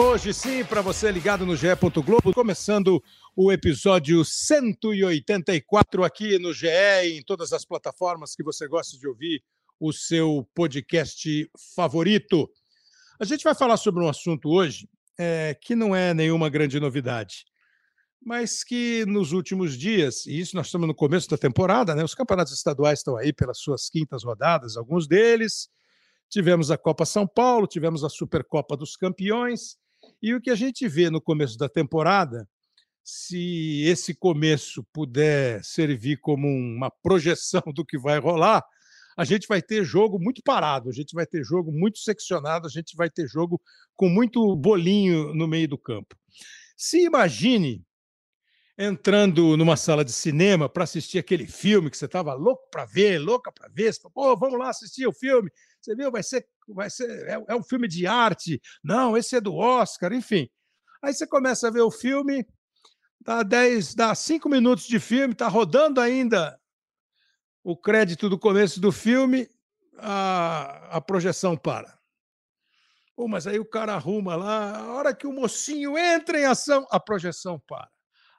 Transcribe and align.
Hoje 0.00 0.32
sim, 0.32 0.64
para 0.64 0.80
você 0.80 1.10
ligado 1.10 1.44
no 1.44 1.56
GE. 1.56 1.66
Globo, 2.04 2.32
começando 2.32 3.02
o 3.34 3.50
episódio 3.50 4.24
184 4.24 6.04
aqui 6.04 6.38
no 6.38 6.52
GE, 6.54 6.68
em 7.04 7.20
todas 7.20 7.52
as 7.52 7.64
plataformas 7.64 8.32
que 8.36 8.44
você 8.44 8.68
gosta 8.68 8.96
de 8.96 9.08
ouvir 9.08 9.42
o 9.80 9.92
seu 9.92 10.48
podcast 10.54 11.50
favorito. 11.74 12.48
A 13.18 13.24
gente 13.24 13.42
vai 13.42 13.56
falar 13.56 13.76
sobre 13.76 14.00
um 14.00 14.08
assunto 14.08 14.48
hoje 14.48 14.88
é, 15.18 15.58
que 15.60 15.74
não 15.74 15.96
é 15.96 16.14
nenhuma 16.14 16.48
grande 16.48 16.78
novidade, 16.78 17.44
mas 18.24 18.62
que 18.62 19.04
nos 19.04 19.32
últimos 19.32 19.76
dias, 19.76 20.26
e 20.26 20.38
isso 20.38 20.54
nós 20.54 20.66
estamos 20.66 20.86
no 20.86 20.94
começo 20.94 21.28
da 21.28 21.36
temporada, 21.36 21.92
né? 21.96 22.04
Os 22.04 22.14
campeonatos 22.14 22.52
estaduais 22.52 23.00
estão 23.00 23.16
aí 23.16 23.32
pelas 23.32 23.58
suas 23.58 23.90
quintas 23.90 24.22
rodadas, 24.22 24.76
alguns 24.76 25.08
deles. 25.08 25.68
Tivemos 26.30 26.70
a 26.70 26.78
Copa 26.78 27.04
São 27.04 27.26
Paulo, 27.26 27.66
tivemos 27.66 28.04
a 28.04 28.08
Supercopa 28.08 28.76
dos 28.76 28.94
Campeões 28.94 29.76
e 30.22 30.34
o 30.34 30.40
que 30.40 30.50
a 30.50 30.54
gente 30.54 30.88
vê 30.88 31.10
no 31.10 31.20
começo 31.20 31.56
da 31.56 31.68
temporada, 31.68 32.48
se 33.04 33.82
esse 33.84 34.14
começo 34.14 34.84
puder 34.92 35.64
servir 35.64 36.18
como 36.18 36.46
uma 36.46 36.90
projeção 36.90 37.62
do 37.74 37.84
que 37.84 37.98
vai 37.98 38.18
rolar, 38.18 38.62
a 39.16 39.24
gente 39.24 39.48
vai 39.48 39.60
ter 39.60 39.84
jogo 39.84 40.18
muito 40.18 40.42
parado, 40.44 40.88
a 40.88 40.92
gente 40.92 41.14
vai 41.14 41.26
ter 41.26 41.42
jogo 41.42 41.72
muito 41.72 41.98
seccionado, 41.98 42.66
a 42.66 42.70
gente 42.70 42.94
vai 42.94 43.10
ter 43.10 43.26
jogo 43.26 43.60
com 43.96 44.08
muito 44.08 44.54
bolinho 44.54 45.34
no 45.34 45.48
meio 45.48 45.66
do 45.66 45.78
campo. 45.78 46.14
Se 46.76 47.04
imagine 47.04 47.84
entrando 48.78 49.56
numa 49.56 49.76
sala 49.76 50.04
de 50.04 50.12
cinema 50.12 50.68
para 50.68 50.84
assistir 50.84 51.18
aquele 51.18 51.48
filme 51.48 51.90
que 51.90 51.96
você 51.96 52.04
estava 52.04 52.32
louco 52.32 52.68
para 52.70 52.84
ver, 52.84 53.18
louca 53.18 53.50
para 53.50 53.68
ver, 53.68 53.92
você 53.92 54.00
falou, 54.14 54.38
vamos 54.38 54.56
lá 54.56 54.68
assistir 54.68 55.04
o 55.04 55.12
filme. 55.12 55.50
Você 55.80 55.94
viu, 55.94 56.10
vai 56.10 56.22
ser, 56.22 56.46
vai 56.68 56.90
ser 56.90 57.28
é, 57.28 57.44
é 57.48 57.54
um 57.54 57.62
filme 57.62 57.88
de 57.88 58.06
arte. 58.06 58.60
Não, 58.82 59.16
esse 59.16 59.36
é 59.36 59.40
do 59.40 59.54
Oscar, 59.54 60.12
enfim. 60.12 60.48
Aí 61.02 61.12
você 61.12 61.26
começa 61.26 61.68
a 61.68 61.70
ver 61.70 61.82
o 61.82 61.90
filme, 61.90 62.46
dá 63.20 63.42
10, 63.42 63.94
dá 63.94 64.14
5 64.14 64.48
minutos 64.48 64.86
de 64.86 64.98
filme, 64.98 65.32
está 65.32 65.48
rodando 65.48 66.00
ainda 66.00 66.58
o 67.62 67.76
crédito 67.76 68.28
do 68.28 68.38
começo 68.38 68.80
do 68.80 68.90
filme, 68.90 69.48
a, 69.98 70.96
a 70.96 71.00
projeção 71.00 71.56
para. 71.56 71.98
Pô, 73.14 73.28
mas 73.28 73.46
aí 73.46 73.58
o 73.58 73.64
cara 73.64 73.94
arruma 73.94 74.36
lá, 74.36 74.78
a 74.78 74.92
hora 74.94 75.14
que 75.14 75.26
o 75.26 75.32
mocinho 75.32 75.98
entra 75.98 76.40
em 76.40 76.44
ação, 76.44 76.86
a 76.90 77.00
projeção 77.00 77.60
para 77.66 77.88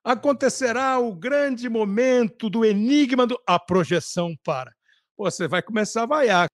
acontecerá 0.03 0.99
o 0.99 1.13
grande 1.13 1.69
momento 1.69 2.49
do 2.49 2.65
enigma 2.65 3.27
do. 3.27 3.39
A 3.45 3.59
projeção 3.59 4.35
para. 4.43 4.73
Você 5.17 5.47
vai 5.47 5.61
começar 5.61 6.03
a 6.03 6.07
vaiar. 6.07 6.47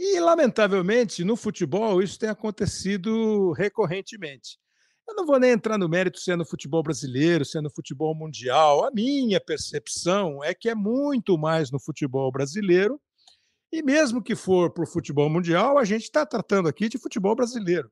E, 0.00 0.20
lamentavelmente, 0.20 1.24
no 1.24 1.34
futebol, 1.34 2.00
isso 2.00 2.16
tem 2.16 2.28
acontecido 2.28 3.50
recorrentemente. 3.50 4.56
Eu 5.08 5.16
não 5.16 5.26
vou 5.26 5.40
nem 5.40 5.50
entrar 5.50 5.76
no 5.76 5.88
mérito 5.88 6.20
se 6.20 6.30
é 6.30 6.36
no 6.36 6.46
futebol 6.46 6.84
brasileiro, 6.84 7.44
se 7.44 7.58
é 7.58 7.60
no 7.60 7.68
futebol 7.68 8.14
mundial. 8.14 8.84
A 8.84 8.92
minha 8.92 9.40
percepção 9.40 10.44
é 10.44 10.54
que 10.54 10.68
é 10.68 10.74
muito 10.74 11.36
mais 11.36 11.72
no 11.72 11.80
futebol 11.80 12.30
brasileiro. 12.30 13.00
E 13.72 13.82
mesmo 13.82 14.22
que 14.22 14.36
for 14.36 14.70
para 14.70 14.84
o 14.84 14.86
futebol 14.86 15.28
mundial, 15.28 15.78
a 15.78 15.84
gente 15.84 16.04
está 16.04 16.24
tratando 16.24 16.68
aqui 16.68 16.88
de 16.88 16.96
futebol 16.96 17.34
brasileiro. 17.34 17.90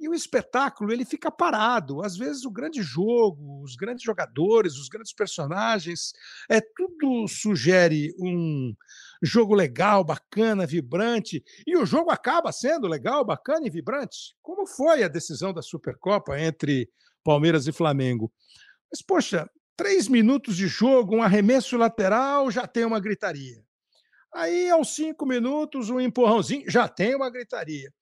E 0.00 0.08
o 0.08 0.14
espetáculo 0.14 0.90
ele 0.90 1.04
fica 1.04 1.30
parado. 1.30 2.02
Às 2.02 2.16
vezes 2.16 2.46
o 2.46 2.50
grande 2.50 2.82
jogo, 2.82 3.62
os 3.62 3.76
grandes 3.76 4.04
jogadores, 4.04 4.78
os 4.78 4.88
grandes 4.88 5.12
personagens, 5.12 6.12
é 6.48 6.62
tudo 6.62 7.28
sugere 7.28 8.14
um 8.18 8.74
jogo 9.22 9.54
legal, 9.54 10.04
bacana, 10.04 10.66
vibrante, 10.66 11.42
e 11.66 11.76
o 11.76 11.86
jogo 11.86 12.10
acaba 12.10 12.52
sendo 12.52 12.86
legal, 12.86 13.24
bacana 13.24 13.66
e 13.66 13.70
vibrante. 13.70 14.34
Como 14.42 14.66
foi 14.66 15.02
a 15.02 15.08
decisão 15.08 15.52
da 15.52 15.62
Supercopa 15.62 16.38
entre 16.40 16.88
Palmeiras 17.24 17.66
e 17.66 17.72
Flamengo? 17.72 18.32
Mas 18.90 19.02
poxa, 19.02 19.48
três 19.76 20.08
minutos 20.08 20.56
de 20.56 20.66
jogo, 20.66 21.16
um 21.16 21.22
arremesso 21.22 21.76
lateral, 21.76 22.50
já 22.50 22.66
tem 22.66 22.84
uma 22.84 23.00
gritaria. 23.00 23.64
Aí, 24.32 24.68
aos 24.68 24.94
cinco 24.94 25.24
minutos, 25.24 25.88
um 25.88 26.00
empurrãozinho, 26.00 26.70
já 26.70 26.88
tem 26.88 27.14
uma 27.14 27.30
gritaria. 27.30 27.92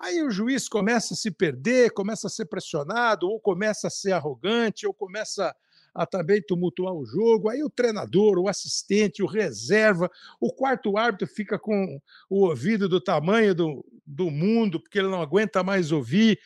Aí 0.00 0.22
o 0.22 0.30
juiz 0.30 0.68
começa 0.68 1.14
a 1.14 1.16
se 1.16 1.30
perder, 1.30 1.92
começa 1.92 2.26
a 2.26 2.30
ser 2.30 2.46
pressionado, 2.46 3.28
ou 3.28 3.40
começa 3.40 3.86
a 3.86 3.90
ser 3.90 4.12
arrogante, 4.12 4.86
ou 4.86 4.92
começa 4.92 5.54
a 5.94 6.04
também 6.04 6.42
tumultuar 6.42 6.92
o 6.92 7.06
jogo. 7.06 7.48
Aí 7.48 7.62
o 7.62 7.70
treinador, 7.70 8.38
o 8.38 8.48
assistente, 8.48 9.22
o 9.22 9.26
reserva, 9.26 10.10
o 10.40 10.52
quarto 10.52 10.96
árbitro 10.96 11.26
fica 11.26 11.58
com 11.58 12.00
o 12.28 12.46
ouvido 12.46 12.88
do 12.88 13.00
tamanho 13.00 13.54
do, 13.54 13.84
do 14.04 14.30
mundo, 14.30 14.80
porque 14.80 14.98
ele 14.98 15.08
não 15.08 15.22
aguenta 15.22 15.62
mais 15.62 15.92
ouvir. 15.92 16.38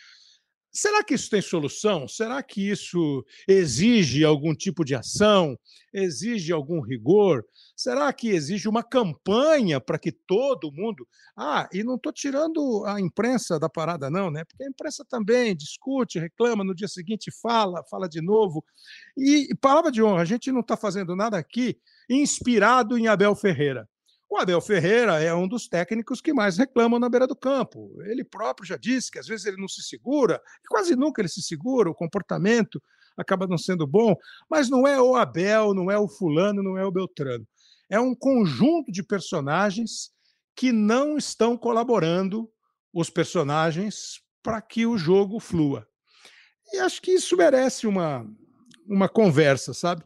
Será 0.70 1.02
que 1.02 1.14
isso 1.14 1.30
tem 1.30 1.40
solução? 1.40 2.06
Será 2.06 2.42
que 2.42 2.70
isso 2.70 3.24
exige 3.48 4.24
algum 4.24 4.54
tipo 4.54 4.84
de 4.84 4.94
ação? 4.94 5.58
Exige 5.92 6.52
algum 6.52 6.80
rigor? 6.80 7.44
Será 7.74 8.12
que 8.12 8.28
exige 8.28 8.68
uma 8.68 8.82
campanha 8.82 9.80
para 9.80 9.98
que 9.98 10.12
todo 10.12 10.72
mundo. 10.72 11.06
Ah, 11.36 11.68
e 11.72 11.82
não 11.82 11.96
estou 11.96 12.12
tirando 12.12 12.84
a 12.86 13.00
imprensa 13.00 13.58
da 13.58 13.68
parada, 13.68 14.10
não, 14.10 14.30
né? 14.30 14.44
Porque 14.44 14.64
a 14.64 14.68
imprensa 14.68 15.04
também 15.08 15.56
discute, 15.56 16.18
reclama, 16.18 16.64
no 16.64 16.74
dia 16.74 16.88
seguinte 16.88 17.30
fala, 17.40 17.82
fala 17.90 18.08
de 18.08 18.20
novo. 18.20 18.64
E, 19.16 19.54
palavra 19.60 19.90
de 19.90 20.02
honra, 20.02 20.22
a 20.22 20.26
gente 20.26 20.52
não 20.52 20.60
está 20.60 20.76
fazendo 20.76 21.16
nada 21.16 21.38
aqui 21.38 21.78
inspirado 22.10 22.98
em 22.98 23.06
Abel 23.06 23.34
Ferreira. 23.34 23.88
O 24.30 24.36
Abel 24.36 24.60
Ferreira 24.60 25.22
é 25.22 25.34
um 25.34 25.48
dos 25.48 25.68
técnicos 25.68 26.20
que 26.20 26.34
mais 26.34 26.58
reclamam 26.58 26.98
na 26.98 27.08
beira 27.08 27.26
do 27.26 27.34
campo. 27.34 27.96
Ele 28.02 28.22
próprio 28.22 28.66
já 28.66 28.76
disse 28.76 29.10
que 29.10 29.18
às 29.18 29.26
vezes 29.26 29.46
ele 29.46 29.56
não 29.56 29.68
se 29.68 29.82
segura, 29.82 30.40
quase 30.68 30.94
nunca 30.94 31.22
ele 31.22 31.28
se 31.28 31.40
segura, 31.40 31.88
o 31.88 31.94
comportamento 31.94 32.82
acaba 33.16 33.46
não 33.46 33.56
sendo 33.56 33.86
bom, 33.86 34.14
mas 34.48 34.68
não 34.68 34.86
é 34.86 35.00
o 35.00 35.16
Abel, 35.16 35.72
não 35.74 35.90
é 35.90 35.98
o 35.98 36.08
fulano, 36.08 36.62
não 36.62 36.76
é 36.76 36.84
o 36.84 36.92
Beltrano. 36.92 37.46
É 37.90 37.98
um 37.98 38.14
conjunto 38.14 38.92
de 38.92 39.02
personagens 39.02 40.10
que 40.54 40.72
não 40.72 41.16
estão 41.16 41.56
colaborando 41.56 42.50
os 42.92 43.08
personagens 43.08 44.20
para 44.42 44.60
que 44.60 44.86
o 44.86 44.98
jogo 44.98 45.40
flua. 45.40 45.86
E 46.72 46.78
acho 46.78 47.00
que 47.00 47.12
isso 47.12 47.36
merece 47.36 47.86
uma, 47.86 48.26
uma 48.86 49.08
conversa, 49.08 49.72
sabe? 49.72 50.04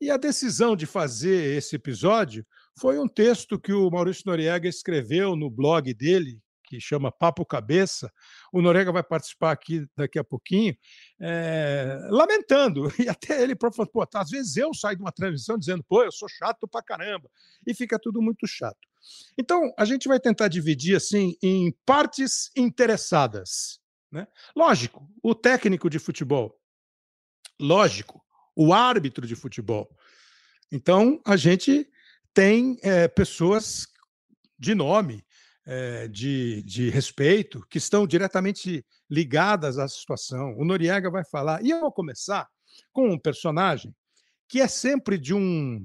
E 0.00 0.10
a 0.10 0.16
decisão 0.16 0.74
de 0.74 0.86
fazer 0.86 1.56
esse 1.56 1.76
episódio 1.76 2.46
foi 2.78 2.98
um 2.98 3.08
texto 3.08 3.58
que 3.58 3.72
o 3.72 3.90
Maurício 3.90 4.24
Noriega 4.26 4.68
escreveu 4.68 5.34
no 5.34 5.50
blog 5.50 5.92
dele, 5.94 6.40
que 6.64 6.80
chama 6.80 7.10
Papo 7.10 7.44
Cabeça. 7.44 8.12
O 8.52 8.60
Noriega 8.60 8.92
vai 8.92 9.02
participar 9.02 9.52
aqui 9.52 9.86
daqui 9.96 10.18
a 10.18 10.24
pouquinho, 10.24 10.76
é, 11.20 11.98
lamentando. 12.10 12.88
E 12.98 13.08
até 13.08 13.42
ele 13.42 13.56
próprio 13.56 13.78
falou: 13.78 13.90
pô, 13.90 14.06
tá, 14.06 14.20
às 14.20 14.30
vezes 14.30 14.56
eu 14.56 14.72
saio 14.74 14.96
de 14.96 15.02
uma 15.02 15.12
transmissão 15.12 15.58
dizendo, 15.58 15.82
pô, 15.82 16.04
eu 16.04 16.12
sou 16.12 16.28
chato 16.28 16.68
pra 16.68 16.82
caramba. 16.82 17.30
E 17.66 17.74
fica 17.74 17.98
tudo 17.98 18.20
muito 18.20 18.46
chato. 18.46 18.78
Então, 19.38 19.72
a 19.78 19.84
gente 19.84 20.06
vai 20.06 20.20
tentar 20.20 20.48
dividir 20.48 20.96
assim 20.96 21.36
em 21.42 21.72
partes 21.86 22.50
interessadas. 22.56 23.80
Né? 24.10 24.26
Lógico, 24.54 25.08
o 25.22 25.34
técnico 25.34 25.88
de 25.88 25.98
futebol. 25.98 26.58
Lógico, 27.60 28.22
o 28.54 28.72
árbitro 28.72 29.26
de 29.26 29.34
futebol. 29.34 29.88
Então, 30.70 31.20
a 31.24 31.36
gente 31.36 31.88
tem 32.38 32.78
é, 32.84 33.08
pessoas 33.08 33.88
de 34.56 34.72
nome, 34.72 35.24
é, 35.66 36.06
de, 36.06 36.62
de 36.62 36.88
respeito, 36.88 37.66
que 37.68 37.78
estão 37.78 38.06
diretamente 38.06 38.86
ligadas 39.10 39.76
à 39.76 39.88
situação. 39.88 40.54
O 40.56 40.64
Noriega 40.64 41.10
vai 41.10 41.24
falar. 41.24 41.60
E 41.64 41.70
eu 41.70 41.80
vou 41.80 41.90
começar 41.90 42.46
com 42.92 43.10
um 43.10 43.18
personagem 43.18 43.92
que 44.46 44.60
é 44.60 44.68
sempre 44.68 45.18
de 45.18 45.34
um 45.34 45.84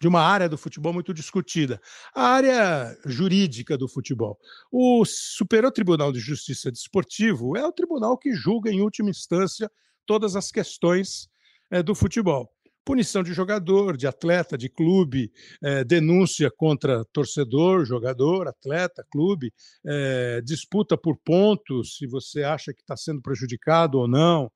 de 0.00 0.08
uma 0.08 0.22
área 0.22 0.48
do 0.48 0.56
futebol 0.56 0.94
muito 0.94 1.12
discutida, 1.14 1.80
a 2.12 2.26
área 2.26 2.98
jurídica 3.04 3.78
do 3.78 3.86
futebol. 3.86 4.36
O 4.72 5.04
Superior 5.04 5.70
Tribunal 5.70 6.10
de 6.10 6.18
Justiça 6.18 6.72
Desportivo 6.72 7.54
é 7.56 7.64
o 7.64 7.70
tribunal 7.70 8.18
que 8.18 8.34
julga, 8.34 8.68
em 8.68 8.80
última 8.80 9.10
instância, 9.10 9.70
todas 10.04 10.34
as 10.34 10.50
questões 10.50 11.28
é, 11.70 11.82
do 11.82 11.94
futebol 11.94 12.50
punição 12.84 13.22
de 13.22 13.32
jogador, 13.32 13.96
de 13.96 14.06
atleta, 14.06 14.58
de 14.58 14.68
clube, 14.68 15.32
é, 15.62 15.84
denúncia 15.84 16.50
contra 16.50 17.04
torcedor, 17.06 17.84
jogador, 17.84 18.48
atleta, 18.48 19.06
clube, 19.10 19.52
é, 19.84 20.40
disputa 20.42 20.96
por 20.96 21.16
pontos, 21.16 21.96
se 21.96 22.06
você 22.06 22.42
acha 22.42 22.72
que 22.72 22.80
está 22.80 22.96
sendo 22.96 23.22
prejudicado 23.22 23.98
ou 23.98 24.08
não. 24.08 24.50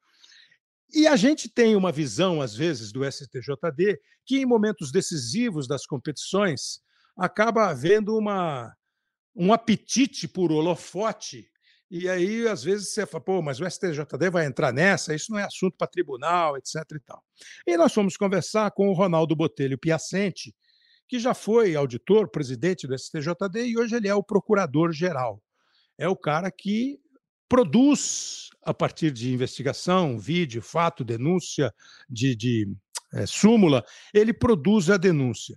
E 0.92 1.06
a 1.06 1.16
gente 1.16 1.48
tem 1.48 1.76
uma 1.76 1.92
visão, 1.92 2.40
às 2.40 2.54
vezes, 2.54 2.92
do 2.92 3.04
STJD, 3.04 3.98
que 4.24 4.38
em 4.38 4.46
momentos 4.46 4.90
decisivos 4.90 5.66
das 5.66 5.84
competições 5.84 6.80
acaba 7.16 7.68
havendo 7.68 8.16
uma, 8.16 8.74
um 9.34 9.52
apetite 9.52 10.28
por 10.28 10.52
holofote 10.52 11.48
e 11.90 12.08
aí, 12.08 12.48
às 12.48 12.64
vezes, 12.64 12.88
você 12.88 13.06
fala, 13.06 13.22
pô, 13.22 13.40
mas 13.40 13.60
o 13.60 13.70
STJD 13.70 14.28
vai 14.30 14.44
entrar 14.44 14.72
nessa, 14.72 15.14
isso 15.14 15.30
não 15.30 15.38
é 15.38 15.44
assunto 15.44 15.76
para 15.78 15.86
tribunal, 15.86 16.56
etc. 16.56 16.74
e 16.92 17.00
tal. 17.00 17.22
E 17.66 17.76
nós 17.76 17.94
fomos 17.94 18.16
conversar 18.16 18.70
com 18.72 18.88
o 18.88 18.92
Ronaldo 18.92 19.36
Botelho 19.36 19.78
Piacente, 19.78 20.54
que 21.06 21.20
já 21.20 21.32
foi 21.32 21.76
auditor, 21.76 22.28
presidente 22.28 22.88
do 22.88 22.98
STJD, 22.98 23.66
e 23.66 23.78
hoje 23.78 23.94
ele 23.94 24.08
é 24.08 24.14
o 24.14 24.22
procurador-geral. 24.22 25.40
É 25.96 26.08
o 26.08 26.16
cara 26.16 26.50
que 26.50 26.98
produz, 27.48 28.48
a 28.62 28.74
partir 28.74 29.12
de 29.12 29.32
investigação, 29.32 30.18
vídeo, 30.18 30.60
fato, 30.60 31.04
denúncia, 31.04 31.72
de, 32.10 32.34
de 32.34 32.68
é, 33.14 33.24
súmula, 33.26 33.84
ele 34.12 34.32
produz 34.32 34.90
a 34.90 34.96
denúncia. 34.96 35.56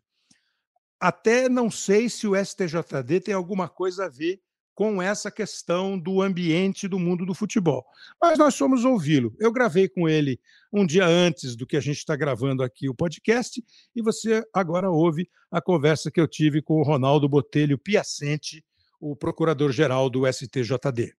Até 0.99 1.49
não 1.49 1.71
sei 1.71 2.07
se 2.07 2.27
o 2.27 2.35
STJD 2.35 3.21
tem 3.21 3.33
alguma 3.33 3.67
coisa 3.67 4.05
a 4.05 4.09
ver 4.09 4.39
com 4.79 5.01
essa 5.01 5.29
questão 5.29 5.99
do 5.99 6.21
ambiente 6.21 6.87
do 6.87 6.97
mundo 6.97 7.25
do 7.25 7.33
futebol. 7.33 7.85
Mas 8.21 8.39
nós 8.39 8.57
fomos 8.57 8.85
ouvi-lo. 8.85 9.35
Eu 9.37 9.51
gravei 9.51 9.89
com 9.89 10.07
ele 10.07 10.39
um 10.71 10.85
dia 10.85 11.05
antes 11.05 11.53
do 11.53 11.67
que 11.67 11.75
a 11.75 11.81
gente 11.81 11.97
está 11.97 12.15
gravando 12.15 12.63
aqui 12.63 12.87
o 12.87 12.95
podcast, 12.95 13.61
e 13.93 14.01
você 14.01 14.41
agora 14.53 14.89
ouve 14.89 15.29
a 15.51 15.59
conversa 15.59 16.09
que 16.09 16.21
eu 16.21 16.29
tive 16.29 16.61
com 16.61 16.75
o 16.75 16.83
Ronaldo 16.83 17.27
Botelho 17.27 17.77
Piacente, 17.77 18.63
o 19.01 19.17
procurador-geral 19.17 20.09
do 20.09 20.25
STJD. 20.25 21.18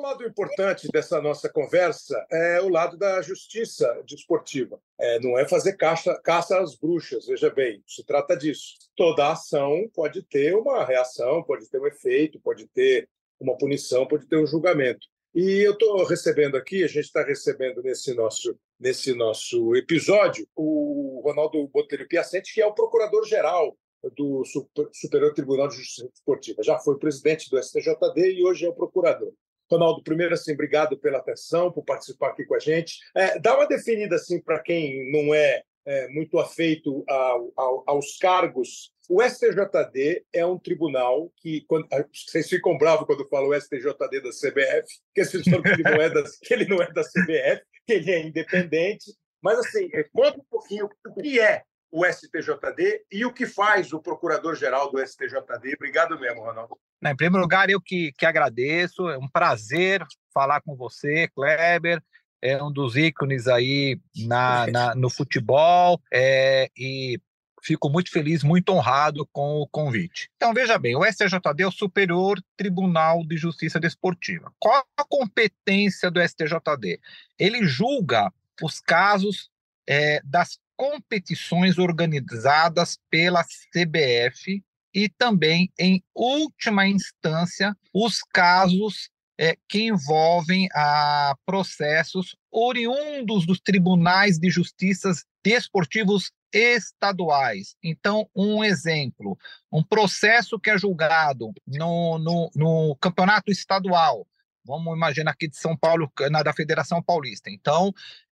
Lado 0.00 0.26
importante 0.26 0.88
dessa 0.92 1.20
nossa 1.20 1.48
conversa 1.48 2.26
é 2.30 2.60
o 2.60 2.68
lado 2.68 2.96
da 2.96 3.20
justiça 3.22 4.02
desportiva. 4.06 4.80
É, 4.98 5.20
não 5.20 5.38
é 5.38 5.46
fazer 5.46 5.76
caça, 5.76 6.18
caça 6.24 6.58
às 6.58 6.74
bruxas, 6.74 7.26
veja 7.26 7.50
bem, 7.50 7.82
se 7.86 8.04
trata 8.04 8.36
disso. 8.36 8.76
Toda 8.96 9.30
ação 9.30 9.88
pode 9.94 10.22
ter 10.22 10.54
uma 10.54 10.84
reação, 10.84 11.42
pode 11.42 11.68
ter 11.68 11.80
um 11.80 11.86
efeito, 11.86 12.40
pode 12.40 12.66
ter 12.68 13.08
uma 13.38 13.56
punição, 13.56 14.06
pode 14.06 14.26
ter 14.26 14.36
um 14.36 14.46
julgamento. 14.46 15.06
E 15.34 15.64
eu 15.64 15.72
estou 15.72 16.04
recebendo 16.04 16.56
aqui, 16.56 16.82
a 16.82 16.88
gente 16.88 17.04
está 17.04 17.22
recebendo 17.22 17.82
nesse 17.82 18.14
nosso, 18.14 18.58
nesse 18.78 19.14
nosso 19.14 19.76
episódio, 19.76 20.46
o 20.56 21.20
Ronaldo 21.24 21.68
Botelho 21.68 22.08
Piacente, 22.08 22.52
que 22.52 22.60
é 22.60 22.66
o 22.66 22.74
procurador-geral 22.74 23.76
do 24.16 24.42
Superior 24.92 25.32
Tribunal 25.34 25.68
de 25.68 25.76
Justiça 25.76 26.08
Desportiva. 26.08 26.62
Já 26.62 26.78
foi 26.78 26.98
presidente 26.98 27.50
do 27.50 27.62
STJD 27.62 28.32
e 28.32 28.44
hoje 28.44 28.64
é 28.64 28.68
o 28.68 28.74
procurador. 28.74 29.32
Ronaldo, 29.70 30.02
primeiro, 30.02 30.34
assim, 30.34 30.52
obrigado 30.52 30.98
pela 30.98 31.18
atenção, 31.18 31.70
por 31.70 31.84
participar 31.84 32.30
aqui 32.30 32.44
com 32.44 32.54
a 32.54 32.58
gente. 32.58 32.98
É, 33.14 33.38
dá 33.38 33.56
uma 33.56 33.66
definida, 33.66 34.16
assim, 34.16 34.40
para 34.40 34.58
quem 34.58 35.10
não 35.12 35.32
é, 35.32 35.62
é 35.86 36.08
muito 36.08 36.38
afeito 36.38 37.04
ao, 37.08 37.52
ao, 37.56 37.84
aos 37.86 38.18
cargos. 38.18 38.92
O 39.08 39.22
STJD 39.22 40.24
é 40.32 40.44
um 40.44 40.58
tribunal 40.58 41.32
que, 41.36 41.62
quando, 41.66 41.86
ah, 41.92 42.04
vocês 42.12 42.48
ficam 42.48 42.76
bravos 42.76 43.06
quando 43.06 43.20
eu 43.20 43.28
falo 43.28 43.54
STJD 43.54 44.20
da 44.20 44.30
CBF, 44.30 44.86
porque 45.06 45.24
vocês 45.24 45.44
falam 45.44 45.62
que 45.62 45.68
ele 45.68 45.82
não 45.82 46.02
é 46.02 46.10
da, 46.10 46.22
que 46.42 46.54
ele 46.54 46.64
não 46.66 46.82
é 46.82 46.92
da 46.92 47.02
CBF, 47.02 47.62
que 47.86 47.92
ele 47.92 48.10
é 48.10 48.26
independente. 48.26 49.12
Mas, 49.42 49.58
assim, 49.58 49.88
é, 49.94 50.04
conta 50.12 50.38
um 50.38 50.44
pouquinho 50.50 50.88
o 51.06 51.14
que 51.14 51.40
é 51.40 51.62
o 51.90 52.04
STJD 52.04 53.04
e 53.10 53.24
o 53.24 53.32
que 53.32 53.46
faz 53.46 53.92
o 53.92 54.00
procurador-geral 54.00 54.90
do 54.90 55.04
STJD. 55.04 55.74
Obrigado 55.74 56.18
mesmo, 56.18 56.42
Ronaldo. 56.42 56.78
Em 57.04 57.16
primeiro 57.16 57.42
lugar, 57.42 57.68
eu 57.70 57.80
que, 57.80 58.12
que 58.12 58.26
agradeço, 58.26 59.08
é 59.08 59.18
um 59.18 59.28
prazer 59.28 60.04
falar 60.32 60.60
com 60.60 60.76
você, 60.76 61.28
Kleber, 61.28 62.02
é 62.42 62.62
um 62.62 62.72
dos 62.72 62.96
ícones 62.96 63.46
aí 63.48 64.00
na, 64.26 64.66
na 64.70 64.94
no 64.94 65.10
futebol 65.10 66.00
é, 66.12 66.70
e 66.76 67.18
fico 67.62 67.90
muito 67.90 68.10
feliz, 68.10 68.42
muito 68.42 68.72
honrado 68.72 69.28
com 69.32 69.60
o 69.60 69.68
convite. 69.68 70.30
Então, 70.36 70.54
veja 70.54 70.78
bem, 70.78 70.96
o 70.96 71.04
STJD 71.04 71.62
é 71.62 71.66
o 71.66 71.72
Superior 71.72 72.40
Tribunal 72.56 73.24
de 73.26 73.36
Justiça 73.36 73.78
Desportiva. 73.78 74.52
Qual 74.58 74.82
a 74.96 75.04
competência 75.04 76.10
do 76.10 76.20
STJD? 76.20 77.00
Ele 77.38 77.64
julga 77.64 78.32
os 78.62 78.80
casos 78.80 79.50
é, 79.86 80.20
das 80.24 80.58
competições 80.80 81.76
organizadas 81.76 82.98
pela 83.10 83.44
CBF 83.44 84.64
e 84.94 85.10
também, 85.10 85.70
em 85.78 86.02
última 86.14 86.88
instância, 86.88 87.76
os 87.92 88.20
casos 88.32 89.10
é, 89.38 89.58
que 89.68 89.88
envolvem 89.88 90.70
a 90.72 91.34
processos 91.44 92.34
oriundos 92.50 93.44
dos 93.44 93.60
tribunais 93.60 94.38
de 94.38 94.48
justiças 94.48 95.26
desportivos 95.44 96.32
estaduais. 96.50 97.76
Então, 97.84 98.26
um 98.34 98.64
exemplo, 98.64 99.36
um 99.70 99.84
processo 99.84 100.58
que 100.58 100.70
é 100.70 100.78
julgado 100.78 101.52
no, 101.66 102.18
no, 102.18 102.50
no 102.56 102.96
campeonato 102.96 103.52
estadual, 103.52 104.26
vamos 104.64 104.96
imaginar 104.96 105.32
aqui 105.32 105.46
de 105.46 105.58
São 105.58 105.76
Paulo, 105.76 106.10
na 106.30 106.42
da 106.42 106.54
Federação 106.54 107.02
Paulista. 107.02 107.50
Então, 107.50 107.92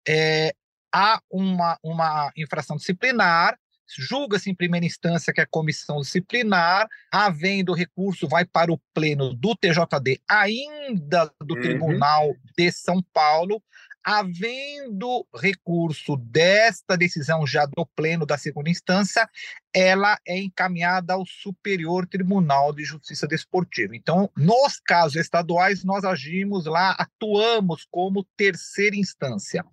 é, 0.07 0.53
há 0.95 1.19
uma, 1.29 1.77
uma 1.83 2.31
infração 2.37 2.77
disciplinar, 2.77 3.59
julga-se 3.99 4.49
em 4.49 4.55
primeira 4.55 4.85
instância 4.85 5.33
que 5.33 5.41
é 5.41 5.45
comissão 5.45 5.99
disciplinar, 5.99 6.87
havendo 7.11 7.73
recurso, 7.73 8.29
vai 8.29 8.45
para 8.45 8.71
o 8.71 8.79
pleno 8.93 9.33
do 9.33 9.53
TJD, 9.57 10.21
ainda 10.27 11.29
do 11.43 11.55
uhum. 11.55 11.61
Tribunal 11.61 12.33
de 12.57 12.71
São 12.71 13.03
Paulo, 13.13 13.61
havendo 14.05 15.25
recurso 15.33 16.15
desta 16.15 16.95
decisão 16.95 17.45
já 17.47 17.65
do 17.65 17.87
pleno 17.95 18.23
da 18.23 18.37
segunda 18.37 18.69
instância, 18.69 19.27
ela 19.73 20.19
é 20.27 20.37
encaminhada 20.37 21.13
ao 21.13 21.25
Superior 21.25 22.05
Tribunal 22.05 22.71
de 22.71 22.83
Justiça 22.83 23.27
Desportiva. 23.27 23.95
Então, 23.95 24.29
nos 24.37 24.79
casos 24.79 25.15
estaduais, 25.15 25.83
nós 25.83 26.03
agimos 26.03 26.65
lá, 26.65 26.91
atuamos 26.91 27.87
como 27.89 28.23
terceira 28.37 28.95
instância. 28.95 29.65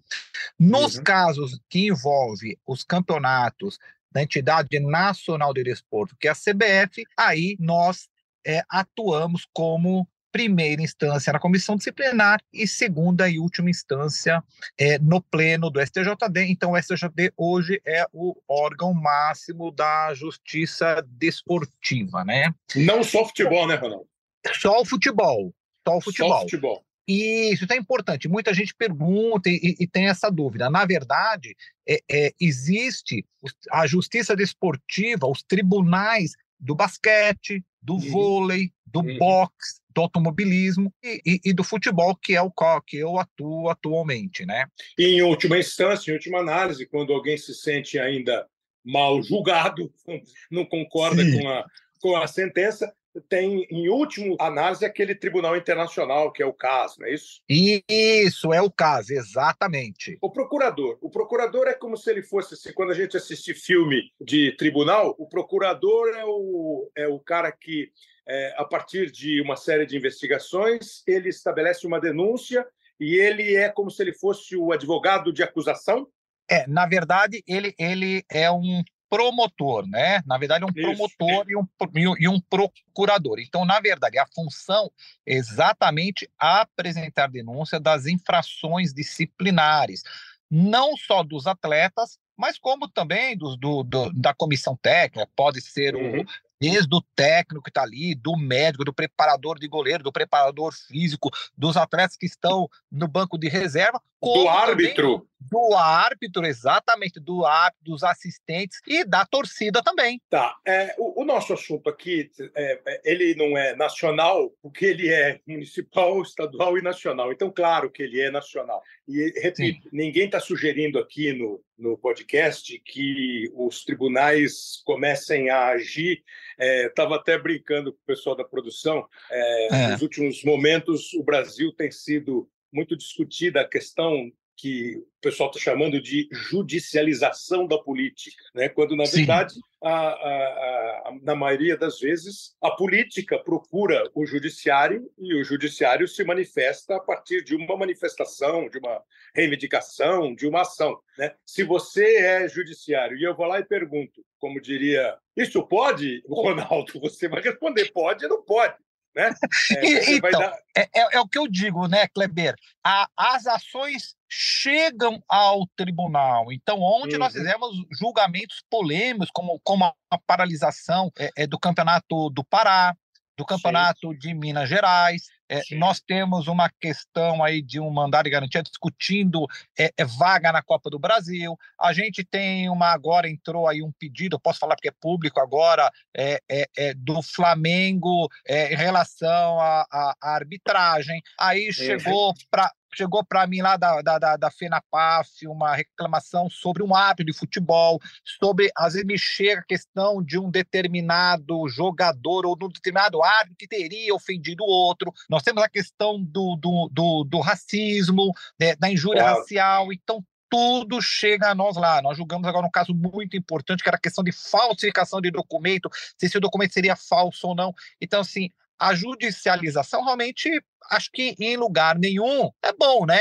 Nos 0.58 0.96
uhum. 0.96 1.04
casos 1.04 1.60
que 1.68 1.88
envolve 1.88 2.58
os 2.66 2.82
campeonatos 2.82 3.78
da 4.10 4.22
entidade 4.22 4.80
nacional 4.80 5.52
de 5.52 5.62
desporto, 5.62 6.16
que 6.18 6.26
é 6.26 6.30
a 6.30 6.34
CBF, 6.34 7.04
aí 7.18 7.54
nós 7.60 8.08
é, 8.46 8.62
atuamos 8.68 9.46
como 9.52 10.08
primeira 10.32 10.82
instância 10.82 11.32
na 11.32 11.38
comissão 11.38 11.76
disciplinar 11.76 12.40
e 12.52 12.66
segunda 12.66 13.28
e 13.28 13.38
última 13.38 13.68
instância 13.68 14.42
é, 14.78 14.98
no 14.98 15.20
pleno 15.20 15.70
do 15.70 15.80
STJD. 15.80 16.46
Então, 16.48 16.72
o 16.72 16.82
STJD 16.82 17.32
hoje 17.36 17.80
é 17.86 18.06
o 18.12 18.34
órgão 18.48 18.94
máximo 18.94 19.70
da 19.70 20.14
justiça 20.14 21.06
desportiva, 21.06 22.24
né? 22.24 22.52
Não 22.74 23.04
só 23.04 23.26
futebol, 23.26 23.68
né, 23.68 23.74
Ronaldo? 23.74 24.08
Só 24.54 24.80
o 24.80 24.84
futebol. 24.84 25.54
Só 25.86 25.98
o 25.98 26.00
futebol. 26.00 26.30
Só 26.30 26.38
o 26.38 26.40
futebol. 26.42 26.84
E 27.06 27.52
isso 27.52 27.66
é 27.70 27.76
importante. 27.76 28.28
Muita 28.28 28.54
gente 28.54 28.74
pergunta 28.74 29.50
e, 29.50 29.76
e 29.78 29.86
tem 29.86 30.08
essa 30.08 30.30
dúvida. 30.30 30.70
Na 30.70 30.86
verdade, 30.86 31.54
é, 31.86 32.00
é, 32.10 32.32
existe 32.40 33.24
a 33.70 33.86
justiça 33.86 34.36
desportiva, 34.36 35.26
os 35.26 35.42
tribunais 35.42 36.32
do 36.58 36.74
basquete, 36.74 37.62
do 37.82 37.94
uhum. 37.94 38.10
vôlei, 38.10 38.72
do 38.86 39.00
uhum. 39.00 39.18
boxe, 39.18 39.80
do 39.94 40.00
automobilismo 40.00 40.92
e, 41.02 41.20
e, 41.24 41.40
e, 41.46 41.52
do 41.52 41.64
futebol, 41.64 42.16
que 42.16 42.34
é 42.34 42.42
o 42.42 42.50
qual 42.50 42.80
que 42.82 42.96
eu 42.96 43.18
atuo 43.18 43.68
atualmente, 43.68 44.44
né? 44.44 44.66
E 44.98 45.06
em 45.06 45.22
última 45.22 45.58
instância, 45.58 46.10
em 46.10 46.14
última 46.14 46.38
análise, 46.38 46.86
quando 46.86 47.12
alguém 47.12 47.36
se 47.36 47.54
sente 47.54 47.98
ainda 47.98 48.46
mal 48.84 49.22
julgado, 49.22 49.92
não 50.50 50.64
concorda 50.64 51.22
com 51.30 51.48
a, 51.48 51.64
com 52.00 52.16
a 52.16 52.26
sentença, 52.26 52.92
tem, 53.28 53.66
em 53.70 53.88
último 53.88 54.36
análise, 54.40 54.84
aquele 54.84 55.14
tribunal 55.14 55.56
internacional, 55.56 56.32
que 56.32 56.42
é 56.42 56.46
o 56.46 56.52
caso, 56.52 57.00
não 57.00 57.06
é 57.06 57.14
isso? 57.14 57.42
Isso, 57.48 58.52
é 58.52 58.62
o 58.62 58.70
caso, 58.70 59.12
exatamente. 59.12 60.16
O 60.20 60.30
procurador. 60.30 60.98
O 61.00 61.10
procurador 61.10 61.66
é 61.66 61.74
como 61.74 61.96
se 61.96 62.10
ele 62.10 62.22
fosse, 62.22 62.54
assim, 62.54 62.72
quando 62.72 62.90
a 62.90 62.94
gente 62.94 63.16
assiste 63.16 63.52
filme 63.54 64.10
de 64.20 64.52
tribunal, 64.56 65.14
o 65.18 65.28
procurador 65.28 66.08
é 66.16 66.24
o, 66.24 66.90
é 66.96 67.06
o 67.06 67.18
cara 67.18 67.52
que, 67.52 67.90
é, 68.26 68.54
a 68.56 68.64
partir 68.64 69.10
de 69.10 69.40
uma 69.40 69.56
série 69.56 69.86
de 69.86 69.96
investigações, 69.96 71.02
ele 71.06 71.28
estabelece 71.28 71.86
uma 71.86 72.00
denúncia 72.00 72.66
e 72.98 73.16
ele 73.16 73.56
é 73.56 73.68
como 73.68 73.90
se 73.90 74.02
ele 74.02 74.12
fosse 74.12 74.56
o 74.56 74.72
advogado 74.72 75.32
de 75.32 75.42
acusação? 75.42 76.06
É, 76.48 76.66
na 76.66 76.86
verdade, 76.86 77.42
ele, 77.46 77.74
ele 77.78 78.24
é 78.30 78.50
um 78.50 78.82
promotor, 79.12 79.86
né? 79.86 80.22
Na 80.24 80.38
verdade, 80.38 80.64
um 80.64 80.68
Isso. 80.68 80.80
promotor 80.80 81.44
e 81.46 81.56
um, 81.56 82.16
e 82.18 82.28
um 82.28 82.40
procurador. 82.40 83.38
Então, 83.40 83.64
na 83.64 83.78
verdade, 83.78 84.18
a 84.18 84.26
função 84.34 84.90
é 85.26 85.34
exatamente 85.34 86.26
apresentar 86.38 87.26
denúncia 87.26 87.78
das 87.78 88.06
infrações 88.06 88.94
disciplinares, 88.94 90.02
não 90.50 90.96
só 90.96 91.22
dos 91.22 91.46
atletas, 91.46 92.18
mas 92.36 92.58
como 92.58 92.88
também 92.88 93.36
dos, 93.36 93.58
do, 93.58 93.82
do 93.82 94.10
da 94.14 94.32
comissão 94.32 94.76
técnica, 94.80 95.28
pode 95.36 95.60
ser 95.60 95.94
uhum. 95.94 96.24
Desde 96.62 96.94
o 96.94 97.02
técnico 97.16 97.64
que 97.64 97.70
está 97.70 97.82
ali, 97.82 98.14
do 98.14 98.36
médico, 98.36 98.84
do 98.84 98.94
preparador 98.94 99.58
de 99.58 99.66
goleiro, 99.66 100.04
do 100.04 100.12
preparador 100.12 100.72
físico, 100.72 101.28
dos 101.58 101.76
atletas 101.76 102.16
que 102.16 102.24
estão 102.24 102.68
no 102.88 103.08
banco 103.08 103.36
de 103.36 103.48
reserva, 103.48 104.00
do 104.22 104.48
árbitro, 104.48 105.26
do 105.50 105.74
árbitro, 105.74 106.44
exatamente, 106.44 107.20
do 107.20 107.44
árbitro, 107.44 107.84
dos 107.84 108.02
assistentes 108.02 108.80
e 108.86 109.04
da 109.04 109.24
torcida 109.24 109.82
também. 109.82 110.20
Tá. 110.28 110.56
É, 110.66 110.94
o, 110.98 111.22
o, 111.22 111.24
nosso 111.24 111.52
assunto 111.52 111.88
aqui, 111.88 112.30
é, 112.54 112.80
é 112.86 113.00
ele 113.04 113.34
não 113.34 113.56
é 113.56 113.74
nacional, 113.74 114.50
porque 114.62 114.86
ele 114.86 115.08
é 115.08 115.40
municipal, 115.46 116.20
estadual 116.22 116.78
e 116.78 116.82
nacional. 116.82 117.32
Então, 117.32 117.50
claro 117.50 117.90
que 117.90 118.02
ele 118.02 118.20
é 118.20 118.30
nacional. 118.30 118.82
E, 119.08 119.32
repito, 119.40 119.82
Sim. 119.82 119.88
ninguém 119.92 120.26
está 120.26 120.40
sugerindo 120.40 120.98
aqui 120.98 121.32
no, 121.32 121.62
no 121.76 121.98
podcast 121.98 122.78
que 122.84 123.50
os 123.54 123.84
tribunais 123.84 124.80
comecem 124.84 125.50
a 125.50 125.68
agir. 125.68 126.22
Estava 126.58 127.16
é, 127.16 127.18
até 127.18 127.38
brincando 127.38 127.92
com 127.92 127.98
o 127.98 128.06
pessoal 128.06 128.36
da 128.36 128.44
produção. 128.44 129.06
É, 129.30 129.74
é. 129.74 129.88
Nos 129.88 130.02
últimos 130.02 130.44
momentos, 130.44 131.12
o 131.14 131.22
Brasil 131.22 131.72
tem 131.72 131.90
sido 131.90 132.48
muito 132.72 132.96
discutida 132.96 133.60
a 133.60 133.68
questão 133.68 134.32
que 134.62 134.94
o 134.96 135.20
pessoal 135.20 135.50
está 135.50 135.58
chamando 135.58 136.00
de 136.00 136.28
judicialização 136.30 137.66
da 137.66 137.76
política, 137.78 138.40
né? 138.54 138.68
quando, 138.68 138.94
na 138.94 139.02
verdade, 139.02 139.54
a, 139.82 139.90
a, 139.90 141.08
a, 141.08 141.14
na 141.20 141.34
maioria 141.34 141.76
das 141.76 141.98
vezes, 141.98 142.54
a 142.62 142.70
política 142.70 143.40
procura 143.40 144.08
o 144.14 144.24
judiciário 144.24 145.10
e 145.18 145.34
o 145.34 145.42
judiciário 145.42 146.06
se 146.06 146.22
manifesta 146.22 146.94
a 146.94 147.00
partir 147.00 147.42
de 147.42 147.56
uma 147.56 147.76
manifestação, 147.76 148.68
de 148.68 148.78
uma 148.78 149.02
reivindicação, 149.34 150.32
de 150.32 150.46
uma 150.46 150.60
ação. 150.60 150.96
Né? 151.18 151.34
Se 151.44 151.64
você 151.64 152.18
é 152.18 152.48
judiciário 152.48 153.18
e 153.18 153.24
eu 153.24 153.34
vou 153.34 153.46
lá 153.46 153.58
e 153.58 153.64
pergunto, 153.64 154.24
como 154.38 154.60
diria, 154.60 155.18
isso 155.36 155.60
pode, 155.66 156.22
Ronaldo? 156.30 157.00
Você 157.00 157.26
vai 157.26 157.42
responder, 157.42 157.90
pode 157.90 158.24
ou 158.26 158.30
não 158.30 158.42
pode. 158.44 158.76
Né? 159.14 159.30
É, 159.76 160.14
então, 160.14 160.40
dar... 160.40 160.58
é, 160.76 160.88
é, 160.94 161.16
é, 161.16 161.20
o 161.20 161.28
que 161.28 161.38
eu 161.38 161.46
digo, 161.46 161.86
né, 161.86 162.06
Kleber? 162.08 162.54
A, 162.84 163.08
as 163.16 163.46
ações 163.46 164.14
chegam 164.28 165.22
ao 165.28 165.66
tribunal. 165.76 166.52
Então, 166.52 166.80
onde 166.80 167.14
uhum. 167.14 167.20
nós 167.20 167.32
fizemos 167.32 167.70
julgamentos 167.98 168.62
polêmicos, 168.70 169.28
como, 169.32 169.60
como 169.62 169.84
a 169.84 170.18
paralisação 170.26 171.10
é, 171.18 171.30
é 171.36 171.46
do 171.46 171.58
campeonato 171.58 172.30
do 172.30 172.44
Pará, 172.44 172.94
do 173.36 173.44
Campeonato 173.44 174.12
Sim. 174.12 174.18
de 174.18 174.34
Minas 174.34 174.68
Gerais. 174.68 175.22
É, 175.52 175.76
nós 175.76 176.00
temos 176.00 176.48
uma 176.48 176.70
questão 176.80 177.44
aí 177.44 177.60
de 177.60 177.78
um 177.78 177.90
mandado 177.90 178.24
de 178.24 178.30
garantia 178.30 178.62
discutindo 178.62 179.46
é, 179.78 179.92
é, 179.98 180.04
vaga 180.04 180.50
na 180.50 180.62
Copa 180.62 180.88
do 180.88 180.98
Brasil. 180.98 181.58
A 181.78 181.92
gente 181.92 182.24
tem 182.24 182.70
uma 182.70 182.86
agora 182.86 183.28
entrou 183.28 183.68
aí 183.68 183.82
um 183.82 183.92
pedido, 183.92 184.36
eu 184.36 184.40
posso 184.40 184.58
falar 184.58 184.76
porque 184.76 184.88
é 184.88 184.94
público 184.98 185.40
agora, 185.40 185.90
é, 186.16 186.40
é, 186.50 186.66
é 186.76 186.94
do 186.94 187.20
Flamengo 187.22 188.28
em 188.48 188.76
relação 188.76 189.60
à 189.60 190.14
arbitragem. 190.22 191.20
Aí 191.38 191.72
chegou 191.72 192.32
para 192.50 192.72
chegou 192.94 193.24
para 193.24 193.46
mim 193.46 193.60
lá 193.60 193.76
da, 193.76 194.00
da, 194.02 194.36
da, 194.36 194.50
FENAPAF 194.50 195.46
uma 195.46 195.74
reclamação 195.74 196.48
sobre 196.50 196.82
um 196.82 196.94
árbitro 196.94 197.32
de 197.32 197.38
futebol, 197.38 198.00
sobre, 198.24 198.70
às 198.76 198.92
vezes 198.94 199.06
me 199.06 199.18
chega 199.18 199.60
a 199.60 199.64
questão 199.64 200.22
de 200.22 200.38
um 200.38 200.50
determinado 200.50 201.68
jogador 201.68 202.46
ou 202.46 202.56
de 202.56 202.64
um 202.64 202.68
determinado 202.68 203.22
árbitro 203.22 203.56
que 203.58 203.68
teria 203.68 204.14
ofendido 204.14 204.62
o 204.64 204.68
outro. 204.68 205.12
Nós 205.28 205.42
temos 205.42 205.62
a 205.62 205.68
questão 205.68 206.22
do, 206.22 206.56
do, 206.56 206.88
do, 206.92 207.24
do 207.24 207.40
racismo, 207.40 208.32
né, 208.60 208.76
da 208.76 208.90
injúria 208.90 209.22
claro. 209.22 209.38
racial, 209.38 209.92
então 209.92 210.24
tudo 210.52 211.00
chega 211.00 211.48
a 211.48 211.54
nós 211.54 211.76
lá. 211.78 212.02
Nós 212.02 212.18
julgamos 212.18 212.46
agora 212.46 212.66
um 212.66 212.70
caso 212.70 212.92
muito 212.92 213.38
importante, 213.38 213.82
que 213.82 213.88
era 213.88 213.96
a 213.96 214.00
questão 214.00 214.22
de 214.22 214.32
falsificação 214.32 215.18
de 215.18 215.30
documento, 215.30 215.88
se 216.18 216.26
esse 216.26 216.38
documento 216.38 216.74
seria 216.74 216.94
falso 216.94 217.48
ou 217.48 217.54
não. 217.54 217.72
Então, 217.98 218.20
assim, 218.20 218.50
a 218.82 218.96
judicialização 218.96 220.04
realmente 220.04 220.50
acho 220.90 221.08
que 221.12 221.36
em 221.38 221.56
lugar 221.56 221.96
nenhum 221.96 222.50
é 222.60 222.72
bom, 222.72 223.06
né? 223.06 223.20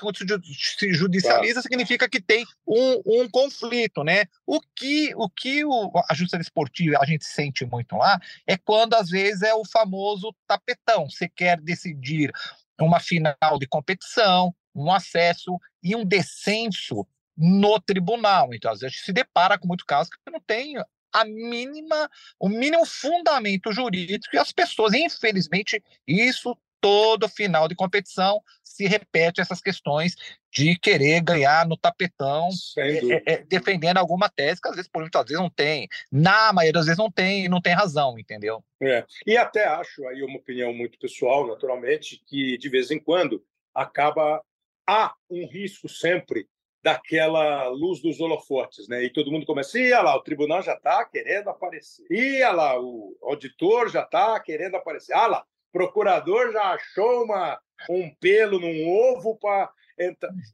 Quando 0.00 0.16
se 0.16 0.94
judicializa 0.94 1.54
claro. 1.54 1.62
significa 1.62 2.08
que 2.08 2.18
tem 2.18 2.46
um, 2.66 3.02
um, 3.04 3.28
conflito, 3.28 4.02
né? 4.02 4.24
O 4.46 4.58
que, 4.74 5.14
o 5.14 5.28
que 5.28 5.66
o, 5.66 5.92
a 6.08 6.14
justiça 6.14 6.40
esportiva 6.40 6.96
a 6.98 7.04
gente 7.04 7.26
sente 7.26 7.66
muito 7.66 7.94
lá 7.94 8.18
é 8.46 8.56
quando 8.56 8.94
às 8.94 9.10
vezes 9.10 9.42
é 9.42 9.54
o 9.54 9.66
famoso 9.66 10.34
tapetão. 10.46 11.10
Você 11.10 11.28
quer 11.28 11.60
decidir 11.60 12.32
uma 12.80 12.98
final 12.98 13.58
de 13.60 13.66
competição, 13.66 14.54
um 14.74 14.90
acesso 14.90 15.58
e 15.82 15.94
um 15.94 16.06
descenso 16.06 17.06
no 17.36 17.78
tribunal. 17.78 18.54
Então, 18.54 18.72
às 18.72 18.80
vezes, 18.80 19.04
se 19.04 19.12
depara 19.12 19.58
com 19.58 19.68
muitos 19.68 19.84
casos 19.84 20.10
que 20.10 20.32
não 20.32 20.40
tem 20.40 20.74
a 21.12 21.24
mínima, 21.24 22.10
o 22.38 22.48
mínimo 22.48 22.86
fundamento 22.86 23.72
jurídico 23.72 24.34
e 24.34 24.38
as 24.38 24.52
pessoas, 24.52 24.94
infelizmente, 24.94 25.82
isso 26.06 26.56
todo 26.82 27.28
final 27.28 27.68
de 27.68 27.76
competição 27.76 28.42
se 28.64 28.86
repete 28.88 29.40
essas 29.40 29.60
questões 29.60 30.16
de 30.50 30.76
querer 30.76 31.22
ganhar 31.22 31.66
no 31.66 31.76
tapetão, 31.76 32.48
é, 32.76 33.34
é, 33.34 33.44
defendendo 33.44 33.98
alguma 33.98 34.28
tese 34.28 34.60
que 34.60 34.68
às 34.68 34.74
vezes, 34.74 34.90
por 34.90 35.00
muitas 35.00 35.22
vezes 35.22 35.38
não 35.38 35.48
tem, 35.48 35.88
na 36.10 36.52
maioria 36.52 36.72
das 36.72 36.86
vezes 36.86 36.98
não 36.98 37.10
tem, 37.10 37.48
não 37.48 37.60
tem 37.60 37.72
razão, 37.72 38.18
entendeu? 38.18 38.64
É. 38.82 39.06
E 39.24 39.36
até 39.36 39.64
acho 39.64 40.06
aí 40.08 40.22
uma 40.24 40.38
opinião 40.38 40.74
muito 40.74 40.98
pessoal, 40.98 41.46
naturalmente, 41.46 42.20
que 42.26 42.58
de 42.58 42.68
vez 42.68 42.90
em 42.90 42.98
quando 42.98 43.44
acaba 43.72 44.42
há 44.86 45.14
um 45.30 45.46
risco 45.46 45.88
sempre 45.88 46.48
daquela 46.82 47.68
luz 47.68 48.00
dos 48.00 48.20
holofotes, 48.20 48.88
né? 48.88 49.04
E 49.04 49.10
todo 49.10 49.30
mundo 49.30 49.46
começa, 49.46 49.78
ia 49.78 50.00
lá, 50.02 50.16
o 50.16 50.22
tribunal 50.22 50.62
já 50.62 50.74
está 50.74 51.04
querendo 51.04 51.48
aparecer. 51.48 52.04
Ia 52.10 52.50
lá, 52.50 52.80
o 52.80 53.16
auditor 53.22 53.88
já 53.88 54.02
está 54.02 54.38
querendo 54.40 54.74
aparecer. 54.74 55.12
Ah 55.14 55.26
lá, 55.26 55.44
procurador 55.72 56.52
já 56.52 56.74
achou 56.74 57.24
uma, 57.24 57.58
um 57.88 58.12
pelo 58.20 58.58
num 58.58 58.88
ovo 58.88 59.36
para 59.36 59.70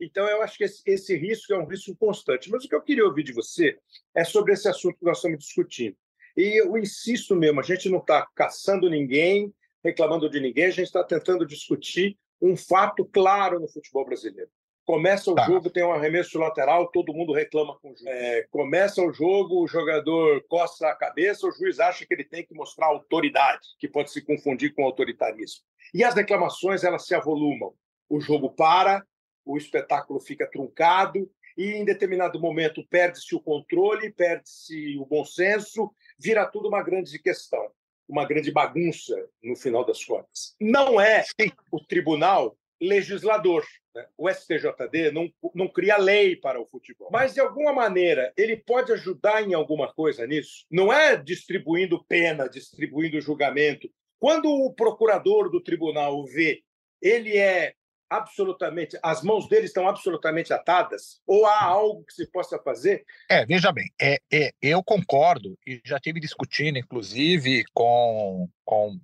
então, 0.00 0.26
eu 0.26 0.42
acho 0.42 0.58
que 0.58 0.64
esse, 0.64 0.82
esse, 0.84 1.16
risco 1.16 1.52
é 1.52 1.58
um 1.58 1.66
risco 1.66 1.94
constante. 1.96 2.50
Mas 2.50 2.64
o 2.64 2.68
que 2.68 2.74
eu 2.74 2.82
queria 2.82 3.04
ouvir 3.04 3.22
de 3.22 3.32
você 3.32 3.78
é 4.14 4.24
sobre 4.24 4.52
esse 4.52 4.68
assunto 4.68 4.98
que 4.98 5.04
nós 5.04 5.18
estamos 5.18 5.38
discutindo. 5.38 5.96
E 6.36 6.60
eu 6.60 6.76
insisto 6.76 7.34
mesmo, 7.34 7.60
a 7.60 7.62
gente 7.62 7.88
não 7.88 7.98
está 7.98 8.26
caçando 8.34 8.90
ninguém, 8.90 9.52
reclamando 9.82 10.28
de 10.28 10.40
ninguém, 10.40 10.66
a 10.66 10.70
gente 10.70 10.86
está 10.86 11.02
tentando 11.02 11.46
discutir 11.46 12.18
um 12.40 12.56
fato 12.56 13.04
claro 13.04 13.58
no 13.58 13.68
futebol 13.68 14.04
brasileiro. 14.04 14.50
Começa 14.88 15.30
o 15.30 15.34
tá. 15.34 15.44
jogo, 15.44 15.68
tem 15.68 15.84
um 15.84 15.92
arremesso 15.92 16.38
lateral, 16.38 16.90
todo 16.90 17.12
mundo 17.12 17.34
reclama 17.34 17.78
com 17.78 17.92
o 17.92 17.94
juiz. 17.94 18.06
É, 18.06 18.46
começa 18.50 19.02
o 19.02 19.12
jogo, 19.12 19.62
o 19.62 19.68
jogador 19.68 20.42
coça 20.48 20.88
a 20.88 20.94
cabeça, 20.94 21.46
o 21.46 21.52
juiz 21.52 21.78
acha 21.78 22.06
que 22.06 22.14
ele 22.14 22.24
tem 22.24 22.42
que 22.42 22.54
mostrar 22.54 22.86
autoridade, 22.86 23.68
que 23.78 23.86
pode 23.86 24.10
se 24.10 24.22
confundir 24.22 24.74
com 24.74 24.84
autoritarismo. 24.84 25.60
E 25.92 26.02
as 26.02 26.14
reclamações, 26.14 26.84
elas 26.84 27.04
se 27.04 27.14
avolumam. 27.14 27.74
O 28.08 28.18
jogo 28.18 28.48
para, 28.48 29.04
o 29.44 29.58
espetáculo 29.58 30.20
fica 30.20 30.50
truncado, 30.50 31.30
e 31.54 31.72
em 31.72 31.84
determinado 31.84 32.40
momento 32.40 32.82
perde-se 32.88 33.34
o 33.34 33.40
controle, 33.42 34.10
perde-se 34.10 34.96
o 34.96 35.04
bom 35.04 35.22
senso, 35.22 35.92
vira 36.18 36.46
tudo 36.46 36.68
uma 36.68 36.82
grande 36.82 37.18
questão, 37.18 37.70
uma 38.08 38.24
grande 38.24 38.50
bagunça 38.50 39.14
no 39.42 39.54
final 39.54 39.84
das 39.84 40.02
contas. 40.02 40.56
Não 40.58 40.98
é 40.98 41.24
o 41.70 41.78
tribunal 41.78 42.56
legislador. 42.80 43.64
Né? 43.94 44.06
O 44.16 44.28
STJD 44.28 45.10
não, 45.12 45.30
não 45.54 45.68
cria 45.68 45.96
lei 45.96 46.36
para 46.36 46.60
o 46.60 46.66
futebol. 46.66 47.08
Mas, 47.12 47.34
de 47.34 47.40
alguma 47.40 47.72
maneira, 47.72 48.32
ele 48.36 48.56
pode 48.56 48.92
ajudar 48.92 49.42
em 49.42 49.54
alguma 49.54 49.92
coisa 49.92 50.26
nisso? 50.26 50.64
Não 50.70 50.92
é 50.92 51.16
distribuindo 51.16 52.04
pena, 52.04 52.48
distribuindo 52.48 53.20
julgamento. 53.20 53.88
Quando 54.18 54.48
o 54.50 54.72
procurador 54.72 55.50
do 55.50 55.62
tribunal 55.62 56.24
vê, 56.24 56.62
ele 57.00 57.36
é 57.36 57.74
absolutamente, 58.10 58.98
as 59.02 59.22
mãos 59.22 59.48
dele 59.48 59.66
estão 59.66 59.88
absolutamente 59.88 60.52
atadas? 60.52 61.20
Ou 61.26 61.46
há 61.46 61.62
algo 61.62 62.04
que 62.04 62.14
se 62.14 62.30
possa 62.30 62.58
fazer? 62.58 63.04
É, 63.30 63.44
veja 63.44 63.70
bem, 63.70 63.88
é, 64.00 64.18
é 64.32 64.50
eu 64.62 64.82
concordo 64.82 65.58
e 65.66 65.80
já 65.84 66.00
tive 66.00 66.18
discutindo, 66.18 66.78
inclusive, 66.78 67.64
com, 67.74 68.48
com 68.64 68.98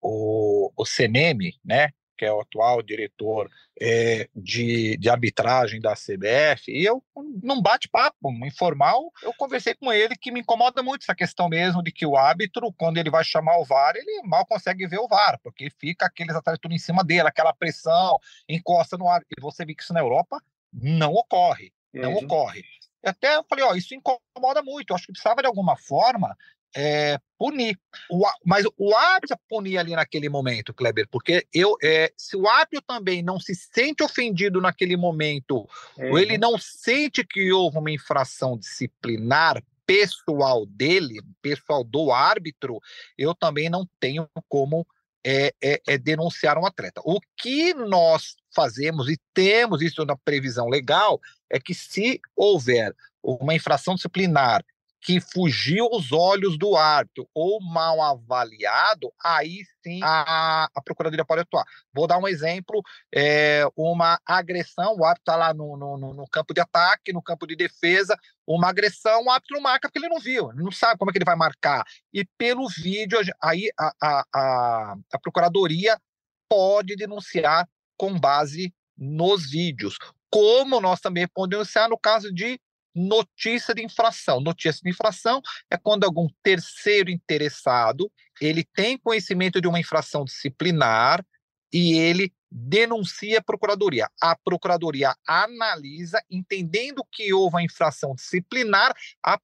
o, 0.00 0.70
o 0.76 0.84
CNM, 0.84 1.52
né, 1.64 1.90
que 2.20 2.26
é 2.26 2.30
o 2.30 2.42
atual 2.42 2.82
diretor 2.82 3.50
é, 3.80 4.28
de, 4.36 4.94
de 4.98 5.08
arbitragem 5.08 5.80
da 5.80 5.94
CBF, 5.94 6.70
e 6.70 6.84
eu, 6.84 7.02
num 7.42 7.62
bate-papo 7.62 8.30
informal, 8.44 9.10
eu 9.22 9.32
conversei 9.38 9.74
com 9.74 9.90
ele 9.90 10.14
que 10.14 10.30
me 10.30 10.40
incomoda 10.40 10.82
muito 10.82 11.00
essa 11.00 11.14
questão 11.14 11.48
mesmo 11.48 11.82
de 11.82 11.90
que 11.90 12.04
o 12.04 12.18
árbitro, 12.18 12.70
quando 12.74 12.98
ele 12.98 13.08
vai 13.08 13.24
chamar 13.24 13.56
o 13.56 13.64
VAR, 13.64 13.96
ele 13.96 14.20
mal 14.24 14.44
consegue 14.44 14.86
ver 14.86 14.98
o 14.98 15.08
VAR, 15.08 15.40
porque 15.42 15.70
fica 15.70 16.04
aqueles 16.04 16.36
atletas 16.36 16.60
tudo 16.60 16.74
em 16.74 16.78
cima 16.78 17.02
dele, 17.02 17.26
aquela 17.26 17.54
pressão, 17.54 18.18
encosta 18.46 18.98
no 18.98 19.08
árbitro. 19.08 19.36
E 19.38 19.40
você 19.40 19.64
vê 19.64 19.74
que 19.74 19.82
isso 19.82 19.94
na 19.94 20.00
Europa 20.00 20.42
não 20.70 21.14
ocorre, 21.14 21.72
não 21.90 22.12
uhum. 22.12 22.24
ocorre. 22.24 22.62
Até 23.02 23.36
eu 23.36 23.44
falei, 23.48 23.64
ó, 23.64 23.74
isso 23.74 23.94
incomoda 23.94 24.62
muito. 24.62 24.90
Eu 24.90 24.96
acho 24.96 25.06
que 25.06 25.12
precisava 25.12 25.40
de 25.40 25.46
alguma 25.46 25.74
forma 25.74 26.36
é, 26.76 27.18
punir. 27.38 27.78
O, 28.10 28.24
mas 28.44 28.64
o 28.76 28.94
árbitro 28.94 29.36
punir 29.48 29.78
ali 29.78 29.92
naquele 29.92 30.28
momento, 30.28 30.74
Kleber, 30.74 31.06
porque 31.10 31.46
eu, 31.52 31.76
é, 31.82 32.12
se 32.16 32.36
o 32.36 32.48
árbitro 32.48 32.82
também 32.86 33.22
não 33.22 33.40
se 33.40 33.54
sente 33.54 34.02
ofendido 34.02 34.60
naquele 34.60 34.96
momento, 34.96 35.68
uhum. 35.96 36.10
ou 36.10 36.18
ele 36.18 36.38
não 36.38 36.58
sente 36.58 37.24
que 37.24 37.52
houve 37.52 37.78
uma 37.78 37.90
infração 37.90 38.56
disciplinar 38.56 39.62
pessoal 39.86 40.64
dele, 40.66 41.20
pessoal 41.42 41.82
do 41.82 42.12
árbitro, 42.12 42.80
eu 43.18 43.34
também 43.34 43.68
não 43.68 43.88
tenho 43.98 44.28
como 44.48 44.86
é, 45.26 45.52
é, 45.62 45.80
é 45.86 45.98
denunciar 45.98 46.56
um 46.56 46.64
atleta. 46.64 47.00
O 47.04 47.20
que 47.36 47.74
nós 47.74 48.36
fazemos 48.54 49.08
e 49.08 49.18
temos 49.34 49.82
isso 49.82 50.04
na 50.04 50.16
previsão 50.16 50.68
legal 50.68 51.20
é 51.50 51.58
que 51.58 51.74
se 51.74 52.20
houver 52.36 52.94
uma 53.22 53.54
infração 53.54 53.94
disciplinar 53.94 54.64
que 55.00 55.20
fugiu 55.20 55.86
aos 55.86 56.12
olhos 56.12 56.58
do 56.58 56.76
árbitro 56.76 57.28
ou 57.34 57.60
mal 57.60 58.02
avaliado, 58.02 59.10
aí 59.22 59.62
sim 59.82 60.00
a, 60.02 60.68
a 60.74 60.82
Procuradoria 60.82 61.24
pode 61.24 61.40
atuar. 61.40 61.64
Vou 61.92 62.06
dar 62.06 62.18
um 62.18 62.28
exemplo: 62.28 62.82
é, 63.14 63.64
uma 63.74 64.20
agressão, 64.26 64.96
o 64.96 65.04
árbitro 65.04 65.22
está 65.22 65.36
lá 65.36 65.54
no, 65.54 65.76
no, 65.76 65.96
no, 65.96 66.28
campo 66.28 66.52
de 66.52 66.60
ataque, 66.60 67.12
no 67.12 67.22
campo 67.22 67.46
de 67.46 67.56
defesa, 67.56 68.16
uma 68.46 68.68
agressão, 68.68 69.24
o 69.24 69.30
árbitro 69.30 69.56
não 69.56 69.62
marca 69.62 69.88
porque 69.88 69.98
ele 69.98 70.12
não 70.12 70.20
viu, 70.20 70.52
não 70.54 70.70
sabe 70.70 70.98
como 70.98 71.10
é 71.10 71.12
que 71.12 71.18
ele 71.18 71.24
vai 71.24 71.36
marcar. 71.36 71.82
E 72.12 72.24
pelo 72.36 72.68
vídeo, 72.68 73.18
aí 73.42 73.70
a, 73.78 73.92
a, 74.02 74.24
a, 74.34 74.96
a 75.12 75.18
Procuradoria 75.18 75.98
pode 76.48 76.94
denunciar 76.96 77.66
com 77.96 78.18
base 78.18 78.74
nos 78.98 79.50
vídeos. 79.50 79.96
Como 80.30 80.80
nós 80.80 81.00
também 81.00 81.26
podemos 81.26 81.66
denunciar 81.66 81.88
no 81.88 81.98
caso 81.98 82.32
de 82.32 82.60
notícia 83.08 83.74
de 83.74 83.82
infração. 83.84 84.40
Notícia 84.40 84.80
de 84.82 84.90
infração 84.90 85.40
é 85.70 85.76
quando 85.76 86.04
algum 86.04 86.28
terceiro 86.42 87.10
interessado 87.10 88.10
ele 88.40 88.64
tem 88.64 88.98
conhecimento 88.98 89.60
de 89.60 89.68
uma 89.68 89.80
infração 89.80 90.24
disciplinar 90.24 91.24
e 91.72 91.98
ele 91.98 92.32
denuncia 92.50 93.38
a 93.38 93.42
procuradoria. 93.42 94.08
A 94.20 94.36
procuradoria 94.36 95.14
analisa, 95.26 96.20
entendendo 96.28 97.04
que 97.12 97.32
houve 97.32 97.58
a 97.58 97.62
infração 97.62 98.14
disciplinar, 98.14 98.92
a 99.22 99.38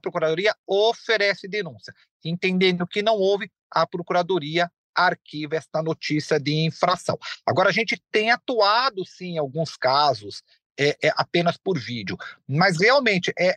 procuradoria 0.00 0.54
oferece 0.66 1.46
denúncia. 1.46 1.94
Entendendo 2.24 2.86
que 2.86 3.02
não 3.02 3.14
houve, 3.16 3.50
a 3.70 3.86
procuradoria 3.86 4.70
arquiva 4.94 5.56
esta 5.56 5.82
notícia 5.82 6.40
de 6.40 6.64
infração. 6.64 7.18
Agora, 7.46 7.68
a 7.68 7.72
gente 7.72 8.02
tem 8.10 8.30
atuado, 8.30 9.04
sim, 9.04 9.34
em 9.34 9.38
alguns 9.38 9.76
casos, 9.76 10.42
é, 10.78 10.96
é, 11.02 11.12
apenas 11.16 11.56
por 11.56 11.78
vídeo. 11.78 12.16
Mas 12.46 12.78
realmente, 12.78 13.32
é, 13.38 13.54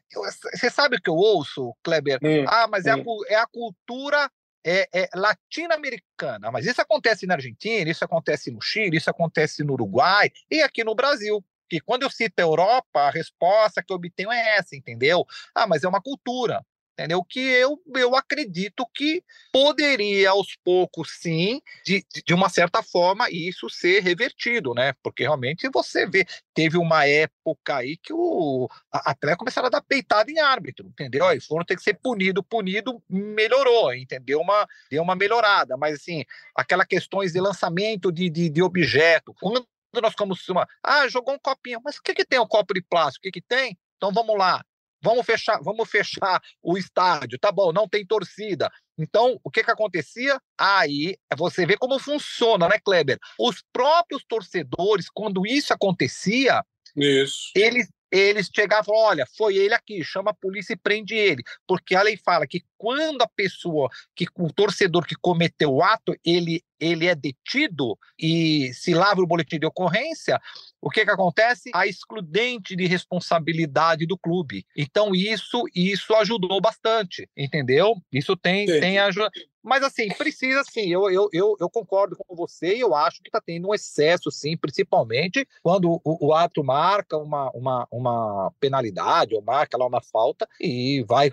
você 0.54 0.70
sabe 0.70 0.98
o 0.98 1.02
que 1.02 1.10
eu 1.10 1.16
ouço, 1.16 1.76
Kleber? 1.84 2.20
Hum, 2.24 2.46
ah, 2.48 2.68
mas 2.68 2.86
é, 2.86 2.92
a, 2.92 2.98
é 3.28 3.36
a 3.36 3.48
cultura 3.48 4.30
é, 4.66 4.88
é 4.94 5.10
latino-americana. 5.16 6.52
Mas 6.52 6.66
isso 6.66 6.82
acontece 6.82 7.26
na 7.26 7.36
Argentina, 7.36 7.90
isso 7.90 8.04
acontece 8.04 8.52
no 8.52 8.62
Chile, 8.62 8.98
isso 8.98 9.10
acontece 9.10 9.64
no 9.64 9.74
Uruguai 9.74 10.32
e 10.50 10.62
aqui 10.62 10.84
no 10.84 10.96
Brasil. 10.96 11.44
Que 11.70 11.80
quando 11.80 12.02
eu 12.02 12.10
cito 12.10 12.40
a 12.40 12.42
Europa, 12.42 13.00
a 13.02 13.12
resposta 13.12 13.84
que 13.84 13.94
eu 13.94 13.98
obtenho 13.98 14.32
é 14.32 14.58
essa, 14.58 14.76
entendeu? 14.76 15.24
Ah, 15.54 15.68
mas 15.68 15.84
é 15.84 15.88
uma 15.88 16.02
cultura 16.02 16.66
entendeu? 17.00 17.24
Que 17.24 17.39
eu, 17.39 17.82
eu 17.96 18.15
acredito 18.15 18.86
que 18.94 19.24
poderia, 19.53 20.32
aos 20.32 20.56
poucos, 20.63 21.12
sim, 21.22 21.62
de, 21.86 22.06
de 22.25 22.34
uma 22.34 22.50
certa 22.50 22.84
forma, 22.84 23.29
isso 23.29 23.70
ser 23.70 24.01
revertido, 24.03 24.74
né? 24.74 24.94
Porque 25.01 25.24
realmente 25.24 25.70
você 25.74 26.06
vê, 26.06 26.25
teve 26.53 26.77
uma 26.77 27.08
época 27.08 27.77
aí 27.77 27.96
que 27.96 28.12
o 28.12 28.70
a 28.91 29.12
atleta 29.12 29.38
começaram 29.38 29.68
a 29.68 29.72
dar 29.72 29.82
peitada 29.82 30.29
em 30.29 30.39
árbitro, 30.39 30.88
entendeu? 30.88 31.25
Aí 31.25 31.39
foram 31.39 31.63
ter 31.63 31.77
que 31.77 31.84
ser 31.84 31.94
punido, 31.94 32.44
punido, 32.44 33.01
melhorou, 33.10 33.94
entendeu? 33.94 34.41
Uma, 34.41 34.68
deu 34.91 35.01
uma 35.01 35.15
melhorada, 35.15 35.77
mas 35.77 35.96
assim, 35.96 36.25
aquelas 36.53 36.86
questões 36.86 37.32
de 37.32 37.39
lançamento 37.39 38.12
de, 38.12 38.29
de, 38.29 38.50
de 38.50 38.62
objeto, 38.62 39.34
quando 39.39 39.65
nós 40.01 40.12
ficamos 40.12 40.48
uma, 40.50 40.68
ah, 40.84 41.08
jogou 41.08 41.34
um 41.34 41.39
copinho, 41.39 41.82
mas 41.84 41.98
o 41.98 42.03
que, 42.03 42.13
que 42.13 42.25
tem 42.25 42.39
um 42.39 42.48
copo 42.48 42.74
de 42.74 42.82
plástico? 42.82 43.22
O 43.22 43.24
que, 43.24 43.39
que 43.39 43.41
tem? 43.41 43.77
Então 43.98 44.12
vamos 44.13 44.38
lá, 44.38 44.63
Vamos 45.01 45.25
fechar, 45.25 45.60
vamos 45.62 45.89
fechar 45.89 46.41
o 46.62 46.77
estádio, 46.77 47.39
tá 47.39 47.51
bom, 47.51 47.72
não 47.72 47.88
tem 47.88 48.06
torcida. 48.06 48.70
Então, 48.98 49.39
o 49.44 49.50
que 49.50 49.63
que 49.63 49.72
acontecia? 49.72 50.39
Aí 50.58 51.15
você 51.38 51.65
vê 51.65 51.77
como 51.77 52.00
funciona, 52.00 52.68
né, 52.68 52.77
Kleber? 52.84 53.18
Os 53.39 53.63
próprios 53.72 54.24
torcedores, 54.27 55.10
quando 55.10 55.48
isso 55.48 55.74
acontecia, 55.74 56.63
isso. 56.96 57.51
eles 57.56 57.88
eles 58.12 58.50
chegavam 58.53 58.96
olha, 58.96 59.25
foi 59.38 59.56
ele 59.56 59.74
aqui, 59.74 60.03
chama 60.03 60.32
a 60.32 60.34
polícia 60.34 60.74
e 60.74 60.77
prende 60.77 61.13
ele. 61.13 61.44
Porque 61.68 61.96
a 61.96 62.01
lei 62.01 62.18
fala 62.18 62.48
que 62.48 62.63
quando 62.77 63.22
a 63.22 63.27
pessoa, 63.27 63.89
que 64.15 64.25
o 64.36 64.51
torcedor 64.51 65.06
que 65.06 65.15
cometeu 65.15 65.74
o 65.74 65.84
ato, 65.84 66.15
ele, 66.25 66.63
ele 66.79 67.07
é 67.07 67.15
detido 67.15 67.98
e 68.17 68.71
se 68.74 68.93
lava 68.93 69.21
o 69.21 69.27
boletim 69.27 69.59
de 69.59 69.65
ocorrência, 69.65 70.39
o 70.81 70.89
que, 70.89 71.03
que 71.03 71.12
acontece? 71.12 71.69
A 71.74 71.86
excludente 71.86 72.75
de 72.75 72.86
responsabilidade 72.86 74.05
do 74.05 74.17
clube. 74.17 74.65
Então, 74.75 75.13
isso 75.13 75.63
isso 75.75 76.13
ajudou 76.15 76.62
bastante, 76.62 77.29
entendeu? 77.35 77.96
Isso 78.11 78.35
tem, 78.35 78.65
tem 78.65 79.00
ajudado. 79.00 79.31
Mas, 79.61 79.83
assim, 79.83 80.07
precisa, 80.07 80.63
sim, 80.63 80.87
eu, 80.87 81.09
eu, 81.11 81.29
eu, 81.33 81.55
eu 81.59 81.70
concordo 81.70 82.15
com 82.15 82.35
você 82.35 82.77
e 82.77 82.79
eu 82.79 82.96
acho 82.96 83.22
que 83.22 83.27
está 83.27 83.42
tendo 83.42 83.68
um 83.68 83.74
excesso, 83.74 84.31
sim, 84.31 84.55
principalmente 84.55 85.46
quando 85.61 86.01
o, 86.03 86.27
o 86.27 86.33
ato 86.33 86.63
marca 86.63 87.18
uma, 87.18 87.51
uma, 87.51 87.87
uma 87.92 88.53
penalidade 88.59 89.35
ou 89.35 89.42
marca 89.42 89.77
lá 89.77 89.85
uma 89.85 90.01
falta 90.01 90.48
e 90.61 91.03
vai, 91.07 91.31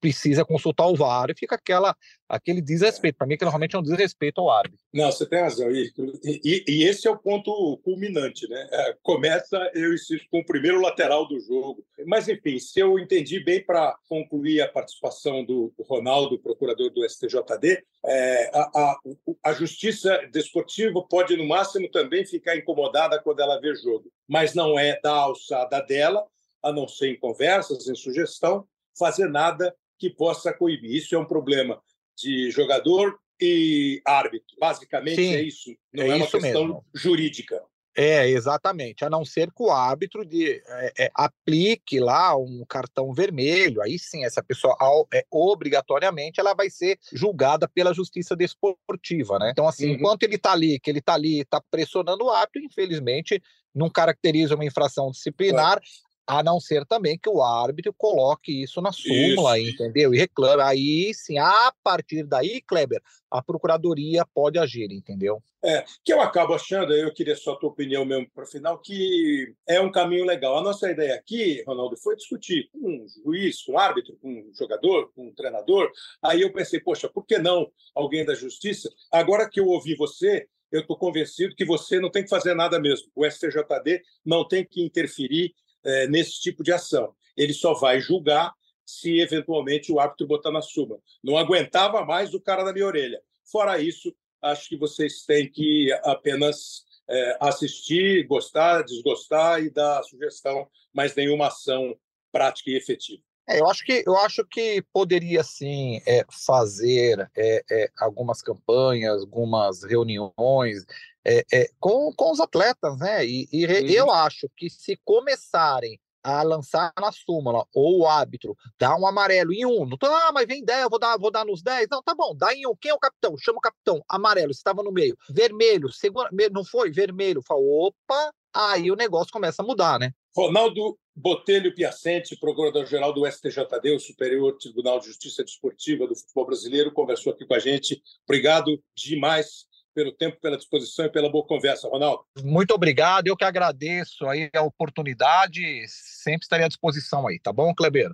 precisa 0.00 0.44
consultar 0.44 0.86
o 0.86 0.96
VAR 0.96 1.30
e 1.30 1.34
fica 1.34 1.54
aquela, 1.54 1.96
aquele 2.28 2.60
desrespeito. 2.60 3.16
Para 3.16 3.26
mim, 3.26 3.38
que 3.38 3.44
realmente 3.44 3.74
é 3.74 3.78
um 3.78 3.82
desrespeito 3.82 4.40
ao 4.40 4.50
árbitro. 4.50 4.81
Não, 4.92 5.10
você 5.10 5.24
tem 5.24 5.40
razão. 5.40 5.70
E, 5.70 5.90
e, 6.22 6.64
e 6.68 6.84
esse 6.84 7.08
é 7.08 7.10
o 7.10 7.16
ponto 7.16 7.78
culminante, 7.78 8.46
né? 8.46 8.68
É, 8.70 8.96
começa, 9.02 9.70
eu 9.74 9.94
insisto, 9.94 10.28
com 10.30 10.40
o 10.40 10.44
primeiro 10.44 10.82
lateral 10.82 11.26
do 11.26 11.40
jogo. 11.40 11.82
Mas, 12.06 12.28
enfim, 12.28 12.58
se 12.58 12.78
eu 12.78 12.98
entendi 12.98 13.40
bem 13.40 13.64
para 13.64 13.96
concluir 14.06 14.60
a 14.60 14.68
participação 14.68 15.42
do 15.44 15.72
Ronaldo, 15.80 16.38
procurador 16.38 16.90
do 16.90 17.08
STJD, 17.08 17.82
é, 18.04 18.50
a, 18.52 18.70
a, 18.74 19.00
a 19.44 19.52
justiça 19.54 20.28
desportiva 20.30 21.02
pode, 21.08 21.36
no 21.38 21.46
máximo, 21.46 21.90
também 21.90 22.26
ficar 22.26 22.54
incomodada 22.54 23.18
quando 23.22 23.40
ela 23.40 23.58
vê 23.58 23.74
jogo, 23.74 24.12
mas 24.28 24.52
não 24.54 24.78
é 24.78 25.00
da 25.00 25.12
alçada 25.12 25.80
dela, 25.80 26.26
a 26.62 26.70
não 26.70 26.86
ser 26.86 27.08
em 27.08 27.18
conversas, 27.18 27.88
em 27.88 27.94
sugestão, 27.94 28.66
fazer 28.98 29.28
nada 29.28 29.74
que 29.98 30.10
possa 30.10 30.52
coibir. 30.52 30.94
Isso 30.94 31.14
é 31.14 31.18
um 31.18 31.24
problema 31.24 31.82
de 32.14 32.50
jogador 32.50 33.18
e 33.42 34.02
árbitro. 34.04 34.56
Basicamente 34.58 35.16
Sim, 35.16 35.34
é 35.34 35.42
isso. 35.42 35.76
Não 35.92 36.04
é, 36.04 36.08
é 36.08 36.14
uma 36.14 36.26
questão 36.26 36.40
mesmo. 36.40 36.84
jurídica. 36.94 37.60
É, 37.94 38.26
exatamente. 38.28 39.04
A 39.04 39.10
não 39.10 39.24
ser 39.24 39.48
que 39.52 39.62
o 39.62 39.70
árbitro 39.70 40.24
de, 40.24 40.62
é, 40.66 40.92
é, 40.98 41.10
aplique 41.14 42.00
lá 42.00 42.34
um 42.36 42.64
cartão 42.66 43.12
vermelho. 43.12 43.82
Aí 43.82 43.98
sim, 43.98 44.24
essa 44.24 44.42
pessoa 44.42 44.76
é, 45.12 45.26
obrigatoriamente 45.30 46.40
ela 46.40 46.54
vai 46.54 46.70
ser 46.70 46.98
julgada 47.12 47.68
pela 47.68 47.92
justiça 47.92 48.34
desportiva, 48.34 49.38
né? 49.38 49.50
Então, 49.50 49.68
assim, 49.68 49.88
uhum. 49.88 49.94
enquanto 49.94 50.22
ele 50.22 50.36
está 50.36 50.52
ali, 50.52 50.78
que 50.78 50.90
ele 50.90 51.00
está 51.00 51.14
ali, 51.14 51.40
está 51.40 51.60
pressionando 51.70 52.24
o 52.24 52.30
árbitro, 52.30 52.62
infelizmente, 52.62 53.42
não 53.74 53.90
caracteriza 53.90 54.54
uma 54.54 54.64
infração 54.64 55.10
disciplinar. 55.10 55.78
A 56.26 56.42
não 56.42 56.60
ser 56.60 56.86
também 56.86 57.18
que 57.18 57.28
o 57.28 57.42
árbitro 57.42 57.92
coloque 57.92 58.62
isso 58.62 58.80
na 58.80 58.92
súmula, 58.92 59.58
isso. 59.58 59.72
entendeu? 59.72 60.14
E 60.14 60.18
reclame. 60.18 60.62
Aí 60.62 61.12
sim, 61.14 61.38
a 61.38 61.72
partir 61.82 62.24
daí, 62.24 62.60
Kleber, 62.60 63.02
a 63.30 63.42
procuradoria 63.42 64.24
pode 64.32 64.58
agir, 64.58 64.92
entendeu? 64.92 65.42
É, 65.64 65.84
que 66.04 66.12
eu 66.12 66.20
acabo 66.20 66.54
achando, 66.54 66.92
eu 66.92 67.12
queria 67.14 67.36
só 67.36 67.52
a 67.52 67.56
tua 67.56 67.70
opinião 67.70 68.04
mesmo 68.04 68.28
para 68.34 68.42
o 68.42 68.46
final, 68.46 68.78
que 68.80 69.54
é 69.66 69.80
um 69.80 69.92
caminho 69.92 70.24
legal. 70.24 70.58
A 70.58 70.62
nossa 70.62 70.90
ideia 70.90 71.14
aqui, 71.14 71.62
Ronaldo, 71.64 71.96
foi 71.96 72.16
discutir 72.16 72.68
com 72.72 72.78
um 72.78 73.06
juiz, 73.08 73.62
com 73.62 73.72
um 73.72 73.78
árbitro, 73.78 74.16
com 74.20 74.28
um 74.28 74.50
jogador, 74.52 75.12
com 75.14 75.28
um 75.28 75.34
treinador. 75.34 75.88
Aí 76.20 76.42
eu 76.42 76.52
pensei, 76.52 76.80
poxa, 76.80 77.08
por 77.08 77.24
que 77.24 77.38
não 77.38 77.70
alguém 77.94 78.24
da 78.24 78.34
justiça? 78.34 78.92
Agora 79.12 79.48
que 79.48 79.60
eu 79.60 79.68
ouvi 79.68 79.94
você, 79.94 80.48
eu 80.72 80.80
estou 80.80 80.96
convencido 80.96 81.54
que 81.54 81.64
você 81.64 82.00
não 82.00 82.10
tem 82.10 82.24
que 82.24 82.30
fazer 82.30 82.54
nada 82.54 82.80
mesmo. 82.80 83.08
O 83.14 83.24
STJD 83.24 84.02
não 84.24 84.48
tem 84.48 84.64
que 84.64 84.82
interferir 84.82 85.54
é, 85.84 86.06
nesse 86.06 86.40
tipo 86.40 86.62
de 86.62 86.72
ação. 86.72 87.14
Ele 87.36 87.52
só 87.52 87.74
vai 87.74 88.00
julgar 88.00 88.52
se 88.84 89.20
eventualmente 89.20 89.92
o 89.92 89.98
árbitro 89.98 90.26
botar 90.26 90.50
na 90.50 90.60
súmula. 90.60 91.00
Não 91.22 91.36
aguentava 91.36 92.04
mais 92.04 92.34
o 92.34 92.40
cara 92.40 92.64
na 92.64 92.72
minha 92.72 92.86
orelha. 92.86 93.20
Fora 93.44 93.80
isso, 93.80 94.14
acho 94.40 94.68
que 94.68 94.76
vocês 94.76 95.24
têm 95.24 95.50
que 95.50 95.92
apenas 96.04 96.84
é, 97.08 97.36
assistir, 97.40 98.26
gostar, 98.26 98.82
desgostar 98.82 99.62
e 99.62 99.70
dar 99.70 100.02
sugestão, 100.02 100.68
mas 100.92 101.14
nenhuma 101.14 101.48
ação 101.48 101.96
prática 102.30 102.70
e 102.70 102.76
efetiva. 102.76 103.22
É, 103.48 103.60
eu 103.60 103.68
acho 103.68 103.84
que 103.84 104.04
eu 104.06 104.16
acho 104.16 104.44
que 104.44 104.82
poderia 104.92 105.42
sim 105.42 106.00
é, 106.06 106.24
fazer 106.30 107.28
é, 107.36 107.62
é, 107.70 107.90
algumas 107.98 108.40
campanhas, 108.40 109.20
algumas 109.20 109.82
reuniões 109.82 110.86
é, 111.24 111.44
é, 111.52 111.68
com, 111.78 112.12
com 112.14 112.32
os 112.32 112.40
atletas, 112.40 112.98
né? 112.98 113.24
E, 113.24 113.48
e 113.52 113.66
uhum. 113.66 113.88
eu 113.88 114.10
acho 114.10 114.48
que 114.56 114.68
se 114.68 114.98
começarem 115.04 115.98
a 116.22 116.42
lançar 116.42 116.92
na 117.00 117.10
súmula, 117.10 117.66
ou 117.74 118.00
o 118.00 118.06
árbitro 118.06 118.56
dá 118.78 118.96
um 118.96 119.06
amarelo 119.06 119.52
em 119.52 119.66
um, 119.66 119.84
não 119.84 119.98
tô, 119.98 120.06
ah, 120.06 120.30
mas 120.32 120.46
vem 120.46 120.64
10, 120.64 120.88
vou 120.88 120.98
dar, 120.98 121.18
vou 121.18 121.30
dar 121.30 121.44
nos 121.44 121.62
10. 121.62 121.88
Não, 121.90 122.02
tá 122.02 122.14
bom, 122.14 122.34
dá 122.36 122.54
em 122.54 122.66
um. 122.66 122.76
Quem 122.80 122.92
é 122.92 122.94
o 122.94 122.98
capitão? 122.98 123.36
Chama 123.36 123.58
o 123.58 123.60
capitão. 123.60 124.00
Amarelo, 124.08 124.52
estava 124.52 124.82
no 124.82 124.92
meio. 124.92 125.16
Vermelho, 125.28 125.90
segura, 125.90 126.28
não 126.52 126.64
foi? 126.64 126.92
Vermelho. 126.92 127.42
Fala, 127.42 127.60
opa, 127.60 128.32
aí 128.54 128.90
o 128.90 128.96
negócio 128.96 129.32
começa 129.32 129.62
a 129.62 129.66
mudar, 129.66 129.98
né? 129.98 130.12
Ronaldo 130.34 130.96
Botelho 131.14 131.74
Piacente, 131.74 132.36
procurador-geral 132.36 133.12
do 133.12 133.26
STJD, 133.30 133.96
o 133.96 134.00
Superior 134.00 134.56
Tribunal 134.56 134.98
de 135.00 135.06
Justiça 135.06 135.44
Desportiva 135.44 136.06
do 136.06 136.16
Futebol 136.16 136.46
Brasileiro, 136.46 136.92
conversou 136.92 137.32
aqui 137.32 137.44
com 137.44 137.54
a 137.54 137.58
gente. 137.58 138.00
Obrigado 138.26 138.82
demais 138.96 139.66
pelo 139.94 140.12
tempo, 140.12 140.38
pela 140.40 140.56
disposição 140.56 141.06
e 141.06 141.10
pela 141.10 141.30
boa 141.30 141.46
conversa, 141.46 141.88
Ronaldo. 141.88 142.24
Muito 142.42 142.72
obrigado, 142.72 143.26
eu 143.26 143.36
que 143.36 143.44
agradeço 143.44 144.26
aí 144.26 144.50
a 144.54 144.62
oportunidade, 144.62 145.62
sempre 145.88 146.44
estarei 146.44 146.66
à 146.66 146.68
disposição 146.68 147.26
aí, 147.26 147.38
tá 147.38 147.52
bom, 147.52 147.74
Kleber? 147.74 148.10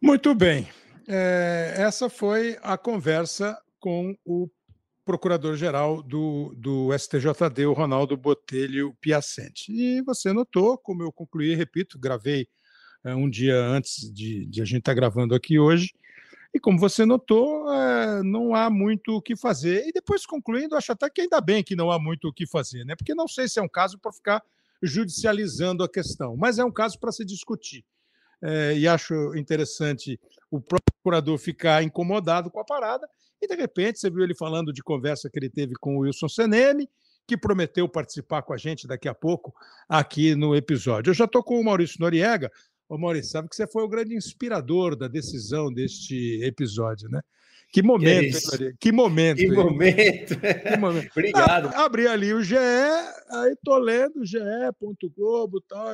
Muito 0.00 0.34
bem. 0.34 0.68
É, 1.08 1.74
essa 1.76 2.08
foi 2.08 2.58
a 2.62 2.76
conversa 2.76 3.58
com 3.80 4.16
o 4.24 4.48
procurador-geral 5.04 6.02
do, 6.02 6.54
do 6.56 6.96
STJD, 6.96 7.66
o 7.66 7.72
Ronaldo 7.72 8.16
Botelho 8.16 8.96
Piacente. 9.00 9.72
E 9.72 10.00
você 10.02 10.32
notou, 10.32 10.78
como 10.78 11.02
eu 11.02 11.12
concluí, 11.12 11.54
repito, 11.54 11.98
gravei 11.98 12.46
é, 13.04 13.14
um 13.14 13.28
dia 13.28 13.56
antes 13.56 14.12
de, 14.12 14.46
de 14.46 14.62
a 14.62 14.64
gente 14.64 14.78
estar 14.78 14.92
tá 14.92 14.96
gravando 14.96 15.34
aqui 15.34 15.58
hoje, 15.58 15.92
e 16.54 16.60
como 16.60 16.78
você 16.78 17.06
notou, 17.06 17.72
é, 17.72 18.22
não 18.22 18.54
há 18.54 18.68
muito 18.68 19.16
o 19.16 19.22
que 19.22 19.34
fazer. 19.34 19.86
E 19.86 19.92
depois, 19.92 20.26
concluindo, 20.26 20.76
acho 20.76 20.92
até 20.92 21.08
que 21.08 21.22
ainda 21.22 21.40
bem 21.40 21.62
que 21.62 21.74
não 21.74 21.90
há 21.90 21.98
muito 21.98 22.28
o 22.28 22.32
que 22.32 22.46
fazer, 22.46 22.84
né? 22.84 22.94
porque 22.94 23.14
não 23.14 23.26
sei 23.26 23.48
se 23.48 23.58
é 23.58 23.62
um 23.62 23.68
caso 23.68 23.98
para 23.98 24.12
ficar 24.12 24.42
judicializando 24.82 25.82
a 25.82 25.88
questão, 25.88 26.36
mas 26.36 26.58
é 26.58 26.64
um 26.64 26.72
caso 26.72 26.98
para 26.98 27.12
se 27.12 27.24
discutir. 27.24 27.84
É, 28.44 28.76
e 28.76 28.88
acho 28.88 29.14
interessante 29.36 30.18
o 30.50 30.60
procurador 30.60 31.38
ficar 31.38 31.82
incomodado 31.82 32.50
com 32.50 32.58
a 32.58 32.64
parada, 32.64 33.08
e 33.40 33.46
de 33.46 33.54
repente 33.54 34.00
você 34.00 34.10
viu 34.10 34.22
ele 34.22 34.34
falando 34.34 34.72
de 34.72 34.82
conversa 34.82 35.30
que 35.30 35.38
ele 35.38 35.48
teve 35.48 35.74
com 35.74 35.96
o 35.96 36.00
Wilson 36.00 36.28
Seneme, 36.28 36.88
que 37.26 37.36
prometeu 37.36 37.88
participar 37.88 38.42
com 38.42 38.52
a 38.52 38.56
gente 38.56 38.86
daqui 38.86 39.08
a 39.08 39.14
pouco 39.14 39.54
aqui 39.88 40.34
no 40.34 40.56
episódio. 40.56 41.10
Eu 41.10 41.14
já 41.14 41.24
estou 41.24 41.42
com 41.42 41.58
o 41.58 41.64
Maurício 41.64 41.98
Noriega, 42.00 42.50
Ô, 42.92 42.98
Maurício, 42.98 43.32
sabe 43.32 43.48
que 43.48 43.56
você 43.56 43.66
foi 43.66 43.82
o 43.82 43.88
grande 43.88 44.14
inspirador 44.14 44.94
da 44.94 45.08
decisão 45.08 45.72
deste 45.72 46.44
episódio, 46.44 47.08
né? 47.08 47.22
Que 47.72 47.82
momento, 47.82 48.38
que, 48.58 48.74
que 48.78 48.92
momento. 48.92 49.38
Que 49.38 49.50
momento. 49.50 50.38
que 50.38 50.76
momento. 50.76 51.08
Obrigado. 51.16 51.70
Ah, 51.72 51.86
abri 51.86 52.06
ali 52.06 52.34
o 52.34 52.42
GE, 52.42 52.54
aí 52.58 53.56
tô 53.64 53.78
lendo 53.78 54.26
ge.globo 54.26 55.56
e 55.56 55.62
tal. 55.66 55.88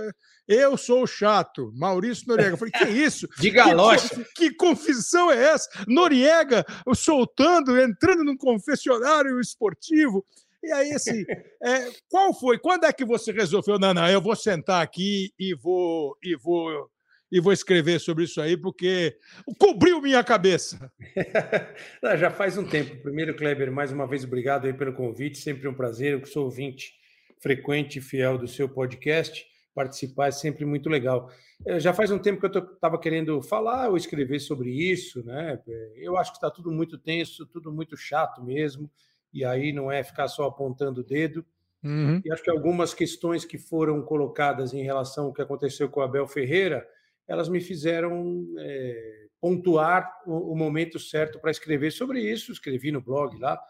Eu 0.49 0.77
sou 0.77 1.05
o 1.05 1.07
chato, 1.07 1.73
Maurício 1.77 2.27
Noriega. 2.27 2.57
falei, 2.57 2.73
que 2.73 2.89
isso? 2.91 3.29
De 3.39 3.49
galocha. 3.49 4.09
Que, 4.35 4.51
que 4.51 4.55
confissão 4.57 5.31
é 5.31 5.41
essa? 5.41 5.71
Noriega 5.87 6.67
soltando, 6.97 7.81
entrando 7.81 8.25
num 8.25 8.37
confessionário 8.37 9.39
esportivo. 9.39 10.27
E 10.63 10.73
aí, 10.73 10.93
assim, 10.93 11.25
é, 11.63 11.91
qual 12.11 12.35
foi? 12.35 12.59
Quando 12.59 12.85
é 12.85 12.93
que 12.93 13.05
você 13.05 13.33
resolveu? 13.33 13.79
Não, 13.79 13.95
não, 13.95 14.09
eu 14.09 14.21
vou 14.21 14.35
sentar 14.35 14.83
aqui 14.83 15.33
e 15.39 15.55
vou 15.55 16.17
e 16.23 16.37
vou 16.37 16.91
e 17.31 17.41
vou 17.41 17.53
escrever 17.53 18.01
sobre 18.01 18.25
isso 18.25 18.41
aí, 18.41 18.57
porque 18.57 19.17
cobriu 19.59 20.01
minha 20.01 20.25
cabeça. 20.25 20.91
já 22.19 22.31
faz 22.31 22.57
um 22.57 22.65
tempo. 22.65 22.97
Primeiro, 23.03 23.37
Kleber, 23.37 23.71
mais 23.71 23.93
uma 23.93 24.07
vez, 24.07 24.25
obrigado 24.25 24.67
aí 24.67 24.73
pelo 24.73 24.95
convite. 24.95 25.39
Sempre 25.39 25.69
um 25.69 25.75
prazer. 25.75 26.15
Eu 26.15 26.27
sou 26.27 26.45
ouvinte 26.45 26.95
frequente 27.39 27.99
e 27.99 28.03
fiel 28.03 28.39
do 28.39 28.49
seu 28.49 28.69
podcast. 28.69 29.47
Participar 29.75 30.29
é 30.29 30.33
sempre 30.33 30.65
muito 30.65 30.89
legal. 30.89 31.31
É, 31.67 31.79
já 31.79 31.93
faz 31.93 32.11
um 32.11 32.19
tempo 32.19 32.41
que 32.41 32.47
eu 32.47 32.65
estava 32.65 32.99
querendo 32.99 33.43
falar 33.43 33.91
ou 33.91 33.97
escrever 33.97 34.41
sobre 34.41 34.71
isso, 34.71 35.23
né? 35.23 35.61
Eu 35.97 36.17
acho 36.17 36.33
que 36.33 36.39
está 36.39 36.51
tudo 36.51 36.73
muito 36.73 36.97
tenso, 36.97 37.47
tudo 37.47 37.71
muito 37.71 37.97
chato 37.97 38.43
mesmo 38.43 38.91
e 39.39 39.45
aí 39.45 39.73
não 39.73 39.91
é 39.91 40.03
ficar 40.03 40.27
só 40.27 40.47
apontando 40.47 41.01
o 41.01 41.05
dedo. 41.05 41.47
Uhum. 41.83 42.21
E 42.25 42.33
acho 42.33 42.43
que 42.43 42.51
algumas 42.51 42.93
questões 42.93 43.45
que 43.45 43.57
foram 43.57 44.03
colocadas 44.03 44.75
em 44.75 44.83
relação 44.83 45.27
ao 45.27 45.33
que 45.33 45.41
aconteceu 45.41 45.89
com 45.89 46.01
o 46.01 46.03
Abel 46.03 46.27
Ferreira, 46.27 46.85
elas 47.27 47.49
me 47.49 47.61
fizeram 47.61 48.45
é, 48.59 49.27
pontuar 49.41 50.11
o, 50.27 50.53
o, 50.53 50.57
momento 50.57 50.99
certo 50.99 51.39
para 51.39 51.53
escrever 51.53 51.93
sobre 51.93 52.21
isso. 52.21 52.51
Escrevi 52.51 52.91
no 52.91 53.01
blog 53.01 53.39
lá 53.39 53.61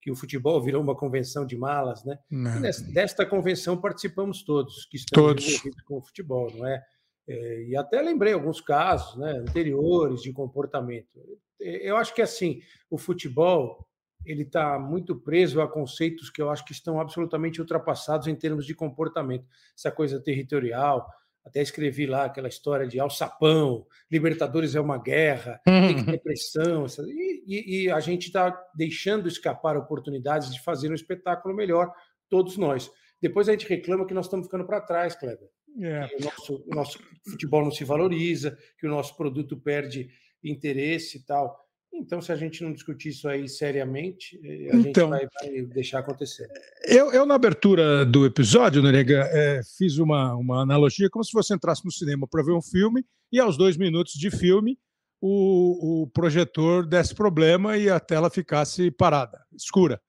que 0.00 0.10
o 0.10 0.16
futebol 0.16 0.62
virou 0.62 0.82
uma 0.82 0.96
convenção 0.96 1.44
de 1.44 1.58
malas, 1.58 2.04
né? 2.04 2.18
Nessa, 2.30 2.84
desta 2.90 3.26
convenção 3.26 3.78
participamos 3.78 4.42
todos 4.42 4.86
que 4.86 4.96
estamos 4.96 5.28
todos. 5.28 5.46
envolvidos 5.46 5.82
com 5.82 5.98
o 5.98 6.02
futebol, 6.02 6.50
não 6.54 6.66
é? 6.66 6.82
é? 7.28 7.64
E 7.64 7.76
até 7.76 8.00
lembrei 8.00 8.32
alguns 8.32 8.60
casos, 8.60 9.18
né, 9.18 9.32
anteriores 9.32 10.22
de 10.22 10.32
comportamento. 10.32 11.20
Eu 11.60 11.96
acho 11.96 12.14
que 12.14 12.22
assim 12.22 12.60
o 12.88 12.96
futebol 12.96 13.87
ele 14.24 14.42
está 14.42 14.78
muito 14.78 15.16
preso 15.16 15.60
a 15.60 15.68
conceitos 15.68 16.30
que 16.30 16.40
eu 16.40 16.50
acho 16.50 16.64
que 16.64 16.72
estão 16.72 17.00
absolutamente 17.00 17.60
ultrapassados 17.60 18.26
em 18.26 18.34
termos 18.34 18.66
de 18.66 18.74
comportamento. 18.74 19.46
Essa 19.76 19.90
coisa 19.90 20.20
territorial, 20.20 21.08
até 21.44 21.62
escrevi 21.62 22.06
lá 22.06 22.24
aquela 22.24 22.48
história 22.48 22.86
de 22.86 23.00
alçapão, 23.00 23.86
Libertadores 24.10 24.74
é 24.74 24.80
uma 24.80 24.98
guerra, 24.98 25.60
tem 25.64 25.96
que 25.96 26.04
ter 26.04 26.18
pressão, 26.18 26.86
e, 27.06 27.42
e, 27.46 27.84
e 27.84 27.90
a 27.90 28.00
gente 28.00 28.26
está 28.26 28.50
deixando 28.74 29.28
escapar 29.28 29.76
oportunidades 29.76 30.52
de 30.52 30.62
fazer 30.62 30.90
um 30.90 30.94
espetáculo 30.94 31.54
melhor, 31.54 31.92
todos 32.28 32.56
nós. 32.56 32.90
Depois 33.20 33.48
a 33.48 33.52
gente 33.52 33.66
reclama 33.66 34.06
que 34.06 34.14
nós 34.14 34.26
estamos 34.26 34.46
ficando 34.46 34.66
para 34.66 34.80
trás, 34.80 35.14
Kleber. 35.14 35.48
É. 35.80 36.06
O, 36.18 36.24
nosso, 36.24 36.64
o 36.66 36.74
nosso 36.74 36.98
futebol 37.28 37.62
não 37.62 37.70
se 37.70 37.84
valoriza, 37.84 38.56
que 38.78 38.86
o 38.86 38.90
nosso 38.90 39.16
produto 39.16 39.56
perde 39.56 40.08
interesse 40.42 41.18
e 41.18 41.24
tal. 41.24 41.67
Então, 41.92 42.20
se 42.20 42.30
a 42.30 42.36
gente 42.36 42.62
não 42.62 42.72
discutir 42.72 43.08
isso 43.08 43.28
aí 43.28 43.48
seriamente, 43.48 44.38
eh, 44.44 44.70
a 44.72 44.76
então, 44.76 44.82
gente 44.82 45.08
vai, 45.08 45.28
vai, 45.40 45.62
deixar 45.62 46.00
acontecer. 46.00 46.46
Eu, 46.86 47.12
eu, 47.12 47.26
na 47.26 47.34
abertura 47.34 48.04
do 48.04 48.26
episódio, 48.26 48.82
Noriega, 48.82 49.28
é, 49.32 49.60
fiz 49.76 49.98
uma, 49.98 50.34
uma 50.34 50.62
analogia 50.62 51.08
como 51.10 51.24
se 51.24 51.32
você 51.32 51.54
entrasse 51.54 51.84
no 51.84 51.90
cinema 51.90 52.26
para 52.28 52.42
ver 52.42 52.52
um 52.52 52.62
filme 52.62 53.04
e 53.32 53.40
aos 53.40 53.56
dois 53.56 53.76
minutos 53.76 54.12
de 54.14 54.30
filme 54.30 54.78
o, 55.20 56.02
o 56.02 56.06
projetor 56.08 56.86
desse 56.86 57.14
problema 57.14 57.76
e 57.76 57.88
a 57.88 57.98
tela 57.98 58.30
ficasse 58.30 58.90
parada, 58.90 59.44
escura. 59.52 60.00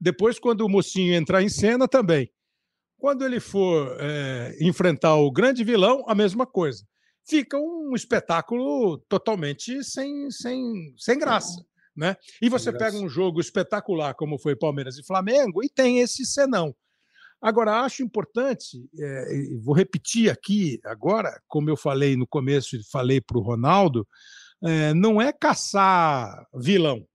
Depois, 0.00 0.38
quando 0.38 0.62
o 0.62 0.68
mocinho 0.68 1.14
entrar 1.14 1.42
em 1.42 1.48
cena, 1.48 1.88
também. 1.88 2.30
Quando 2.98 3.24
ele 3.24 3.40
for 3.40 3.96
é, 4.00 4.56
enfrentar 4.60 5.14
o 5.16 5.30
grande 5.30 5.64
vilão, 5.64 6.04
a 6.06 6.14
mesma 6.14 6.44
coisa 6.44 6.84
fica 7.28 7.58
um 7.58 7.94
espetáculo 7.94 8.98
totalmente 9.08 9.84
sem, 9.84 10.30
sem, 10.30 10.94
sem 10.96 11.18
graça. 11.18 11.64
Né? 11.94 12.16
E 12.40 12.48
você 12.48 12.72
pega 12.72 12.96
um 12.96 13.08
jogo 13.08 13.40
espetacular 13.40 14.14
como 14.14 14.38
foi 14.38 14.54
Palmeiras 14.54 14.96
e 14.96 15.04
Flamengo 15.04 15.62
e 15.62 15.68
tem 15.68 15.98
esse 15.98 16.24
senão. 16.24 16.74
Agora, 17.40 17.82
acho 17.82 18.02
importante, 18.02 18.88
é, 18.98 19.56
vou 19.62 19.74
repetir 19.74 20.30
aqui 20.30 20.80
agora, 20.84 21.40
como 21.46 21.70
eu 21.70 21.76
falei 21.76 22.16
no 22.16 22.26
começo 22.26 22.76
e 22.76 22.88
falei 22.90 23.20
para 23.20 23.38
o 23.38 23.42
Ronaldo, 23.42 24.06
é, 24.62 24.92
não 24.94 25.20
é 25.22 25.32
caçar 25.32 26.46
vilão. 26.54 27.06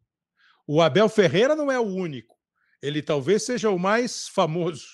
O 0.66 0.82
Abel 0.82 1.10
Ferreira 1.10 1.56
não 1.56 1.72
é 1.72 1.78
o 1.78 1.84
único. 1.84 2.36
Ele 2.82 3.02
talvez 3.02 3.44
seja 3.44 3.70
o 3.70 3.80
mais 3.80 4.28
famoso. 4.30 4.86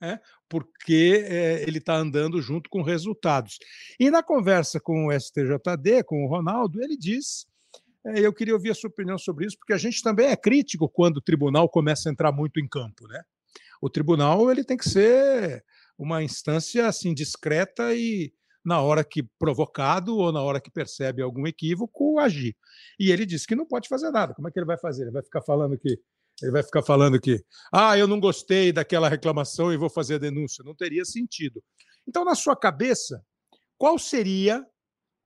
Né? 0.00 0.18
porque 0.50 1.24
é, 1.28 1.62
ele 1.62 1.78
está 1.78 1.94
andando 1.94 2.42
junto 2.42 2.68
com 2.68 2.82
resultados. 2.82 3.58
E 3.98 4.10
na 4.10 4.22
conversa 4.22 4.80
com 4.80 5.06
o 5.06 5.12
STJD, 5.12 6.02
com 6.04 6.24
o 6.24 6.28
Ronaldo, 6.28 6.82
ele 6.82 6.96
diz. 6.96 7.46
É, 8.04 8.18
eu 8.18 8.32
queria 8.32 8.54
ouvir 8.54 8.70
a 8.70 8.74
sua 8.74 8.88
opinião 8.88 9.18
sobre 9.18 9.46
isso, 9.46 9.58
porque 9.58 9.74
a 9.74 9.78
gente 9.78 10.02
também 10.02 10.26
é 10.28 10.36
crítico 10.36 10.88
quando 10.88 11.18
o 11.18 11.22
tribunal 11.22 11.68
começa 11.68 12.08
a 12.08 12.12
entrar 12.12 12.32
muito 12.32 12.58
em 12.58 12.66
campo, 12.66 13.06
né? 13.06 13.22
O 13.80 13.90
tribunal 13.90 14.50
ele 14.50 14.64
tem 14.64 14.76
que 14.76 14.88
ser 14.88 15.62
uma 15.98 16.22
instância 16.22 16.86
assim 16.86 17.12
discreta 17.12 17.94
e 17.94 18.32
na 18.64 18.80
hora 18.80 19.04
que 19.04 19.22
provocado 19.38 20.16
ou 20.16 20.32
na 20.32 20.42
hora 20.42 20.60
que 20.60 20.70
percebe 20.70 21.22
algum 21.22 21.46
equívoco 21.46 22.18
agir. 22.18 22.56
E 22.98 23.10
ele 23.10 23.26
disse 23.26 23.46
que 23.46 23.54
não 23.54 23.66
pode 23.66 23.88
fazer 23.88 24.10
nada. 24.10 24.34
Como 24.34 24.48
é 24.48 24.50
que 24.50 24.58
ele 24.58 24.66
vai 24.66 24.78
fazer? 24.78 25.02
Ele 25.02 25.10
vai 25.10 25.22
ficar 25.22 25.42
falando 25.42 25.78
que 25.78 25.98
ele 26.42 26.52
vai 26.52 26.62
ficar 26.62 26.82
falando 26.82 27.20
que, 27.20 27.42
ah, 27.72 27.96
eu 27.96 28.06
não 28.06 28.18
gostei 28.18 28.72
daquela 28.72 29.08
reclamação 29.08 29.72
e 29.72 29.76
vou 29.76 29.90
fazer 29.90 30.14
a 30.16 30.18
denúncia. 30.18 30.64
Não 30.64 30.74
teria 30.74 31.04
sentido. 31.04 31.62
Então, 32.06 32.24
na 32.24 32.34
sua 32.34 32.56
cabeça, 32.56 33.22
qual 33.76 33.98
seria 33.98 34.64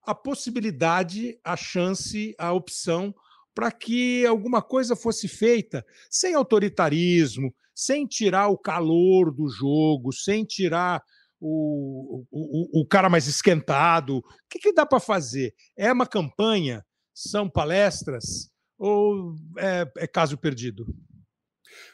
a 0.05 0.13
possibilidade, 0.13 1.39
a 1.43 1.57
chance, 1.57 2.35
a 2.37 2.53
opção 2.53 3.13
para 3.53 3.71
que 3.71 4.25
alguma 4.25 4.61
coisa 4.61 4.95
fosse 4.95 5.27
feita 5.27 5.85
sem 6.09 6.35
autoritarismo, 6.35 7.55
sem 7.73 8.05
tirar 8.05 8.49
o 8.49 8.57
calor 8.57 9.31
do 9.31 9.47
jogo, 9.49 10.11
sem 10.11 10.43
tirar 10.45 11.01
o, 11.39 12.25
o, 12.29 12.81
o 12.81 12.87
cara 12.87 13.09
mais 13.09 13.27
esquentado? 13.27 14.17
O 14.17 14.23
que, 14.49 14.59
que 14.59 14.73
dá 14.73 14.85
para 14.85 14.99
fazer? 14.99 15.53
É 15.75 15.91
uma 15.91 16.05
campanha? 16.05 16.85
São 17.13 17.49
palestras? 17.49 18.51
Ou 18.77 19.35
é, 19.57 19.87
é 19.97 20.07
caso 20.07 20.37
perdido? 20.37 20.85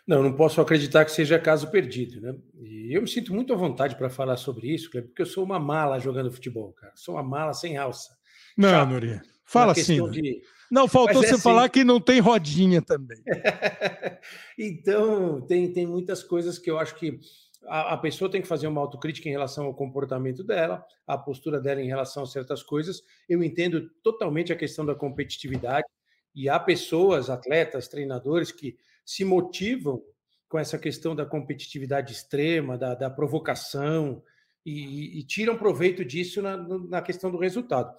Não, 0.06 0.22
não 0.22 0.34
posso 0.34 0.60
acreditar 0.62 1.06
que 1.06 1.12
seja 1.12 1.40
caso 1.40 1.70
perdido, 1.70 2.22
né? 2.22 2.36
E 2.62 2.96
eu 2.96 3.02
me 3.02 3.08
sinto 3.08 3.34
muito 3.34 3.54
à 3.54 3.56
vontade 3.56 3.96
para 3.96 4.10
falar 4.10 4.38
sobre 4.38 4.68
isso, 4.74 4.90
porque 4.92 5.22
eu 5.22 5.26
sou 5.26 5.44
uma 5.44 5.60
mala 5.60 6.00
jogando 6.00 6.32
futebol, 6.32 6.74
cara. 6.74 6.94
Sou 6.96 7.16
uma 7.16 7.24
mala 7.24 7.54
sem 7.54 7.78
alça. 7.78 8.16
Não, 8.58 8.70
Chato. 8.70 8.90
Nuri. 8.90 9.22
Fala 9.46 9.72
assim. 9.74 10.10
De... 10.10 10.42
Não, 10.72 10.88
faltou 10.88 11.24
é 11.24 11.28
você 11.28 11.34
assim... 11.34 11.44
falar 11.44 11.70
que 11.70 11.84
não 11.84 12.00
tem 12.00 12.20
rodinha 12.20 12.82
também. 12.82 13.22
então, 14.58 15.42
tem, 15.42 15.72
tem 15.72 15.86
muitas 15.86 16.24
coisas 16.24 16.58
que 16.58 16.70
eu 16.70 16.80
acho 16.80 16.96
que 16.96 17.20
a, 17.68 17.94
a, 17.94 17.98
pessoa 17.98 18.30
tem 18.32 18.42
que 18.42 18.48
fazer 18.48 18.68
uma 18.68 18.82
autocrítica 18.82 19.28
em 19.28 19.34
relação 19.34 19.66
ao 19.66 19.74
comportamento 19.74 20.44
dela, 20.44 20.86
a 21.06 21.18
postura 21.18 21.60
dela 21.60 21.82
em 21.82 21.88
relação 21.88 22.24
a 22.24 22.28
certas 22.28 22.64
coisas. 22.64 23.02
Eu 23.28 23.44
entendo 23.44 23.90
totalmente 24.04 24.54
a 24.54 24.56
questão 24.56 24.86
da 24.86 24.96
competitividade, 24.96 25.86
e 26.34 26.50
há 26.50 26.60
pessoas, 26.60 27.30
atletas, 27.30 27.88
treinadores 27.88 28.52
que 28.52 28.78
se 29.06 29.24
motivam 29.26 30.02
com 30.48 30.60
essa 30.60 30.78
questão 30.78 31.16
da 31.16 31.26
competitividade 31.26 32.12
extrema, 32.14 32.78
da, 32.78 32.94
da 32.94 33.10
provocação, 33.10 34.22
e, 34.66 35.20
e, 35.20 35.24
tiram 35.24 35.58
proveito 35.58 36.06
disso 36.06 36.42
na, 36.42 36.58
na 36.58 37.02
questão 37.02 37.32
do 37.32 37.38
resultado. 37.38 37.96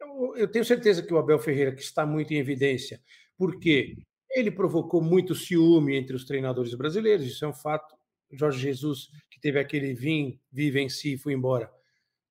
Eu, 0.00 0.36
eu, 0.36 0.48
tenho 0.48 0.64
certeza 0.64 1.02
que 1.02 1.12
o 1.12 1.18
Abel 1.18 1.38
Ferreira, 1.38 1.74
que 1.74 1.82
está 1.82 2.06
muito 2.06 2.32
em 2.32 2.38
evidência, 2.38 3.00
porque 3.36 3.96
ele 4.30 4.50
provocou 4.50 5.02
muito 5.02 5.34
ciúme 5.34 5.96
entre 5.96 6.14
os 6.14 6.24
treinadores 6.24 6.74
brasileiros, 6.74 7.26
isso 7.26 7.44
é 7.44 7.48
um 7.48 7.54
fato. 7.54 7.94
Jorge 8.32 8.60
Jesus, 8.60 9.08
que 9.30 9.40
teve 9.40 9.58
aquele 9.58 9.94
vim, 9.94 10.38
vive 10.52 10.80
em 10.80 10.88
si 10.88 11.14
e 11.14 11.18
foi 11.18 11.32
embora, 11.32 11.70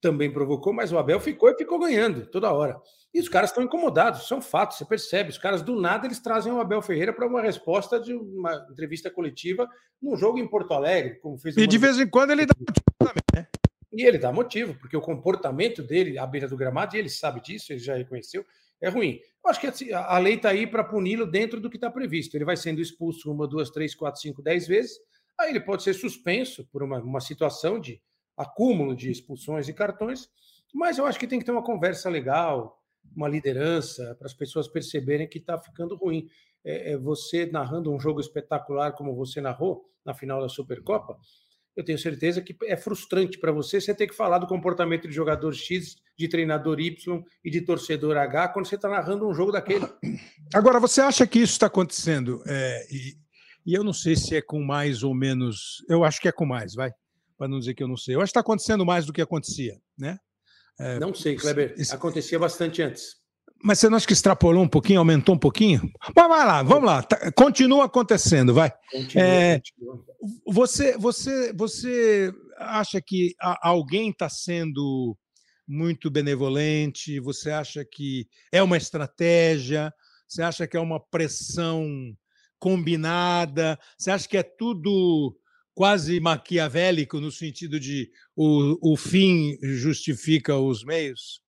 também 0.02 0.32
provocou, 0.32 0.74
mas 0.74 0.92
o 0.92 0.98
Abel 0.98 1.20
ficou 1.20 1.50
e 1.50 1.58
ficou 1.58 1.80
ganhando 1.80 2.26
toda 2.28 2.52
hora. 2.52 2.80
E 3.14 3.20
os 3.20 3.30
caras 3.30 3.52
estão 3.52 3.64
incomodados, 3.64 4.28
são 4.28 4.42
fatos, 4.42 4.78
você 4.78 4.86
percebe. 4.86 5.30
Os 5.30 5.38
caras 5.38 5.62
do 5.62 5.80
nada 5.80 6.08
eles 6.08 6.20
trazem 6.20 6.52
o 6.52 6.60
Abel 6.60 6.82
Ferreira 6.82 7.14
para 7.14 7.28
uma 7.28 7.42
resposta 7.42 8.00
de 8.00 8.14
uma 8.14 8.66
entrevista 8.72 9.12
coletiva 9.12 9.70
num 10.02 10.18
jogo 10.18 10.40
em 10.40 10.48
Porto 10.48 10.74
Alegre, 10.74 11.20
como 11.20 11.38
fez. 11.38 11.56
E 11.56 11.68
de 11.68 11.78
vez 11.78 12.00
em 12.00 12.10
quando 12.10 12.32
ele 12.32 12.46
dá 12.46 12.56
também, 12.98 13.24
né? 13.36 13.48
E 13.92 14.04
ele 14.04 14.18
dá 14.18 14.32
motivo, 14.32 14.74
porque 14.80 14.98
o 14.98 15.02
comportamento 15.02 15.84
dele 15.84 16.18
à 16.18 16.26
beira 16.26 16.48
do 16.48 16.58
gramado, 16.58 16.96
e 16.96 17.00
ele 17.00 17.10
sabe 17.10 17.40
disso, 17.40 17.72
ele 17.72 17.80
já 17.80 17.96
reconheceu, 17.96 18.44
é 18.82 18.90
ruim. 18.90 19.20
Eu 19.46 19.52
acho 19.52 19.62
que 19.62 19.94
a 19.94 20.18
lei 20.18 20.34
está 20.34 20.50
aí 20.50 20.66
para 20.66 20.84
puni-lo 20.84 21.28
dentro 21.28 21.62
do 21.62 21.70
que 21.70 21.78
está 21.78 21.92
previsto. 21.92 22.36
Ele 22.36 22.46
vai 22.46 22.58
sendo 22.58 22.82
expulso 22.82 23.32
uma, 23.32 23.48
duas, 23.48 23.70
três, 23.70 23.94
quatro, 23.94 24.20
cinco, 24.20 24.42
dez 24.42 24.66
vezes. 24.66 24.98
Aí 25.40 25.52
ele 25.52 25.60
pode 25.60 25.84
ser 25.84 25.94
suspenso 25.94 26.68
por 26.72 26.82
uma, 26.82 27.00
uma 27.00 27.22
situação 27.22 27.80
de 27.80 28.02
acúmulo 28.36 28.96
de 28.96 29.12
expulsões 29.12 29.68
e 29.68 29.74
cartões. 29.74 30.28
Mas 30.74 30.98
eu 30.98 31.06
acho 31.06 31.20
que 31.20 31.28
tem 31.28 31.40
que 31.40 31.46
ter 31.46 31.52
uma 31.52 31.64
conversa 31.64 32.10
legal, 32.10 32.83
uma 33.16 33.28
liderança, 33.28 34.16
para 34.18 34.28
as 34.28 34.34
pessoas 34.34 34.68
perceberem 34.68 35.28
que 35.28 35.38
está 35.38 35.58
ficando 35.58 35.96
ruim. 35.96 36.28
É, 36.66 36.94
é, 36.94 36.98
você 36.98 37.46
narrando 37.46 37.92
um 37.92 38.00
jogo 38.00 38.22
espetacular 38.22 38.94
como 38.94 39.16
você 39.16 39.42
narrou 39.42 39.90
na 40.06 40.14
final 40.14 40.42
da 40.42 40.48
Supercopa, 40.48 41.18
eu 41.76 41.84
tenho 41.84 41.98
certeza 41.98 42.42
que 42.42 42.56
é 42.66 42.78
frustrante 42.78 43.40
para 43.40 43.52
você 43.52 43.82
você 43.82 43.94
ter 43.94 44.08
que 44.08 44.16
falar 44.16 44.38
do 44.38 44.48
comportamento 44.48 45.08
de 45.08 45.14
jogador 45.14 45.54
X, 45.54 45.96
de 46.18 46.28
treinador 46.28 46.80
Y 46.80 47.24
e 47.44 47.50
de 47.50 47.62
torcedor 47.62 48.16
H 48.16 48.50
quando 48.50 48.68
você 48.68 48.76
está 48.76 48.88
narrando 48.88 49.28
um 49.28 49.34
jogo 49.34 49.52
daquele. 49.52 49.88
Agora, 50.54 50.80
você 50.80 51.02
acha 51.02 51.26
que 51.26 51.40
isso 51.40 51.54
está 51.54 51.66
acontecendo? 51.66 52.44
É, 52.46 52.88
e, 52.92 53.18
e, 53.66 53.74
eu 53.74 53.84
não 53.84 53.94
sei 53.94 54.16
se 54.16 54.36
é 54.36 54.42
com 54.42 54.62
mais 54.64 55.02
ou 55.02 55.16
menos. 55.16 55.84
Eu 55.90 56.04
acho 56.04 56.22
que 56.22 56.28
é 56.28 56.32
com 56.32 56.46
mais, 56.46 56.76
vai. 56.76 56.92
Para 57.38 57.48
não 57.48 57.58
dizer 57.58 57.74
que 57.74 57.82
eu 57.82 57.88
não 57.88 57.98
sei. 57.98 58.16
Eu 58.16 58.20
acho 58.20 58.28
que 58.28 58.38
está 58.38 58.42
acontecendo 58.42 58.86
mais 58.86 59.06
do 59.06 59.14
que 59.14 59.22
acontecia, 59.22 59.76
né? 59.98 60.20
É, 60.80 61.00
não 61.00 61.14
sei, 61.14 61.36
Kleber. 61.36 61.76
Isso... 61.78 61.94
Acontecia 61.94 62.40
bastante 62.40 62.82
antes. 62.82 63.22
Mas 63.64 63.80
você 63.80 63.90
não 63.90 63.96
acha 63.96 64.06
que 64.06 64.14
extrapolou 64.14 64.62
um 64.62 64.68
pouquinho, 64.68 65.00
aumentou 65.00 65.36
um 65.36 65.40
pouquinho? 65.40 65.90
Mas 66.14 66.28
vai 66.28 66.46
lá, 66.46 66.62
vamos 66.62 66.84
lá. 66.84 67.02
Tá, 67.02 67.32
continua 67.32 67.86
acontecendo, 67.86 68.54
vai. 68.54 68.70
Continua, 68.92 69.26
é, 69.26 69.60
continua. 69.60 70.06
Você, 70.48 70.98
você, 70.98 71.54
você 71.54 72.34
acha 72.58 73.02
que 73.02 73.34
alguém 73.62 74.10
está 74.10 74.28
sendo 74.28 75.18
muito 75.66 76.12
benevolente? 76.12 77.22
Você 77.22 77.52
acha 77.52 77.86
que 77.86 78.28
é 78.52 78.62
uma 78.62 78.76
estratégia? 78.76 79.94
Você 80.28 80.42
acha 80.42 80.68
que 80.68 80.76
é 80.76 80.80
uma 80.80 81.00
pressão 81.00 81.88
combinada? 82.60 83.80
Você 83.98 84.12
acha 84.12 84.28
que 84.28 84.38
é 84.38 84.44
tudo 84.44 85.38
quase 85.74 86.20
maquiavélico 86.20 87.20
no 87.20 87.32
sentido 87.32 87.80
de 87.80 88.10
o, 88.36 88.94
o 88.94 88.98
fim 88.98 89.58
justifica 89.62 90.58
os 90.58 90.84
meios? 90.84 91.44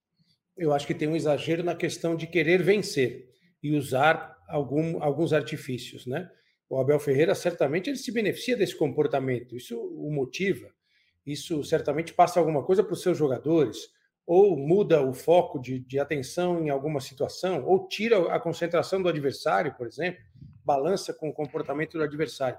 eu 0.56 0.72
acho 0.72 0.86
que 0.86 0.94
tem 0.94 1.06
um 1.06 1.16
exagero 1.16 1.62
na 1.62 1.74
questão 1.74 2.16
de 2.16 2.26
querer 2.26 2.62
vencer 2.62 3.28
e 3.62 3.76
usar 3.76 4.36
algum, 4.48 5.02
alguns 5.02 5.32
artifícios, 5.32 6.06
né? 6.06 6.30
O 6.68 6.80
Abel 6.80 6.98
Ferreira 6.98 7.34
certamente 7.34 7.90
ele 7.90 7.98
se 7.98 8.10
beneficia 8.10 8.56
desse 8.56 8.74
comportamento, 8.74 9.54
isso 9.54 9.78
o 9.78 10.10
motiva, 10.10 10.68
isso 11.24 11.62
certamente 11.62 12.12
passa 12.12 12.40
alguma 12.40 12.64
coisa 12.64 12.82
para 12.82 12.94
os 12.94 13.02
seus 13.02 13.18
jogadores, 13.18 13.88
ou 14.26 14.56
muda 14.56 15.02
o 15.02 15.12
foco 15.12 15.60
de, 15.60 15.78
de 15.78 16.00
atenção 16.00 16.64
em 16.64 16.70
alguma 16.70 17.00
situação, 17.00 17.64
ou 17.64 17.86
tira 17.86 18.34
a 18.34 18.40
concentração 18.40 19.00
do 19.00 19.08
adversário, 19.08 19.74
por 19.76 19.86
exemplo, 19.86 20.20
balança 20.64 21.14
com 21.14 21.28
o 21.28 21.32
comportamento 21.32 21.92
do 21.92 22.02
adversário. 22.02 22.58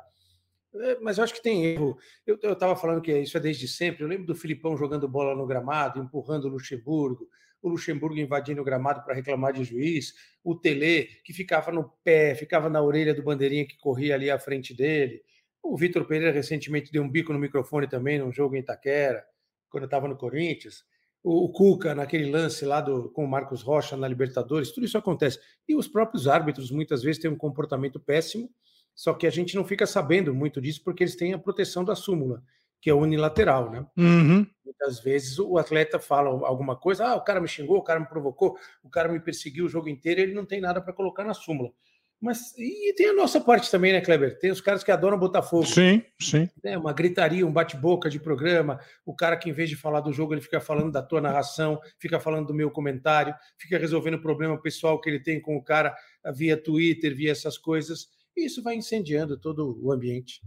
É, 0.76 1.00
mas 1.00 1.18
eu 1.18 1.24
acho 1.24 1.34
que 1.34 1.42
tem 1.42 1.66
erro. 1.66 1.98
Eu 2.26 2.54
estava 2.54 2.76
falando 2.76 3.02
que 3.02 3.18
isso 3.20 3.38
é 3.38 3.40
desde 3.40 3.68
sempre. 3.68 4.04
Eu 4.04 4.08
lembro 4.08 4.26
do 4.26 4.36
Filipão 4.36 4.78
jogando 4.78 5.08
bola 5.08 5.36
no 5.36 5.48
gramado, 5.48 6.00
empurrando 6.00 6.46
o 6.46 6.50
Luxemburgo 6.50 7.28
o 7.62 7.70
Luxemburgo 7.70 8.18
invadindo 8.18 8.62
o 8.62 8.64
gramado 8.64 9.04
para 9.04 9.14
reclamar 9.14 9.54
de 9.54 9.64
juiz, 9.64 10.14
o 10.44 10.56
Tele, 10.56 11.06
que 11.24 11.34
ficava 11.34 11.72
no 11.72 11.92
pé, 12.04 12.36
ficava 12.36 12.70
na 12.70 12.82
orelha 12.82 13.14
do 13.14 13.24
bandeirinha 13.24 13.68
que 13.68 13.78
corria 13.78 14.16
ali 14.16 14.30
à 14.30 14.40
frente 14.40 14.74
dele. 14.74 15.22
O 15.62 15.78
Vitor 15.78 16.06
Pereira 16.06 16.32
recentemente 16.32 16.92
deu 16.92 17.04
um 17.04 17.10
bico 17.10 17.34
no 17.34 17.40
microfone 17.40 17.88
também 17.88 18.20
num 18.20 18.32
jogo 18.32 18.56
em 18.56 18.60
Itaquera, 18.60 19.26
quando 19.70 19.86
estava 19.86 20.08
no 20.08 20.16
Corinthians. 20.16 20.86
O, 21.24 21.52
Cuca, 21.52 21.94
naquele 21.94 22.30
lance 22.30 22.64
lá 22.64 22.80
do, 22.80 23.10
com 23.10 23.26
o 23.26 23.28
Marcos 23.28 23.62
Rocha 23.62 23.98
na 23.98 24.08
Libertadores, 24.08 24.72
tudo 24.72 24.86
isso 24.86 24.98
acontece. 24.98 25.40
E 25.68 25.76
os 25.76 25.88
próprios 25.88 26.28
árbitros 26.28 26.72
muitas 26.72 27.04
vezes 27.04 27.20
têm 27.22 27.30
um 27.30 27.36
comportamento 27.36 28.00
péssimo, 28.00 28.50
só 28.98 29.14
que 29.14 29.28
a 29.28 29.30
gente 29.30 29.56
não 29.56 29.64
fica 29.64 29.86
sabendo 29.86 30.34
muito 30.34 30.60
disso 30.60 30.82
porque 30.84 31.04
eles 31.04 31.16
têm 31.16 31.32
a 31.32 31.38
proteção 31.38 31.86
da 31.86 31.96
súmula 31.96 32.44
que 32.82 32.90
é 32.90 32.94
unilateral, 32.94 33.70
né? 33.70 33.86
Uhum. 33.96 34.46
Muitas 34.66 35.00
vezes 35.00 35.38
o 35.38 35.58
atleta 35.60 36.00
fala 36.00 36.30
alguma 36.48 36.76
coisa, 36.76 37.06
ah, 37.06 37.16
o 37.16 37.24
cara 37.24 37.40
me 37.40 37.48
xingou, 37.48 37.78
o 37.78 37.84
cara 37.84 38.00
me 38.00 38.08
provocou, 38.08 38.58
o 38.84 38.90
cara 38.90 39.08
me 39.08 39.20
perseguiu 39.20 39.66
o 39.66 39.70
jogo 39.70 39.88
inteiro, 39.88 40.22
ele 40.22 40.34
não 40.34 40.46
tem 40.46 40.60
nada 40.60 40.82
para 40.82 40.94
colocar 40.94 41.24
na 41.24 41.36
súmula. 41.36 41.72
Mas 42.20 42.58
e 42.58 42.92
tem 42.96 43.10
a 43.10 43.14
nossa 43.14 43.40
parte 43.40 43.70
também, 43.70 43.94
né, 43.94 44.02
Kleber? 44.02 44.40
Tem 44.40 44.50
os 44.50 44.60
caras 44.60 44.84
que 44.84 44.92
adoram 44.92 45.20
botar 45.20 45.44
fogo. 45.44 45.68
Sim, 45.68 46.02
sim. 46.20 46.50
É 46.64 46.76
uma 46.76 46.92
gritaria, 46.92 47.46
um 47.46 47.54
bate-boca 47.54 48.10
de 48.10 48.20
programa. 48.20 48.80
O 49.06 49.16
cara 49.16 49.38
que, 49.38 49.52
em 49.52 49.54
vez 49.54 49.70
de 49.70 49.76
falar 49.76 50.00
do 50.00 50.12
jogo, 50.12 50.34
ele 50.34 50.42
fica 50.42 50.60
falando 50.60 50.92
da 50.92 51.04
tua 51.04 51.22
narração, 51.22 51.80
fica 52.00 52.20
falando 52.20 52.48
do 52.48 52.56
meu 52.56 52.72
comentário, 52.72 53.36
fica 53.56 53.78
resolvendo 53.78 54.16
o 54.16 54.22
problema 54.22 54.60
pessoal 54.60 55.00
que 55.00 55.08
ele 55.08 55.20
tem 55.20 55.40
com 55.40 55.56
o 55.56 55.64
cara 55.64 55.96
via 56.34 56.58
Twitter, 56.58 57.16
via 57.16 57.32
essas 57.32 57.56
coisas 57.56 58.08
e 58.38 58.46
isso 58.46 58.62
vai 58.62 58.76
incendiando 58.76 59.38
todo 59.38 59.80
o 59.82 59.92
ambiente. 59.92 60.42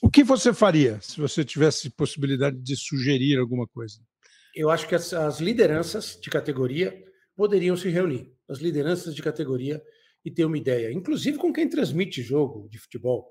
O 0.00 0.08
que 0.08 0.22
você 0.22 0.54
faria 0.54 1.00
se 1.00 1.20
você 1.20 1.44
tivesse 1.44 1.90
possibilidade 1.90 2.58
de 2.58 2.76
sugerir 2.76 3.38
alguma 3.38 3.66
coisa? 3.66 3.98
Eu 4.54 4.70
acho 4.70 4.86
que 4.86 4.94
as, 4.94 5.12
as 5.12 5.40
lideranças 5.40 6.18
de 6.20 6.30
categoria 6.30 6.94
poderiam 7.34 7.76
se 7.76 7.88
reunir, 7.88 8.32
as 8.48 8.58
lideranças 8.58 9.14
de 9.14 9.22
categoria, 9.22 9.82
e 10.24 10.30
ter 10.30 10.44
uma 10.44 10.56
ideia, 10.56 10.92
inclusive 10.92 11.36
com 11.36 11.52
quem 11.52 11.68
transmite 11.68 12.22
jogo 12.22 12.68
de 12.68 12.78
futebol, 12.78 13.28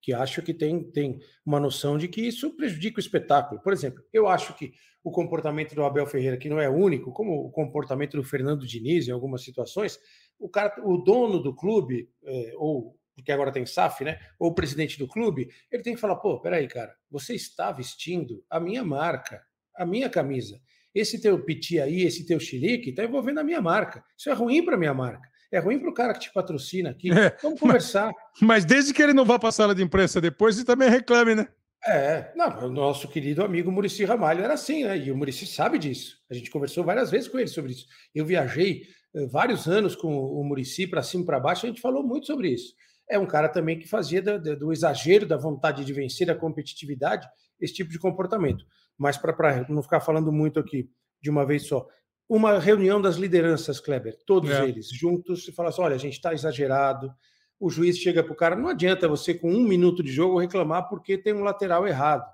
que 0.00 0.12
acho 0.12 0.42
que 0.42 0.54
tem, 0.54 0.90
tem 0.92 1.18
uma 1.44 1.58
noção 1.58 1.98
de 1.98 2.06
que 2.06 2.20
isso 2.20 2.54
prejudica 2.54 2.98
o 2.98 3.00
espetáculo. 3.00 3.60
Por 3.62 3.72
exemplo, 3.72 4.04
eu 4.12 4.28
acho 4.28 4.54
que 4.54 4.72
o 5.02 5.10
comportamento 5.10 5.74
do 5.74 5.82
Abel 5.82 6.06
Ferreira, 6.06 6.36
que 6.36 6.48
não 6.48 6.60
é 6.60 6.68
único, 6.68 7.12
como 7.12 7.32
o 7.46 7.50
comportamento 7.50 8.16
do 8.16 8.22
Fernando 8.22 8.66
Diniz 8.66 9.08
em 9.08 9.12
algumas 9.12 9.42
situações, 9.42 9.98
o, 10.38 10.48
cara, 10.48 10.74
o 10.84 10.98
dono 10.98 11.42
do 11.42 11.54
clube, 11.54 12.08
é, 12.24 12.52
ou 12.56 12.96
porque 13.14 13.30
agora 13.30 13.52
tem 13.52 13.64
SAF, 13.64 14.04
né? 14.04 14.18
Ou 14.38 14.50
o 14.50 14.54
presidente 14.54 14.98
do 14.98 15.06
clube, 15.06 15.48
ele 15.70 15.82
tem 15.82 15.94
que 15.94 16.00
falar: 16.00 16.16
pô, 16.16 16.40
peraí, 16.40 16.66
cara, 16.66 16.94
você 17.10 17.34
está 17.34 17.70
vestindo 17.70 18.44
a 18.50 18.58
minha 18.58 18.84
marca, 18.84 19.42
a 19.76 19.86
minha 19.86 20.10
camisa. 20.10 20.60
Esse 20.94 21.20
teu 21.20 21.42
piti 21.44 21.80
aí, 21.80 22.02
esse 22.02 22.26
teu 22.26 22.38
xilique, 22.38 22.90
está 22.90 23.04
envolvendo 23.04 23.40
a 23.40 23.44
minha 23.44 23.60
marca. 23.60 24.04
Isso 24.16 24.30
é 24.30 24.32
ruim 24.32 24.64
para 24.64 24.76
a 24.76 24.78
minha 24.78 24.94
marca. 24.94 25.28
É 25.50 25.58
ruim 25.58 25.78
para 25.78 25.90
o 25.90 25.94
cara 25.94 26.12
que 26.12 26.20
te 26.20 26.32
patrocina 26.32 26.90
aqui. 26.90 27.10
É, 27.14 27.36
Vamos 27.42 27.60
conversar. 27.60 28.12
Mas, 28.40 28.42
mas, 28.42 28.64
desde 28.64 28.92
que 28.92 29.02
ele 29.02 29.12
não 29.12 29.24
vá 29.24 29.38
para 29.38 29.48
a 29.48 29.52
sala 29.52 29.74
de 29.74 29.82
imprensa 29.82 30.20
depois, 30.20 30.56
ele 30.56 30.66
também 30.66 30.88
reclame, 30.88 31.34
né? 31.34 31.48
É, 31.86 32.32
não, 32.34 32.66
o 32.66 32.70
nosso 32.70 33.06
querido 33.08 33.44
amigo 33.44 33.70
Murici 33.70 34.04
Ramalho 34.04 34.42
era 34.42 34.54
assim, 34.54 34.84
né? 34.84 34.96
E 34.96 35.10
o 35.10 35.16
Murici 35.16 35.46
sabe 35.46 35.78
disso. 35.78 36.16
A 36.30 36.34
gente 36.34 36.50
conversou 36.50 36.82
várias 36.82 37.10
vezes 37.10 37.28
com 37.28 37.38
ele 37.38 37.48
sobre 37.48 37.72
isso. 37.72 37.86
Eu 38.14 38.24
viajei 38.24 38.84
eh, 39.14 39.26
vários 39.26 39.66
anos 39.68 39.94
com 39.94 40.16
o 40.16 40.42
Murici 40.42 40.86
para 40.86 41.02
cima 41.02 41.24
e 41.24 41.26
para 41.26 41.38
baixo, 41.38 41.66
a 41.66 41.68
gente 41.68 41.82
falou 41.82 42.02
muito 42.02 42.26
sobre 42.26 42.48
isso 42.48 42.74
é 43.08 43.18
um 43.18 43.26
cara 43.26 43.48
também 43.48 43.78
que 43.78 43.88
fazia 43.88 44.22
do, 44.22 44.56
do 44.56 44.72
exagero 44.72 45.26
da 45.26 45.36
vontade 45.36 45.84
de 45.84 45.92
vencer, 45.92 46.26
da 46.26 46.34
competitividade, 46.34 47.28
esse 47.60 47.74
tipo 47.74 47.90
de 47.90 47.98
comportamento. 47.98 48.64
Mas 48.96 49.16
para 49.16 49.66
não 49.68 49.82
ficar 49.82 50.00
falando 50.00 50.32
muito 50.32 50.58
aqui 50.58 50.90
de 51.20 51.30
uma 51.30 51.44
vez 51.44 51.66
só, 51.66 51.86
uma 52.28 52.58
reunião 52.58 53.00
das 53.00 53.16
lideranças, 53.16 53.80
Kleber, 53.80 54.16
todos 54.26 54.50
é. 54.50 54.64
eles 54.64 54.88
juntos, 54.88 55.46
e 55.48 55.52
falar 55.52 55.68
assim: 55.70 55.82
olha, 55.82 55.94
a 55.94 55.98
gente 55.98 56.14
está 56.14 56.32
exagerado. 56.32 57.12
O 57.60 57.70
juiz 57.70 57.98
chega 57.98 58.22
para 58.22 58.32
o 58.32 58.36
cara, 58.36 58.56
não 58.56 58.68
adianta 58.68 59.08
você, 59.08 59.32
com 59.32 59.50
um 59.50 59.62
minuto 59.62 60.02
de 60.02 60.10
jogo, 60.10 60.38
reclamar 60.38 60.88
porque 60.88 61.16
tem 61.16 61.32
um 61.32 61.44
lateral 61.44 61.86
errado. 61.86 62.24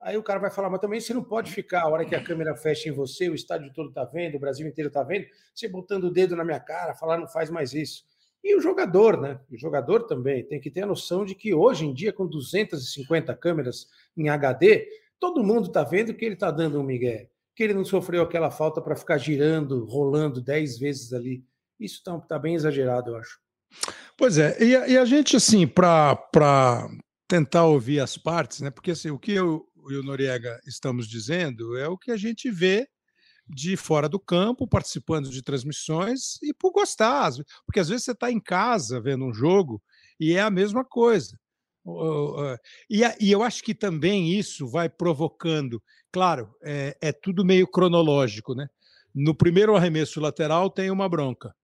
Aí 0.00 0.16
o 0.16 0.22
cara 0.22 0.40
vai 0.40 0.50
falar, 0.50 0.70
mas 0.70 0.80
também 0.80 0.98
você 0.98 1.12
não 1.12 1.22
pode 1.22 1.52
ficar, 1.52 1.82
a 1.82 1.88
hora 1.88 2.06
que 2.06 2.14
a 2.14 2.22
câmera 2.22 2.56
fecha 2.56 2.88
em 2.88 2.92
você, 2.92 3.28
o 3.28 3.34
estádio 3.34 3.70
todo 3.72 3.90
está 3.90 4.04
vendo, 4.04 4.36
o 4.36 4.40
Brasil 4.40 4.66
inteiro 4.66 4.88
está 4.88 5.02
vendo, 5.02 5.26
você 5.54 5.68
botando 5.68 6.04
o 6.04 6.10
dedo 6.10 6.34
na 6.34 6.44
minha 6.44 6.58
cara, 6.58 6.94
falar 6.94 7.18
não 7.18 7.28
faz 7.28 7.50
mais 7.50 7.74
isso. 7.74 8.02
E 8.42 8.56
o 8.56 8.60
jogador, 8.60 9.20
né? 9.20 9.38
O 9.50 9.56
jogador 9.58 10.04
também 10.04 10.44
tem 10.44 10.60
que 10.60 10.70
ter 10.70 10.82
a 10.82 10.86
noção 10.86 11.24
de 11.24 11.34
que 11.34 11.52
hoje 11.52 11.84
em 11.84 11.92
dia, 11.92 12.12
com 12.12 12.26
250 12.26 13.34
câmeras 13.36 13.86
em 14.16 14.28
HD, 14.28 14.88
todo 15.18 15.44
mundo 15.44 15.66
está 15.66 15.84
vendo 15.84 16.14
que 16.14 16.24
ele 16.24 16.34
está 16.34 16.50
dando 16.50 16.80
um 16.80 16.82
migué, 16.82 17.28
que 17.54 17.62
ele 17.62 17.74
não 17.74 17.84
sofreu 17.84 18.22
aquela 18.22 18.50
falta 18.50 18.80
para 18.80 18.96
ficar 18.96 19.18
girando, 19.18 19.84
rolando 19.84 20.40
10 20.40 20.78
vezes 20.78 21.12
ali. 21.12 21.44
Isso 21.78 21.96
está 21.96 22.18
tá 22.18 22.38
bem 22.38 22.54
exagerado, 22.54 23.10
eu 23.10 23.16
acho. 23.16 23.38
Pois 24.16 24.38
é, 24.38 24.62
e 24.62 24.74
a, 24.74 24.88
e 24.88 24.98
a 24.98 25.04
gente, 25.04 25.36
assim, 25.36 25.66
para 25.66 26.18
tentar 27.28 27.66
ouvir 27.66 28.00
as 28.00 28.16
partes, 28.16 28.60
né? 28.60 28.70
Porque 28.70 28.90
assim, 28.90 29.10
o 29.10 29.18
que 29.18 29.32
eu 29.32 29.64
e 29.88 29.96
o 29.96 30.02
Noriega 30.02 30.60
estamos 30.66 31.06
dizendo 31.06 31.76
é 31.78 31.88
o 31.88 31.96
que 31.96 32.10
a 32.10 32.16
gente 32.16 32.50
vê 32.50 32.88
de 33.52 33.76
fora 33.76 34.08
do 34.08 34.18
campo, 34.18 34.66
participando 34.66 35.28
de 35.28 35.42
transmissões 35.42 36.40
e 36.42 36.54
por 36.54 36.72
gostar, 36.72 37.30
porque 37.66 37.80
às 37.80 37.88
vezes 37.88 38.04
você 38.04 38.12
está 38.12 38.30
em 38.30 38.40
casa 38.40 39.00
vendo 39.00 39.24
um 39.24 39.34
jogo 39.34 39.82
e 40.18 40.34
é 40.34 40.40
a 40.40 40.50
mesma 40.50 40.84
coisa. 40.84 41.38
E, 42.88 43.32
eu 43.32 43.42
acho 43.42 43.62
que 43.62 43.74
também 43.74 44.32
isso 44.32 44.68
vai 44.68 44.88
provocando, 44.88 45.82
claro, 46.12 46.54
é, 46.62 46.96
é 47.00 47.12
tudo 47.12 47.44
meio 47.44 47.66
cronológico, 47.66 48.54
né? 48.54 48.68
No 49.14 49.34
primeiro 49.34 49.74
arremesso 49.74 50.20
lateral 50.20 50.70
tem 50.70 50.90
uma 50.90 51.08
bronca. 51.08 51.54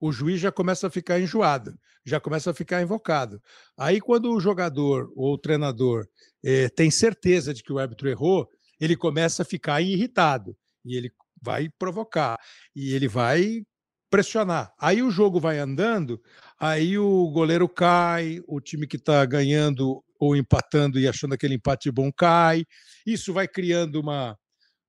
O 0.00 0.12
juiz 0.12 0.40
já 0.40 0.52
começa 0.52 0.86
a 0.86 0.90
ficar 0.90 1.20
enjoado, 1.20 1.78
já 2.04 2.20
começa 2.20 2.50
a 2.50 2.54
ficar 2.54 2.80
invocado. 2.80 3.42
Aí, 3.76 4.00
quando 4.00 4.32
o 4.32 4.40
jogador 4.40 5.12
ou 5.14 5.34
o 5.34 5.38
treinador 5.38 6.06
eh, 6.44 6.68
tem 6.70 6.90
certeza 6.90 7.52
de 7.52 7.62
que 7.62 7.72
o 7.72 7.78
árbitro 7.78 8.08
errou, 8.08 8.48
ele 8.80 8.96
começa 8.96 9.42
a 9.42 9.44
ficar 9.44 9.80
irritado 9.80 10.56
e 10.84 10.96
ele 10.96 11.10
vai 11.40 11.68
provocar 11.78 12.38
e 12.74 12.94
ele 12.94 13.08
vai 13.08 13.62
pressionar. 14.10 14.72
Aí 14.78 15.02
o 15.02 15.10
jogo 15.10 15.40
vai 15.40 15.58
andando, 15.58 16.20
aí 16.58 16.98
o 16.98 17.30
goleiro 17.30 17.68
cai, 17.68 18.40
o 18.46 18.60
time 18.60 18.86
que 18.86 18.96
está 18.96 19.24
ganhando 19.24 20.02
ou 20.18 20.36
empatando 20.36 20.98
e 20.98 21.06
achando 21.08 21.34
aquele 21.34 21.54
empate 21.54 21.90
bom 21.90 22.10
cai. 22.12 22.64
Isso 23.04 23.32
vai 23.32 23.46
criando 23.48 24.00
uma, 24.00 24.38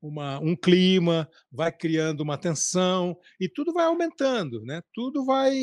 uma, 0.01 0.39
um 0.39 0.55
clima, 0.55 1.29
vai 1.51 1.71
criando 1.71 2.21
uma 2.21 2.37
tensão 2.37 3.17
e 3.39 3.49
tudo 3.49 3.73
vai 3.73 3.85
aumentando, 3.85 4.61
né? 4.63 4.81
Tudo 4.93 5.25
vai, 5.25 5.53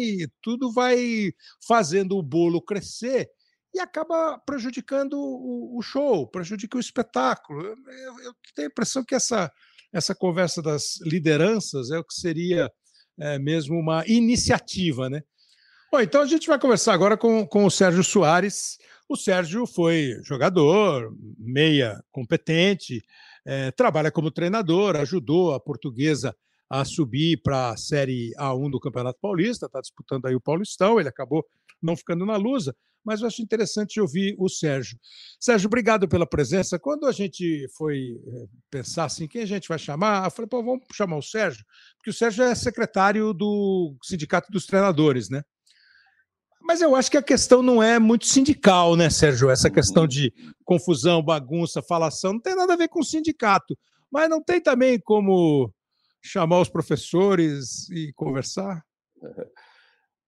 tudo 0.43 0.73
vai 0.73 1.33
fazendo 1.67 2.17
o 2.19 2.23
bolo 2.23 2.61
crescer 2.61 3.31
e 3.73 3.81
acaba 3.81 4.39
prejudicando 4.47 5.15
o, 5.15 5.79
o 5.79 5.83
show, 5.83 6.29
prejudica 6.29 6.77
o 6.77 6.81
espetáculo. 6.81 7.65
Eu, 7.65 8.21
eu, 8.21 8.35
tenho 8.55 8.69
a 8.69 8.71
impressão 8.71 9.05
que 9.05 9.15
essa, 9.15 9.51
essa 9.95 10.15
conversa 10.15 10.61
das 10.61 11.01
lideranças 11.03 11.93
é 11.93 11.99
o 11.99 12.05
que 12.05 12.15
seria 12.15 12.69
é, 13.17 13.39
mesmo 13.39 13.79
uma 13.79 14.05
iniciativa, 14.09 15.09
né? 15.09 15.23
Bom, 15.91 16.01
então 16.01 16.21
a 16.21 16.27
gente 16.27 16.49
vai 16.49 16.59
conversar 16.59 16.93
agora 16.93 17.17
com, 17.17 17.47
com 17.47 17.65
o 17.65 17.71
Sérgio 17.71 18.03
Soares. 18.03 18.77
O 19.09 19.17
Sérgio 19.17 19.65
foi 19.65 20.19
jogador, 20.25 21.15
meia 21.39 22.03
competente, 22.11 23.05
é, 23.47 23.71
trabalha 23.71 24.11
como 24.11 24.33
treinador, 24.33 24.97
ajudou 24.97 25.55
a 25.55 25.61
portuguesa 25.61 26.35
a 26.69 26.85
subir 26.85 27.41
para 27.41 27.71
a 27.71 27.77
Série 27.77 28.33
A1 28.37 28.71
do 28.73 28.81
Campeonato 28.81 29.21
Paulista, 29.21 29.67
está 29.67 29.81
disputando 29.81 30.27
aí 30.27 30.35
o 30.35 30.41
Paulistão, 30.41 30.99
ele 30.99 31.09
acabou 31.09 31.47
não 31.83 31.97
ficando 31.97 32.25
na 32.25 32.37
lusa, 32.37 32.75
mas 33.05 33.21
eu 33.21 33.27
acho 33.27 33.43
interessante 33.43 34.01
ouvir 34.01 34.35
o 34.39 34.49
Sérgio. 34.49 34.99
Sérgio, 35.39 35.67
obrigado 35.67 36.09
pela 36.09 36.27
presença. 36.27 36.79
Quando 36.79 37.07
a 37.07 37.13
gente 37.13 37.67
foi 37.77 38.19
eh, 38.27 38.47
pensar 38.71 39.05
assim, 39.05 39.29
quem 39.29 39.43
a 39.43 39.47
gente 39.47 39.69
vai 39.69 39.79
chamar, 39.79 40.25
eu 40.25 40.31
falei, 40.31 40.49
pô, 40.49 40.63
vamos 40.63 40.85
chamar 40.93 41.19
o 41.19 41.23
Sérgio, 41.23 41.65
porque 41.99 42.11
o 42.11 42.15
Sérgio 42.15 42.45
é 42.45 42.55
secretário 42.55 43.35
do 43.35 43.95
Sindicato 44.03 44.51
dos 44.51 44.65
Treinadores, 44.65 45.29
né? 45.29 45.43
Mas 46.63 46.81
eu 46.81 46.97
acho 46.97 47.11
que 47.11 47.19
a 47.19 47.23
questão 47.23 47.63
não 47.63 47.83
é 47.83 47.99
muito 47.99 48.25
sindical, 48.25 48.97
né, 48.97 49.11
Sérgio? 49.11 49.51
Essa 49.51 49.69
questão 49.69 50.07
de 50.07 50.33
confusão, 50.65 51.23
bagunça, 51.23 51.83
falação, 51.83 52.33
não 52.33 52.41
tem 52.41 52.57
nada 52.57 52.73
a 52.73 52.77
ver 52.77 52.89
com 52.89 53.01
o 53.01 53.05
sindicato. 53.05 53.77
Mas 54.11 54.31
não 54.31 54.43
tem 54.43 54.63
também 54.63 54.99
como 54.99 55.71
chamar 56.23 56.61
os 56.61 56.71
professores 56.71 57.91
e 57.91 58.15
conversar? 58.15 58.83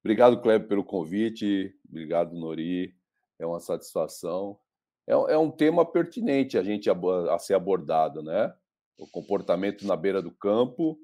Obrigado, 0.07 0.41
Kleber, 0.41 0.69
pelo 0.69 0.85
convite. 0.85 1.75
Obrigado, 1.89 2.33
Nori. 2.37 2.95
É 3.41 3.45
uma 3.45 3.59
satisfação. 3.59 4.57
É, 5.05 5.15
é 5.15 5.37
um 5.37 5.51
tema 5.51 5.85
pertinente 5.85 6.57
a 6.57 6.63
gente 6.63 6.89
a 6.89 7.39
ser 7.41 7.55
abordado, 7.55 8.23
né? 8.23 8.55
O 8.97 9.09
comportamento 9.09 9.85
na 9.85 9.97
beira 9.97 10.23
do 10.23 10.31
campo. 10.31 10.97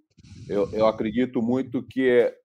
Eu, 0.48 0.72
eu 0.72 0.86
acredito 0.86 1.42
muito 1.42 1.82
que 1.82 2.08
é, 2.08 2.38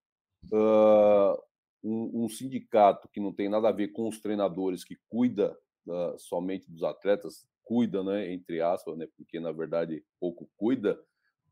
uh, 0.51 1.39
um, 1.83 2.23
um, 2.23 2.27
sindicato 2.27 3.07
que 3.07 3.19
não 3.19 3.31
tem 3.31 3.47
nada 3.47 3.69
a 3.69 3.71
ver 3.71 3.89
com 3.89 4.07
os 4.07 4.19
treinadores, 4.19 4.83
que 4.83 4.97
cuida 5.07 5.55
uh, 5.85 6.17
somente 6.17 6.71
dos 6.71 6.81
atletas, 6.81 7.47
cuida, 7.63 8.03
né, 8.03 8.33
entre 8.33 8.61
aspas, 8.61 8.97
né, 8.97 9.07
porque 9.15 9.39
na 9.39 9.51
verdade 9.51 10.03
pouco 10.19 10.49
cuida, 10.57 10.99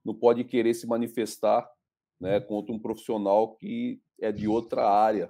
não 0.04 0.16
pode 0.16 0.44
querer 0.44 0.74
se 0.74 0.88
manifestar 0.88 1.70
né, 2.20 2.40
contra 2.40 2.74
um 2.74 2.80
profissional 2.80 3.56
que 3.56 4.02
é 4.20 4.32
de 4.32 4.48
outra 4.48 4.88
área. 4.88 5.30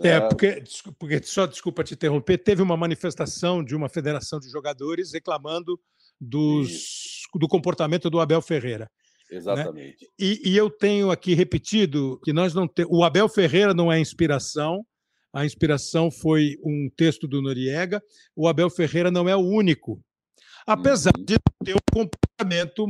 É, 0.00 0.18
né. 0.18 0.28
porque, 0.28 0.64
porque, 0.98 1.22
só 1.22 1.46
desculpa 1.46 1.84
te 1.84 1.94
interromper, 1.94 2.38
teve 2.38 2.60
uma 2.60 2.76
manifestação 2.76 3.62
de 3.62 3.76
uma 3.76 3.88
federação 3.88 4.40
de 4.40 4.50
jogadores 4.50 5.12
reclamando 5.12 5.78
dos, 6.20 7.22
do 7.34 7.46
comportamento 7.46 8.10
do 8.10 8.20
Abel 8.20 8.42
Ferreira. 8.42 8.90
Né? 9.30 9.36
Exatamente. 9.36 10.04
Né? 10.04 10.10
E, 10.18 10.50
e, 10.50 10.56
eu 10.56 10.68
tenho 10.68 11.10
aqui 11.10 11.34
repetido 11.34 12.20
que 12.24 12.32
nós 12.32 12.52
não 12.52 12.66
temos. 12.66 12.92
O 12.92 13.04
Abel 13.04 13.28
Ferreira 13.28 13.72
não 13.72 13.92
é 13.92 14.00
inspiração, 14.00 14.84
a 15.32 15.44
inspiração 15.44 16.10
foi 16.10 16.56
um 16.64 16.90
texto 16.96 17.28
do 17.28 17.40
Noriega. 17.40 18.02
O 18.34 18.48
Abel 18.48 18.68
Ferreira 18.68 19.10
não 19.10 19.28
é 19.28 19.36
o 19.36 19.46
único, 19.46 20.02
apesar 20.66 21.12
uhum. 21.16 21.24
de 21.24 21.36
ter 21.64 21.74
um 21.74 21.92
comportamento 21.92 22.86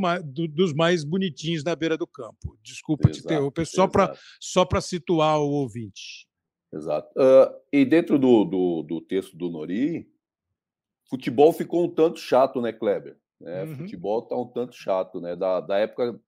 dos 0.48 0.72
mais 0.72 1.04
bonitinhos 1.04 1.64
na 1.64 1.74
beira 1.74 1.96
do 1.96 2.06
campo. 2.06 2.58
Desculpa 2.62 3.08
exato, 3.08 3.20
te 3.20 3.24
interromper, 3.24 3.66
só 3.66 3.86
para 3.86 4.14
só 4.40 4.66
situar 4.80 5.40
o 5.40 5.50
ouvinte. 5.50 6.28
Exato. 6.72 7.08
Uh, 7.18 7.52
e 7.72 7.84
dentro 7.84 8.18
do, 8.18 8.44
do, 8.44 8.82
do, 8.82 9.00
texto 9.00 9.36
do 9.36 9.50
Nori, 9.50 10.08
futebol 11.08 11.52
ficou 11.52 11.84
um 11.84 11.90
tanto 11.90 12.20
chato, 12.20 12.60
né, 12.60 12.72
Kleber? 12.72 13.18
É, 13.42 13.64
uhum. 13.64 13.76
Futebol 13.78 14.22
tá 14.22 14.36
um 14.36 14.46
tanto 14.46 14.76
chato, 14.76 15.20
né? 15.20 15.34
Da, 15.34 15.60
da 15.60 15.78
época 15.78 16.20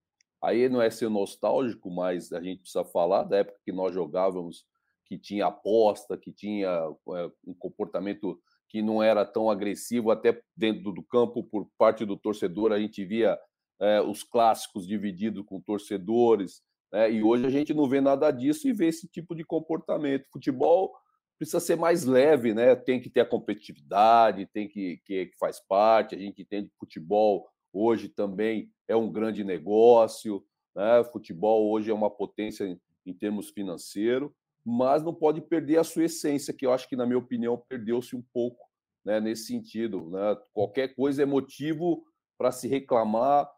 Aí 0.43 0.67
não 0.67 0.81
é 0.81 0.89
ser 0.89 1.09
nostálgico, 1.09 1.89
mas 1.89 2.33
a 2.33 2.41
gente 2.41 2.59
precisa 2.59 2.83
falar 2.83 3.23
da 3.23 3.37
época 3.37 3.57
que 3.63 3.71
nós 3.71 3.93
jogávamos, 3.93 4.65
que 5.05 5.17
tinha 5.17 5.45
aposta, 5.45 6.17
que 6.17 6.33
tinha 6.33 6.67
é, 6.67 7.31
um 7.47 7.53
comportamento 7.53 8.37
que 8.73 8.81
não 8.81 9.03
era 9.03 9.23
tão 9.23 9.51
agressivo, 9.51 10.09
até 10.09 10.41
dentro 10.57 10.91
do 10.91 11.03
campo, 11.03 11.43
por 11.43 11.69
parte 11.77 12.03
do 12.03 12.17
torcedor, 12.17 12.71
a 12.71 12.79
gente 12.79 13.05
via 13.05 13.37
é, 13.79 14.01
os 14.01 14.23
clássicos 14.23 14.87
divididos 14.87 15.45
com 15.45 15.61
torcedores, 15.61 16.59
né? 16.91 17.11
e 17.11 17.21
hoje 17.21 17.45
a 17.45 17.51
gente 17.51 17.71
não 17.71 17.87
vê 17.87 18.01
nada 18.01 18.31
disso 18.31 18.67
e 18.67 18.73
vê 18.73 18.87
esse 18.87 19.07
tipo 19.07 19.35
de 19.35 19.45
comportamento. 19.45 20.25
Futebol 20.33 20.91
precisa 21.37 21.59
ser 21.59 21.75
mais 21.75 22.03
leve, 22.03 22.51
né? 22.55 22.75
Tem 22.75 22.99
que 22.99 23.11
ter 23.11 23.19
a 23.19 23.25
competitividade, 23.27 24.49
tem 24.51 24.67
que, 24.67 24.97
que, 25.05 25.27
que 25.27 25.37
faz 25.37 25.59
parte, 25.59 26.15
a 26.15 26.17
gente 26.17 26.41
entende 26.41 26.69
que 26.69 26.79
futebol 26.79 27.47
hoje 27.71 28.09
também 28.09 28.71
é 28.87 28.95
um 28.95 29.11
grande 29.11 29.43
negócio, 29.43 30.43
né? 30.75 31.03
futebol 31.11 31.69
hoje 31.69 31.91
é 31.91 31.93
uma 31.93 32.09
potência 32.09 32.63
em, 32.63 32.81
em 33.05 33.13
termos 33.13 33.51
financeiros, 33.51 34.31
mas 34.65 35.03
não 35.03 35.13
pode 35.13 35.41
perder 35.41 35.77
a 35.77 35.83
sua 35.83 36.05
essência, 36.05 36.53
que 36.53 36.65
eu 36.65 36.71
acho 36.71 36.87
que, 36.87 36.95
na 36.95 37.05
minha 37.05 37.17
opinião, 37.17 37.61
perdeu-se 37.67 38.15
um 38.15 38.23
pouco 38.33 38.65
né, 39.05 39.19
nesse 39.19 39.47
sentido. 39.47 40.09
Né? 40.09 40.37
Qualquer 40.53 40.95
coisa 40.95 41.23
é 41.23 41.25
motivo 41.25 42.03
para 42.37 42.51
se 42.51 42.67
reclamar. 42.67 43.49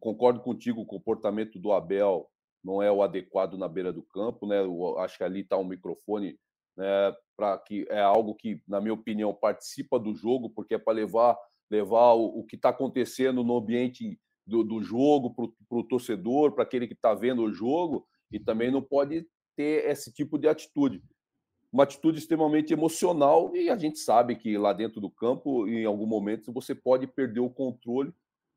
concordo 0.00 0.40
contigo, 0.40 0.80
o 0.80 0.86
comportamento 0.86 1.58
do 1.58 1.72
Abel 1.72 2.28
não 2.62 2.82
é 2.82 2.90
o 2.90 3.02
adequado 3.02 3.56
na 3.56 3.68
beira 3.68 3.92
do 3.92 4.02
campo. 4.02 4.46
Né? 4.46 4.60
Eu 4.60 4.98
acho 4.98 5.16
que 5.16 5.24
ali 5.24 5.40
está 5.40 5.56
um 5.56 5.64
microfone 5.64 6.38
né, 6.76 7.14
para 7.36 7.56
que 7.58 7.86
é 7.88 8.00
algo 8.00 8.34
que, 8.34 8.60
na 8.66 8.80
minha 8.80 8.94
opinião, 8.94 9.32
participa 9.32 9.98
do 9.98 10.14
jogo, 10.14 10.50
porque 10.50 10.74
é 10.74 10.78
para 10.78 10.94
levar 10.94 11.36
levar 11.70 12.14
o, 12.14 12.40
o 12.40 12.44
que 12.44 12.56
está 12.56 12.70
acontecendo 12.70 13.44
no 13.44 13.56
ambiente 13.56 14.18
do, 14.44 14.64
do 14.64 14.82
jogo 14.82 15.32
para 15.32 15.78
o 15.78 15.84
torcedor, 15.84 16.52
para 16.52 16.64
aquele 16.64 16.88
que 16.88 16.94
está 16.94 17.14
vendo 17.14 17.42
o 17.44 17.52
jogo, 17.52 18.04
e 18.32 18.40
também 18.40 18.70
não 18.70 18.82
pode 18.82 19.24
ter 19.60 19.90
esse 19.90 20.10
tipo 20.10 20.38
de 20.38 20.48
atitude. 20.48 21.02
Uma 21.70 21.82
atitude 21.82 22.18
extremamente 22.18 22.72
emocional, 22.72 23.54
e 23.54 23.68
a 23.68 23.76
gente 23.76 23.98
sabe 23.98 24.34
que 24.34 24.56
lá 24.56 24.72
dentro 24.72 25.02
do 25.02 25.10
campo, 25.10 25.68
em 25.68 25.84
algum 25.84 26.06
momento, 26.06 26.50
você 26.50 26.74
pode 26.74 27.06
perder 27.06 27.40
o 27.40 27.50
controle, 27.50 28.10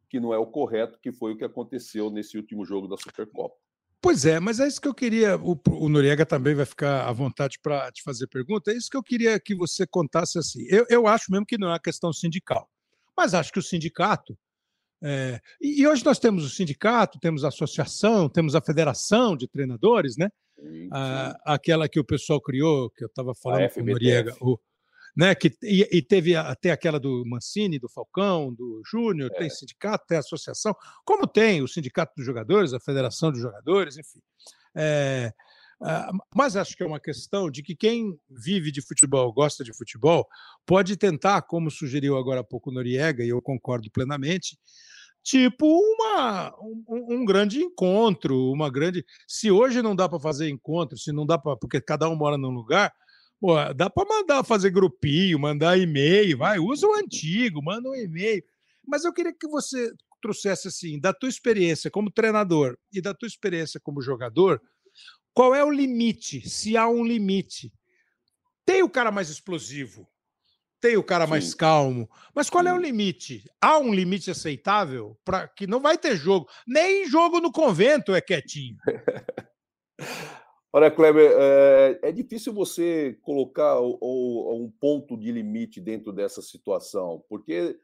que 0.10 0.18
não 0.18 0.34
é 0.34 0.38
o 0.38 0.48
correto, 0.48 0.98
que 1.02 1.12
foi 1.12 1.34
o 1.34 1.38
que 1.38 1.44
aconteceu 1.44 2.10
nesse 2.10 2.38
último 2.38 2.64
jogo 2.64 2.88
da 2.88 2.96
Supercopa. 2.96 3.56
Pois 4.02 4.26
é, 4.26 4.40
mas 4.40 4.62
é 4.62 4.68
isso 4.68 4.82
que 4.82 4.88
eu 4.88 4.94
queria. 4.94 5.38
O, 5.38 5.60
o 5.72 5.90
Noriega 5.90 6.26
também 6.26 6.56
vai 6.56 6.66
ficar 6.66 7.08
à 7.08 7.12
vontade 7.12 7.60
para 7.62 7.92
te 7.92 8.02
fazer 8.02 8.28
pergunta. 8.28 8.72
É 8.72 8.76
isso 8.76 8.90
que 8.90 8.98
eu 8.98 9.04
queria 9.04 9.40
que 9.40 9.56
você 9.56 9.86
contasse 9.86 10.40
assim. 10.40 10.66
Eu, 10.70 10.86
eu 10.90 11.08
acho 11.08 11.32
mesmo 11.32 11.46
que 11.46 11.58
não 11.58 11.68
é 11.68 11.72
uma 11.72 11.80
questão 11.80 12.14
sindical. 12.14 12.70
Mas 13.16 13.34
acho 13.34 13.52
que 13.52 13.60
o 13.60 13.64
sindicato. 13.64 14.38
É, 15.02 15.40
e 15.62 15.86
hoje 15.86 16.04
nós 16.06 16.18
temos 16.18 16.46
o 16.46 16.50
sindicato, 16.50 17.20
temos 17.20 17.44
a 17.44 17.50
associação, 17.50 18.30
temos 18.30 18.56
a 18.56 18.62
federação 18.62 19.36
de 19.36 19.48
treinadores, 19.50 20.16
né? 20.18 20.30
Sim. 20.64 20.90
Ah, 20.92 21.38
aquela 21.46 21.90
que 21.90 22.00
o 22.00 22.06
pessoal 22.06 22.42
criou, 22.42 22.90
que 22.90 23.04
eu 23.04 23.08
estava 23.08 23.36
falando 23.36 23.70
com 23.70 23.82
o 23.82 23.86
Noriega, 23.86 24.36
o, 24.42 24.58
né? 25.16 25.36
Que, 25.36 25.52
e, 25.62 25.88
e, 25.92 26.02
teve 26.02 26.36
até 26.36 26.72
aquela 26.72 27.00
do 27.00 27.24
Mancini, 27.26 27.78
do 27.78 27.90
Falcão, 27.90 28.54
do 28.54 28.82
Júnior, 28.86 29.30
é. 29.34 29.38
tem 29.40 29.50
sindicato, 29.50 30.06
tem 30.08 30.18
associação, 30.18 30.76
como 31.06 31.28
tem 31.28 31.62
o 31.62 31.68
sindicato 31.68 32.14
dos 32.16 32.26
jogadores, 32.26 32.74
a 32.74 32.80
federação 32.80 33.32
dos 33.32 33.42
jogadores, 33.42 33.98
enfim. 33.98 34.20
É, 34.76 35.32
Uh, 35.84 36.18
mas 36.34 36.56
acho 36.56 36.78
que 36.78 36.84
é 36.84 36.86
uma 36.86 37.00
questão 37.00 37.52
de 37.52 37.62
que 37.62 37.76
quem 37.76 38.18
vive 38.30 38.72
de 38.72 38.82
futebol, 38.82 39.34
gosta 39.34 39.66
de 39.66 39.74
futebol, 39.74 40.26
pode 40.66 40.96
tentar, 40.96 41.42
como 41.42 41.70
sugeriu 41.70 42.18
agora 42.18 42.40
há 42.40 42.44
pouco 42.44 42.72
Noriega, 42.72 43.22
e 43.22 43.30
eu 43.30 43.42
concordo 43.42 43.92
plenamente, 43.92 44.58
tipo 45.24 45.66
uma, 45.66 46.54
um, 46.60 46.84
um, 47.16 47.26
grande 47.26 47.60
encontro, 47.60 48.52
uma 48.52 48.70
grande. 48.70 49.06
Se 49.28 49.50
hoje 49.50 49.82
não 49.82 49.96
dá 49.96 50.08
para 50.10 50.20
fazer 50.20 50.50
encontro, 50.50 50.98
se 50.98 51.12
não 51.12 51.26
dá 51.26 51.38
para. 51.38 51.56
Porque 51.56 51.82
cada 51.82 52.10
um 52.10 52.16
mora 52.16 52.38
num 52.38 52.52
lugar, 52.52 52.94
pô, 53.40 53.56
dá 53.74 53.90
para 53.90 54.08
mandar 54.08 54.44
fazer 54.44 54.70
grupinho, 54.70 55.40
mandar 55.40 55.78
e-mail, 55.78 56.38
vai, 56.38 56.60
usa 56.60 56.86
o 56.86 56.96
antigo, 56.96 57.64
manda 57.64 57.90
um 57.90 57.96
e-mail. 57.96 58.44
Mas 58.86 59.06
eu 59.06 59.14
queria 59.14 59.34
que 59.34 59.48
você 59.48 59.92
trouxesse 60.22 60.68
assim, 60.68 61.00
da 61.00 61.14
tua 61.14 61.30
experiência 61.30 61.90
como 61.92 62.12
treinador 62.12 62.78
e 62.92 63.02
da 63.02 63.14
tua 63.14 63.28
experiência 63.28 63.80
como 63.80 64.02
jogador, 64.02 64.62
qual 65.34 65.54
é 65.56 65.64
o 65.64 65.72
limite? 65.72 66.48
Se 66.48 66.78
há 66.78 66.88
um 66.88 67.04
limite. 67.04 67.74
Tem 68.66 68.82
o 68.84 68.90
cara 68.90 69.12
mais 69.12 69.30
explosivo, 69.30 70.08
tem 70.84 70.98
o 70.98 71.04
cara 71.04 71.24
Sim. 71.24 71.30
mais 71.30 71.54
calmo, 71.54 72.10
mas 72.36 72.50
qual 72.50 72.62
Sim. 72.62 72.70
é 72.70 72.74
o 72.74 72.78
limite? 72.78 73.50
Há 73.62 73.80
um 73.80 73.94
limite 73.94 74.30
aceitável 74.30 75.18
para 75.24 75.48
que 75.48 75.66
não 75.66 75.80
vai 75.80 75.98
ter 75.98 76.18
jogo, 76.18 76.50
nem 76.68 77.08
jogo 77.08 77.40
no 77.40 77.54
convento 77.54 78.14
é 78.14 78.20
quietinho. 78.20 78.76
Olha, 80.74 80.92
Kleber, 80.92 81.32
é, 81.38 82.00
é, 82.02 82.12
difícil 82.12 82.52
você 82.52 83.18
colocar 83.22 83.80
o, 83.80 83.98
o, 84.02 84.62
um 84.62 84.70
ponto 84.70 85.16
de 85.16 85.32
limite 85.32 85.80
dentro 85.80 86.12
dessa 86.12 86.42
situação, 86.42 87.24
porque 87.30 87.80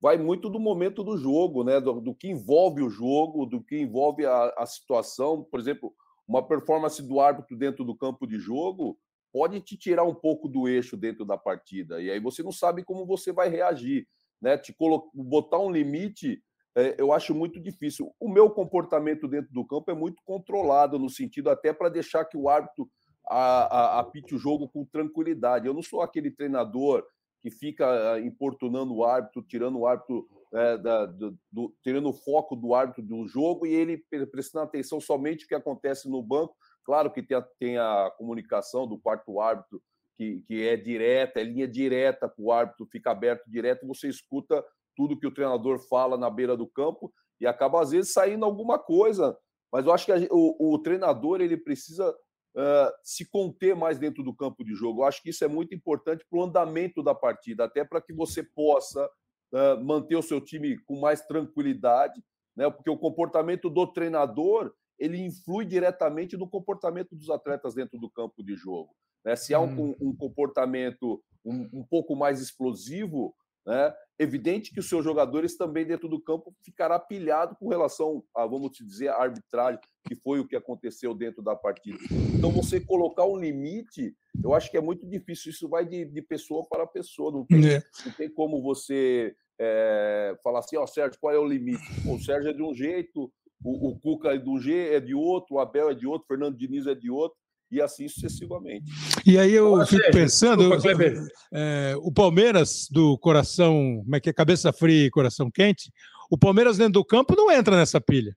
vai 0.00 0.16
muito 0.16 0.48
do 0.48 0.60
momento 0.60 1.02
do 1.02 1.16
jogo, 1.16 1.64
né? 1.64 1.80
Do, 1.80 2.00
do 2.00 2.14
que 2.14 2.28
envolve 2.28 2.82
o 2.82 2.90
jogo, 2.90 3.46
do 3.46 3.60
que 3.60 3.78
envolve 3.78 4.24
a, 4.26 4.54
a 4.58 4.66
situação. 4.66 5.42
Por 5.42 5.58
exemplo, 5.58 5.92
uma 6.28 6.46
performance 6.46 7.02
do 7.02 7.18
árbitro 7.18 7.56
dentro 7.56 7.84
do 7.84 7.96
campo 7.96 8.28
de 8.28 8.38
jogo 8.38 8.96
pode 9.34 9.60
te 9.60 9.76
tirar 9.76 10.04
um 10.04 10.14
pouco 10.14 10.48
do 10.48 10.68
eixo 10.68 10.96
dentro 10.96 11.24
da 11.24 11.36
partida. 11.36 12.00
E 12.00 12.08
aí 12.08 12.20
você 12.20 12.40
não 12.40 12.52
sabe 12.52 12.84
como 12.84 13.04
você 13.04 13.32
vai 13.32 13.48
reagir. 13.48 14.06
Né? 14.40 14.56
Te 14.56 14.72
botar 15.12 15.58
um 15.58 15.72
limite, 15.72 16.40
é, 16.76 16.94
eu 16.96 17.12
acho 17.12 17.34
muito 17.34 17.58
difícil. 17.58 18.14
O 18.20 18.28
meu 18.28 18.48
comportamento 18.48 19.26
dentro 19.26 19.52
do 19.52 19.66
campo 19.66 19.90
é 19.90 19.94
muito 19.94 20.22
controlado, 20.24 21.00
no 21.00 21.10
sentido 21.10 21.50
até 21.50 21.72
para 21.72 21.88
deixar 21.88 22.24
que 22.26 22.36
o 22.36 22.48
árbitro 22.48 22.88
apite 23.26 24.36
o 24.36 24.38
jogo 24.38 24.68
com 24.68 24.84
tranquilidade. 24.84 25.66
Eu 25.66 25.74
não 25.74 25.82
sou 25.82 26.00
aquele 26.00 26.30
treinador 26.30 27.04
que 27.40 27.50
fica 27.50 28.20
importunando 28.20 28.94
o 28.94 29.04
árbitro, 29.04 29.42
tirando 29.42 29.80
o 29.80 29.86
árbitro, 29.86 30.28
é, 30.52 30.78
da, 30.78 31.06
do, 31.06 31.36
do, 31.50 31.74
tirando 31.82 32.08
o 32.08 32.12
foco 32.12 32.54
do 32.54 32.72
árbitro 32.72 33.02
do 33.02 33.26
jogo 33.26 33.66
e 33.66 33.74
ele 33.74 33.98
prestando 34.30 34.64
atenção 34.64 35.00
somente 35.00 35.42
no 35.42 35.48
que 35.48 35.54
acontece 35.56 36.08
no 36.08 36.22
banco 36.22 36.54
Claro 36.84 37.10
que 37.10 37.22
tem 37.22 37.36
a, 37.36 37.42
tem 37.58 37.78
a 37.78 38.12
comunicação 38.16 38.86
do 38.86 38.98
quarto 38.98 39.40
árbitro, 39.40 39.82
que, 40.16 40.42
que 40.46 40.68
é 40.68 40.76
direta, 40.76 41.40
é 41.40 41.44
linha 41.44 41.66
direta 41.66 42.28
para 42.28 42.42
o 42.42 42.52
árbitro, 42.52 42.86
fica 42.86 43.10
aberto 43.10 43.48
direto, 43.48 43.86
você 43.86 44.08
escuta 44.08 44.64
tudo 44.96 45.18
que 45.18 45.26
o 45.26 45.34
treinador 45.34 45.78
fala 45.88 46.16
na 46.16 46.30
beira 46.30 46.56
do 46.56 46.66
campo 46.66 47.12
e 47.40 47.46
acaba, 47.46 47.80
às 47.82 47.90
vezes, 47.90 48.12
saindo 48.12 48.44
alguma 48.44 48.78
coisa. 48.78 49.36
Mas 49.72 49.86
eu 49.86 49.92
acho 49.92 50.06
que 50.06 50.12
a, 50.12 50.16
o, 50.30 50.74
o, 50.74 50.78
treinador 50.78 51.40
ele 51.40 51.56
precisa 51.56 52.08
uh, 52.10 52.92
se 53.02 53.28
conter 53.28 53.74
mais 53.74 53.98
dentro 53.98 54.22
do 54.22 54.34
campo 54.34 54.64
de 54.64 54.74
jogo. 54.74 55.00
Eu 55.00 55.06
acho 55.06 55.20
que 55.20 55.30
isso 55.30 55.44
é 55.44 55.48
muito 55.48 55.74
importante 55.74 56.24
para 56.30 56.38
o 56.38 56.44
andamento 56.44 57.02
da 57.02 57.14
partida, 57.14 57.64
até 57.64 57.84
para 57.84 58.00
que 58.00 58.12
você 58.12 58.42
possa 58.42 59.04
uh, 59.52 59.84
manter 59.84 60.14
o 60.14 60.22
seu 60.22 60.40
time 60.40 60.78
com 60.84 61.00
mais 61.00 61.22
tranquilidade, 61.22 62.22
né? 62.56 62.70
porque 62.70 62.88
o 62.88 62.98
comportamento 62.98 63.68
do 63.68 63.86
treinador 63.86 64.72
ele 64.98 65.18
influi 65.18 65.64
diretamente 65.64 66.36
no 66.36 66.48
comportamento 66.48 67.14
dos 67.14 67.30
atletas 67.30 67.74
dentro 67.74 67.98
do 67.98 68.10
campo 68.10 68.42
de 68.42 68.54
jogo. 68.54 68.94
Né? 69.24 69.36
Se 69.36 69.54
há 69.54 69.60
um, 69.60 69.90
hum. 69.90 69.96
um 70.00 70.16
comportamento 70.16 71.22
um, 71.44 71.68
um, 71.72 71.84
pouco 71.84 72.14
mais 72.14 72.40
explosivo, 72.40 73.34
né? 73.66 73.94
evidente 74.18 74.72
que 74.72 74.80
os 74.80 74.88
seus 74.88 75.04
jogadores 75.04 75.56
também 75.56 75.84
dentro 75.84 76.08
do 76.08 76.20
campo 76.20 76.54
ficará 76.62 76.98
pilhado 76.98 77.56
com 77.56 77.68
relação 77.68 78.22
a, 78.34 78.46
vamos 78.46 78.72
dizer, 78.76 79.08
a 79.08 79.16
arbitragem, 79.16 79.80
que 80.06 80.14
foi 80.14 80.38
o 80.38 80.46
que 80.46 80.54
aconteceu 80.54 81.14
dentro 81.14 81.42
da 81.42 81.56
partida. 81.56 81.98
Então, 82.36 82.50
você 82.50 82.80
colocar 82.80 83.24
um 83.24 83.36
limite, 83.36 84.14
eu 84.42 84.54
acho 84.54 84.70
que 84.70 84.76
é 84.76 84.80
muito 84.80 85.06
difícil. 85.08 85.50
Isso 85.50 85.68
vai 85.68 85.84
de, 85.84 86.04
de 86.04 86.22
pessoa 86.22 86.66
para 86.68 86.86
pessoa. 86.86 87.32
Não 87.32 87.44
tem, 87.44 87.66
é. 87.66 87.82
não 88.04 88.12
tem 88.12 88.30
como 88.30 88.62
você 88.62 89.34
é, 89.58 90.36
falar 90.42 90.60
assim, 90.60 90.76
ó, 90.76 90.84
oh, 90.84 90.86
Sérgio, 90.86 91.18
qual 91.20 91.34
é 91.34 91.38
o 91.38 91.46
limite? 91.46 91.82
o 92.06 92.18
Sérgio 92.18 92.50
é 92.50 92.52
de 92.52 92.62
um 92.62 92.74
jeito, 92.74 93.32
o, 93.64 93.88
o 93.88 93.98
Cuca 93.98 94.34
é 94.34 94.38
do 94.38 94.60
G 94.60 94.94
é 94.94 95.00
de 95.00 95.14
outro, 95.14 95.56
o 95.56 95.58
Abel 95.58 95.90
é 95.90 95.94
de 95.94 96.06
outro, 96.06 96.24
o 96.24 96.28
Fernando 96.28 96.56
Diniz 96.56 96.86
é 96.86 96.94
de 96.94 97.10
outro, 97.10 97.36
e 97.70 97.80
assim 97.80 98.06
sucessivamente. 98.06 98.92
E 99.26 99.38
aí 99.38 99.52
eu 99.52 99.72
Olá, 99.72 99.86
fico 99.86 100.10
pensando, 100.12 100.68
desculpa, 100.70 101.04
é, 101.52 101.94
o 101.98 102.12
Palmeiras 102.12 102.86
do 102.90 103.18
coração, 103.18 104.02
como 104.04 104.14
é 104.14 104.20
que 104.20 104.28
é, 104.28 104.32
cabeça 104.32 104.72
fria 104.72 105.06
e 105.06 105.10
coração 105.10 105.50
quente, 105.50 105.90
o 106.30 106.36
Palmeiras 106.36 106.76
dentro 106.76 106.92
do 106.94 107.04
campo 107.04 107.34
não 107.34 107.50
entra 107.50 107.76
nessa 107.76 108.00
pilha. 108.00 108.36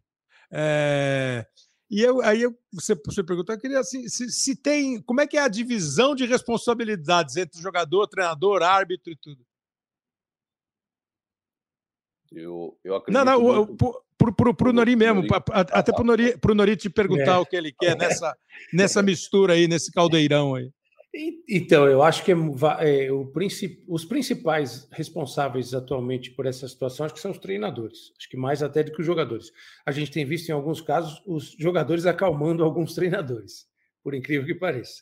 É, 0.50 1.46
e 1.92 2.02
eu, 2.02 2.22
aí 2.22 2.42
eu, 2.42 2.56
você, 2.72 2.96
você 3.06 3.24
perguntou, 3.24 3.54
eu 3.54 3.60
queria 3.60 3.80
assim, 3.80 4.08
se, 4.08 4.32
se 4.32 4.56
tem, 4.56 5.02
como 5.02 5.20
é 5.20 5.28
que 5.28 5.38
é 5.38 5.42
a 5.42 5.50
divisão 5.50 6.16
de 6.16 6.26
responsabilidades 6.26 7.36
entre 7.36 7.62
jogador, 7.62 8.08
treinador, 8.08 8.64
árbitro 8.64 9.12
e 9.12 9.18
tudo? 9.18 9.46
Eu, 12.32 12.78
eu 12.84 12.96
acredito. 12.96 13.26
Não, 13.26 13.26
não, 13.26 13.66
muito... 13.66 14.04
pro, 14.18 14.34
pro, 14.34 14.54
pro 14.54 14.74
Nori 14.74 14.96
mesmo, 14.96 15.22
Nori. 15.22 15.44
até 15.52 15.92
pro 15.92 16.04
Nori, 16.04 16.38
pro 16.38 16.56
Nori 16.56 16.76
te 16.76 16.90
perguntar 16.90 17.36
é. 17.36 17.38
o 17.38 17.46
que 17.46 17.56
ele 17.56 17.72
quer 17.72 17.96
nessa, 17.96 18.36
nessa 18.74 19.02
mistura 19.02 19.54
aí, 19.54 19.68
nesse 19.68 19.92
caldeirão 19.92 20.56
aí. 20.56 20.72
Então, 21.50 21.88
eu 21.88 22.04
acho 22.04 22.24
que 22.24 22.32
é, 22.32 22.36
é, 23.06 23.12
o 23.12 23.26
princip, 23.26 23.84
os 23.88 24.06
principais 24.06 24.88
responsáveis 24.92 25.74
atualmente 25.74 26.32
por 26.32 26.46
essa 26.46 26.68
situação 26.68 27.06
acho 27.06 27.16
que 27.16 27.22
são 27.22 27.32
os 27.32 27.40
treinadores, 27.40 28.12
acho 28.18 28.30
que 28.30 28.38
mais 28.38 28.62
até 28.62 28.84
do 28.84 28.92
que 28.92 29.00
os 29.00 29.06
jogadores. 29.06 29.52
A 29.86 29.92
gente 29.92 30.12
tem 30.12 30.26
visto 30.26 30.50
em 30.50 30.52
alguns 30.52 30.80
casos 30.80 31.22
os 31.26 31.56
jogadores 31.58 32.06
acalmando 32.06 32.64
alguns 32.64 32.94
treinadores, 32.94 33.66
por 34.04 34.14
incrível 34.14 34.46
que 34.46 34.54
pareça. 34.54 35.02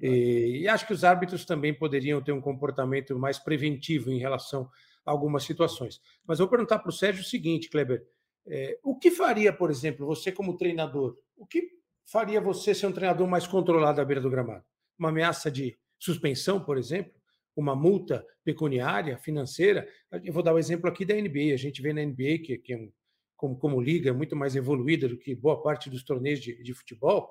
E, 0.00 0.62
e, 0.62 0.68
acho 0.68 0.86
que 0.86 0.92
os 0.92 1.04
árbitros 1.04 1.44
também 1.44 1.74
poderiam 1.74 2.22
ter 2.22 2.32
um 2.32 2.40
comportamento 2.40 3.18
mais 3.18 3.38
preventivo 3.38 4.10
em 4.10 4.18
relação 4.18 4.68
algumas 5.04 5.44
situações. 5.44 6.00
Mas 6.26 6.38
eu 6.38 6.46
vou 6.46 6.50
perguntar 6.50 6.78
para 6.78 6.90
o 6.90 6.92
Sérgio 6.92 7.22
o 7.22 7.26
seguinte, 7.26 7.68
Kleber: 7.68 8.06
é, 8.46 8.78
o 8.82 8.98
que 8.98 9.10
faria, 9.10 9.52
por 9.52 9.70
exemplo, 9.70 10.06
você 10.06 10.32
como 10.32 10.56
treinador? 10.56 11.16
O 11.36 11.46
que 11.46 11.70
faria 12.04 12.40
você 12.40 12.74
ser 12.74 12.86
um 12.86 12.92
treinador 12.92 13.26
mais 13.26 13.46
controlado 13.46 14.00
à 14.00 14.04
beira 14.04 14.20
do 14.20 14.30
gramado? 14.30 14.64
Uma 14.98 15.10
ameaça 15.10 15.50
de 15.50 15.78
suspensão, 15.98 16.62
por 16.62 16.78
exemplo? 16.78 17.12
Uma 17.54 17.76
multa 17.76 18.26
pecuniária, 18.44 19.18
financeira? 19.18 19.88
Eu 20.24 20.32
vou 20.32 20.42
dar 20.42 20.52
o 20.52 20.56
um 20.56 20.58
exemplo 20.58 20.88
aqui 20.88 21.04
da 21.04 21.14
NBA. 21.14 21.54
A 21.54 21.58
gente 21.58 21.82
vê 21.82 21.92
na 21.92 22.04
NBA, 22.04 22.38
que, 22.44 22.58
que 22.58 22.72
é 22.72 22.76
um, 22.76 22.90
como, 23.36 23.56
como 23.56 23.80
liga, 23.80 24.14
muito 24.14 24.34
mais 24.36 24.56
evoluída 24.56 25.08
do 25.08 25.18
que 25.18 25.34
boa 25.34 25.60
parte 25.62 25.90
dos 25.90 26.02
torneios 26.02 26.40
de, 26.40 26.62
de 26.62 26.74
futebol 26.74 27.30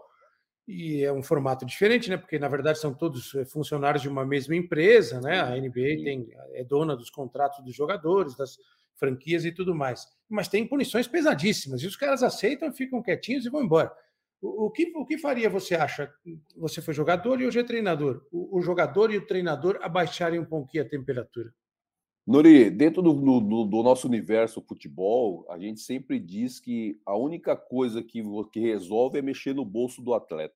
e 0.68 1.03
é 1.03 1.12
um 1.12 1.24
formato 1.24 1.66
diferente, 1.66 2.09
né? 2.09 2.18
Porque 2.18 2.39
na 2.39 2.47
verdade 2.47 2.80
são 2.80 2.93
todos 2.93 3.34
eh, 3.36 3.45
funcionários 3.45 4.01
de 4.01 4.09
uma 4.09 4.26
mesma 4.26 4.55
empresa, 4.55 5.20
né? 5.20 5.41
A 5.41 5.55
NBA 5.55 6.03
tem, 6.03 6.30
é 6.53 6.64
dona 6.64 6.95
dos 6.95 7.09
contratos 7.09 7.64
dos 7.64 7.76
jogadores, 7.76 8.36
das 8.36 8.57
franquias 8.95 9.45
e 9.45 9.51
tudo 9.51 9.74
mais. 9.74 10.05
Mas 10.30 10.47
tem 10.47 10.68
punições 10.68 11.07
pesadíssimas 11.07 11.82
e 11.82 11.88
os 11.88 11.95
caras 11.95 12.24
aceitam, 12.24 12.72
ficam 12.72 13.01
quietinhos 13.01 13.45
e 13.45 13.49
vão 13.49 13.64
embora. 13.64 13.91
O, 14.41 14.68
o 14.68 14.72
que, 14.72 14.91
o 14.95 15.05
que 15.05 15.18
faria, 15.18 15.49
você 15.49 15.76
acha? 15.76 16.12
Você 16.55 16.82
foi 16.82 16.93
jogador 16.93 17.41
e 17.41 17.45
hoje 17.45 17.59
é 17.59 17.64
treinador. 17.64 18.26
O, 18.32 18.59
o 18.59 18.62
jogador 18.62 19.12
e 19.12 19.18
o 19.18 19.26
treinador 19.26 19.80
abaixarem 19.82 20.39
um 20.39 20.45
pouquinho 20.45 20.84
a 20.84 20.88
temperatura? 20.89 21.53
Nori, 22.26 22.69
dentro 22.69 23.01
do, 23.01 23.13
do, 23.13 23.65
do, 23.65 23.84
nosso 23.84 24.07
universo 24.07 24.61
futebol, 24.61 25.45
a 25.49 25.57
gente 25.57 25.80
sempre 25.80 26.19
diz 26.19 26.59
que 26.59 26.99
a 27.05 27.15
única 27.15 27.55
coisa 27.55 28.03
que, 28.03 28.22
que 28.51 28.59
resolve 28.59 29.17
é 29.17 29.22
mexer 29.22 29.55
no 29.55 29.65
bolso 29.65 30.01
do 30.01 30.13
atleta. 30.13 30.55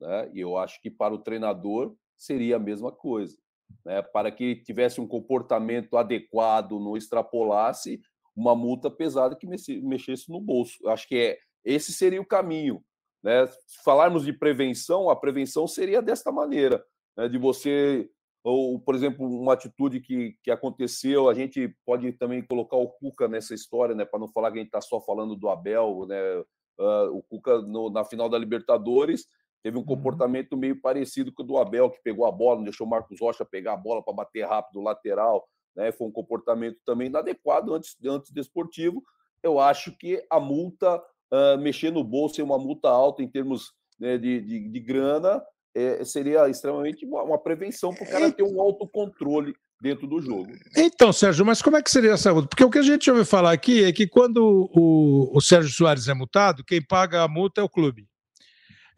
Né? 0.00 0.30
E 0.34 0.40
eu 0.40 0.56
acho 0.56 0.80
que 0.82 0.90
para 0.90 1.14
o 1.14 1.18
treinador 1.18 1.94
seria 2.16 2.56
a 2.56 2.60
mesma 2.60 2.90
coisa. 2.90 3.38
Né? 3.84 4.02
Para 4.02 4.32
que 4.32 4.56
tivesse 4.56 5.00
um 5.00 5.06
comportamento 5.06 5.96
adequado, 5.96 6.80
não 6.80 6.96
extrapolasse 6.96 8.00
uma 8.34 8.56
multa 8.56 8.90
pesada 8.90 9.36
que 9.36 9.46
mexesse 9.46 10.28
no 10.28 10.40
bolso. 10.40 10.88
Acho 10.88 11.06
que 11.06 11.16
é, 11.16 11.38
esse 11.64 11.92
seria 11.92 12.20
o 12.20 12.26
caminho. 12.26 12.82
Né? 13.22 13.46
Se 13.46 13.82
falarmos 13.84 14.24
de 14.24 14.32
prevenção, 14.32 15.08
a 15.08 15.14
prevenção 15.14 15.68
seria 15.68 16.02
desta 16.02 16.32
maneira, 16.32 16.84
né? 17.16 17.28
de 17.28 17.38
você 17.38 18.10
ou, 18.42 18.80
por 18.80 18.94
exemplo, 18.94 19.26
uma 19.26 19.52
atitude 19.52 20.00
que, 20.00 20.36
que 20.42 20.50
aconteceu, 20.50 21.28
a 21.28 21.34
gente 21.34 21.74
pode 21.84 22.10
também 22.12 22.42
colocar 22.42 22.76
o 22.76 22.88
Cuca 22.88 23.28
nessa 23.28 23.54
história, 23.54 23.94
né, 23.94 24.04
para 24.04 24.18
não 24.18 24.28
falar 24.28 24.50
que 24.50 24.58
a 24.58 24.60
gente 24.60 24.68
está 24.68 24.80
só 24.80 25.00
falando 25.00 25.36
do 25.36 25.48
Abel, 25.48 26.06
né, 26.06 26.38
uh, 26.78 27.16
o 27.16 27.22
Cuca 27.22 27.60
no, 27.60 27.90
na 27.90 28.04
final 28.04 28.28
da 28.28 28.38
Libertadores 28.38 29.26
teve 29.62 29.76
um 29.76 29.80
uhum. 29.80 29.86
comportamento 29.86 30.56
meio 30.56 30.80
parecido 30.80 31.30
com 31.32 31.42
o 31.42 31.46
do 31.46 31.58
Abel, 31.58 31.90
que 31.90 32.02
pegou 32.02 32.26
a 32.26 32.32
bola, 32.32 32.56
não 32.56 32.64
deixou 32.64 32.86
o 32.86 32.90
Marcos 32.90 33.20
Rocha 33.20 33.44
pegar 33.44 33.74
a 33.74 33.76
bola 33.76 34.02
para 34.02 34.14
bater 34.14 34.46
rápido 34.46 34.80
lateral, 34.80 35.46
né, 35.76 35.92
foi 35.92 36.08
um 36.08 36.12
comportamento 36.12 36.78
também 36.84 37.08
inadequado 37.08 37.74
antes, 37.74 37.96
antes 38.04 38.32
desportivo. 38.32 39.02
Eu 39.42 39.60
acho 39.60 39.96
que 39.96 40.24
a 40.30 40.40
multa, 40.40 40.96
uh, 40.96 41.58
mexer 41.58 41.90
no 41.90 42.02
bolso 42.02 42.40
é 42.40 42.44
uma 42.44 42.58
multa 42.58 42.88
alta 42.88 43.22
em 43.22 43.28
termos 43.28 43.72
né, 43.98 44.16
de, 44.16 44.40
de, 44.40 44.68
de, 44.68 44.80
grana, 44.80 45.42
é, 45.74 46.04
seria 46.04 46.48
extremamente 46.48 47.04
uma, 47.06 47.38
prevenção 47.38 47.94
para 47.94 48.04
o 48.04 48.10
cara 48.10 48.32
ter 48.32 48.42
um 48.42 48.60
autocontrole 48.60 49.54
dentro 49.80 50.06
do 50.06 50.20
jogo. 50.20 50.52
Então, 50.76 51.12
Sérgio, 51.12 51.44
mas 51.44 51.62
como 51.62 51.76
é 51.76 51.82
que 51.82 51.90
seria 51.90 52.12
essa 52.12 52.32
multa? 52.32 52.48
Porque 52.48 52.64
o 52.64 52.70
que 52.70 52.78
a 52.78 52.82
gente 52.82 53.10
ouve 53.10 53.24
falar 53.24 53.52
aqui 53.52 53.84
é 53.84 53.92
que 53.92 54.06
quando 54.06 54.70
o, 54.74 55.36
o 55.36 55.40
Sérgio 55.40 55.72
Soares 55.72 56.08
é 56.08 56.14
multado, 56.14 56.64
quem 56.64 56.84
paga 56.84 57.22
a 57.22 57.28
multa 57.28 57.60
é 57.60 57.64
o 57.64 57.68
clube. 57.68 58.06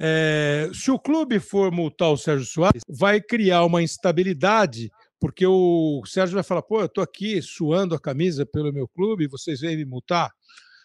É, 0.01 0.69
se 0.75 0.91
o 0.91 0.99
clube 0.99 1.39
for 1.39 1.71
multar 1.71 2.11
o 2.11 2.17
Sérgio 2.17 2.47
Soares, 2.47 2.83
vai 2.89 3.21
criar 3.21 3.65
uma 3.65 3.83
instabilidade, 3.83 4.91
porque 5.21 5.47
o 5.47 6.03
Sérgio 6.05 6.35
vai 6.35 6.43
falar: 6.43 6.63
pô, 6.63 6.81
eu 6.81 6.87
estou 6.87 7.05
aqui 7.05 7.41
suando 7.41 7.95
a 7.95 8.01
camisa 8.01 8.45
pelo 8.45 8.73
meu 8.73 8.89
clube, 8.89 9.29
vocês 9.29 9.61
vêm 9.61 9.77
me 9.77 9.85
multar. 9.85 10.33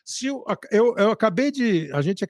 Se 0.06 0.28
eu, 0.28 0.44
eu, 0.72 0.96
eu 0.98 1.12
acabei 1.12 1.52
de. 1.52 1.92
A 1.92 2.02
gente 2.02 2.24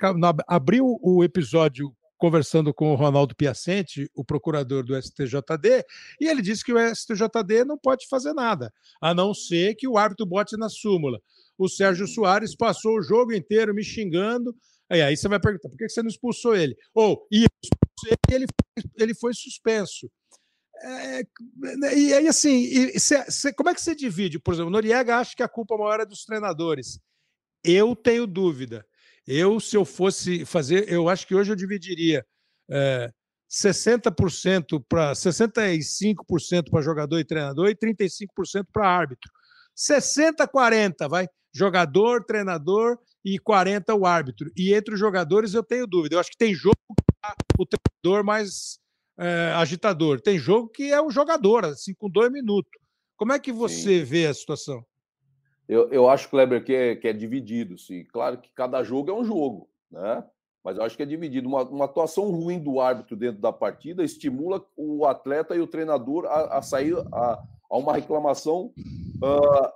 abriu 0.48 0.98
o 1.02 1.24
episódio 1.24 1.94
conversando 2.18 2.74
com 2.74 2.92
o 2.92 2.96
Ronaldo 2.96 3.36
Piacente, 3.36 4.10
o 4.16 4.26
procurador 4.26 4.84
do 4.84 5.00
STJD, 5.00 5.86
e 6.20 6.28
ele 6.28 6.42
disse 6.42 6.64
que 6.64 6.74
o 6.74 6.96
STJD 6.96 7.64
não 7.66 7.78
pode 7.78 8.08
fazer 8.08 8.34
nada, 8.34 8.74
a 9.02 9.14
não 9.14 9.34
ser 9.34 9.76
que 9.76 9.88
o 9.88 9.98
árbitro 9.98 10.26
bote 10.26 10.58
na 10.58 10.70
súmula. 10.70 11.22
O 11.58 11.68
Sérgio 11.68 12.08
Soares 12.08 12.56
passou 12.56 12.98
o 12.98 13.02
jogo 13.02 13.34
inteiro 13.34 13.74
me 13.74 13.84
xingando. 13.84 14.56
Aí, 14.90 15.02
aí 15.02 15.18
você 15.18 15.28
vai 15.28 15.40
perguntar, 15.40 15.70
por 15.70 15.78
que 15.78 15.90
você 15.90 16.02
não 16.02 16.10
expulsou 16.10 16.56
ele? 16.56 16.76
Ou, 16.94 17.28
e 17.32 17.46
ele, 18.32 18.46
ele 18.98 19.14
foi 19.14 19.34
suspenso. 19.34 20.10
É, 20.80 21.24
e 21.96 22.14
aí, 22.14 22.28
assim, 22.28 22.56
e, 22.56 23.00
cê, 23.00 23.24
cê, 23.30 23.52
como 23.52 23.70
é 23.70 23.74
que 23.74 23.82
você 23.82 23.96
divide? 23.96 24.40
Por 24.40 24.54
exemplo, 24.54 24.70
Noriega 24.70 25.18
acha 25.18 25.36
que 25.36 25.44
a 25.44 25.48
culpa 25.50 25.76
maior 25.76 26.00
é 26.00 26.06
dos 26.06 26.24
treinadores. 26.24 27.00
Eu 27.64 27.96
tenho 27.96 28.28
dúvida. 28.28 28.86
Eu, 29.28 29.60
se 29.60 29.76
eu 29.76 29.84
fosse 29.84 30.46
fazer, 30.46 30.90
eu 30.92 31.10
acho 31.10 31.28
que 31.28 31.36
hoje 31.36 31.52
eu 31.52 31.56
dividiria 31.56 32.26
é, 32.70 33.12
60% 33.50 34.84
para 34.88 35.12
65% 35.14 36.70
para 36.70 36.82
jogador 36.82 37.20
e 37.20 37.26
treinador 37.26 37.70
e 37.70 37.76
35% 37.76 38.66
para 38.72 38.88
árbitro. 38.88 39.30
60 39.76 40.48
40, 40.48 41.08
vai, 41.08 41.28
jogador, 41.54 42.24
treinador 42.24 42.98
e 43.24 43.38
40 43.38 43.94
o 43.96 44.06
árbitro. 44.06 44.50
E 44.56 44.74
entre 44.74 44.94
os 44.94 45.00
jogadores 45.00 45.54
eu 45.54 45.64
tenho 45.64 45.86
dúvida. 45.86 46.16
Eu 46.16 46.20
acho 46.20 46.32
que 46.32 46.38
tem 46.38 46.54
jogo 46.54 46.78
que 46.88 47.16
tá 47.22 47.36
o 47.60 47.66
treinador 47.66 48.24
mais 48.24 48.80
é, 49.18 49.52
agitador. 49.56 50.22
Tem 50.22 50.40
jogo 50.40 50.70
que 50.70 50.92
é 50.92 51.02
o 51.02 51.12
jogador, 51.12 51.66
assim, 51.66 51.94
com 51.94 52.10
dois 52.10 52.32
minutos. 52.32 52.72
Como 53.18 53.34
é 53.34 53.40
que 53.40 53.52
você 53.52 54.00
Sim. 54.00 54.04
vê 54.04 54.28
a 54.28 54.34
situação? 54.34 54.86
Eu, 55.68 55.90
eu 55.90 56.10
acho, 56.10 56.30
Kleber, 56.30 56.64
que 56.64 56.74
é, 56.74 56.96
que 56.96 57.08
é 57.08 57.14
dividido, 57.14 57.78
sim. 57.78 58.06
Claro 58.06 58.38
que 58.38 58.50
cada 58.56 58.82
jogo 58.84 59.12
é 59.12 59.14
um 59.14 59.24
jogo, 59.24 59.70
né? 59.92 60.24
Mas 60.64 60.78
eu 60.78 60.84
acho 60.84 60.98
que 60.98 61.04
é 61.04 61.06
dividido. 61.06 61.48
Uma, 61.48 61.64
uma 61.64 61.86
atuação 61.86 62.30
ruim 62.32 62.60
do 62.60 62.80
árbitro 62.80 63.16
dentro 63.16 63.42
da 63.42 63.54
partida 63.54 64.04
estimula 64.04 64.66
o 64.76 65.06
atleta 65.06 65.56
e 65.56 65.62
o 65.62 65.68
treinador 65.68 66.26
a, 66.26 66.58
a 66.58 66.62
sair 66.62 66.94
a, 67.12 67.44
a, 67.70 67.78
uma 67.78 67.94
reclamação, 67.94 68.74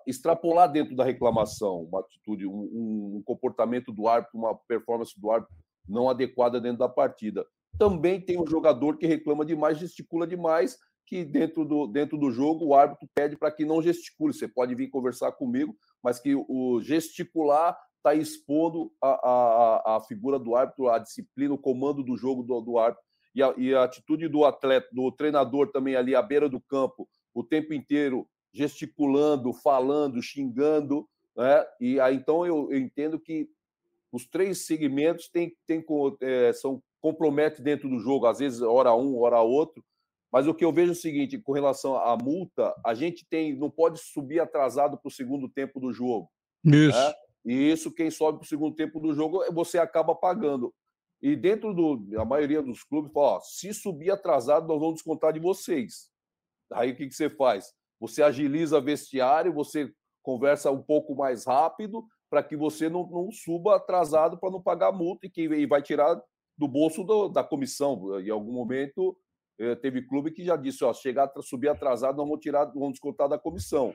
extrapolar 0.05 0.69
dentro 0.71 0.95
da 0.95 1.03
reclamação, 1.03 1.83
uma 1.83 2.01
atitude, 2.01 2.45
um, 2.45 3.17
um 3.17 3.21
comportamento 3.25 3.91
do 3.91 4.07
árbitro, 4.07 4.37
uma 4.37 4.55
performance 4.55 5.19
do 5.19 5.31
árbitro 5.31 5.55
não 5.87 6.09
adequada 6.09 6.59
dentro 6.59 6.79
da 6.79 6.89
partida. 6.89 7.45
Também 7.77 8.19
tem 8.19 8.39
um 8.39 8.47
jogador 8.47 8.97
que 8.97 9.07
reclama 9.07 9.45
demais, 9.45 9.77
gesticula 9.77 10.27
demais 10.27 10.77
que 11.11 11.25
dentro 11.25 11.65
do, 11.65 11.87
dentro 11.87 12.17
do 12.17 12.31
jogo 12.31 12.67
o 12.67 12.73
árbitro 12.73 13.05
pede 13.13 13.35
para 13.35 13.51
que 13.51 13.65
não 13.65 13.81
gesticule. 13.81 14.33
Você 14.33 14.47
pode 14.47 14.73
vir 14.73 14.87
conversar 14.87 15.33
comigo, 15.33 15.75
mas 16.01 16.21
que 16.21 16.33
o 16.33 16.79
gesticular 16.81 17.77
está 17.97 18.15
expondo 18.15 18.93
a, 19.03 19.09
a, 19.09 19.97
a, 19.97 19.99
figura 19.99 20.39
do 20.39 20.55
árbitro, 20.55 20.87
a 20.87 20.97
disciplina, 20.97 21.53
o 21.53 21.57
comando 21.57 22.01
do 22.01 22.15
jogo 22.15 22.43
do, 22.43 22.61
do 22.61 22.79
árbitro 22.79 23.03
e 23.35 23.43
a, 23.43 23.53
e 23.57 23.75
a 23.75 23.83
atitude 23.83 24.29
do 24.29 24.45
atleta, 24.45 24.87
do 24.93 25.11
treinador 25.11 25.69
também 25.69 25.97
ali 25.97 26.15
à 26.15 26.21
beira 26.21 26.47
do 26.47 26.61
campo, 26.61 27.05
o 27.33 27.43
tempo 27.43 27.73
inteiro 27.73 28.25
gesticulando, 28.53 29.51
falando, 29.51 30.21
xingando, 30.21 31.05
né? 31.35 31.65
E 31.81 31.99
aí 31.99 32.15
então 32.15 32.45
eu, 32.45 32.71
eu 32.71 32.79
entendo 32.79 33.19
que 33.19 33.49
os 34.13 34.25
três 34.25 34.65
segmentos 34.65 35.27
tem, 35.27 35.53
tem, 35.67 35.83
é, 36.21 36.53
são 36.53 36.81
compromete 37.01 37.61
dentro 37.61 37.89
do 37.89 37.99
jogo, 37.99 38.27
às 38.27 38.39
vezes 38.39 38.61
hora 38.61 38.95
um, 38.95 39.19
hora 39.19 39.41
outro, 39.41 39.83
mas 40.31 40.47
o 40.47 40.53
que 40.53 40.63
eu 40.63 40.71
vejo 40.71 40.91
é 40.91 40.93
o 40.93 40.95
seguinte, 40.95 41.37
com 41.37 41.51
relação 41.51 41.95
à 41.95 42.15
multa, 42.15 42.73
a 42.85 42.93
gente 42.93 43.25
tem 43.29 43.55
não 43.55 43.69
pode 43.69 43.99
subir 43.99 44.39
atrasado 44.39 44.97
para 44.97 45.09
o 45.09 45.11
segundo 45.11 45.49
tempo 45.49 45.79
do 45.79 45.91
jogo. 45.91 46.29
Isso. 46.63 46.97
Né? 46.97 47.13
E 47.43 47.71
isso, 47.71 47.91
quem 47.91 48.09
sobe 48.09 48.39
para 48.39 48.45
o 48.45 48.47
segundo 48.47 48.75
tempo 48.75 48.99
do 48.99 49.13
jogo, 49.13 49.43
você 49.51 49.77
acaba 49.77 50.15
pagando. 50.15 50.73
E 51.21 51.35
dentro 51.35 51.73
do, 51.73 52.19
a 52.19 52.25
maioria 52.25 52.61
dos 52.61 52.83
clubes, 52.83 53.11
fala, 53.11 53.37
ó, 53.37 53.39
se 53.41 53.73
subir 53.73 54.11
atrasado, 54.11 54.67
nós 54.67 54.79
vamos 54.79 54.95
descontar 54.95 55.33
de 55.33 55.39
vocês. 55.39 56.09
Aí 56.71 56.91
o 56.91 56.95
que, 56.95 57.07
que 57.07 57.13
você 57.13 57.29
faz? 57.29 57.73
Você 57.99 58.23
agiliza 58.23 58.79
vestiário, 58.79 59.53
você 59.53 59.91
conversa 60.23 60.71
um 60.71 60.81
pouco 60.81 61.15
mais 61.15 61.45
rápido 61.45 62.05
para 62.29 62.41
que 62.41 62.55
você 62.55 62.89
não, 62.89 63.07
não 63.07 63.31
suba 63.31 63.75
atrasado 63.75 64.37
para 64.37 64.49
não 64.49 64.61
pagar 64.61 64.91
multa 64.91 65.27
e 65.27 65.29
que 65.29 65.43
e 65.43 65.65
vai 65.65 65.81
tirar 65.81 66.19
do 66.57 66.67
bolso 66.67 67.03
do, 67.03 67.27
da 67.27 67.43
comissão. 67.43 68.19
Em 68.19 68.29
algum 68.29 68.53
momento 68.53 69.17
teve 69.81 70.07
clube 70.07 70.31
que 70.31 70.43
já 70.43 70.55
disse, 70.55 70.83
ó, 70.83 70.93
chegar 70.93 71.31
subir 71.41 71.69
atrasado, 71.69 72.17
não 72.17 72.27
vão 72.27 72.37
tirar, 72.37 72.65
vão 72.65 72.91
descontar 72.91 73.29
da 73.29 73.37
comissão. 73.37 73.93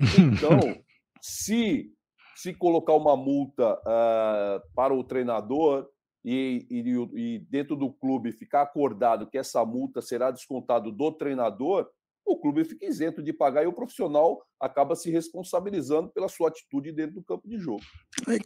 Então, 0.00 0.58
se 1.20 1.92
se 2.40 2.54
colocar 2.54 2.94
uma 2.94 3.14
multa 3.18 3.74
uh, 3.74 4.74
para 4.74 4.94
o 4.94 5.04
treinador 5.04 5.86
e, 6.24 6.66
e, 6.70 7.34
e, 7.34 7.38
dentro 7.50 7.76
do 7.76 7.92
clube 7.92 8.32
ficar 8.32 8.62
acordado 8.62 9.26
que 9.26 9.36
essa 9.36 9.62
multa 9.62 10.00
será 10.00 10.30
descontado 10.30 10.90
do 10.90 11.12
treinador, 11.12 11.86
o 12.24 12.38
clube 12.38 12.64
fica 12.64 12.86
isento 12.86 13.22
de 13.22 13.32
pagar 13.32 13.64
e 13.64 13.66
o 13.66 13.72
profissional 13.74 14.42
acaba 14.58 14.96
se 14.96 15.10
responsabilizando 15.10 16.08
pela 16.08 16.28
sua 16.28 16.48
atitude 16.48 16.92
dentro 16.92 17.16
do 17.16 17.22
campo 17.22 17.46
de 17.46 17.58
jogo. 17.58 17.82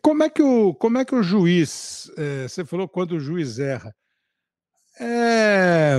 Como 0.03 0.25
é 0.25 0.31
que 0.31 0.43
o, 0.43 0.75
como 0.75 0.99
é 0.99 1.05
que 1.05 1.15
o 1.15 1.23
juiz, 1.23 2.11
é, 2.17 2.49
você 2.49 2.65
falou 2.65 2.89
quando 2.89 3.13
o 3.13 3.21
juiz 3.21 3.61
erra, 3.61 3.95
é, 5.01 5.99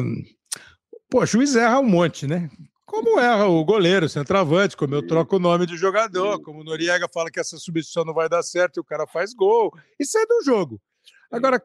Pô, 1.10 1.26
juiz 1.26 1.56
erra 1.56 1.80
um 1.80 1.90
monte, 1.90 2.26
né? 2.26 2.50
Como 2.86 3.20
erra 3.20 3.46
o 3.48 3.64
goleiro, 3.64 4.06
o 4.06 4.10
centroavante, 4.10 4.78
como 4.78 4.96
eu 4.96 5.06
troco 5.06 5.36
o 5.36 5.40
nome 5.40 5.66
de 5.66 5.76
jogador, 5.76 6.40
como 6.42 6.62
o 6.62 6.64
Noriega 6.64 7.10
fala 7.14 7.32
que 7.32 7.40
essa 7.40 7.58
substituição 7.58 8.06
não 8.06 8.14
vai 8.14 8.30
dar 8.30 8.44
certo 8.44 8.78
e 8.78 8.80
o 8.80 8.84
cara 8.86 9.06
faz 9.08 9.34
gol. 9.34 9.72
Isso 10.00 10.18
é 10.18 10.26
do 10.26 10.44
jogo. 10.44 10.82
Agora, 11.32 11.62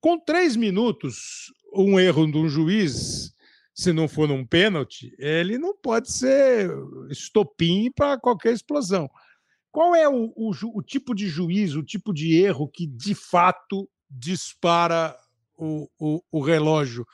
com 0.00 0.18
três 0.18 0.56
minutos, 0.56 1.52
um 1.72 1.98
erro 1.98 2.30
de 2.30 2.38
um 2.38 2.48
juiz, 2.48 3.34
se 3.74 3.92
não 3.92 4.08
for 4.08 4.28
num 4.28 4.44
pênalti, 4.44 5.14
ele 5.18 5.56
não 5.56 5.76
pode 5.76 6.12
ser 6.12 6.70
estopim 7.08 7.90
para 7.90 8.18
qualquer 8.18 8.52
explosão. 8.52 9.08
Qual 9.72 9.94
é 9.94 10.08
o, 10.08 10.32
o, 10.36 10.50
o, 10.74 10.82
tipo 10.82 11.14
de 11.14 11.28
juiz, 11.28 11.74
o 11.74 11.82
tipo 11.82 12.12
de 12.12 12.36
erro 12.36 12.68
que 12.68 12.86
de 12.86 13.14
fato 13.14 13.88
dispara 14.10 15.16
o, 15.56 15.88
o, 15.98 16.22
o 16.30 16.40
relógio? 16.40 17.06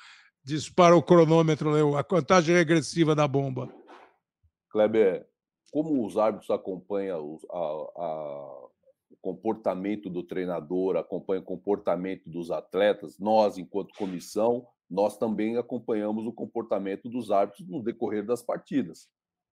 Dispara 0.47 0.97
o 0.97 1.03
cronômetro, 1.03 1.73
né, 1.73 1.99
a 1.99 2.05
contagem 2.05 2.55
regressiva 2.55 3.17
da 3.17 3.27
bomba. 3.27 3.69
Kleber, 4.71 5.27
como 5.73 6.07
os 6.07 6.17
árbitros 6.17 6.51
acompanham 6.51 7.37
o 7.51 8.71
comportamento 9.21 10.09
do 10.09 10.23
treinador, 10.23 10.97
acompanham 10.97 11.43
o 11.43 11.47
comportamento 11.47 12.31
dos 12.31 12.53
atletas, 12.53 13.19
nós, 13.19 13.59
enquanto 13.59 13.97
comissão, 13.99 14.65
nós 14.89 15.19
também 15.19 15.57
acompanhamos 15.57 16.25
o 16.27 16.33
comportamento 16.33 17.09
dos 17.09 17.33
árbitros 17.33 17.67
no 17.67 17.83
decorrer 17.83 18.25
das 18.25 18.41
partidas. 18.41 19.09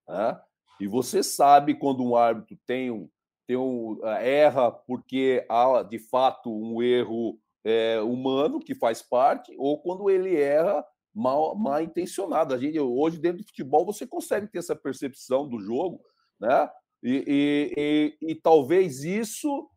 Né? 0.08 0.40
E 0.78 0.86
você 0.86 1.24
sabe 1.24 1.74
quando 1.74 2.04
um 2.04 2.14
árbitro 2.14 2.56
tem 2.64 2.92
um, 2.92 3.08
tem 3.48 3.56
um, 3.56 3.98
erra 4.06 4.70
porque 4.70 5.44
há 5.48 5.82
de 5.82 5.98
fato 5.98 6.54
um 6.54 6.80
erro 6.80 7.36
é, 7.64 8.00
humano 8.00 8.60
que 8.60 8.74
faz 8.74 9.00
parte, 9.00 9.54
ou 9.56 9.80
quando 9.80 10.10
ele 10.10 10.36
erra 10.36 10.84
mal, 11.14 11.54
mal 11.54 11.82
intencionado. 11.82 12.52
A 12.52 12.58
gente, 12.58 12.78
hoje, 12.78 13.18
dentro 13.18 13.38
do 13.38 13.46
futebol, 13.46 13.86
você 13.86 14.06
consegue 14.06 14.46
ter 14.48 14.58
essa 14.58 14.76
percepção 14.76 15.48
do 15.48 15.58
jogo, 15.58 16.00
né? 16.38 16.68
E, 17.02 17.24
e, 17.26 17.74
e, 18.22 18.30
e 18.30 18.34
talvez 18.34 19.04
isso 19.04 19.68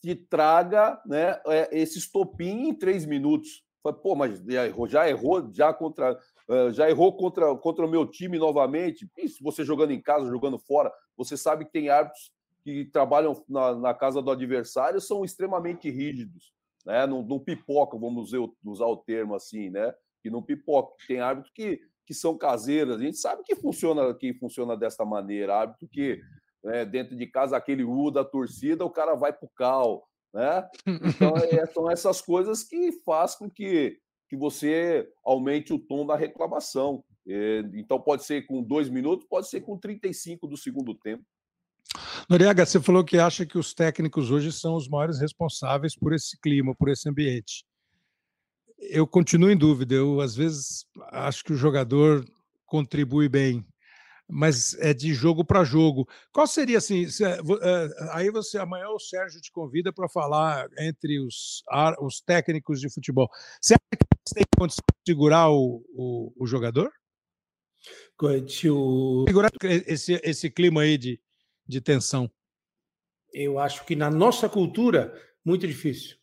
te 0.00 0.14
traga 0.14 1.00
né, 1.06 1.40
é, 1.46 1.68
esse 1.72 1.98
estopim 1.98 2.68
em 2.68 2.74
três 2.74 3.04
minutos. 3.04 3.64
Pô, 4.02 4.14
mas 4.14 4.42
já 4.88 5.08
errou, 5.08 5.52
já 5.52 5.72
contra. 5.72 6.18
Já 6.72 6.90
errou 6.90 7.16
contra, 7.16 7.54
contra 7.56 7.86
o 7.86 7.88
meu 7.88 8.06
time 8.06 8.38
novamente. 8.38 9.10
Se 9.28 9.42
você 9.42 9.64
jogando 9.64 9.92
em 9.92 10.00
casa, 10.00 10.28
jogando 10.28 10.58
fora, 10.58 10.92
você 11.16 11.38
sabe 11.38 11.64
que 11.64 11.72
tem 11.72 11.88
árbitros 11.88 12.30
que 12.62 12.84
trabalham 12.86 13.42
na, 13.48 13.74
na 13.74 13.94
casa 13.94 14.20
do 14.22 14.30
adversário 14.30 15.00
são 15.00 15.24
extremamente 15.24 15.90
rígidos 15.90 16.54
né? 16.84 17.06
Não, 17.06 17.22
não 17.22 17.38
pipoca, 17.38 17.98
vamos 17.98 18.32
usar 18.64 18.86
o 18.86 18.96
termo 18.96 19.34
assim, 19.34 19.70
né? 19.70 19.92
Que 20.22 20.30
não 20.30 20.42
pipoca. 20.42 20.94
Tem 21.06 21.20
árbitro 21.20 21.52
que, 21.54 21.80
que 22.06 22.14
são 22.14 22.36
caseiras. 22.36 23.00
A 23.00 23.04
gente 23.04 23.18
sabe 23.18 23.42
que 23.44 23.56
funciona, 23.56 24.14
que 24.14 24.34
funciona 24.34 24.76
desta 24.76 25.04
maneira. 25.04 25.56
Árbitro 25.56 25.88
que 25.88 26.20
né, 26.64 26.84
dentro 26.84 27.14
de 27.14 27.26
casa, 27.26 27.56
aquele 27.56 27.84
U 27.84 28.10
da 28.10 28.24
torcida, 28.24 28.84
o 28.84 28.90
cara 28.90 29.14
vai 29.14 29.32
pro 29.32 29.50
cal. 29.54 30.08
Né? 30.32 30.68
Então, 30.86 31.34
é, 31.62 31.66
são 31.66 31.90
essas 31.90 32.20
coisas 32.20 32.64
que 32.64 32.90
faz 33.04 33.34
com 33.34 33.50
que, 33.50 33.98
que 34.28 34.36
você 34.36 35.08
aumente 35.24 35.72
o 35.72 35.78
tom 35.78 36.06
da 36.06 36.16
reclamação. 36.16 37.04
É, 37.28 37.60
então, 37.74 38.00
pode 38.00 38.24
ser 38.24 38.46
com 38.46 38.62
dois 38.62 38.88
minutos, 38.88 39.26
pode 39.28 39.48
ser 39.48 39.60
com 39.60 39.78
35 39.78 40.46
do 40.46 40.56
segundo 40.56 40.94
tempo. 40.94 41.22
Noriega, 42.28 42.64
você 42.64 42.80
falou 42.80 43.04
que 43.04 43.18
acha 43.18 43.44
que 43.44 43.58
os 43.58 43.74
técnicos 43.74 44.30
hoje 44.30 44.50
são 44.52 44.74
os 44.74 44.88
maiores 44.88 45.20
responsáveis 45.20 45.94
por 45.96 46.14
esse 46.14 46.38
clima, 46.40 46.74
por 46.74 46.88
esse 46.88 47.08
ambiente. 47.08 47.64
Eu 48.78 49.06
continuo 49.06 49.50
em 49.50 49.56
dúvida. 49.56 49.94
Eu, 49.94 50.20
às 50.20 50.34
vezes, 50.34 50.86
acho 51.12 51.44
que 51.44 51.52
o 51.52 51.56
jogador 51.56 52.24
contribui 52.66 53.28
bem 53.28 53.64
mas 54.28 54.74
é 54.78 54.94
de 54.94 55.12
jogo 55.12 55.44
para 55.44 55.64
jogo. 55.64 56.08
Qual 56.32 56.46
seria 56.46 56.78
assim? 56.78 57.08
Se, 57.08 57.24
é, 57.24 57.38
aí 58.12 58.30
você 58.30 58.58
amanhã 58.58 58.88
o 58.88 58.98
Sérgio 58.98 59.40
te 59.40 59.52
convida 59.52 59.92
para 59.92 60.08
falar 60.08 60.66
entre 60.78 61.20
os, 61.20 61.62
os 62.00 62.20
técnicos 62.20 62.80
de 62.80 62.92
futebol. 62.92 63.28
Você 63.60 63.74
acha 63.74 63.98
que 63.98 64.06
você 64.26 64.34
tem 64.34 64.44
condição 64.56 64.84
de 64.88 65.12
segurar 65.12 65.50
o, 65.50 65.84
o, 65.92 66.32
o 66.38 66.46
jogador? 66.46 66.90
Segurar 69.28 69.50
esse, 69.62 70.20
esse 70.24 70.50
clima 70.50 70.82
aí 70.82 70.96
de, 70.96 71.20
de 71.66 71.80
tensão. 71.80 72.30
Eu 73.32 73.58
acho 73.58 73.84
que 73.84 73.96
na 73.96 74.10
nossa 74.10 74.48
cultura, 74.48 75.12
muito 75.44 75.66
difícil. 75.66 76.16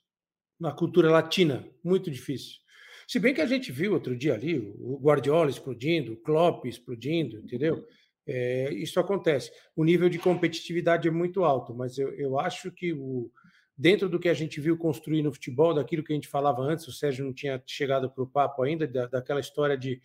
Na 0.59 0.71
cultura 0.71 1.09
latina, 1.09 1.67
muito 1.83 2.09
difícil. 2.09 2.61
Se 3.07 3.19
bem 3.19 3.33
que 3.33 3.41
a 3.41 3.45
gente 3.45 3.71
viu 3.71 3.93
outro 3.93 4.15
dia 4.15 4.33
ali 4.33 4.57
o 4.57 4.97
Guardiola 5.01 5.49
explodindo, 5.49 6.13
o 6.13 6.17
Klopp 6.17 6.65
explodindo, 6.65 7.39
entendeu? 7.39 7.85
É, 8.25 8.73
isso 8.73 8.99
acontece. 8.99 9.51
O 9.75 9.83
nível 9.83 10.07
de 10.07 10.17
competitividade 10.17 11.07
é 11.07 11.11
muito 11.11 11.43
alto, 11.43 11.73
mas 11.75 11.97
eu, 11.97 12.13
eu 12.13 12.39
acho 12.39 12.71
que 12.71 12.93
o, 12.93 13.29
dentro 13.77 14.07
do 14.07 14.19
que 14.19 14.29
a 14.29 14.33
gente 14.33 14.61
viu 14.61 14.77
construir 14.77 15.23
no 15.23 15.33
futebol, 15.33 15.73
daquilo 15.73 16.03
que 16.03 16.13
a 16.13 16.15
gente 16.15 16.27
falava 16.27 16.61
antes, 16.61 16.87
o 16.87 16.91
Sérgio 16.91 17.25
não 17.25 17.33
tinha 17.33 17.61
chegado 17.65 18.09
para 18.09 18.23
o 18.23 18.27
papo 18.27 18.63
ainda, 18.63 18.87
da, 18.87 19.07
daquela 19.07 19.39
história 19.39 19.77
de, 19.77 20.01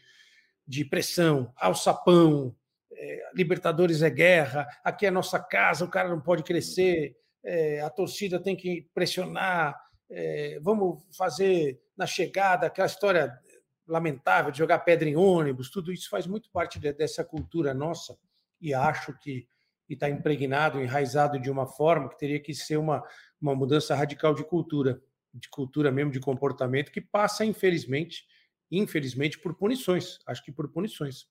de 0.66 0.84
pressão, 0.84 1.52
alçapão, 1.56 2.56
é, 2.96 3.30
Libertadores 3.34 4.02
é 4.02 4.10
guerra, 4.10 4.66
aqui 4.82 5.06
é 5.06 5.10
nossa 5.10 5.38
casa, 5.38 5.84
o 5.84 5.90
cara 5.90 6.08
não 6.08 6.20
pode 6.20 6.42
crescer, 6.42 7.16
é, 7.44 7.80
a 7.80 7.90
torcida 7.90 8.40
tem 8.40 8.56
que 8.56 8.88
pressionar, 8.94 9.78
é, 10.10 10.58
vamos 10.62 11.02
fazer 11.16 11.80
na 11.96 12.06
chegada 12.06 12.66
aquela 12.66 12.86
história 12.86 13.38
lamentável 13.86 14.50
de 14.50 14.58
jogar 14.58 14.80
pedra 14.80 15.08
em 15.08 15.16
ônibus, 15.16 15.70
tudo 15.70 15.92
isso 15.92 16.08
faz 16.08 16.26
muito 16.26 16.50
parte 16.50 16.78
de, 16.78 16.92
dessa 16.92 17.24
cultura 17.24 17.72
nossa 17.72 18.18
e 18.60 18.74
acho 18.74 19.16
que 19.18 19.46
está 19.88 20.08
impregnado, 20.08 20.80
enraizado 20.80 21.38
de 21.38 21.50
uma 21.50 21.66
forma 21.66 22.08
que 22.08 22.18
teria 22.18 22.40
que 22.40 22.52
ser 22.52 22.76
uma, 22.76 23.02
uma 23.40 23.54
mudança 23.54 23.94
radical 23.94 24.34
de 24.34 24.44
cultura, 24.44 25.00
de 25.32 25.48
cultura 25.48 25.92
mesmo, 25.92 26.10
de 26.10 26.18
comportamento, 26.18 26.90
que 26.90 27.00
passa, 27.00 27.44
infelizmente, 27.44 28.24
infelizmente, 28.70 29.38
por 29.38 29.54
punições. 29.54 30.18
Acho 30.26 30.42
que 30.42 30.50
por 30.50 30.68
punições. 30.68 31.28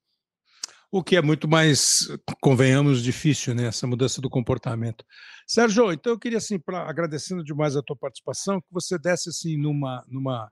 O 0.91 1.03
que 1.03 1.15
é 1.15 1.21
muito 1.21 1.47
mais, 1.47 2.07
convenhamos, 2.41 3.03
difícil, 3.03 3.53
né? 3.53 3.67
Essa 3.67 3.85
mudança 3.87 4.21
do 4.21 4.29
comportamento. 4.29 5.03
Sérgio, 5.47 5.91
então 5.91 6.13
eu 6.13 6.19
queria, 6.19 6.37
assim, 6.37 6.59
pra, 6.59 6.89
agradecendo 6.89 7.43
demais 7.43 7.75
a 7.75 7.81
tua 7.81 7.95
participação, 7.95 8.61
que 8.61 8.67
você 8.71 8.97
desse, 8.97 9.29
assim, 9.29 9.57
numa, 9.57 10.03
numa, 10.07 10.51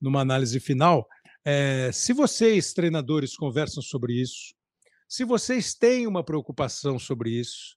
numa 0.00 0.20
análise 0.20 0.58
final, 0.58 1.06
é, 1.44 1.90
se 1.92 2.12
vocês, 2.12 2.72
treinadores, 2.72 3.36
conversam 3.36 3.82
sobre 3.82 4.20
isso, 4.20 4.54
se 5.08 5.24
vocês 5.24 5.74
têm 5.74 6.06
uma 6.06 6.24
preocupação 6.24 6.98
sobre 6.98 7.30
isso, 7.38 7.76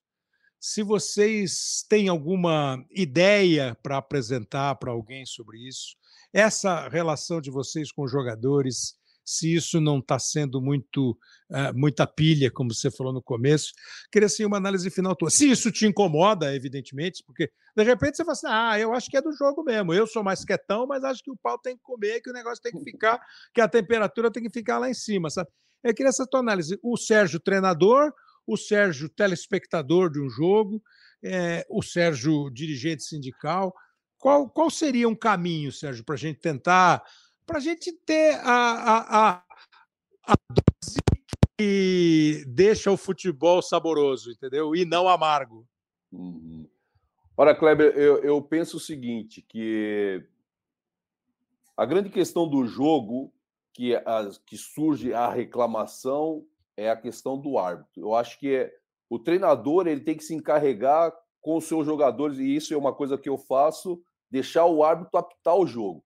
se 0.58 0.82
vocês 0.82 1.84
têm 1.88 2.08
alguma 2.08 2.82
ideia 2.90 3.76
para 3.82 3.98
apresentar 3.98 4.74
para 4.76 4.90
alguém 4.90 5.26
sobre 5.26 5.58
isso, 5.68 5.96
essa 6.32 6.88
relação 6.88 7.40
de 7.40 7.50
vocês 7.50 7.92
com 7.92 8.04
os 8.04 8.10
jogadores, 8.10 8.94
se 9.26 9.52
isso 9.52 9.80
não 9.80 9.98
está 9.98 10.20
sendo 10.20 10.62
muito 10.62 11.18
uh, 11.50 11.76
muita 11.76 12.06
pilha, 12.06 12.48
como 12.48 12.72
você 12.72 12.92
falou 12.92 13.12
no 13.12 13.20
começo. 13.20 13.72
Queria 14.12 14.26
assim, 14.26 14.44
uma 14.44 14.56
análise 14.56 14.88
final 14.88 15.16
tua. 15.16 15.30
Se 15.30 15.50
isso 15.50 15.72
te 15.72 15.84
incomoda, 15.84 16.54
evidentemente, 16.54 17.24
porque 17.26 17.50
de 17.76 17.82
repente 17.82 18.16
você 18.16 18.24
fala 18.24 18.32
assim: 18.32 18.46
ah, 18.48 18.78
eu 18.78 18.94
acho 18.94 19.10
que 19.10 19.16
é 19.16 19.22
do 19.22 19.32
jogo 19.32 19.64
mesmo. 19.64 19.92
Eu 19.92 20.06
sou 20.06 20.22
mais 20.22 20.44
quietão, 20.44 20.86
mas 20.86 21.02
acho 21.02 21.24
que 21.24 21.30
o 21.30 21.36
pau 21.36 21.58
tem 21.58 21.76
que 21.76 21.82
comer, 21.82 22.20
que 22.20 22.30
o 22.30 22.32
negócio 22.32 22.62
tem 22.62 22.72
que 22.72 22.84
ficar, 22.84 23.20
que 23.52 23.60
a 23.60 23.68
temperatura 23.68 24.30
tem 24.30 24.44
que 24.44 24.50
ficar 24.50 24.78
lá 24.78 24.88
em 24.88 24.94
cima, 24.94 25.28
sabe? 25.28 25.50
Eu 25.82 25.92
queria 25.92 26.10
essa 26.10 26.26
tua 26.26 26.40
análise. 26.40 26.78
O 26.82 26.96
Sérgio, 26.96 27.40
treinador, 27.40 28.12
o 28.46 28.56
Sérgio, 28.56 29.08
telespectador 29.08 30.10
de 30.10 30.20
um 30.20 30.30
jogo, 30.30 30.80
é, 31.22 31.66
o 31.68 31.82
Sérgio, 31.82 32.48
dirigente 32.50 33.02
sindical. 33.02 33.74
Qual, 34.18 34.48
qual 34.48 34.70
seria 34.70 35.08
um 35.08 35.14
caminho, 35.14 35.70
Sérgio, 35.72 36.04
para 36.04 36.14
a 36.14 36.18
gente 36.18 36.40
tentar 36.40 37.02
para 37.46 37.58
a 37.58 37.60
gente 37.60 37.92
ter 38.04 38.34
a, 38.42 38.72
a, 38.72 39.20
a, 39.20 39.44
a 40.26 40.34
dose 40.50 40.98
que 41.58 42.44
deixa 42.46 42.90
o 42.90 42.96
futebol 42.96 43.62
saboroso, 43.62 44.30
entendeu? 44.30 44.74
E 44.74 44.84
não 44.84 45.08
amargo. 45.08 45.66
Uhum. 46.12 46.68
Ora, 47.36 47.54
Kleber, 47.54 47.94
eu, 47.96 48.22
eu 48.22 48.42
penso 48.42 48.76
o 48.76 48.80
seguinte, 48.80 49.42
que 49.42 50.22
a 51.76 51.84
grande 51.84 52.10
questão 52.10 52.48
do 52.48 52.66
jogo 52.66 53.32
que, 53.72 53.94
a, 53.94 54.30
que 54.46 54.56
surge 54.56 55.12
a 55.12 55.28
reclamação 55.28 56.46
é 56.76 56.90
a 56.90 56.96
questão 56.96 57.38
do 57.38 57.58
árbitro. 57.58 58.00
Eu 58.00 58.14
acho 58.14 58.38
que 58.38 58.54
é, 58.54 58.74
o 59.08 59.18
treinador 59.18 59.86
ele 59.86 60.00
tem 60.00 60.16
que 60.16 60.24
se 60.24 60.34
encarregar 60.34 61.14
com 61.40 61.56
os 61.56 61.64
seus 61.64 61.86
jogadores, 61.86 62.38
e 62.38 62.56
isso 62.56 62.74
é 62.74 62.76
uma 62.76 62.94
coisa 62.94 63.16
que 63.16 63.28
eu 63.28 63.38
faço, 63.38 64.02
deixar 64.30 64.66
o 64.66 64.82
árbitro 64.82 65.18
apitar 65.18 65.56
o 65.56 65.66
jogo. 65.66 66.04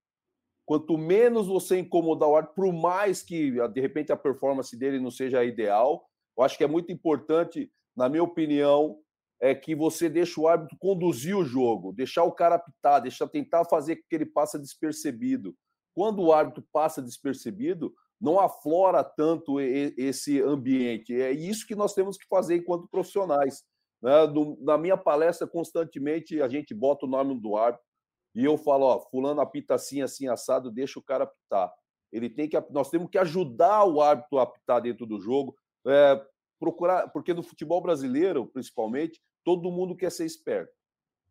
Quanto 0.70 0.96
menos 0.96 1.48
você 1.48 1.80
incomodar 1.80 2.28
o 2.28 2.36
árbitro, 2.36 2.54
por 2.54 2.72
mais 2.72 3.24
que 3.24 3.50
de 3.70 3.80
repente 3.80 4.12
a 4.12 4.16
performance 4.16 4.76
dele 4.76 5.00
não 5.00 5.10
seja 5.10 5.42
ideal, 5.42 6.08
eu 6.38 6.44
acho 6.44 6.56
que 6.56 6.62
é 6.62 6.68
muito 6.68 6.92
importante, 6.92 7.68
na 7.96 8.08
minha 8.08 8.22
opinião, 8.22 9.00
é 9.40 9.52
que 9.52 9.74
você 9.74 10.08
deixe 10.08 10.38
o 10.38 10.46
árbitro 10.46 10.78
conduzir 10.78 11.36
o 11.36 11.44
jogo, 11.44 11.92
deixar 11.92 12.22
o 12.22 12.30
cara 12.30 12.54
apitar, 12.54 13.02
deixar 13.02 13.26
tentar 13.26 13.64
fazer 13.64 13.96
com 13.96 14.02
que 14.08 14.14
ele 14.14 14.26
passe 14.26 14.60
despercebido. 14.60 15.56
Quando 15.92 16.22
o 16.22 16.32
árbitro 16.32 16.64
passa 16.72 17.02
despercebido, 17.02 17.92
não 18.20 18.38
aflora 18.38 19.02
tanto 19.02 19.60
esse 19.60 20.40
ambiente. 20.40 21.12
É 21.20 21.32
isso 21.32 21.66
que 21.66 21.74
nós 21.74 21.94
temos 21.94 22.16
que 22.16 22.28
fazer 22.28 22.58
enquanto 22.58 22.86
profissionais. 22.86 23.64
Né? 24.00 24.12
Na 24.60 24.78
minha 24.78 24.96
palestra, 24.96 25.48
constantemente, 25.48 26.40
a 26.40 26.48
gente 26.48 26.72
bota 26.72 27.06
o 27.06 27.08
nome 27.08 27.40
do 27.40 27.56
árbitro, 27.56 27.89
e 28.34 28.44
eu 28.44 28.56
falo, 28.56 28.86
ó, 28.86 29.00
fulano 29.00 29.40
apita 29.40 29.74
assim, 29.74 30.02
assim, 30.02 30.28
assado, 30.28 30.70
deixa 30.70 30.98
o 30.98 31.02
cara 31.02 31.24
apitar. 31.24 31.72
Ele 32.12 32.28
tem 32.28 32.48
que, 32.48 32.60
nós 32.70 32.90
temos 32.90 33.10
que 33.10 33.18
ajudar 33.18 33.84
o 33.84 34.00
árbitro 34.00 34.38
a 34.38 34.42
apitar 34.42 34.80
dentro 34.80 35.06
do 35.06 35.20
jogo, 35.20 35.56
é, 35.86 36.20
procurar, 36.58 37.08
porque 37.08 37.34
no 37.34 37.42
futebol 37.42 37.80
brasileiro, 37.80 38.46
principalmente, 38.46 39.20
todo 39.44 39.70
mundo 39.70 39.96
quer 39.96 40.10
ser 40.10 40.26
esperto, 40.26 40.72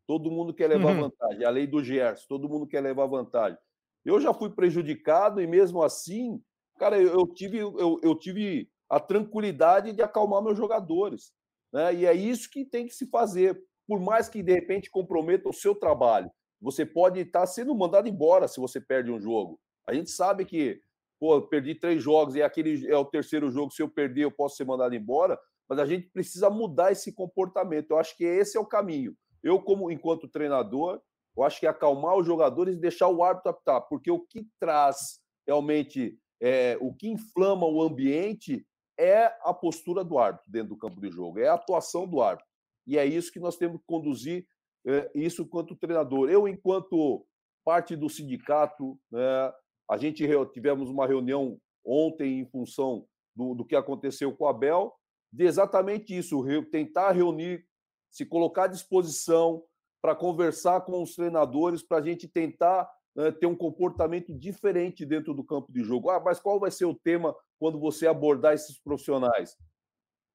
todo 0.07 0.31
mundo 0.31 0.53
quer 0.53 0.67
levar 0.67 0.93
uhum. 0.93 1.01
vantagem. 1.01 1.45
A 1.45 1.49
lei 1.49 1.67
do 1.67 1.83
Gerson, 1.83 2.25
todo 2.27 2.49
mundo 2.49 2.67
quer 2.67 2.81
levar 2.81 3.05
vantagem. 3.05 3.57
Eu 4.03 4.19
já 4.19 4.33
fui 4.33 4.49
prejudicado 4.49 5.41
e 5.41 5.47
mesmo 5.47 5.83
assim, 5.83 6.41
cara, 6.77 6.97
eu, 6.97 7.19
eu 7.19 7.27
tive, 7.27 7.57
eu, 7.57 7.99
eu 8.01 8.15
tive 8.15 8.69
a 8.89 8.99
tranquilidade 8.99 9.93
de 9.93 10.01
acalmar 10.01 10.41
meus 10.41 10.57
jogadores, 10.57 11.31
né? 11.71 11.93
E 11.93 12.05
é 12.05 12.13
isso 12.13 12.49
que 12.49 12.65
tem 12.65 12.87
que 12.87 12.93
se 12.93 13.05
fazer, 13.07 13.61
por 13.87 13.99
mais 13.99 14.27
que 14.27 14.41
de 14.41 14.53
repente 14.53 14.89
comprometa 14.89 15.47
o 15.47 15.53
seu 15.53 15.75
trabalho 15.75 16.31
você 16.61 16.85
pode 16.85 17.19
estar 17.19 17.45
sendo 17.47 17.73
mandado 17.75 18.07
embora 18.07 18.47
se 18.47 18.59
você 18.59 18.79
perde 18.81 19.11
um 19.11 19.19
jogo. 19.19 19.59
A 19.87 19.93
gente 19.93 20.09
sabe 20.09 20.45
que, 20.45 20.81
pô, 21.19 21.41
perdi 21.41 21.75
três 21.75 22.03
jogos 22.03 22.35
e 22.35 22.41
aquele 22.41 22.87
é 22.87 22.97
o 22.97 23.05
terceiro 23.05 23.49
jogo, 23.49 23.71
se 23.71 23.81
eu 23.81 23.89
perder, 23.89 24.23
eu 24.23 24.31
posso 24.31 24.55
ser 24.55 24.65
mandado 24.65 24.93
embora, 24.95 25.39
mas 25.67 25.79
a 25.79 25.85
gente 25.85 26.09
precisa 26.09 26.49
mudar 26.49 26.91
esse 26.91 27.13
comportamento. 27.13 27.91
Eu 27.91 27.97
acho 27.97 28.15
que 28.17 28.23
esse 28.23 28.57
é 28.57 28.59
o 28.59 28.65
caminho. 28.65 29.15
Eu, 29.41 29.61
como 29.61 29.89
enquanto 29.89 30.27
treinador, 30.27 31.01
eu 31.37 31.43
acho 31.43 31.59
que 31.59 31.65
é 31.65 31.69
acalmar 31.69 32.17
os 32.17 32.25
jogadores 32.25 32.75
e 32.75 32.79
deixar 32.79 33.07
o 33.07 33.23
árbitro 33.23 33.51
apitar, 33.51 33.81
porque 33.87 34.11
o 34.11 34.19
que 34.19 34.45
traz 34.59 35.19
realmente, 35.47 36.17
é, 36.41 36.77
o 36.81 36.93
que 36.93 37.07
inflama 37.07 37.65
o 37.65 37.81
ambiente 37.81 38.65
é 38.99 39.25
a 39.41 39.53
postura 39.53 40.03
do 40.03 40.17
árbitro 40.17 40.51
dentro 40.51 40.69
do 40.69 40.77
campo 40.77 40.99
de 40.99 41.09
jogo, 41.09 41.39
é 41.39 41.47
a 41.47 41.53
atuação 41.53 42.05
do 42.05 42.21
árbitro. 42.21 42.49
E 42.85 42.97
é 42.97 43.05
isso 43.05 43.31
que 43.31 43.39
nós 43.39 43.55
temos 43.55 43.79
que 43.79 43.85
conduzir 43.87 44.45
é, 44.89 45.11
isso 45.13 45.45
quanto 45.45 45.75
treinador. 45.75 46.31
Eu, 46.31 46.47
enquanto 46.47 47.23
parte 47.63 47.95
do 47.95 48.09
sindicato, 48.09 48.99
né, 49.11 49.53
a 49.89 49.97
gente 49.97 50.25
tivemos 50.51 50.89
uma 50.89 51.05
reunião 51.05 51.59
ontem 51.85 52.39
em 52.39 52.45
função 52.45 53.05
do, 53.35 53.53
do 53.53 53.65
que 53.65 53.75
aconteceu 53.75 54.35
com 54.35 54.45
o 54.45 54.47
Abel, 54.47 54.93
de 55.31 55.45
exatamente 55.45 56.17
isso, 56.17 56.43
tentar 56.71 57.11
reunir, 57.11 57.63
se 58.11 58.25
colocar 58.25 58.63
à 58.63 58.67
disposição 58.67 59.63
para 60.01 60.15
conversar 60.15 60.81
com 60.81 61.03
os 61.03 61.13
treinadores, 61.13 61.83
para 61.83 61.99
a 61.99 62.01
gente 62.01 62.27
tentar 62.27 62.89
né, 63.15 63.31
ter 63.31 63.45
um 63.45 63.55
comportamento 63.55 64.33
diferente 64.33 65.05
dentro 65.05 65.35
do 65.35 65.43
campo 65.43 65.71
de 65.71 65.83
jogo. 65.83 66.09
Ah, 66.09 66.19
mas 66.19 66.39
qual 66.39 66.59
vai 66.59 66.71
ser 66.71 66.85
o 66.85 66.95
tema 66.95 67.35
quando 67.59 67.79
você 67.79 68.07
abordar 68.07 68.55
esses 68.55 68.79
profissionais? 68.81 69.55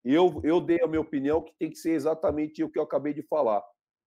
Eu, 0.05 0.41
eu 0.45 0.61
dei 0.61 0.81
a 0.81 0.87
minha 0.87 1.01
opinião 1.01 1.43
que 1.43 1.53
tem 1.59 1.71
que 1.71 1.79
ser 1.79 1.93
exatamente 1.93 2.63
o 2.63 2.71
que 2.71 2.79
eu 2.79 2.85
acabei 2.85 3.13
de 3.13 3.23
falar 3.23 3.65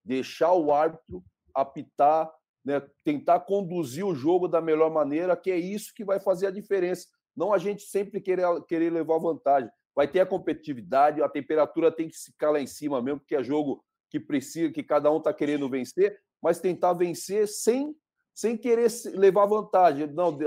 deixar 0.08 0.54
o 0.54 0.72
árbitro 0.72 1.22
apitar, 1.54 2.32
né, 2.64 2.82
tentar 3.04 3.40
conduzir 3.40 4.04
o 4.04 4.14
jogo 4.14 4.48
da 4.48 4.60
melhor 4.60 4.90
maneira, 4.90 5.36
que 5.36 5.50
é 5.50 5.58
isso 5.58 5.92
que 5.94 6.04
vai 6.04 6.18
fazer 6.18 6.46
a 6.46 6.50
diferença. 6.50 7.06
Não 7.36 7.52
a 7.52 7.58
gente 7.58 7.82
sempre 7.82 8.20
querer, 8.20 8.46
querer 8.66 8.90
levar 8.90 9.18
vantagem. 9.18 9.70
Vai 9.94 10.08
ter 10.08 10.20
a 10.20 10.26
competitividade, 10.26 11.22
a 11.22 11.28
temperatura 11.28 11.92
tem 11.92 12.08
que 12.08 12.16
ficar 12.16 12.50
lá 12.50 12.60
em 12.60 12.66
cima 12.66 13.02
mesmo, 13.02 13.20
porque 13.20 13.36
é 13.36 13.42
jogo 13.42 13.84
que 14.10 14.18
precisa, 14.18 14.72
que 14.72 14.82
cada 14.82 15.12
um 15.12 15.18
está 15.18 15.32
querendo 15.34 15.68
vencer, 15.68 16.18
mas 16.42 16.58
tentar 16.58 16.94
vencer 16.94 17.46
sem 17.46 17.94
sem 18.34 18.56
querer 18.56 18.86
levar 19.14 19.46
vantagem, 19.46 20.06
não 20.06 20.38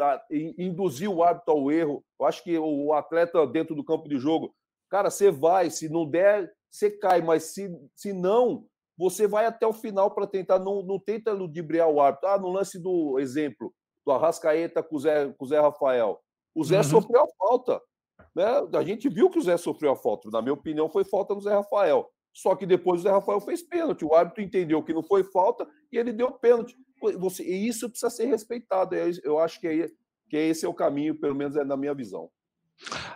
induzir 0.57 1.09
o 1.09 1.21
árbitro 1.21 1.51
ao 1.51 1.69
erro. 1.69 2.01
Eu 2.17 2.25
acho 2.25 2.41
que 2.41 2.57
o 2.57 2.93
atleta 2.93 3.45
dentro 3.45 3.75
do 3.75 3.83
campo 3.83 4.07
de 4.07 4.17
jogo, 4.17 4.55
cara, 4.89 5.09
você 5.09 5.29
vai, 5.29 5.69
se 5.69 5.89
não 5.89 6.09
der, 6.09 6.49
você 6.69 6.89
cai, 6.89 7.21
mas 7.21 7.43
se, 7.53 7.69
se 7.93 8.13
não, 8.13 8.65
você 9.01 9.27
vai 9.27 9.47
até 9.47 9.65
o 9.65 9.73
final 9.73 10.11
para 10.11 10.27
tentar, 10.27 10.59
não, 10.59 10.83
não 10.83 10.99
tenta 10.99 11.33
ludibriar 11.33 11.89
o 11.89 11.99
árbitro. 11.99 12.29
Ah, 12.29 12.37
no 12.37 12.49
lance 12.49 12.79
do 12.79 13.17
exemplo, 13.17 13.73
do 14.05 14.11
Arrascaeta 14.11 14.83
com 14.83 14.95
o 14.95 14.99
Zé, 14.99 15.33
com 15.35 15.43
o 15.43 15.47
Zé 15.47 15.59
Rafael. 15.59 16.19
O 16.53 16.63
Zé 16.63 16.77
uhum. 16.77 16.83
sofreu 16.83 17.23
a 17.23 17.27
falta. 17.35 17.81
Né? 18.35 18.45
A 18.75 18.83
gente 18.83 19.09
viu 19.09 19.27
que 19.31 19.39
o 19.39 19.41
Zé 19.41 19.57
sofreu 19.57 19.93
a 19.93 19.95
falta. 19.95 20.29
Na 20.29 20.39
minha 20.39 20.53
opinião, 20.53 20.87
foi 20.87 21.03
falta 21.03 21.33
do 21.33 21.41
Zé 21.41 21.51
Rafael. 21.51 22.07
Só 22.31 22.55
que 22.55 22.63
depois 22.63 22.99
o 22.99 23.03
Zé 23.03 23.09
Rafael 23.09 23.41
fez 23.41 23.63
pênalti. 23.63 24.05
O 24.05 24.13
árbitro 24.13 24.43
entendeu 24.43 24.83
que 24.83 24.93
não 24.93 25.01
foi 25.01 25.23
falta 25.23 25.67
e 25.91 25.97
ele 25.97 26.13
deu 26.13 26.31
pênalti. 26.33 26.75
Você, 27.17 27.43
e 27.43 27.67
isso 27.67 27.89
precisa 27.89 28.11
ser 28.11 28.25
respeitado. 28.25 28.93
É 28.93 29.09
eu 29.23 29.39
acho 29.39 29.59
que, 29.59 29.67
é, 29.67 29.87
que 30.29 30.37
esse 30.37 30.63
é 30.63 30.69
o 30.69 30.75
caminho, 30.75 31.19
pelo 31.19 31.33
menos 31.33 31.55
é 31.55 31.63
na 31.63 31.75
minha 31.75 31.95
visão. 31.95 32.29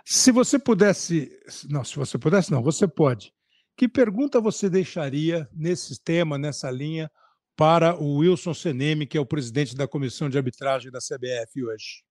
Se 0.04 0.32
você 0.32 0.58
pudesse. 0.58 1.30
Não, 1.70 1.84
se 1.84 1.94
você 1.94 2.18
pudesse, 2.18 2.50
não, 2.50 2.60
você 2.60 2.88
pode. 2.88 3.35
Que 3.76 3.86
pergunta 3.86 4.40
você 4.40 4.70
deixaria 4.70 5.46
nesse 5.52 6.00
tema, 6.02 6.38
nessa 6.38 6.70
linha, 6.70 7.10
para 7.54 7.94
o 7.94 8.18
Wilson 8.18 8.54
Seneme, 8.54 9.06
que 9.06 9.18
é 9.18 9.20
o 9.20 9.26
presidente 9.26 9.76
da 9.76 9.86
comissão 9.86 10.30
de 10.30 10.38
arbitragem 10.38 10.90
da 10.90 10.98
CBF 10.98 11.62
hoje? 11.62 12.02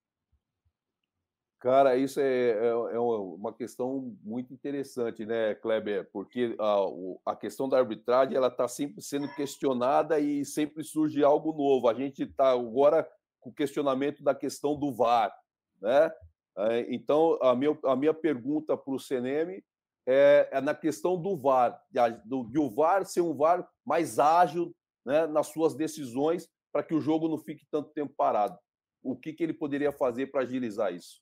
Cara, 1.60 1.98
isso 1.98 2.20
é, 2.20 2.52
é, 2.52 2.68
é, 2.68 3.00
uma 3.00 3.52
questão 3.52 4.16
muito 4.24 4.54
interessante, 4.54 5.26
né, 5.26 5.56
Kleber? 5.56 6.08
Porque 6.14 6.56
a, 6.60 7.32
a 7.32 7.36
questão 7.36 7.68
da 7.68 7.80
arbitragem 7.80 8.38
ela 8.38 8.50
está 8.50 8.68
sempre 8.68 9.02
sendo 9.02 9.28
questionada 9.34 10.20
e 10.20 10.46
sempre 10.46 10.84
surge 10.84 11.24
algo 11.24 11.52
novo. 11.52 11.90
A 11.90 11.96
gente 11.96 12.22
está 12.22 12.52
agora 12.52 13.10
com 13.40 13.50
o 13.50 13.54
questionamento 13.54 14.24
da 14.24 14.36
questão 14.36 14.78
do 14.78 14.94
VAR, 14.94 15.36
né? 15.82 16.12
É, 16.58 16.94
então, 16.94 17.40
a 17.42 17.56
minha, 17.56 17.76
a 17.86 17.96
minha 17.96 18.14
pergunta 18.14 18.78
para 18.78 18.94
o 18.94 19.00
CNM 19.00 19.64
é, 20.08 20.50
é, 20.52 20.62
na 20.62 20.76
questão 20.76 21.20
do 21.20 21.36
VAR, 21.36 21.80
de, 21.90 22.00
do, 22.26 22.44
de 22.46 22.60
o 22.60 22.70
VAR 22.70 23.06
ser 23.06 23.22
um 23.22 23.36
VAR 23.36 23.68
mais 23.86 24.20
ágil 24.20 24.76
né, 25.06 25.26
nas 25.28 25.48
suas 25.48 25.76
decisões 25.76 26.48
para 26.72 26.84
que 26.84 26.94
o 26.94 27.02
jogo 27.02 27.28
não 27.28 27.38
fique 27.38 27.66
tanto 27.72 27.90
tempo 27.90 28.14
parado. 28.16 28.58
O 29.02 29.16
que, 29.16 29.34
que 29.34 29.44
ele 29.44 29.54
poderia 29.54 29.92
fazer 29.92 30.28
para 30.28 30.42
agilizar 30.42 30.94
isso? 30.94 31.22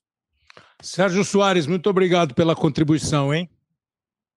Sérgio 0.82 1.24
Soares, 1.24 1.66
muito 1.66 1.88
obrigado 1.88 2.34
pela 2.34 2.54
contribuição, 2.54 3.32
hein? 3.32 3.48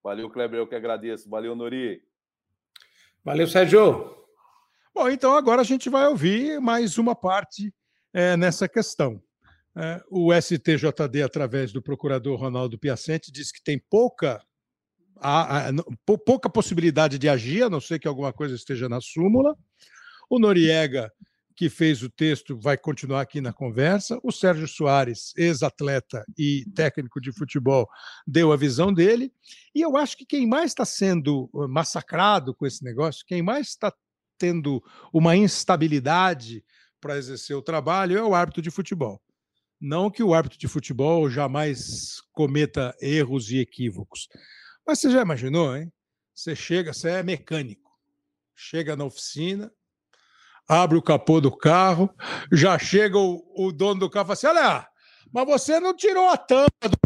Valeu, 0.03 0.29
Kleber, 0.29 0.59
eu 0.59 0.67
que 0.67 0.75
agradeço. 0.75 1.29
Valeu, 1.29 1.55
Nori. 1.55 2.01
Valeu, 3.23 3.47
Sérgio. 3.47 4.15
Bom, 4.93 5.09
então 5.09 5.35
agora 5.35 5.61
a 5.61 5.65
gente 5.65 5.89
vai 5.89 6.07
ouvir 6.07 6.59
mais 6.59 6.97
uma 6.97 7.15
parte 7.15 7.73
é, 8.13 8.37
nessa 8.37 8.67
questão. 8.67 9.21
É, 9.77 10.01
o 10.09 10.33
STJD, 10.33 11.21
através 11.23 11.71
do 11.71 11.81
procurador 11.81 12.39
Ronaldo 12.39 12.79
Piacente, 12.79 13.31
diz 13.31 13.51
que 13.51 13.63
tem 13.63 13.77
pouca, 13.77 14.41
a, 15.17 15.69
a, 15.69 15.71
pouca 16.25 16.49
possibilidade 16.49 17.19
de 17.19 17.29
agir, 17.29 17.63
a 17.63 17.69
não 17.69 17.79
ser 17.79 17.99
que 17.99 18.07
alguma 18.07 18.33
coisa 18.33 18.55
esteja 18.55 18.89
na 18.89 18.99
súmula. 18.99 19.55
O 20.29 20.39
Noriega 20.39 21.11
que 21.57 21.69
fez 21.71 22.03
o 22.03 22.09
texto, 22.09 22.55
vai 22.55 22.77
continuar 22.77 23.21
aqui 23.21 23.41
na 23.41 23.51
conversa. 23.51 24.19
O 24.21 24.31
Sérgio 24.31 24.67
Soares, 24.67 25.33
ex-atleta 25.35 26.23
e 26.37 26.63
técnico 26.75 27.19
de 27.19 27.31
futebol, 27.31 27.89
deu 28.27 28.51
a 28.51 28.55
visão 28.55 28.93
dele. 28.93 29.33
E 29.73 29.81
eu 29.81 29.97
acho 29.97 30.15
que 30.15 30.23
quem 30.23 30.45
mais 30.45 30.69
está 30.69 30.85
sendo 30.85 31.49
uh, 31.51 31.67
massacrado 31.67 32.53
com 32.53 32.67
esse 32.67 32.83
negócio, 32.83 33.25
quem 33.25 33.41
mais 33.41 33.69
está 33.69 33.91
tendo 34.37 34.83
uma 35.11 35.35
instabilidade 35.35 36.63
para 37.01 37.17
exercer 37.17 37.55
o 37.55 37.61
trabalho 37.61 38.15
é 38.15 38.23
o 38.23 38.35
árbitro 38.35 38.61
de 38.61 38.69
futebol. 38.69 39.19
Não 39.79 40.09
que 40.09 40.23
o 40.23 40.33
árbitro 40.33 40.57
de 40.57 40.67
futebol 40.67 41.29
jamais 41.29 42.21
cometa 42.31 42.95
erros 42.99 43.51
e 43.51 43.59
equívocos. 43.59 44.27
Mas 44.85 44.99
você 44.99 45.11
já 45.11 45.21
imaginou, 45.21 45.75
hein? 45.75 45.91
Você 46.33 46.55
chega, 46.55 46.93
você 46.93 47.09
é 47.09 47.23
mecânico, 47.23 47.91
chega 48.55 48.95
na 48.95 49.05
oficina, 49.05 49.71
abre 50.67 50.97
o 50.97 51.01
capô 51.01 51.39
do 51.39 51.55
carro, 51.55 52.13
já 52.51 52.77
chega 52.77 53.17
o, 53.17 53.43
o 53.55 53.71
dono 53.71 54.01
do 54.01 54.09
carro 54.09 54.25
e 54.25 54.35
fala 54.35 54.53
assim: 54.53 54.59
olha, 54.59 54.87
mas 55.31 55.45
você 55.45 55.79
não 55.79 55.95
tirou 55.95 56.27
a 56.29 56.37
tampa 56.37 56.89
do. 56.89 56.97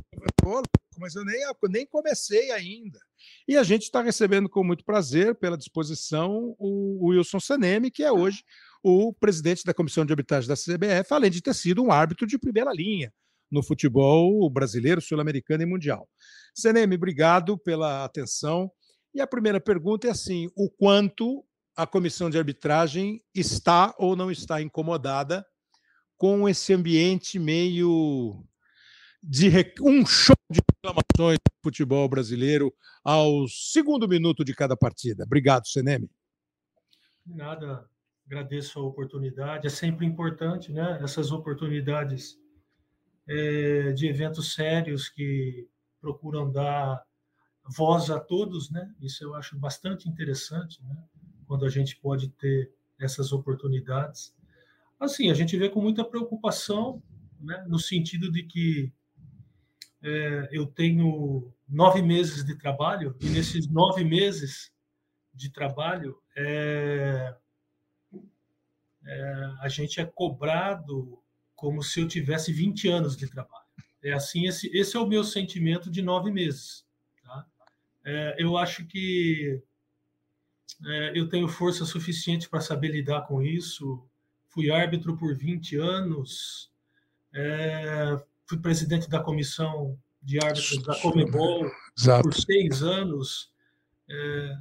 Mas 0.97 1.15
eu 1.15 1.25
nem, 1.25 1.41
nem 1.69 1.85
comecei 1.85 2.51
ainda. 2.51 2.99
E 3.47 3.57
a 3.57 3.63
gente 3.63 3.83
está 3.83 4.01
recebendo 4.01 4.47
com 4.47 4.63
muito 4.63 4.85
prazer, 4.85 5.35
pela 5.35 5.57
disposição, 5.57 6.55
o, 6.59 7.05
o 7.05 7.09
Wilson 7.09 7.39
Seneme, 7.39 7.89
que 7.89 8.03
é 8.03 8.11
hoje 8.11 8.43
o 8.83 9.13
presidente 9.13 9.63
da 9.63 9.73
Comissão 9.73 10.05
de 10.05 10.13
Arbitragem 10.13 10.47
da 10.47 10.55
CBF, 10.55 11.13
além 11.13 11.31
de 11.31 11.41
ter 11.41 11.53
sido 11.53 11.83
um 11.83 11.91
árbitro 11.91 12.25
de 12.25 12.37
primeira 12.37 12.71
linha 12.73 13.13
no 13.51 13.61
futebol 13.61 14.49
brasileiro, 14.49 15.01
sul-americano 15.01 15.63
e 15.63 15.65
mundial. 15.65 16.07
Seneme, 16.55 16.95
obrigado 16.95 17.57
pela 17.57 18.05
atenção. 18.05 18.71
E 19.13 19.19
a 19.19 19.27
primeira 19.27 19.59
pergunta 19.59 20.07
é 20.07 20.11
assim: 20.11 20.49
o 20.55 20.69
quanto 20.69 21.45
a 21.75 21.85
comissão 21.85 22.29
de 22.29 22.37
arbitragem 22.37 23.21
está 23.35 23.93
ou 23.97 24.15
não 24.15 24.31
está 24.31 24.61
incomodada 24.61 25.45
com 26.17 26.47
esse 26.47 26.73
ambiente 26.73 27.39
meio 27.39 28.45
de 29.23 29.49
um 29.81 30.05
show 30.05 30.35
de 30.49 30.59
reclamações 30.59 31.37
do 31.37 31.63
futebol 31.63 32.07
brasileiro 32.09 32.73
ao 33.03 33.47
segundo 33.47 34.07
minuto 34.07 34.43
de 34.43 34.53
cada 34.53 34.75
partida. 34.75 35.23
Obrigado, 35.23 35.67
Seneme. 35.67 36.09
Nada, 37.25 37.87
agradeço 38.31 38.79
a 38.79 38.83
oportunidade. 38.83 39.67
É 39.67 39.69
sempre 39.69 40.05
importante, 40.05 40.71
né? 40.71 40.99
Essas 41.03 41.33
oportunidades 41.33 42.39
é, 43.27 43.91
de 43.91 44.07
eventos 44.07 44.53
sérios 44.53 45.09
que 45.09 45.67
procuram 45.99 46.49
dar 46.49 47.03
voz 47.65 48.09
a 48.09 48.19
todos, 48.19 48.71
né? 48.71 48.89
Isso 49.01 49.25
eu 49.25 49.35
acho 49.35 49.59
bastante 49.59 50.07
interessante, 50.07 50.81
né? 50.83 50.95
quando 51.45 51.65
a 51.65 51.69
gente 51.69 51.97
pode 51.97 52.29
ter 52.29 52.71
essas 52.97 53.33
oportunidades. 53.33 54.33
Assim, 54.97 55.29
a 55.29 55.33
gente 55.33 55.57
vê 55.57 55.67
com 55.67 55.81
muita 55.81 56.05
preocupação, 56.05 57.03
né, 57.37 57.65
no 57.67 57.77
sentido 57.77 58.31
de 58.31 58.43
que 58.43 58.93
é, 60.01 60.47
eu 60.53 60.65
tenho 60.65 61.51
nove 61.67 62.01
meses 62.01 62.45
de 62.45 62.55
trabalho 62.55 63.17
e 63.19 63.25
nesses 63.27 63.67
nove 63.67 64.05
meses 64.05 64.71
de 65.33 65.51
trabalho 65.51 66.17
é, 66.37 67.35
é, 69.05 69.51
a 69.61 69.67
gente 69.67 69.99
é 69.99 70.05
cobrado 70.05 71.19
como 71.55 71.83
se 71.83 71.99
eu 71.99 72.07
tivesse 72.07 72.51
20 72.51 72.87
anos 72.87 73.15
de 73.15 73.27
trabalho. 73.27 73.65
É 74.03 74.13
assim, 74.13 74.47
esse, 74.47 74.67
esse 74.75 74.97
é 74.97 74.99
o 74.99 75.07
meu 75.07 75.23
sentimento 75.23 75.91
de 75.91 76.01
nove 76.01 76.31
meses. 76.31 76.85
Tá? 77.23 77.45
É, 78.03 78.35
eu 78.39 78.57
acho 78.57 78.85
que 78.85 79.61
é, 80.83 81.11
eu 81.17 81.29
tenho 81.29 81.47
força 81.47 81.85
suficiente 81.85 82.49
para 82.49 82.61
saber 82.61 82.89
lidar 82.89 83.21
com 83.27 83.41
isso. 83.41 84.03
Fui 84.49 84.71
árbitro 84.71 85.15
por 85.15 85.35
20 85.35 85.77
anos, 85.77 86.71
é, 87.33 88.19
fui 88.45 88.57
presidente 88.57 89.09
da 89.09 89.19
comissão 89.19 89.97
de 90.21 90.37
árbitros 90.39 90.83
da 90.83 90.99
Comebol 90.99 91.71
Exato. 91.97 92.23
por 92.23 92.33
seis 92.33 92.81
anos. 92.83 93.51
É, 94.09 94.57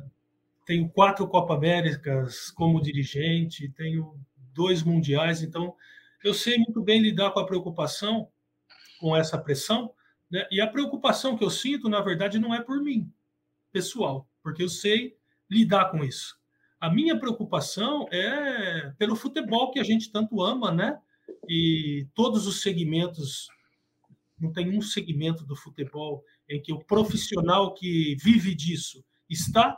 tenho 0.67 0.89
quatro 0.89 1.27
Copa 1.27 1.55
Américas 1.55 2.51
como 2.53 2.81
dirigente, 2.81 3.69
tenho 3.71 4.15
dois 4.61 4.83
mundiais, 4.83 5.43
então 5.43 5.75
eu 6.23 6.35
sei 6.35 6.59
muito 6.59 6.83
bem 6.83 7.01
lidar 7.01 7.31
com 7.31 7.41
a 7.41 7.47
preocupação, 7.47 8.29
com 9.01 9.17
essa 9.17 9.39
pressão, 9.39 9.91
né? 10.31 10.47
e 10.51 10.61
a 10.61 10.67
preocupação 10.67 11.35
que 11.35 11.43
eu 11.43 11.49
sinto, 11.49 11.89
na 11.89 12.03
verdade, 12.03 12.39
não 12.39 12.55
é 12.55 12.61
por 12.61 12.83
mim, 12.83 13.11
pessoal, 13.73 14.29
porque 14.43 14.63
eu 14.63 14.69
sei 14.69 15.17
lidar 15.49 15.87
com 15.87 16.05
isso. 16.05 16.39
A 16.79 16.91
minha 16.91 17.19
preocupação 17.19 18.07
é 18.13 18.93
pelo 18.99 19.17
futebol 19.17 19.71
que 19.71 19.81
a 19.81 19.83
gente 19.83 20.13
tanto 20.13 20.43
ama, 20.43 20.71
né? 20.71 20.99
E 21.49 22.07
todos 22.15 22.47
os 22.47 22.61
segmentos, 22.61 23.49
não 24.39 24.53
tem 24.53 24.77
um 24.77 24.83
segmento 24.83 25.43
do 25.43 25.57
futebol 25.57 26.23
em 26.47 26.61
que 26.61 26.73
o 26.73 26.85
profissional 26.85 27.73
que 27.73 28.15
vive 28.23 28.55
disso 28.55 29.03
está 29.29 29.75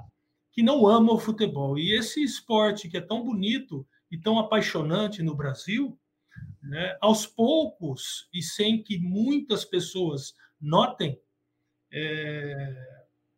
que 0.51 0.63
não 0.63 0.89
ama 0.89 1.13
o 1.13 1.19
futebol. 1.19 1.79
E 1.79 1.93
esse 1.97 2.23
esporte 2.23 2.89
que 2.89 2.97
é 2.97 3.01
tão 3.01 3.25
bonito 3.25 3.87
e 4.13 4.19
tão 4.19 4.39
apaixonante 4.39 5.23
no 5.23 5.35
Brasil, 5.35 5.99
né, 6.63 6.97
aos 7.01 7.27
poucos 7.27 8.29
e 8.33 8.43
sem 8.43 8.83
que 8.83 8.99
muitas 8.99 9.65
pessoas 9.65 10.35
notem, 10.61 11.19
é, 11.91 12.77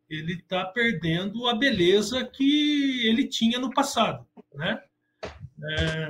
ele 0.09 0.33
está 0.33 0.65
perdendo 0.65 1.47
a 1.47 1.55
beleza 1.55 2.23
que 2.25 3.07
ele 3.07 3.27
tinha 3.27 3.57
no 3.57 3.73
passado, 3.73 4.27
né? 4.53 4.83
É, 5.63 6.07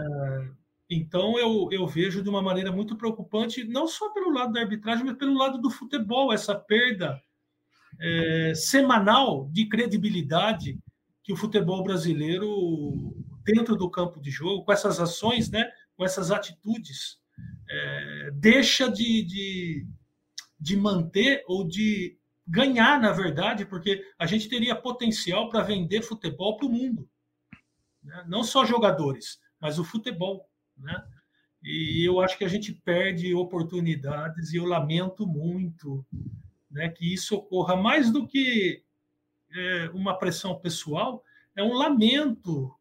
então, 0.89 1.39
eu, 1.39 1.69
eu 1.71 1.87
vejo 1.87 2.21
de 2.21 2.29
uma 2.29 2.41
maneira 2.41 2.71
muito 2.71 2.95
preocupante, 2.95 3.63
não 3.63 3.87
só 3.87 4.09
pelo 4.09 4.31
lado 4.31 4.53
da 4.53 4.61
arbitragem, 4.61 5.05
mas 5.05 5.17
pelo 5.17 5.37
lado 5.37 5.59
do 5.59 5.69
futebol, 5.69 6.33
essa 6.33 6.53
perda 6.53 7.21
é, 7.99 8.53
semanal 8.55 9.47
de 9.51 9.67
credibilidade 9.67 10.77
que 11.23 11.33
o 11.33 11.35
futebol 11.37 11.83
brasileiro, 11.83 13.15
dentro 13.45 13.75
do 13.75 13.89
campo 13.89 14.19
de 14.19 14.31
jogo, 14.31 14.65
com 14.65 14.73
essas 14.73 14.99
ações, 14.99 15.49
né, 15.49 15.71
com 15.95 16.03
essas 16.03 16.31
atitudes, 16.31 17.19
é, 17.69 18.31
deixa 18.33 18.89
de, 18.89 19.23
de, 19.23 19.87
de 20.59 20.75
manter 20.75 21.43
ou 21.47 21.65
de 21.65 22.17
ganhar, 22.47 22.99
na 22.99 23.11
verdade, 23.11 23.65
porque 23.65 24.03
a 24.17 24.25
gente 24.25 24.49
teria 24.49 24.75
potencial 24.75 25.49
para 25.49 25.63
vender 25.63 26.01
futebol 26.01 26.57
para 26.57 26.65
o 26.65 26.71
mundo. 26.71 27.07
Né? 28.03 28.25
Não 28.27 28.43
só 28.43 28.65
jogadores, 28.65 29.39
mas 29.59 29.77
o 29.77 29.83
futebol. 29.83 30.49
Né? 30.77 31.03
E 31.63 32.07
eu 32.07 32.19
acho 32.19 32.37
que 32.37 32.45
a 32.45 32.49
gente 32.49 32.73
perde 32.73 33.33
oportunidades 33.33 34.53
e 34.53 34.57
eu 34.57 34.65
lamento 34.65 35.25
muito 35.25 36.05
né, 36.69 36.89
que 36.89 37.13
isso 37.13 37.35
ocorra 37.35 37.75
mais 37.75 38.11
do 38.11 38.27
que 38.27 38.83
é, 39.51 39.89
uma 39.93 40.17
pressão 40.17 40.59
pessoal, 40.59 41.23
é 41.55 41.63
um 41.63 41.73
lamento 41.73 42.75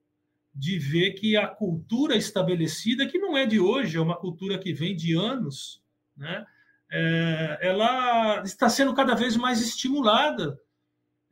de 0.55 0.79
ver 0.79 1.13
que 1.15 1.37
a 1.37 1.49
cultura 1.49 2.15
estabelecida, 2.15 3.07
que 3.07 3.19
não 3.19 3.37
é 3.37 3.45
de 3.45 3.59
hoje, 3.59 3.97
é 3.97 4.01
uma 4.01 4.17
cultura 4.17 4.57
que 4.57 4.73
vem 4.73 4.95
de 4.95 5.17
anos, 5.17 5.83
né, 6.17 6.47
é, 6.93 7.59
ela 7.61 8.43
está 8.45 8.69
sendo 8.69 8.95
cada 8.95 9.15
vez 9.15 9.37
mais 9.37 9.61
estimulada 9.61 10.57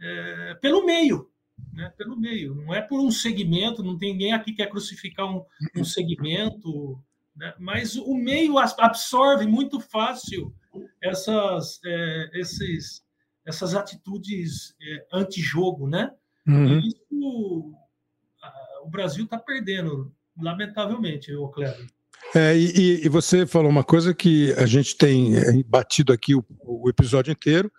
é, 0.00 0.54
pelo 0.60 0.84
meio, 0.84 1.30
né, 1.72 1.92
pelo 1.96 2.18
meio. 2.18 2.56
Não 2.56 2.74
é 2.74 2.82
por 2.82 2.98
um 3.00 3.12
segmento, 3.12 3.84
não 3.84 3.96
tem 3.96 4.12
ninguém 4.12 4.32
aqui 4.32 4.50
que 4.50 4.56
quer 4.56 4.68
crucificar 4.68 5.26
um, 5.26 5.44
um 5.76 5.84
segmento, 5.84 7.00
né, 7.36 7.54
mas 7.60 7.94
o 7.94 8.16
meio 8.16 8.58
absorve 8.58 9.46
muito 9.46 9.78
fácil 9.78 10.52
essas, 11.00 11.78
é, 11.84 12.30
esses, 12.40 13.04
essas 13.46 13.74
atitudes 13.76 14.74
é, 14.82 15.06
anti-jogo, 15.12 15.88
né? 15.88 16.12
Uhum. 16.46 16.80
Isso 16.80 17.72
o 18.82 18.90
Brasil 18.90 19.24
está 19.24 19.38
perdendo, 19.38 20.12
lamentavelmente, 20.36 21.34
o 21.34 21.48
Cleber. 21.48 21.86
É, 22.34 22.56
e, 22.56 23.04
e, 23.04 23.08
você 23.08 23.46
falou 23.46 23.70
uma 23.70 23.84
coisa 23.84 24.14
que 24.14 24.52
a 24.52 24.64
gente 24.64 24.96
tem 24.96 25.36
é, 25.36 25.62
batido 25.64 26.12
aqui 26.12 26.34
o, 26.34 26.44
o 26.60 26.88
episódio 26.88 27.32
inteiro. 27.32 27.70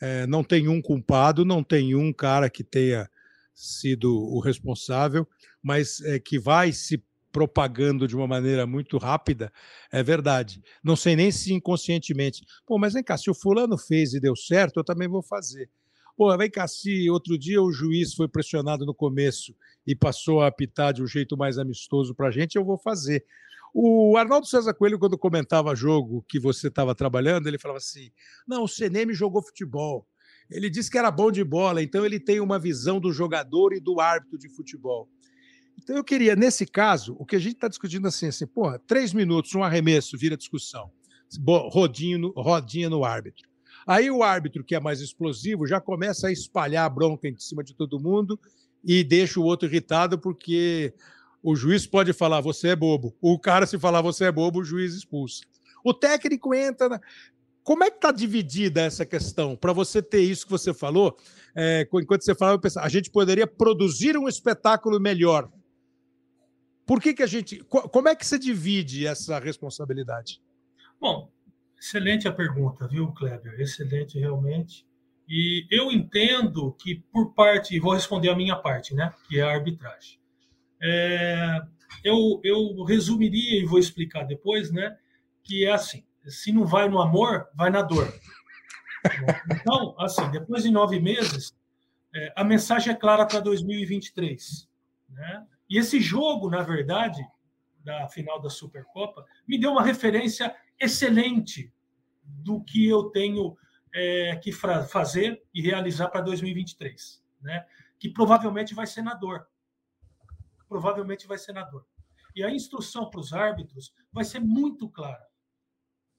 É, 0.00 0.26
não 0.26 0.42
tem 0.42 0.68
um 0.68 0.82
culpado, 0.82 1.44
não 1.44 1.62
tem 1.62 1.94
um 1.94 2.12
cara 2.12 2.50
que 2.50 2.64
tenha 2.64 3.08
sido 3.54 4.12
o 4.12 4.40
responsável, 4.40 5.26
mas 5.62 6.00
é, 6.00 6.18
que 6.18 6.38
vai 6.38 6.72
se 6.72 7.02
propagando 7.30 8.06
de 8.06 8.14
uma 8.14 8.26
maneira 8.26 8.66
muito 8.66 8.98
rápida, 8.98 9.52
é 9.90 10.02
verdade. 10.02 10.62
Não 10.82 10.94
sei 10.94 11.16
nem 11.16 11.32
se 11.32 11.52
inconscientemente. 11.52 12.44
Pô, 12.66 12.78
mas 12.78 12.92
vem 12.92 13.02
cá, 13.02 13.16
se 13.16 13.30
o 13.30 13.34
fulano 13.34 13.78
fez 13.78 14.12
e 14.14 14.20
deu 14.20 14.36
certo, 14.36 14.78
eu 14.78 14.84
também 14.84 15.08
vou 15.08 15.22
fazer. 15.22 15.68
Pô, 16.16 16.36
vem 16.36 16.50
cá, 16.50 16.68
se 16.68 17.10
outro 17.10 17.36
dia 17.36 17.60
o 17.60 17.72
juiz 17.72 18.14
foi 18.14 18.28
pressionado 18.28 18.86
no 18.86 18.94
começo 18.94 19.54
e 19.86 19.94
passou 19.94 20.40
a 20.40 20.46
apitar 20.46 20.92
de 20.92 21.02
um 21.02 21.06
jeito 21.06 21.36
mais 21.36 21.58
amistoso 21.58 22.14
para 22.14 22.28
a 22.28 22.30
gente, 22.30 22.56
eu 22.56 22.64
vou 22.64 22.78
fazer. 22.78 23.24
O 23.72 24.16
Arnaldo 24.16 24.46
César 24.46 24.72
Coelho, 24.72 24.98
quando 24.98 25.18
comentava 25.18 25.74
jogo 25.74 26.24
que 26.28 26.38
você 26.38 26.68
estava 26.68 26.94
trabalhando, 26.94 27.48
ele 27.48 27.58
falava 27.58 27.78
assim: 27.78 28.10
não, 28.46 28.62
o 28.62 28.68
CNM 28.68 29.12
jogou 29.12 29.42
futebol. 29.42 30.06
Ele 30.48 30.70
disse 30.70 30.90
que 30.90 30.98
era 30.98 31.10
bom 31.10 31.30
de 31.32 31.42
bola, 31.42 31.82
então 31.82 32.04
ele 32.04 32.20
tem 32.20 32.38
uma 32.38 32.58
visão 32.58 33.00
do 33.00 33.12
jogador 33.12 33.72
e 33.72 33.80
do 33.80 33.98
árbitro 34.00 34.38
de 34.38 34.48
futebol. 34.48 35.08
Então 35.76 35.96
eu 35.96 36.04
queria, 36.04 36.36
nesse 36.36 36.66
caso, 36.66 37.16
o 37.18 37.26
que 37.26 37.34
a 37.34 37.38
gente 37.38 37.54
está 37.54 37.66
discutindo 37.66 38.06
assim, 38.06 38.28
assim, 38.28 38.46
porra, 38.46 38.78
três 38.86 39.12
minutos, 39.12 39.54
um 39.54 39.64
arremesso, 39.64 40.16
vira 40.16 40.36
discussão. 40.36 40.90
Rodinho 41.72 42.18
no, 42.18 42.30
rodinha 42.36 42.88
no 42.88 43.04
árbitro. 43.04 43.48
Aí 43.86 44.10
o 44.10 44.22
árbitro, 44.22 44.62
que 44.62 44.74
é 44.74 44.80
mais 44.80 45.00
explosivo, 45.00 45.66
já 45.66 45.80
começa 45.80 46.28
a 46.28 46.32
espalhar 46.32 46.86
a 46.86 46.88
bronca 46.88 47.28
em 47.28 47.36
cima 47.38 47.64
de 47.64 47.74
todo 47.74 48.00
mundo 48.00 48.38
e 48.84 49.02
deixa 49.02 49.40
o 49.40 49.44
outro 49.44 49.68
irritado 49.68 50.18
porque 50.18 50.92
o 51.42 51.56
juiz 51.56 51.86
pode 51.86 52.12
falar 52.12 52.40
você 52.40 52.68
é 52.68 52.76
bobo. 52.76 53.16
O 53.20 53.38
cara, 53.38 53.66
se 53.66 53.78
falar 53.78 54.00
você 54.02 54.24
é 54.24 54.32
bobo, 54.32 54.60
o 54.60 54.64
juiz 54.64 54.94
expulsa. 54.94 55.44
O 55.84 55.92
técnico 55.92 56.54
entra. 56.54 56.88
Na... 56.88 57.00
Como 57.62 57.84
é 57.84 57.90
que 57.90 57.96
está 57.96 58.12
dividida 58.12 58.82
essa 58.82 59.06
questão? 59.06 59.56
Para 59.56 59.72
você 59.72 60.02
ter 60.02 60.20
isso 60.20 60.44
que 60.44 60.50
você 60.50 60.74
falou, 60.74 61.16
é, 61.54 61.88
enquanto 61.94 62.22
você 62.22 62.34
falava, 62.34 62.56
eu 62.56 62.60
pensava, 62.60 62.86
a 62.86 62.90
gente 62.90 63.10
poderia 63.10 63.46
produzir 63.46 64.16
um 64.16 64.28
espetáculo 64.28 65.00
melhor. 65.00 65.50
Por 66.86 67.00
que, 67.00 67.14
que 67.14 67.22
a 67.22 67.26
gente. 67.26 67.62
Como 67.64 68.08
é 68.08 68.14
que 68.14 68.26
você 68.26 68.38
divide 68.38 69.06
essa 69.06 69.38
responsabilidade? 69.38 70.42
Bom, 71.00 71.30
excelente 71.78 72.28
a 72.28 72.32
pergunta, 72.32 72.86
viu, 72.86 73.12
Kleber? 73.12 73.58
Excelente, 73.58 74.18
realmente. 74.18 74.86
E 75.28 75.66
eu 75.70 75.90
entendo 75.90 76.72
que, 76.78 76.96
por 77.12 77.32
parte, 77.34 77.78
vou 77.80 77.94
responder 77.94 78.28
a 78.28 78.36
minha 78.36 78.56
parte, 78.56 78.94
né? 78.94 79.12
Que 79.28 79.40
é 79.40 79.42
a 79.42 79.52
arbitragem. 79.52 80.20
É, 80.82 81.62
eu, 82.02 82.40
eu 82.44 82.84
resumiria 82.84 83.58
e 83.58 83.64
vou 83.64 83.78
explicar 83.78 84.24
depois, 84.24 84.70
né? 84.70 84.96
Que 85.42 85.64
é 85.64 85.72
assim: 85.72 86.04
se 86.26 86.52
não 86.52 86.66
vai 86.66 86.88
no 86.88 87.00
amor, 87.00 87.48
vai 87.54 87.70
na 87.70 87.82
dor. 87.82 88.12
Então, 89.50 89.94
assim, 89.98 90.30
depois 90.30 90.62
de 90.62 90.70
nove 90.70 90.98
meses, 90.98 91.54
é, 92.14 92.32
a 92.36 92.44
mensagem 92.44 92.92
é 92.92 92.96
clara 92.96 93.26
para 93.26 93.40
2023. 93.40 94.68
Né? 95.10 95.46
E 95.68 95.78
esse 95.78 96.00
jogo, 96.00 96.48
na 96.48 96.62
verdade, 96.62 97.22
da 97.82 98.08
final 98.08 98.40
da 98.40 98.48
Supercopa, 98.48 99.24
me 99.46 99.58
deu 99.58 99.72
uma 99.72 99.82
referência 99.82 100.54
excelente 100.80 101.72
do 102.24 102.62
que 102.62 102.86
eu 102.86 103.04
tenho 103.04 103.56
é, 103.94 104.34
que 104.36 104.50
fazer 104.52 105.46
e 105.54 105.62
realizar 105.62 106.08
para 106.08 106.20
2023, 106.20 107.24
né? 107.40 107.64
Que 107.98 108.08
provavelmente 108.08 108.74
vai 108.74 108.88
ser 108.88 109.02
na 109.02 109.14
dor. 109.14 109.48
Provavelmente 110.68 111.28
vai 111.28 111.38
ser 111.38 111.52
na 111.52 111.62
dor. 111.62 111.86
E 112.34 112.42
a 112.42 112.50
instrução 112.50 113.08
para 113.08 113.20
os 113.20 113.32
árbitros 113.32 113.94
vai 114.12 114.24
ser 114.24 114.40
muito 114.40 114.90
clara. 114.90 115.24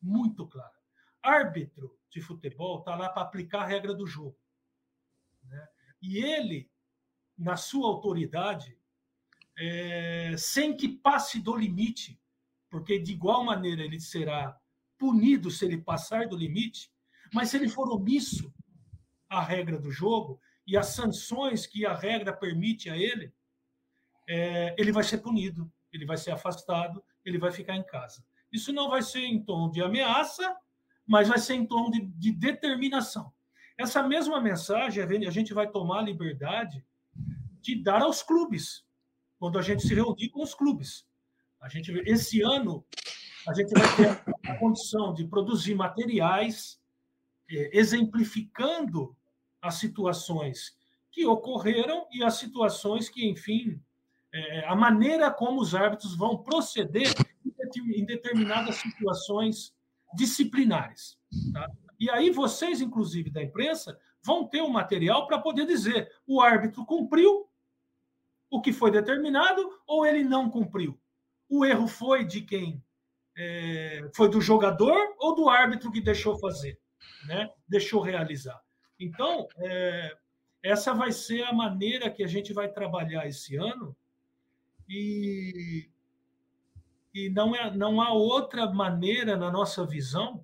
Muito 0.02 0.48
clara. 0.48 0.74
Árbitro 1.22 2.00
de 2.10 2.22
futebol 2.22 2.80
está 2.80 2.96
lá 2.96 3.10
para 3.10 3.24
aplicar 3.24 3.64
a 3.64 3.68
regra 3.68 3.94
do 3.94 4.08
jogo. 4.08 4.40
Né? 5.44 5.68
E 6.02 6.18
ele, 6.20 6.72
na 7.38 7.58
sua 7.58 7.88
autoridade, 7.88 8.80
é, 9.58 10.34
sem 10.38 10.78
que 10.78 10.88
passe 10.88 11.42
do 11.42 11.58
limite, 11.58 12.18
porque 12.70 12.98
de 12.98 13.12
igual 13.12 13.44
maneira 13.44 13.84
ele 13.84 14.00
será 14.00 14.58
punido 14.98 15.52
se 15.52 15.66
ele 15.66 15.78
passar 15.78 16.28
do 16.30 16.38
limite, 16.38 16.95
mas 17.36 17.50
se 17.50 17.58
ele 17.58 17.68
for 17.68 17.90
omisso 17.90 18.50
à 19.30 19.42
regra 19.42 19.78
do 19.78 19.92
jogo 19.92 20.40
e 20.66 20.78
as 20.78 20.88
sanções 20.88 21.68
que 21.68 21.86
a 21.86 21.94
regra 21.94 22.32
permite 22.32 22.90
a 22.90 22.96
ele, 22.96 23.34
é, 24.26 24.74
ele 24.78 24.94
vai 24.94 25.04
ser 25.04 25.18
punido, 25.18 25.70
ele 25.92 26.06
vai 26.06 26.16
ser 26.16 26.32
afastado, 26.32 27.04
ele 27.26 27.38
vai 27.38 27.52
ficar 27.52 27.76
em 27.76 27.84
casa. 27.84 28.26
Isso 28.50 28.72
não 28.72 28.90
vai 28.90 29.02
ser 29.02 29.26
em 29.26 29.44
tom 29.44 29.70
de 29.70 29.84
ameaça, 29.84 30.56
mas 31.06 31.28
vai 31.28 31.38
ser 31.38 31.56
em 31.56 31.66
tom 31.66 31.92
de, 31.92 32.06
de 32.06 32.32
determinação. 32.32 33.34
Essa 33.78 34.02
mesma 34.02 34.40
mensagem 34.40 35.04
a 35.04 35.30
gente 35.30 35.54
vai 35.54 35.70
tomar 35.70 36.00
a 36.00 36.04
liberdade 36.04 36.86
de 37.60 37.84
dar 37.84 38.02
aos 38.02 38.24
clubes 38.24 38.86
quando 39.38 39.60
a 39.60 39.62
gente 39.62 39.86
se 39.86 39.94
reunir 39.94 40.30
com 40.30 40.42
os 40.42 40.56
clubes. 40.56 41.06
A 41.60 41.68
gente, 41.68 41.92
esse 42.06 42.42
ano, 42.42 42.86
a 43.46 43.54
gente 43.54 43.74
vai 43.74 43.96
ter 43.98 44.50
a 44.50 44.56
condição 44.56 45.14
de 45.14 45.28
produzir 45.28 45.76
materiais 45.76 46.80
exemplificando 47.50 49.16
as 49.62 49.76
situações 49.76 50.76
que 51.12 51.26
ocorreram 51.26 52.08
e 52.12 52.24
as 52.24 52.36
situações 52.36 53.10
que, 53.10 53.26
enfim, 53.26 53.82
é, 54.34 54.66
a 54.68 54.76
maneira 54.76 55.32
como 55.32 55.62
os 55.62 55.74
árbitros 55.74 56.16
vão 56.16 56.38
proceder 56.38 57.08
em 57.96 58.06
determinadas 58.06 58.76
situações 58.76 59.74
disciplinares. 60.14 61.18
Tá? 61.54 61.70
E 62.00 62.10
aí 62.10 62.30
vocês, 62.30 62.82
inclusive 62.82 63.30
da 63.30 63.42
imprensa, 63.42 63.98
vão 64.22 64.46
ter 64.46 64.62
o 64.62 64.66
um 64.66 64.70
material 64.70 65.28
para 65.28 65.40
poder 65.40 65.66
dizer 65.66 66.12
o 66.28 66.42
árbitro 66.42 66.86
cumpriu 66.86 67.48
o 68.50 68.62
que 68.62 68.74
foi 68.74 68.92
determinado 68.92 69.62
ou 69.88 70.06
ele 70.06 70.24
não 70.24 70.50
cumpriu? 70.50 71.00
O 71.50 71.66
erro 71.66 71.88
foi 71.88 72.26
de 72.26 72.42
quem? 72.42 72.84
É, 73.38 74.10
foi 74.16 74.30
do 74.30 74.40
jogador 74.40 75.16
ou 75.20 75.36
do 75.36 75.50
árbitro 75.50 75.92
que 75.92 76.02
deixou 76.02 76.40
fazer, 76.40 76.80
né? 77.28 77.50
deixou 77.68 78.02
realizar? 78.02 78.62
Então, 79.00 79.48
é, 79.58 80.18
essa 80.64 80.94
vai 80.94 81.12
ser 81.12 81.44
a 81.44 81.54
maneira 81.54 82.10
que 82.10 82.24
a 82.24 82.28
gente 82.28 82.54
vai 82.54 82.70
trabalhar 82.70 83.28
esse 83.28 83.56
ano 83.56 83.96
e, 84.88 85.90
e 87.14 87.30
não, 87.30 87.56
é, 87.56 87.76
não 87.76 88.02
há 88.02 88.12
outra 88.14 88.72
maneira 88.72 89.36
na 89.36 89.52
nossa 89.52 89.86
visão 89.86 90.44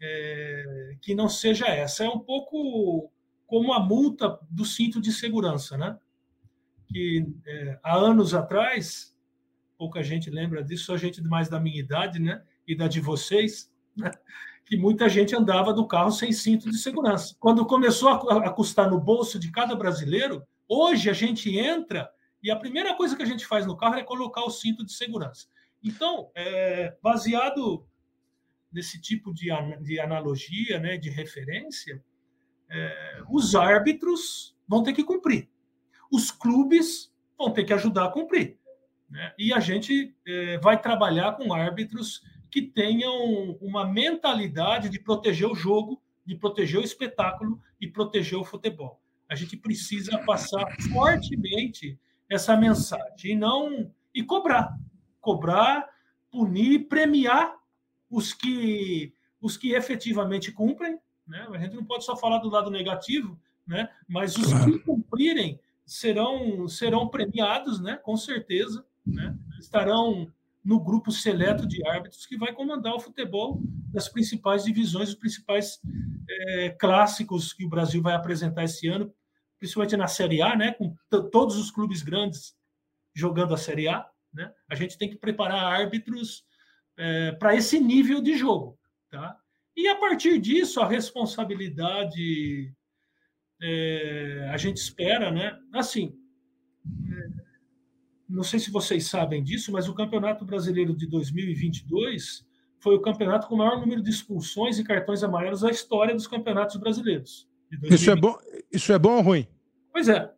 é, 0.00 0.96
que 1.00 1.14
não 1.14 1.28
seja 1.28 1.66
essa. 1.66 2.04
É 2.04 2.08
um 2.08 2.20
pouco 2.20 3.10
como 3.46 3.72
a 3.72 3.80
multa 3.80 4.38
do 4.50 4.64
cinto 4.64 5.00
de 5.00 5.12
segurança, 5.12 5.76
né? 5.78 5.98
que 6.88 7.26
é, 7.46 7.78
há 7.82 7.96
anos 7.96 8.34
atrás 8.34 9.14
pouca 9.76 10.02
gente 10.02 10.28
lembra 10.28 10.62
disso, 10.64 10.86
só 10.86 10.96
gente 10.96 11.22
mais 11.22 11.48
da 11.48 11.60
minha 11.60 11.78
idade, 11.78 12.18
né? 12.18 12.42
E 12.66 12.74
da 12.74 12.88
de 12.88 13.00
vocês, 13.00 13.72
né? 13.96 14.10
Que 14.68 14.76
muita 14.76 15.08
gente 15.08 15.34
andava 15.34 15.72
do 15.72 15.86
carro 15.86 16.12
sem 16.12 16.30
cinto 16.30 16.70
de 16.70 16.76
segurança. 16.76 17.34
Quando 17.40 17.64
começou 17.64 18.10
a 18.10 18.50
custar 18.50 18.90
no 18.90 19.00
bolso 19.00 19.38
de 19.38 19.50
cada 19.50 19.74
brasileiro, 19.74 20.42
hoje 20.68 21.08
a 21.08 21.14
gente 21.14 21.56
entra 21.56 22.10
e 22.42 22.50
a 22.50 22.56
primeira 22.56 22.94
coisa 22.94 23.16
que 23.16 23.22
a 23.22 23.26
gente 23.26 23.46
faz 23.46 23.64
no 23.64 23.74
carro 23.74 23.94
é 23.94 24.02
colocar 24.02 24.44
o 24.44 24.50
cinto 24.50 24.84
de 24.84 24.92
segurança. 24.92 25.46
Então, 25.82 26.30
é, 26.34 26.94
baseado 27.02 27.88
nesse 28.70 29.00
tipo 29.00 29.32
de, 29.32 29.48
de 29.80 29.98
analogia, 29.98 30.78
né, 30.78 30.98
de 30.98 31.08
referência, 31.08 32.04
é, 32.70 33.22
os 33.30 33.54
árbitros 33.54 34.54
vão 34.68 34.82
ter 34.82 34.92
que 34.92 35.02
cumprir. 35.02 35.48
Os 36.12 36.30
clubes 36.30 37.10
vão 37.38 37.50
ter 37.50 37.64
que 37.64 37.72
ajudar 37.72 38.04
a 38.04 38.12
cumprir. 38.12 38.58
Né? 39.08 39.32
E 39.38 39.50
a 39.50 39.60
gente 39.60 40.14
é, 40.26 40.58
vai 40.58 40.78
trabalhar 40.78 41.32
com 41.38 41.54
árbitros 41.54 42.22
que 42.50 42.62
tenham 42.62 43.52
uma 43.60 43.84
mentalidade 43.86 44.88
de 44.88 44.98
proteger 44.98 45.48
o 45.48 45.54
jogo, 45.54 46.00
de 46.24 46.34
proteger 46.34 46.80
o 46.80 46.84
espetáculo 46.84 47.60
e 47.80 47.86
proteger 47.86 48.38
o 48.38 48.44
futebol. 48.44 49.00
A 49.28 49.34
gente 49.34 49.56
precisa 49.56 50.18
passar 50.18 50.66
fortemente 50.90 51.98
essa 52.28 52.56
mensagem 52.56 53.32
e 53.32 53.36
não 53.36 53.90
e 54.14 54.22
cobrar, 54.22 54.76
cobrar, 55.20 55.88
punir, 56.30 56.88
premiar 56.88 57.54
os 58.10 58.32
que 58.32 59.12
os 59.40 59.56
que 59.56 59.72
efetivamente 59.72 60.50
cumprem, 60.50 60.98
né? 61.26 61.46
A 61.52 61.58
gente 61.58 61.76
não 61.76 61.84
pode 61.84 62.04
só 62.04 62.16
falar 62.16 62.38
do 62.38 62.48
lado 62.48 62.70
negativo, 62.70 63.38
né? 63.66 63.88
Mas 64.08 64.36
os 64.36 64.52
que 64.64 64.78
cumprirem 64.80 65.60
serão 65.84 66.66
serão 66.66 67.08
premiados, 67.08 67.80
né? 67.80 67.96
Com 67.96 68.16
certeza, 68.16 68.84
né? 69.06 69.36
Estarão 69.58 70.32
no 70.68 70.78
grupo 70.78 71.10
seleto 71.10 71.66
de 71.66 71.82
árbitros 71.88 72.26
que 72.26 72.36
vai 72.36 72.52
comandar 72.52 72.94
o 72.94 73.00
futebol 73.00 73.58
das 73.90 74.06
principais 74.06 74.64
divisões, 74.64 75.08
os 75.08 75.14
principais 75.14 75.80
é, 76.28 76.76
clássicos 76.78 77.54
que 77.54 77.64
o 77.64 77.70
Brasil 77.70 78.02
vai 78.02 78.14
apresentar 78.14 78.64
esse 78.64 78.86
ano, 78.86 79.10
principalmente 79.58 79.96
na 79.96 80.06
Série 80.06 80.42
A, 80.42 80.54
né? 80.54 80.74
Com 80.74 80.94
todos 81.32 81.56
os 81.56 81.70
clubes 81.70 82.02
grandes 82.02 82.54
jogando 83.14 83.54
a 83.54 83.56
Série 83.56 83.88
A, 83.88 84.06
né? 84.30 84.52
A 84.68 84.74
gente 84.74 84.98
tem 84.98 85.08
que 85.08 85.16
preparar 85.16 85.64
árbitros 85.72 86.44
é, 86.98 87.32
para 87.32 87.56
esse 87.56 87.80
nível 87.80 88.20
de 88.20 88.36
jogo, 88.36 88.78
tá? 89.08 89.38
E 89.74 89.88
a 89.88 89.96
partir 89.96 90.38
disso, 90.38 90.82
a 90.82 90.86
responsabilidade 90.86 92.74
é, 93.62 94.50
a 94.52 94.58
gente 94.58 94.76
espera, 94.76 95.30
né? 95.30 95.58
Assim, 95.72 96.12
não 98.28 98.42
sei 98.42 98.60
se 98.60 98.70
vocês 98.70 99.06
sabem 99.06 99.42
disso, 99.42 99.72
mas 99.72 99.88
o 99.88 99.94
Campeonato 99.94 100.44
Brasileiro 100.44 100.94
de 100.94 101.06
2022 101.06 102.46
foi 102.78 102.94
o 102.94 103.00
campeonato 103.00 103.48
com 103.48 103.54
o 103.54 103.58
maior 103.58 103.80
número 103.80 104.02
de 104.02 104.10
expulsões 104.10 104.78
e 104.78 104.84
cartões 104.84 105.22
amarelos 105.22 105.62
da 105.62 105.70
história 105.70 106.14
dos 106.14 106.26
campeonatos 106.26 106.76
brasileiros. 106.76 107.48
Isso 107.90 108.10
é 108.10 108.16
bom, 108.16 108.36
isso 108.72 108.92
é 108.92 108.98
bom 108.98 109.16
ou 109.16 109.22
ruim? 109.22 109.48
Pois 109.92 110.08
é. 110.08 110.30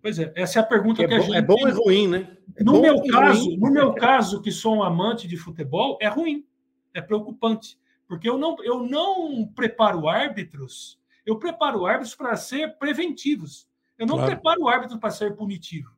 Pois 0.00 0.18
é, 0.18 0.32
essa 0.34 0.58
é 0.58 0.62
a 0.62 0.66
pergunta 0.66 1.02
é 1.02 1.06
que 1.06 1.14
a 1.14 1.18
bom, 1.18 1.22
gente 1.22 1.36
É 1.36 1.42
bom 1.42 1.68
e 1.68 1.70
ruim, 1.70 2.08
né? 2.08 2.36
É 2.56 2.64
no 2.64 2.80
meu 2.82 3.00
caso, 3.04 3.44
ruim. 3.44 3.56
no 3.56 3.70
meu 3.70 3.94
caso, 3.94 4.42
que 4.42 4.50
sou 4.50 4.76
um 4.76 4.82
amante 4.82 5.28
de 5.28 5.36
futebol, 5.36 5.96
é 6.00 6.08
ruim, 6.08 6.44
é 6.92 7.00
preocupante, 7.00 7.78
porque 8.08 8.28
eu 8.28 8.36
não, 8.36 8.56
eu 8.64 8.82
não 8.82 9.46
preparo 9.46 10.08
árbitros, 10.08 10.98
eu 11.24 11.38
preparo 11.38 11.86
árbitros 11.86 12.16
para 12.16 12.34
ser 12.34 12.76
preventivos. 12.78 13.68
Eu 13.96 14.06
não 14.06 14.16
claro. 14.16 14.32
preparo 14.32 14.62
o 14.62 14.68
árbitro 14.68 14.98
para 14.98 15.10
ser 15.10 15.36
punitivo. 15.36 15.91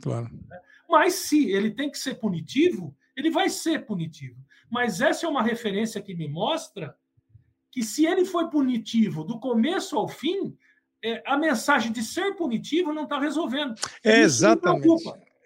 Claro. 0.00 0.30
Mas 0.88 1.14
se 1.14 1.50
ele 1.50 1.70
tem 1.70 1.90
que 1.90 1.98
ser 1.98 2.14
punitivo, 2.14 2.96
ele 3.16 3.30
vai 3.30 3.48
ser 3.48 3.84
punitivo. 3.84 4.36
Mas 4.70 5.00
essa 5.00 5.26
é 5.26 5.28
uma 5.28 5.42
referência 5.42 6.00
que 6.00 6.14
me 6.14 6.28
mostra 6.28 6.96
que 7.70 7.82
se 7.82 8.06
ele 8.06 8.24
foi 8.24 8.48
punitivo 8.48 9.24
do 9.24 9.38
começo 9.38 9.96
ao 9.96 10.08
fim, 10.08 10.56
é, 11.02 11.22
a 11.26 11.36
mensagem 11.36 11.92
de 11.92 12.02
ser 12.02 12.34
punitivo 12.34 12.92
não 12.92 13.04
está 13.04 13.18
resolvendo. 13.20 13.74
É, 14.02 14.20
exatamente. 14.20 14.86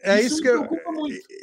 É 0.04 0.20
isso, 0.20 0.34
isso 0.34 0.42
que 0.42 0.48
eu. 0.48 0.68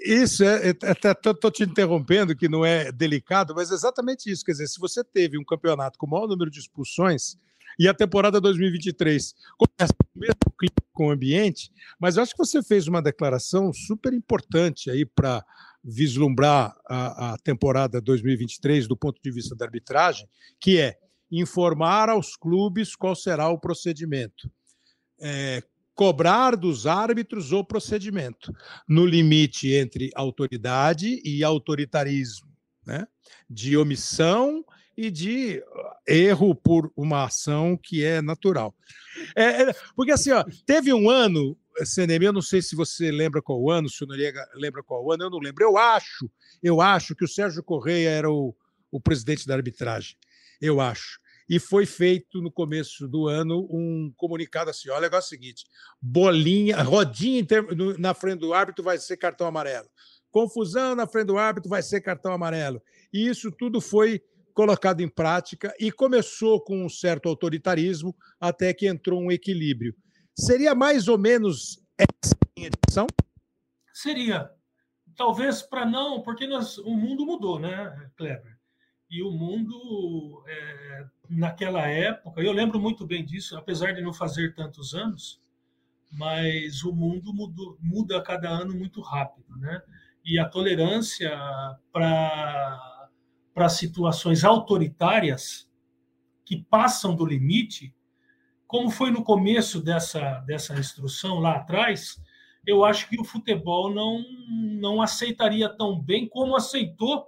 Isso 0.06 0.44
é. 0.44 0.70
Até 0.84 1.12
estou 1.12 1.50
te 1.50 1.64
interrompendo, 1.64 2.36
que 2.36 2.50
não 2.50 2.66
é 2.66 2.92
delicado, 2.92 3.56
mas 3.56 3.72
é 3.72 3.74
exatamente 3.74 4.30
isso. 4.30 4.44
Quer 4.44 4.52
dizer, 4.52 4.68
se 4.68 4.80
você 4.80 5.04
teve 5.04 5.38
um 5.38 5.46
campeonato 5.46 5.98
com 5.98 6.06
o 6.06 6.10
maior 6.10 6.28
número 6.28 6.52
de 6.52 6.60
expulsões, 6.60 7.38
e 7.80 7.88
a 7.88 7.94
temporada 7.94 8.42
2023 8.42 9.34
começa 9.58 9.94
com 9.94 10.20
o 10.20 10.20
mesmo 10.20 10.58
clima 10.60 10.76
com 10.92 11.08
o 11.08 11.12
ambiente, 11.12 11.72
mas 11.98 12.18
eu 12.18 12.24
acho 12.24 12.34
que 12.34 12.46
você 12.46 12.62
fez 12.62 12.86
uma 12.90 13.02
declaração 13.02 13.72
super 13.72 14.12
importante 14.14 14.92
aí 14.92 15.06
para 15.06 15.46
vislumbrar 15.82 16.76
a, 16.86 17.34
a 17.34 17.38
temporada 17.38 18.02
2023 18.02 18.86
do 18.86 18.98
ponto 18.98 19.22
de 19.24 19.32
vista 19.32 19.56
da 19.56 19.64
arbitragem, 19.64 20.28
que 20.60 20.78
é 20.78 21.00
informar 21.32 22.10
aos 22.10 22.36
clubes 22.36 22.98
qual 22.98 23.16
será 23.16 23.48
o 23.48 23.58
procedimento. 23.58 24.52
É, 25.22 25.64
cobrar 25.96 26.58
dos 26.58 26.86
árbitros 26.86 27.54
o 27.54 27.64
procedimento, 27.64 28.54
no 28.88 29.06
limite 29.06 29.74
entre 29.74 30.10
autoridade 30.16 31.22
e 31.24 31.46
autoritarismo, 31.46 32.50
né? 32.86 33.08
de 33.50 33.78
omissão 33.78 34.66
e 35.00 35.10
de 35.10 35.64
erro 36.06 36.54
por 36.54 36.92
uma 36.94 37.24
ação 37.24 37.80
que 37.82 38.04
é 38.04 38.22
natural. 38.22 38.76
É, 39.34 39.62
é, 39.62 39.74
porque 39.96 40.12
assim, 40.12 40.32
ó, 40.32 40.44
teve 40.66 40.94
um 40.94 41.10
ano, 41.10 41.58
CNM, 41.86 42.26
eu 42.26 42.34
não 42.34 42.42
sei 42.42 42.62
se 42.62 42.76
você 42.76 43.10
lembra 43.10 43.42
qual 43.42 43.70
ano, 43.70 43.88
se 43.88 44.04
o 44.04 44.08
Noriega 44.08 44.46
lembra 44.56 44.84
qual 44.84 45.10
ano, 45.10 45.24
eu 45.24 45.30
não 45.30 45.40
lembro. 45.40 45.64
Eu 45.64 45.78
acho, 45.78 46.30
eu 46.62 46.82
acho 46.82 47.16
que 47.16 47.24
o 47.24 47.30
Sérgio 47.30 47.64
Correia 47.64 48.10
era 48.10 48.30
o, 48.30 48.54
o 48.92 49.00
presidente 49.00 49.48
da 49.48 49.56
arbitragem. 49.56 50.18
Eu 50.60 50.82
acho. 50.82 51.18
E 51.48 51.60
foi 51.60 51.86
feito 51.86 52.42
no 52.42 52.52
começo 52.52 53.08
do 53.08 53.26
ano 53.30 53.70
um 53.72 54.14
comunicado 54.18 54.70
assim: 54.70 54.90
olha, 54.90 55.06
é 55.06 55.18
o 55.18 55.22
seguinte: 55.22 55.64
bolinha, 56.02 56.84
rodinha 56.84 57.48
na 57.98 58.14
frente 58.14 58.42
do 58.42 58.54
árbitro 58.54 58.84
vai 58.84 58.98
ser 58.98 59.16
cartão 59.16 59.48
amarelo. 59.48 59.88
Confusão 60.30 60.94
na 60.94 61.08
frente 61.08 61.28
do 61.28 61.38
árbitro 61.38 61.70
vai 61.70 61.82
ser 61.82 62.02
cartão 62.02 62.34
amarelo. 62.34 62.82
E 63.14 63.28
isso 63.28 63.50
tudo 63.50 63.82
foi 63.82 64.22
colocado 64.60 65.00
em 65.00 65.08
prática 65.08 65.74
e 65.80 65.90
começou 65.90 66.60
com 66.60 66.84
um 66.84 66.90
certo 66.90 67.30
autoritarismo 67.30 68.14
até 68.38 68.74
que 68.74 68.90
entrou 68.90 69.22
um 69.22 69.32
equilíbrio. 69.32 69.96
Seria 70.38 70.76
mais 70.76 71.08
ou 71.08 71.18
menos 71.18 71.82
essa 71.98 72.36
edição? 72.58 73.08
Seria. 73.94 74.52
Talvez 75.16 75.62
para 75.62 75.86
não, 75.86 76.22
porque 76.24 76.46
nós, 76.46 76.78
o 76.78 76.94
mundo 76.94 77.26
mudou, 77.26 77.58
né, 77.58 78.12
Kleber? 78.18 78.60
E 79.10 79.24
o 79.24 79.32
mundo, 79.32 80.44
é, 80.46 81.06
naquela 81.30 81.88
época, 81.88 82.42
eu 82.42 82.52
lembro 82.52 82.82
muito 82.82 83.08
bem 83.08 83.24
disso, 83.24 83.58
apesar 83.58 83.94
de 83.94 84.02
não 84.02 84.12
fazer 84.12 84.54
tantos 84.56 84.94
anos, 84.94 85.42
mas 86.12 86.84
o 86.84 86.92
mundo 86.92 87.34
mudou, 87.34 87.78
muda 87.80 88.18
a 88.18 88.22
cada 88.22 88.50
ano 88.50 88.76
muito 88.76 89.00
rápido, 89.00 89.56
né? 89.56 89.82
E 90.26 90.38
a 90.38 90.44
tolerância 90.44 91.32
para 91.94 92.89
para 93.60 93.68
situações 93.68 94.46
autoritárias 94.46 95.70
que 96.46 96.64
passam 96.70 97.14
do 97.14 97.26
limite, 97.26 97.94
como 98.66 98.90
foi 98.90 99.12
no 99.12 99.22
começo 99.22 99.82
dessa, 99.82 100.40
dessa 100.48 100.80
instrução 100.80 101.40
lá 101.40 101.58
atrás, 101.58 102.24
eu 102.66 102.86
acho 102.86 103.10
que 103.10 103.20
o 103.20 103.26
futebol 103.26 103.94
não, 103.94 104.24
não 104.80 105.02
aceitaria 105.02 105.68
tão 105.68 106.00
bem 106.00 106.26
como 106.26 106.56
aceitou 106.56 107.28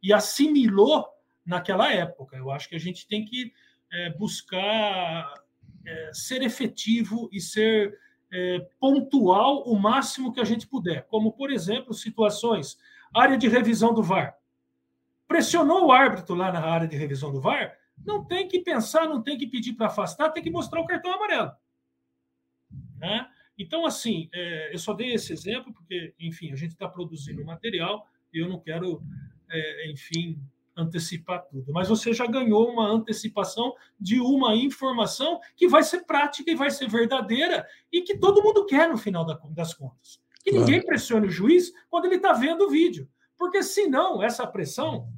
e 0.00 0.12
assimilou 0.12 1.04
naquela 1.44 1.92
época. 1.92 2.36
Eu 2.36 2.52
acho 2.52 2.68
que 2.68 2.76
a 2.76 2.80
gente 2.80 3.08
tem 3.08 3.24
que 3.24 3.52
é, 3.92 4.10
buscar 4.10 5.34
é, 5.84 6.10
ser 6.12 6.42
efetivo 6.42 7.28
e 7.32 7.40
ser 7.40 7.98
é, 8.32 8.60
pontual 8.78 9.64
o 9.64 9.76
máximo 9.76 10.32
que 10.32 10.38
a 10.38 10.44
gente 10.44 10.64
puder, 10.64 11.08
como, 11.08 11.32
por 11.32 11.50
exemplo, 11.50 11.92
situações, 11.92 12.78
área 13.12 13.36
de 13.36 13.48
revisão 13.48 13.92
do 13.92 14.00
VAR 14.00 14.32
pressionou 15.36 15.84
o 15.84 15.92
árbitro 15.92 16.34
lá 16.34 16.50
na 16.50 16.64
área 16.64 16.88
de 16.88 16.96
revisão 16.96 17.30
do 17.30 17.42
VAR, 17.42 17.76
não 18.02 18.24
tem 18.24 18.48
que 18.48 18.60
pensar, 18.60 19.06
não 19.06 19.22
tem 19.22 19.36
que 19.36 19.46
pedir 19.46 19.74
para 19.74 19.88
afastar, 19.88 20.30
tem 20.30 20.42
que 20.42 20.50
mostrar 20.50 20.80
o 20.80 20.86
cartão 20.86 21.12
amarelo. 21.12 21.52
Né? 22.96 23.28
Então, 23.58 23.84
assim, 23.84 24.30
é, 24.32 24.72
eu 24.72 24.78
só 24.78 24.94
dei 24.94 25.12
esse 25.12 25.34
exemplo 25.34 25.74
porque, 25.74 26.14
enfim, 26.18 26.52
a 26.52 26.56
gente 26.56 26.70
está 26.70 26.88
produzindo 26.88 27.44
material 27.44 28.08
e 28.32 28.38
eu 28.38 28.48
não 28.48 28.58
quero, 28.58 29.02
é, 29.50 29.90
enfim, 29.90 30.40
antecipar 30.74 31.44
tudo. 31.44 31.70
Mas 31.70 31.88
você 31.88 32.14
já 32.14 32.26
ganhou 32.26 32.70
uma 32.70 32.88
antecipação 32.88 33.74
de 34.00 34.18
uma 34.18 34.56
informação 34.56 35.38
que 35.54 35.68
vai 35.68 35.82
ser 35.82 36.06
prática 36.06 36.50
e 36.50 36.54
vai 36.54 36.70
ser 36.70 36.88
verdadeira 36.88 37.66
e 37.92 38.00
que 38.00 38.16
todo 38.16 38.42
mundo 38.42 38.64
quer 38.64 38.88
no 38.88 38.96
final 38.96 39.26
das 39.50 39.74
contas. 39.74 40.18
Que 40.42 40.50
claro. 40.50 40.64
ninguém 40.64 40.82
pressione 40.82 41.26
o 41.26 41.30
juiz 41.30 41.74
quando 41.90 42.06
ele 42.06 42.16
está 42.16 42.32
vendo 42.32 42.64
o 42.64 42.70
vídeo. 42.70 43.06
Porque 43.36 43.62
senão 43.62 44.22
essa 44.22 44.46
pressão 44.46 45.12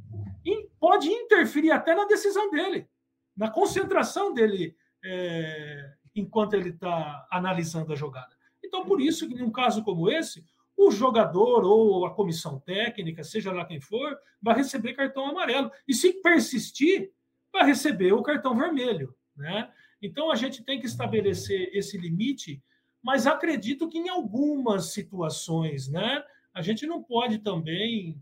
pode 0.78 1.08
interferir 1.08 1.70
até 1.70 1.94
na 1.94 2.04
decisão 2.04 2.50
dele, 2.50 2.88
na 3.36 3.50
concentração 3.50 4.32
dele 4.32 4.76
é, 5.04 5.92
enquanto 6.14 6.54
ele 6.54 6.70
está 6.70 7.26
analisando 7.30 7.92
a 7.92 7.96
jogada. 7.96 8.36
Então, 8.64 8.84
por 8.84 9.00
isso 9.00 9.28
que, 9.28 9.34
num 9.34 9.50
caso 9.50 9.82
como 9.82 10.10
esse, 10.10 10.44
o 10.76 10.90
jogador 10.90 11.64
ou 11.64 12.06
a 12.06 12.14
comissão 12.14 12.60
técnica, 12.60 13.24
seja 13.24 13.52
lá 13.52 13.64
quem 13.64 13.80
for, 13.80 14.16
vai 14.40 14.54
receber 14.54 14.94
cartão 14.94 15.26
amarelo. 15.26 15.70
E 15.86 15.94
se 15.94 16.12
persistir, 16.22 17.10
vai 17.52 17.66
receber 17.66 18.12
o 18.12 18.22
cartão 18.22 18.56
vermelho. 18.56 19.14
Né? 19.36 19.70
Então 20.00 20.30
a 20.30 20.36
gente 20.36 20.62
tem 20.62 20.78
que 20.78 20.86
estabelecer 20.86 21.70
esse 21.72 21.98
limite, 21.98 22.62
mas 23.02 23.26
acredito 23.26 23.88
que 23.88 23.98
em 23.98 24.08
algumas 24.08 24.92
situações, 24.92 25.88
né, 25.88 26.22
a 26.54 26.62
gente 26.62 26.86
não 26.86 27.02
pode 27.02 27.38
também 27.38 28.20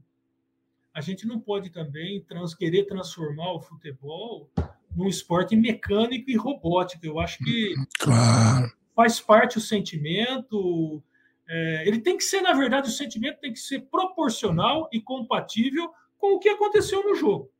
a 0.96 1.02
gente 1.02 1.26
não 1.26 1.38
pode 1.38 1.68
também 1.68 2.22
trans, 2.22 2.54
querer 2.54 2.86
transformar 2.86 3.52
o 3.52 3.60
futebol 3.60 4.50
num 4.96 5.06
esporte 5.06 5.54
mecânico 5.54 6.30
e 6.30 6.36
robótico. 6.36 7.04
Eu 7.04 7.20
acho 7.20 7.36
que 7.44 7.74
claro. 7.98 8.72
faz 8.94 9.20
parte 9.20 9.58
o 9.58 9.60
sentimento, 9.60 11.02
é, 11.46 11.86
ele 11.86 12.00
tem 12.00 12.16
que 12.16 12.24
ser, 12.24 12.40
na 12.40 12.54
verdade, 12.54 12.88
o 12.88 12.92
sentimento 12.92 13.40
tem 13.40 13.52
que 13.52 13.58
ser 13.58 13.80
proporcional 13.90 14.88
e 14.90 14.98
compatível 14.98 15.92
com 16.16 16.36
o 16.36 16.38
que 16.38 16.48
aconteceu 16.48 17.04
no 17.04 17.14
jogo. 17.14 17.50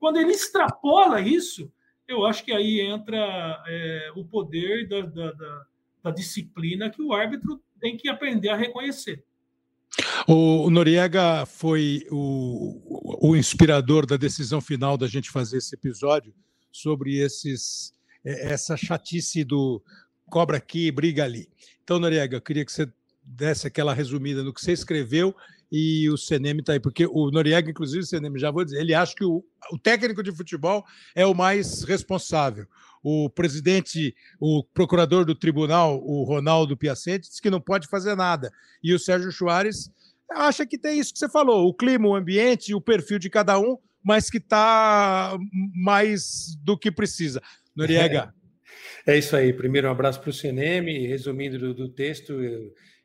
Quando 0.00 0.16
ele 0.16 0.32
extrapola 0.32 1.20
isso, 1.20 1.70
eu 2.06 2.24
acho 2.24 2.42
que 2.42 2.52
aí 2.52 2.80
entra 2.80 3.62
é, 3.66 4.10
o 4.16 4.24
poder 4.24 4.88
da, 4.88 5.02
da, 5.02 5.32
da, 5.32 5.66
da, 6.04 6.10
disciplina 6.10 6.88
que 6.88 7.02
o 7.02 7.12
árbitro 7.12 7.62
tem 7.78 7.98
que 7.98 8.08
aprender 8.08 8.48
a 8.48 8.56
reconhecer. 8.56 9.22
O 10.26 10.70
Noriega 10.70 11.46
foi 11.46 12.06
o, 12.10 13.28
o 13.30 13.36
inspirador 13.36 14.06
da 14.06 14.16
decisão 14.16 14.60
final 14.60 14.96
da 14.96 15.06
gente 15.06 15.30
fazer 15.30 15.58
esse 15.58 15.74
episódio 15.74 16.34
sobre 16.70 17.16
esses 17.16 17.92
é, 18.24 18.52
essa 18.52 18.76
chatice 18.76 19.44
do 19.44 19.82
cobra 20.26 20.58
aqui, 20.58 20.90
briga 20.90 21.24
ali. 21.24 21.48
Então, 21.82 21.98
Noriega, 21.98 22.36
eu 22.36 22.40
queria 22.40 22.64
que 22.64 22.72
você 22.72 22.90
desse 23.22 23.66
aquela 23.66 23.92
resumida 23.92 24.42
no 24.42 24.52
que 24.52 24.60
você 24.60 24.72
escreveu 24.72 25.34
e 25.70 26.08
o 26.08 26.16
CNM 26.16 26.60
está 26.60 26.72
aí, 26.72 26.80
porque 26.80 27.06
o 27.06 27.30
Noriega, 27.30 27.70
inclusive, 27.70 28.00
o 28.00 28.06
CNM, 28.06 28.38
já 28.38 28.50
vou 28.50 28.64
dizer, 28.64 28.80
ele 28.80 28.94
acha 28.94 29.14
que 29.14 29.24
o, 29.24 29.44
o 29.70 29.78
técnico 29.78 30.22
de 30.22 30.32
futebol 30.32 30.84
é 31.14 31.26
o 31.26 31.34
mais 31.34 31.82
responsável. 31.82 32.66
O 33.02 33.30
presidente, 33.30 34.14
o 34.40 34.64
procurador 34.64 35.24
do 35.24 35.34
tribunal, 35.34 36.00
o 36.04 36.24
Ronaldo 36.24 36.76
Piacente, 36.76 37.28
diz 37.28 37.40
que 37.40 37.50
não 37.50 37.60
pode 37.60 37.88
fazer 37.88 38.14
nada. 38.14 38.50
E 38.82 38.92
o 38.94 38.98
Sérgio 38.98 39.32
Soares 39.32 39.90
acha 40.30 40.66
que 40.66 40.78
tem 40.78 40.98
isso 40.98 41.12
que 41.12 41.18
você 41.18 41.28
falou, 41.28 41.66
o 41.66 41.74
clima, 41.74 42.08
o 42.08 42.14
ambiente, 42.14 42.74
o 42.74 42.80
perfil 42.80 43.18
de 43.18 43.30
cada 43.30 43.58
um, 43.58 43.78
mas 44.02 44.30
que 44.30 44.38
está 44.38 45.36
mais 45.74 46.56
do 46.62 46.78
que 46.78 46.90
precisa. 46.90 47.42
Noriega. 47.74 48.32
É, 49.06 49.14
é 49.14 49.18
isso 49.18 49.36
aí. 49.36 49.52
Primeiro, 49.52 49.88
um 49.88 49.90
abraço 49.90 50.20
para 50.20 50.30
o 50.30 50.32
CNM. 50.32 51.06
Resumindo 51.06 51.58
do, 51.58 51.74
do 51.74 51.88
texto, 51.88 52.34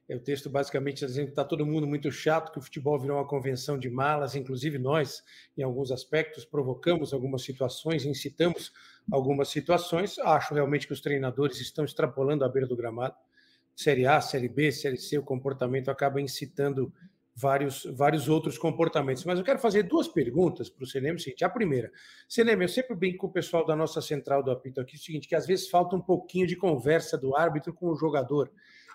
é 0.07 0.15
o 0.15 0.19
texto 0.19 0.49
basicamente 0.49 1.05
dizendo 1.05 1.25
que 1.25 1.31
está 1.31 1.45
todo 1.45 1.65
mundo 1.65 1.87
muito 1.87 2.11
chato, 2.11 2.51
que 2.51 2.59
o 2.59 2.61
futebol 2.61 2.99
virou 2.99 3.17
uma 3.17 3.27
convenção 3.27 3.77
de 3.77 3.89
malas, 3.89 4.35
inclusive 4.35 4.77
nós, 4.77 5.23
em 5.57 5.63
alguns 5.63 5.91
aspectos, 5.91 6.43
provocamos 6.43 7.13
algumas 7.13 7.41
situações, 7.43 8.05
incitamos 8.05 8.71
algumas 9.11 9.49
situações. 9.49 10.17
Acho 10.19 10.53
realmente 10.53 10.87
que 10.87 10.93
os 10.93 11.01
treinadores 11.01 11.59
estão 11.59 11.85
extrapolando 11.85 12.43
a 12.43 12.49
beira 12.49 12.67
do 12.67 12.75
gramado. 12.75 13.15
Série 13.75 14.05
A, 14.05 14.21
Série 14.21 14.49
B, 14.49 14.71
Série 14.71 14.97
C, 14.97 15.17
o 15.17 15.23
comportamento 15.23 15.89
acaba 15.89 16.21
incitando 16.21 16.93
vários, 17.35 17.85
vários 17.85 18.29
outros 18.29 18.57
comportamentos. 18.57 19.25
Mas 19.25 19.39
eu 19.39 19.45
quero 19.45 19.59
fazer 19.59 19.83
duas 19.83 20.07
perguntas 20.07 20.69
para 20.69 20.83
o 20.83 20.87
Celeme. 20.87 21.19
A 21.41 21.49
primeira, 21.49 21.91
Celeme, 22.27 22.63
eu 22.63 22.69
sempre 22.69 22.95
brinco 22.95 23.19
com 23.19 23.27
o 23.27 23.31
pessoal 23.31 23.65
da 23.65 23.75
nossa 23.75 24.01
central 24.01 24.43
do 24.43 24.51
apito 24.51 24.79
aqui, 24.79 24.95
o 24.95 24.99
seguinte, 24.99 25.27
que 25.27 25.35
às 25.35 25.47
vezes 25.47 25.69
falta 25.69 25.95
um 25.95 26.01
pouquinho 26.01 26.45
de 26.45 26.55
conversa 26.55 27.17
do 27.17 27.35
árbitro 27.35 27.73
com 27.73 27.89
o 27.89 27.95
jogador 27.95 28.51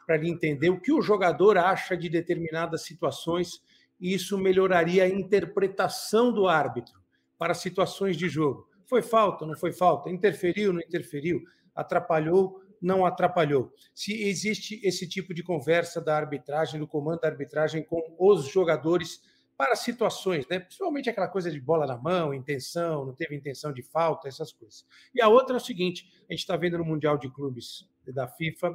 para 0.07 0.17
ele 0.17 0.31
entender 0.31 0.71
o 0.71 0.81
que 0.81 0.91
o 0.91 1.03
jogador 1.03 1.59
acha 1.59 1.95
de 1.95 2.09
determinadas 2.09 2.81
situações, 2.83 3.63
e 4.01 4.15
isso 4.15 4.39
melhoraria 4.39 5.05
a 5.05 5.09
interpretação 5.09 6.33
do 6.33 6.49
árbitro 6.49 6.99
para 7.37 7.53
situações 7.53 8.17
de 8.17 8.27
jogo. 8.27 8.68
Foi 8.89 9.03
falta, 9.03 9.45
não 9.45 9.55
foi 9.55 9.71
falta? 9.71 10.09
Interferiu, 10.09 10.73
não 10.73 10.81
interferiu? 10.81 11.43
Atrapalhou, 11.75 12.63
não 12.81 13.05
atrapalhou? 13.05 13.71
Se 13.95 14.23
existe 14.23 14.81
esse 14.83 15.07
tipo 15.07 15.35
de 15.35 15.43
conversa 15.43 16.01
da 16.01 16.17
arbitragem, 16.17 16.81
do 16.81 16.89
comando 16.89 17.21
da 17.21 17.29
arbitragem 17.29 17.85
com 17.85 18.03
os 18.19 18.47
jogadores 18.47 19.21
para 19.59 19.77
situações, 19.77 20.47
né? 20.49 20.61
principalmente 20.61 21.11
aquela 21.11 21.29
coisa 21.29 21.51
de 21.51 21.61
bola 21.61 21.87
na 21.87 21.99
mão, 21.99 22.33
intenção, 22.33 23.05
não 23.05 23.15
teve 23.15 23.37
intenção 23.37 23.73
de 23.73 23.83
falta, 23.83 24.27
essas 24.27 24.53
coisas. 24.53 24.87
E 25.15 25.21
a 25.21 25.29
outra 25.29 25.57
é 25.57 25.59
o 25.59 25.61
seguinte: 25.61 26.09
a 26.29 26.33
gente 26.33 26.41
está 26.41 26.57
vendo 26.57 26.79
no 26.79 26.85
Mundial 26.85 27.19
de 27.19 27.29
Clubes 27.29 27.87
da 28.07 28.27
FIFA 28.27 28.75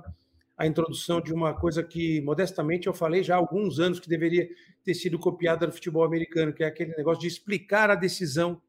a 0.55 0.67
introdução 0.67 1.19
de 1.19 1.33
uma 1.33 1.55
coisa 1.55 1.81
que, 1.81 2.21
modestamente, 2.21 2.85
eu 2.85 2.93
falei 2.93 3.23
já 3.23 3.33
há 3.33 3.37
alguns 3.37 3.79
anos 3.79 3.99
que 3.99 4.07
deveria 4.07 4.47
ter 4.83 4.93
sido 4.93 5.17
copiada 5.17 5.65
no 5.65 5.73
futebol 5.73 6.03
americano, 6.03 6.53
que 6.53 6.63
é 6.63 6.67
aquele 6.67 6.95
negócio 6.95 7.21
de 7.21 7.27
explicar 7.27 7.89
a 7.89 7.95
decisão 7.95 8.61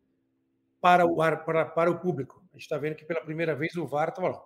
para 0.85 1.07
o, 1.07 1.17
para, 1.17 1.65
para 1.65 1.91
o 1.91 1.99
público. 1.99 2.45
A 2.51 2.57
gente 2.59 2.65
está 2.65 2.77
vendo 2.77 2.95
que 2.95 3.07
pela 3.07 3.23
primeira 3.23 3.57
vez 3.57 3.75
o 3.75 3.87
VAR 3.87 4.11
estava 4.11 4.29
lá. 4.29 4.43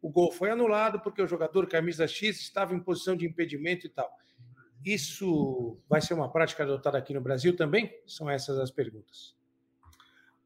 O 0.00 0.08
gol 0.08 0.30
foi 0.30 0.48
anulado 0.48 1.00
porque 1.00 1.20
o 1.20 1.26
jogador 1.26 1.66
camisa 1.66 2.06
X 2.06 2.38
estava 2.38 2.72
em 2.72 2.78
posição 2.78 3.16
de 3.16 3.26
impedimento 3.26 3.84
e 3.84 3.88
tal. 3.88 4.08
Isso 4.84 5.76
vai 5.88 6.00
ser 6.00 6.14
uma 6.14 6.30
prática 6.30 6.62
adotada 6.62 6.96
aqui 6.96 7.12
no 7.12 7.20
Brasil 7.20 7.56
também? 7.56 7.92
São 8.06 8.30
essas 8.30 8.60
as 8.60 8.70
perguntas. 8.70 9.34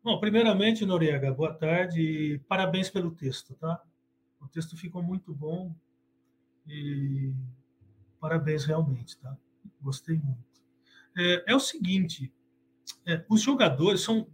Bom, 0.03 0.19
primeiramente, 0.19 0.87
Noriega, 0.87 1.31
boa 1.35 1.53
tarde 1.53 2.01
e 2.01 2.39
parabéns 2.49 2.89
pelo 2.89 3.11
texto, 3.11 3.53
tá? 3.57 3.83
O 4.41 4.49
texto 4.49 4.75
ficou 4.75 5.03
muito 5.03 5.35
bom, 5.35 5.75
e 6.67 7.35
parabéns 8.19 8.65
realmente, 8.65 9.19
tá? 9.19 9.37
Gostei 9.83 10.17
muito. 10.17 10.63
É, 11.15 11.53
é 11.53 11.55
o 11.55 11.61
seguinte, 11.61 12.33
é, 13.07 13.23
os 13.29 13.43
jogadores 13.43 14.01
são 14.01 14.27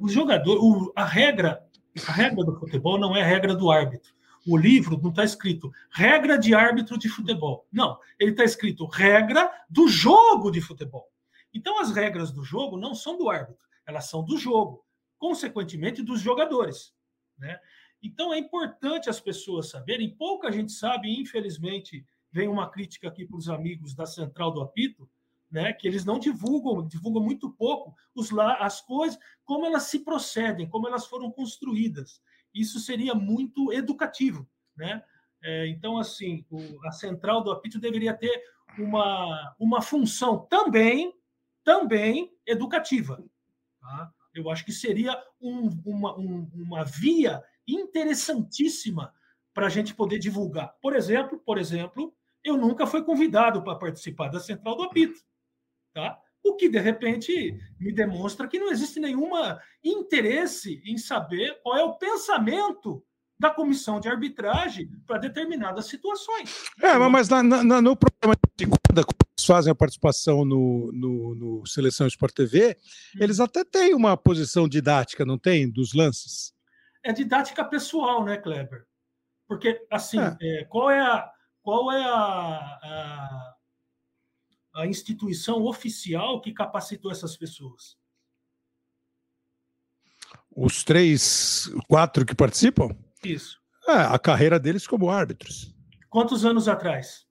os 0.00 0.12
jogadores, 0.12 0.60
o, 0.62 0.92
a 0.94 1.04
regra, 1.04 1.64
a 2.06 2.12
regra 2.12 2.44
do 2.44 2.58
futebol 2.58 2.98
não 2.98 3.16
é 3.16 3.22
a 3.22 3.26
regra 3.26 3.54
do 3.54 3.70
árbitro. 3.70 4.12
O 4.46 4.56
livro 4.56 5.00
não 5.00 5.10
está 5.10 5.24
escrito 5.24 5.72
regra 5.90 6.36
de 6.36 6.54
árbitro 6.54 6.98
de 6.98 7.08
futebol. 7.08 7.66
Não, 7.70 7.98
ele 8.18 8.32
está 8.32 8.44
escrito 8.44 8.86
regra 8.86 9.50
do 9.70 9.88
jogo 9.88 10.50
de 10.50 10.60
futebol. 10.60 11.08
Então 11.54 11.80
as 11.80 11.92
regras 11.92 12.32
do 12.32 12.42
jogo 12.42 12.76
não 12.76 12.94
são 12.94 13.16
do 13.16 13.28
árbitro, 13.28 13.62
elas 13.86 14.06
são 14.08 14.24
do 14.24 14.38
jogo, 14.38 14.84
consequentemente 15.18 16.02
dos 16.02 16.20
jogadores, 16.20 16.94
né? 17.38 17.60
Então 18.02 18.32
é 18.32 18.38
importante 18.38 19.08
as 19.08 19.20
pessoas 19.20 19.68
saberem, 19.68 20.16
pouca 20.16 20.50
gente 20.50 20.72
sabe, 20.72 21.08
infelizmente, 21.20 22.04
vem 22.32 22.48
uma 22.48 22.68
crítica 22.68 23.08
aqui 23.08 23.24
para 23.24 23.36
os 23.36 23.48
amigos 23.48 23.94
da 23.94 24.06
Central 24.06 24.50
do 24.50 24.60
Apito, 24.60 25.08
né, 25.52 25.70
que 25.74 25.86
eles 25.86 26.04
não 26.04 26.18
divulgam, 26.18 26.88
divulgam 26.88 27.22
muito 27.22 27.50
pouco 27.50 27.94
os 28.14 28.32
as 28.38 28.80
coisas, 28.80 29.18
como 29.44 29.66
elas 29.66 29.82
se 29.82 29.98
procedem, 29.98 30.66
como 30.66 30.88
elas 30.88 31.06
foram 31.06 31.30
construídas. 31.30 32.22
Isso 32.54 32.80
seria 32.80 33.14
muito 33.14 33.70
educativo, 33.70 34.48
né? 34.74 35.04
É, 35.44 35.66
então, 35.68 35.98
assim, 35.98 36.46
o, 36.50 36.58
a 36.86 36.92
Central 36.92 37.42
do 37.42 37.50
Apito 37.50 37.78
deveria 37.78 38.14
ter 38.14 38.42
uma, 38.78 39.54
uma 39.58 39.82
função 39.82 40.46
também, 40.46 41.12
também 41.62 42.32
educativa. 42.46 43.22
Tá? 43.80 44.10
Eu 44.34 44.48
acho 44.48 44.64
que 44.64 44.72
seria 44.72 45.20
um, 45.40 45.68
uma, 45.84 46.16
um, 46.16 46.48
uma 46.54 46.84
via 46.84 47.42
interessantíssima 47.66 49.12
para 49.52 49.66
a 49.66 49.70
gente 49.70 49.94
poder 49.94 50.18
divulgar. 50.18 50.74
Por 50.80 50.94
exemplo, 50.94 51.38
por 51.44 51.58
exemplo, 51.58 52.14
eu 52.42 52.56
nunca 52.56 52.86
fui 52.86 53.02
convidado 53.02 53.62
para 53.62 53.78
participar 53.78 54.28
da 54.28 54.40
Central 54.40 54.76
do 54.76 54.84
Apito, 54.84 55.20
tá? 55.92 56.18
O 56.44 56.56
que 56.56 56.68
de 56.68 56.78
repente 56.78 57.56
me 57.78 57.92
demonstra 57.92 58.48
que 58.48 58.58
não 58.58 58.70
existe 58.70 58.98
nenhuma 58.98 59.60
interesse 59.82 60.82
em 60.84 60.98
saber 60.98 61.60
qual 61.62 61.76
é 61.76 61.84
o 61.84 61.94
pensamento 61.94 63.04
da 63.38 63.50
comissão 63.50 64.00
de 64.00 64.08
arbitragem 64.08 64.88
para 65.06 65.18
determinadas 65.18 65.86
situações. 65.86 66.64
É, 66.80 66.96
mas 66.96 67.28
na, 67.28 67.42
na, 67.42 67.82
no 67.82 67.96
programa 67.96 68.36
de 68.56 68.66
quando 68.66 68.98
eles 68.98 69.46
fazem 69.46 69.72
a 69.72 69.74
participação 69.74 70.44
no, 70.44 70.90
no, 70.92 71.34
no 71.34 71.66
Seleção 71.66 72.06
Sport 72.06 72.34
TV, 72.34 72.76
hum. 73.16 73.18
eles 73.20 73.40
até 73.40 73.64
têm 73.64 73.94
uma 73.94 74.16
posição 74.16 74.68
didática, 74.68 75.24
não 75.24 75.38
tem? 75.38 75.70
Dos 75.70 75.92
lances 75.92 76.52
é 77.02 77.12
didática 77.12 77.64
pessoal, 77.64 78.24
né, 78.24 78.36
Kleber? 78.36 78.86
Porque, 79.48 79.84
assim, 79.90 80.18
é. 80.20 80.36
É, 80.40 80.64
qual 80.64 80.90
é, 80.90 81.00
a, 81.00 81.30
qual 81.62 81.92
é 81.92 82.02
a, 82.02 82.78
a, 82.82 83.51
a, 84.74 84.86
instituição 84.86 85.64
oficial 85.64 86.40
que 86.40 86.52
capacitou 86.52 87.10
essas 87.10 87.36
pessoas? 87.36 87.96
Os 90.54 90.84
três, 90.84 91.70
quatro 91.88 92.26
que 92.26 92.34
participam? 92.34 92.96
Isso. 93.24 93.60
É, 93.88 93.92
a 93.92 94.18
carreira 94.18 94.60
deles 94.60 94.86
como 94.86 95.10
árbitros. 95.10 95.74
Quantos 96.08 96.44
anos 96.44 96.68
atrás? 96.68 97.26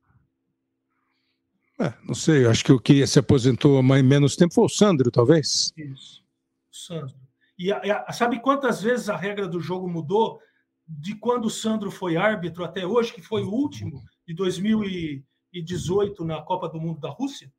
É, 1.79 1.93
não 2.03 2.13
sei, 2.13 2.45
acho 2.45 2.63
que 2.63 2.71
o 2.71 2.79
que 2.79 3.05
se 3.07 3.19
aposentou 3.19 3.77
há 3.77 3.83
menos 3.83 4.35
tempo 4.35 4.53
foi 4.53 4.65
o 4.65 4.69
Sandro, 4.69 5.09
talvez. 5.09 5.73
Isso, 5.75 6.23
o 6.71 6.75
Sandro. 6.75 7.15
E 7.57 7.71
a, 7.71 8.05
a, 8.07 8.13
sabe 8.13 8.39
quantas 8.39 8.81
vezes 8.81 9.09
a 9.09 9.15
regra 9.15 9.47
do 9.47 9.59
jogo 9.59 9.87
mudou 9.87 10.39
de 10.87 11.15
quando 11.15 11.45
o 11.45 11.49
Sandro 11.49 11.89
foi 11.89 12.17
árbitro 12.17 12.63
até 12.63 12.85
hoje, 12.85 13.13
que 13.13 13.21
foi 13.21 13.43
o 13.43 13.51
último, 13.51 14.03
de 14.27 14.33
2000 14.33 14.83
e, 14.83 15.25
2018 15.51 16.23
na 16.25 16.41
Copa 16.41 16.69
do 16.69 16.79
Mundo 16.79 16.99
da 16.99 17.09
Rússia? 17.09 17.51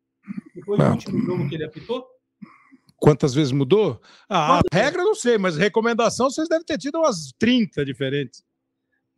Depois 0.54 0.78
do 0.78 0.86
último 0.86 1.20
jogo 1.24 1.48
que 1.48 1.54
ele 1.54 1.64
apitou? 1.64 2.06
Quantas 2.96 3.34
vezes 3.34 3.52
mudou? 3.52 4.00
Ah, 4.28 4.58
a 4.58 4.62
regra 4.72 5.02
não 5.02 5.14
sei, 5.14 5.36
mas 5.36 5.56
recomendação 5.56 6.30
vocês 6.30 6.48
devem 6.48 6.64
ter 6.64 6.78
tido 6.78 6.98
umas 6.98 7.32
30 7.38 7.84
diferentes. 7.84 8.44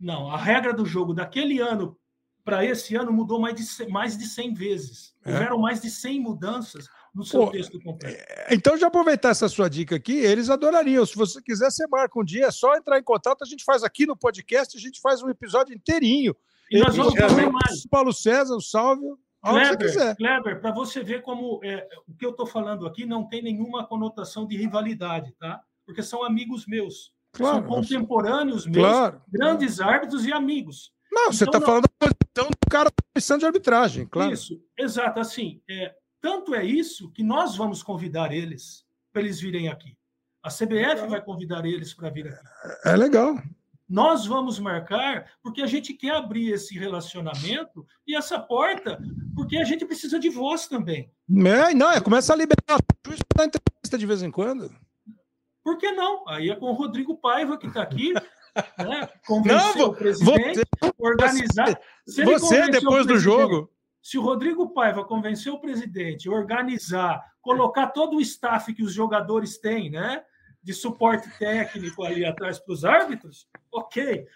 Não, 0.00 0.30
a 0.30 0.38
regra 0.38 0.72
do 0.72 0.86
jogo 0.86 1.12
daquele 1.12 1.60
ano 1.60 1.96
para 2.44 2.64
esse 2.64 2.94
ano 2.94 3.12
mudou 3.12 3.40
mais 3.40 3.54
de, 3.54 3.86
mais 3.88 4.16
de 4.16 4.26
100 4.26 4.54
vezes. 4.54 5.14
É? 5.24 5.32
Houveram 5.32 5.58
mais 5.58 5.80
de 5.80 5.90
100 5.90 6.20
mudanças 6.20 6.88
no 7.14 7.24
seu 7.24 7.46
Pô, 7.46 7.52
texto 7.52 7.80
completo. 7.80 8.16
É, 8.28 8.54
então, 8.54 8.76
já 8.76 8.88
aproveitar 8.88 9.30
essa 9.30 9.48
sua 9.48 9.68
dica 9.68 9.96
aqui, 9.96 10.16
eles 10.16 10.50
adorariam. 10.50 11.06
Se 11.06 11.14
você 11.14 11.40
quiser, 11.40 11.70
você 11.70 11.86
marca 11.86 12.18
um 12.18 12.24
dia, 12.24 12.46
é 12.46 12.50
só 12.50 12.76
entrar 12.76 12.98
em 12.98 13.02
contato, 13.02 13.42
a 13.42 13.46
gente 13.46 13.64
faz 13.64 13.82
aqui 13.82 14.04
no 14.04 14.16
podcast, 14.16 14.76
a 14.76 14.80
gente 14.80 15.00
faz 15.00 15.22
um 15.22 15.30
episódio 15.30 15.74
inteirinho. 15.74 16.34
E 16.70 16.78
nós 16.78 16.96
vamos 16.96 17.14
fazer 17.14 17.50
mais. 17.50 17.86
Paulo 17.86 18.12
César, 18.12 18.54
o 18.54 18.60
Salvio. 18.60 19.18
Kleber, 19.42 20.16
Kleber 20.16 20.60
para 20.60 20.72
você 20.72 21.02
ver 21.02 21.20
como 21.20 21.60
é, 21.62 21.86
o 22.06 22.14
que 22.14 22.24
eu 22.24 22.30
estou 22.30 22.46
falando 22.46 22.86
aqui 22.86 23.04
não 23.04 23.28
tem 23.28 23.42
nenhuma 23.42 23.86
conotação 23.86 24.46
de 24.46 24.56
rivalidade, 24.56 25.32
tá? 25.38 25.60
Porque 25.84 26.02
são 26.02 26.24
amigos 26.24 26.66
meus. 26.66 27.12
Claro, 27.32 27.58
são 27.58 27.66
contemporâneos 27.66 28.64
meus, 28.64 28.86
claro. 28.86 29.20
grandes 29.28 29.80
árbitros 29.80 30.24
e 30.24 30.32
amigos. 30.32 30.94
Não, 31.12 31.26
você 31.30 31.44
está 31.44 31.58
então, 31.58 31.68
falando 31.68 31.84
da 32.00 32.08
posição 32.08 32.50
do 32.50 32.70
cara 32.70 32.88
da 32.88 33.04
comissão 33.14 33.38
de 33.38 33.44
arbitragem, 33.44 34.06
claro. 34.06 34.32
Isso, 34.32 34.60
exato. 34.78 35.20
Assim, 35.20 35.60
é, 35.68 35.94
tanto 36.20 36.54
é 36.54 36.64
isso 36.64 37.10
que 37.12 37.22
nós 37.22 37.54
vamos 37.56 37.82
convidar 37.82 38.32
eles 38.32 38.84
para 39.12 39.20
eles 39.20 39.40
virem 39.40 39.68
aqui. 39.68 39.96
A 40.42 40.48
CBF 40.48 41.06
vai 41.08 41.22
convidar 41.22 41.64
eles 41.64 41.92
para 41.92 42.10
vir 42.10 42.28
aqui. 42.28 42.46
É 42.84 42.96
legal. 42.96 43.36
Nós 43.88 44.26
vamos 44.26 44.58
marcar 44.58 45.30
porque 45.42 45.60
a 45.60 45.66
gente 45.66 45.92
quer 45.92 46.14
abrir 46.16 46.50
esse 46.50 46.78
relacionamento 46.78 47.86
e 48.06 48.16
essa 48.16 48.38
porta, 48.38 48.98
porque 49.34 49.58
a 49.58 49.64
gente 49.64 49.84
precisa 49.84 50.18
de 50.18 50.30
voz 50.30 50.66
também. 50.66 51.10
É, 51.30 51.74
não, 51.74 51.90
é 51.90 52.00
começa 52.00 52.32
a 52.32 52.36
liberar 52.36 52.78
juiz 53.06 53.20
para 53.28 53.44
entrevista 53.44 53.98
de 53.98 54.06
vez 54.06 54.22
em 54.22 54.30
quando. 54.30 54.70
Por 55.62 55.78
que 55.78 55.90
não? 55.92 56.28
Aí 56.28 56.50
é 56.50 56.56
com 56.56 56.66
o 56.66 56.74
Rodrigo 56.74 57.16
Paiva, 57.16 57.56
que 57.56 57.66
está 57.66 57.82
aqui, 57.82 58.12
né? 58.78 59.08
convencer 59.26 59.76
não, 59.76 59.88
o 59.88 59.94
presidente, 59.94 60.60
você, 60.80 60.92
organizar. 60.98 61.80
Você, 62.06 62.70
depois 62.70 63.06
do 63.06 63.18
jogo. 63.18 63.70
Se 64.02 64.18
o 64.18 64.22
Rodrigo 64.22 64.68
Paiva 64.74 65.02
convencer 65.04 65.50
o 65.50 65.58
presidente, 65.58 66.28
organizar, 66.28 67.22
colocar 67.40 67.86
todo 67.88 68.16
o 68.16 68.20
staff 68.20 68.72
que 68.74 68.82
os 68.82 68.92
jogadores 68.92 69.58
têm, 69.58 69.90
né? 69.90 70.22
De 70.64 70.72
suporte 70.72 71.28
técnico 71.38 72.02
ali 72.02 72.24
atrás 72.24 72.58
para 72.58 72.72
os 72.72 72.84
árbitros, 72.84 73.46
ok, 73.70 74.26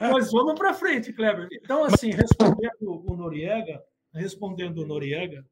nós 0.00 0.32
vamos 0.32 0.54
para 0.54 0.72
frente, 0.72 1.12
Kleber. 1.12 1.46
Então, 1.52 1.84
assim, 1.84 2.10
respondendo 2.10 3.04
o 3.06 3.14
Noriega, 3.14 3.82
respondendo 4.14 4.78
o 4.78 4.86
Noriega, 4.86 5.44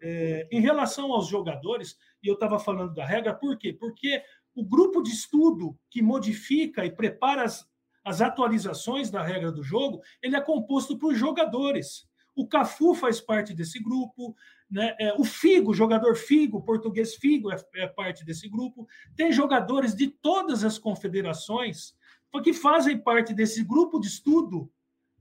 é, 0.00 0.48
em 0.52 0.60
relação 0.60 1.12
aos 1.12 1.26
jogadores, 1.26 1.96
e 2.22 2.28
eu 2.28 2.34
estava 2.34 2.60
falando 2.60 2.94
da 2.94 3.04
regra, 3.04 3.34
por 3.34 3.58
quê? 3.58 3.72
Porque 3.72 4.22
o 4.54 4.64
grupo 4.64 5.02
de 5.02 5.10
estudo 5.10 5.76
que 5.90 6.00
modifica 6.00 6.84
e 6.84 6.90
prepara 6.90 7.42
as, 7.42 7.66
as 8.04 8.20
atualizações 8.20 9.10
da 9.10 9.22
regra 9.22 9.50
do 9.50 9.64
jogo, 9.64 10.00
ele 10.22 10.36
é 10.36 10.40
composto 10.40 10.96
por 10.96 11.14
jogadores. 11.14 12.06
O 12.34 12.46
Cafu 12.46 12.94
faz 12.94 13.20
parte 13.20 13.52
desse 13.54 13.82
grupo, 13.82 14.34
né? 14.70 14.96
É, 14.98 15.12
o 15.14 15.24
Figo, 15.24 15.74
jogador 15.74 16.16
Figo, 16.16 16.62
português 16.62 17.14
Figo, 17.14 17.52
é, 17.52 17.56
é 17.74 17.86
parte 17.86 18.24
desse 18.24 18.48
grupo. 18.48 18.88
Tem 19.14 19.30
jogadores 19.30 19.94
de 19.94 20.08
todas 20.08 20.64
as 20.64 20.78
confederações 20.78 21.94
que 22.42 22.54
fazem 22.54 22.96
parte 22.98 23.34
desse 23.34 23.62
grupo 23.62 24.00
de 24.00 24.06
estudo 24.06 24.70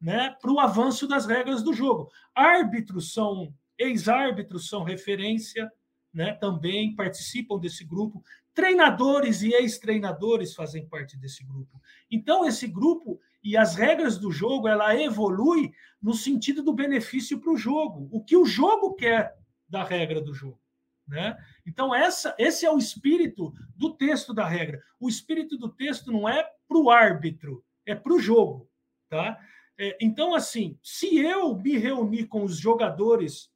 né, 0.02 0.36
para 0.42 0.52
o 0.52 0.60
avanço 0.60 1.08
das 1.08 1.26
regras 1.26 1.62
do 1.62 1.74
jogo. 1.74 2.10
Árbitros 2.34 3.14
são, 3.14 3.54
ex-árbitros 3.78 4.70
são 4.70 4.84
referência, 4.84 5.72
né, 6.14 6.34
também 6.34 6.96
participam 6.96 7.60
desse 7.60 7.84
grupo. 7.84 8.24
Treinadores 8.54 9.42
e 9.42 9.54
ex-treinadores 9.54 10.56
fazem 10.56 10.88
parte 10.88 11.18
desse 11.18 11.44
grupo. 11.44 11.82
Então, 12.10 12.46
esse 12.46 12.68
grupo 12.68 13.20
e 13.44 13.58
as 13.58 13.76
regras 13.76 14.18
do 14.18 14.32
jogo, 14.32 14.68
ela 14.68 14.96
evolui 14.96 15.72
no 16.02 16.14
sentido 16.14 16.62
do 16.62 16.74
benefício 16.74 17.40
para 17.40 17.52
o 17.52 17.58
jogo. 17.58 18.08
O 18.12 18.24
que 18.24 18.36
o 18.38 18.46
jogo 18.46 18.94
quer 18.94 19.36
da 19.68 19.84
regra 19.84 20.22
do 20.22 20.34
jogo. 20.34 20.60
Né? 21.08 21.36
Então, 21.66 21.94
essa, 21.94 22.36
esse 22.38 22.66
é 22.66 22.72
o 22.72 22.78
espírito 22.78 23.54
do 23.76 23.94
texto 23.96 24.34
da 24.34 24.48
regra. 24.48 24.82
O 25.00 25.10
espírito 25.10 25.58
do 25.58 25.70
texto 25.70 26.12
não 26.12 26.28
é 26.28 26.44
para 26.68 26.78
o 26.78 26.90
árbitro, 26.90 27.64
é 27.86 27.96
para 27.96 28.14
o 28.14 28.20
jogo. 28.20 28.70
Tá? 29.10 29.40
É, 29.78 29.98
então, 30.00 30.36
assim, 30.36 30.78
se 30.84 31.18
eu 31.18 31.56
me 31.58 31.78
reunir 31.78 32.28
com 32.28 32.44
os 32.44 32.58
jogadores 32.58 33.50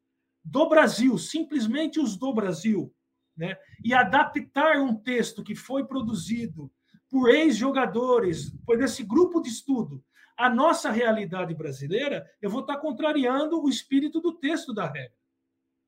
do 0.43 0.67
Brasil, 0.67 1.17
simplesmente 1.17 1.99
os 1.99 2.17
do 2.17 2.33
Brasil, 2.33 2.93
né, 3.35 3.57
e 3.83 3.93
adaptar 3.93 4.77
um 4.77 4.95
texto 4.95 5.43
que 5.43 5.55
foi 5.55 5.85
produzido 5.85 6.71
por 7.15 7.29
ex-jogadores, 7.29 8.53
por 8.65 8.81
esse 8.81 9.01
grupo 9.01 9.39
de 9.39 9.47
estudo, 9.47 10.03
a 10.35 10.49
nossa 10.49 10.91
realidade 10.91 11.53
brasileira, 11.53 12.29
eu 12.41 12.49
vou 12.49 12.59
estar 12.59 12.75
contrariando 12.75 13.63
o 13.63 13.69
espírito 13.69 14.19
do 14.19 14.33
texto 14.33 14.73
da 14.73 14.85
regra. 14.85 15.15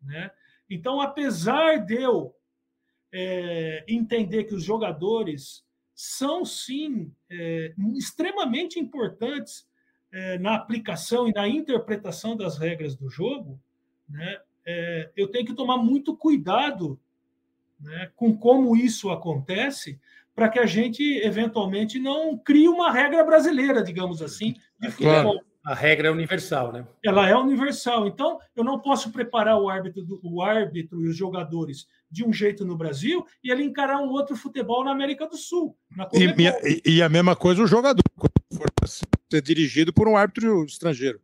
Né? 0.01 0.31
Então, 0.69 1.01
apesar 1.01 1.85
de 1.85 1.95
eu 1.95 2.33
é, 3.11 3.83
entender 3.89 4.45
que 4.45 4.55
os 4.55 4.63
jogadores 4.63 5.65
são, 5.93 6.45
sim, 6.45 7.13
é, 7.29 7.73
extremamente 7.93 8.79
importantes 8.79 9.67
é, 10.09 10.39
na 10.39 10.55
aplicação 10.55 11.27
e 11.27 11.33
na 11.33 11.45
interpretação 11.45 12.37
das 12.37 12.57
regras 12.57 12.95
do 12.95 13.09
jogo, 13.09 13.59
né, 14.07 14.39
é, 14.65 15.11
eu 15.13 15.27
tenho 15.27 15.45
que 15.45 15.53
tomar 15.53 15.75
muito 15.75 16.15
cuidado 16.15 16.97
né, 17.81 18.13
com 18.15 18.37
como 18.37 18.77
isso 18.77 19.09
acontece, 19.09 19.99
para 20.37 20.49
que 20.49 20.59
a 20.59 20.67
gente, 20.67 21.03
eventualmente, 21.23 21.97
não 21.97 22.37
crie 22.37 22.69
uma 22.69 22.91
regra 22.91 23.23
brasileira, 23.23 23.83
digamos 23.83 24.21
assim, 24.21 24.53
de 24.79 24.91
futebol. 24.91 25.33
Claro. 25.33 25.47
A 25.65 25.73
regra 25.73 26.09
é 26.09 26.11
universal, 26.11 26.71
né? 26.71 26.87
Ela 27.03 27.27
é 27.27 27.35
universal. 27.35 28.05
Então, 28.05 28.37
eu 28.55 28.63
não 28.63 28.79
posso 28.79 29.11
preparar 29.11 29.59
o 29.59 29.67
árbitro, 29.67 30.05
o 30.23 30.43
árbitro 30.43 31.01
e 31.01 31.09
os 31.09 31.17
jogadores 31.17 31.87
de 32.09 32.23
um 32.23 32.31
jeito 32.31 32.63
no 32.63 32.77
Brasil 32.77 33.25
e 33.43 33.51
ele 33.51 33.63
encarar 33.63 33.97
um 33.97 34.09
outro 34.09 34.35
futebol 34.35 34.85
na 34.85 34.91
América 34.91 35.27
do 35.27 35.35
Sul. 35.35 35.75
E, 36.13 36.83
e, 36.85 36.97
e, 36.97 37.01
a 37.01 37.09
mesma 37.09 37.35
coisa 37.35 37.63
o 37.63 37.67
jogador, 37.67 38.03
for 38.53 38.69
ser 38.87 39.41
dirigido 39.41 39.91
por 39.91 40.07
um 40.07 40.15
árbitro 40.15 40.63
estrangeiro. 40.65 41.19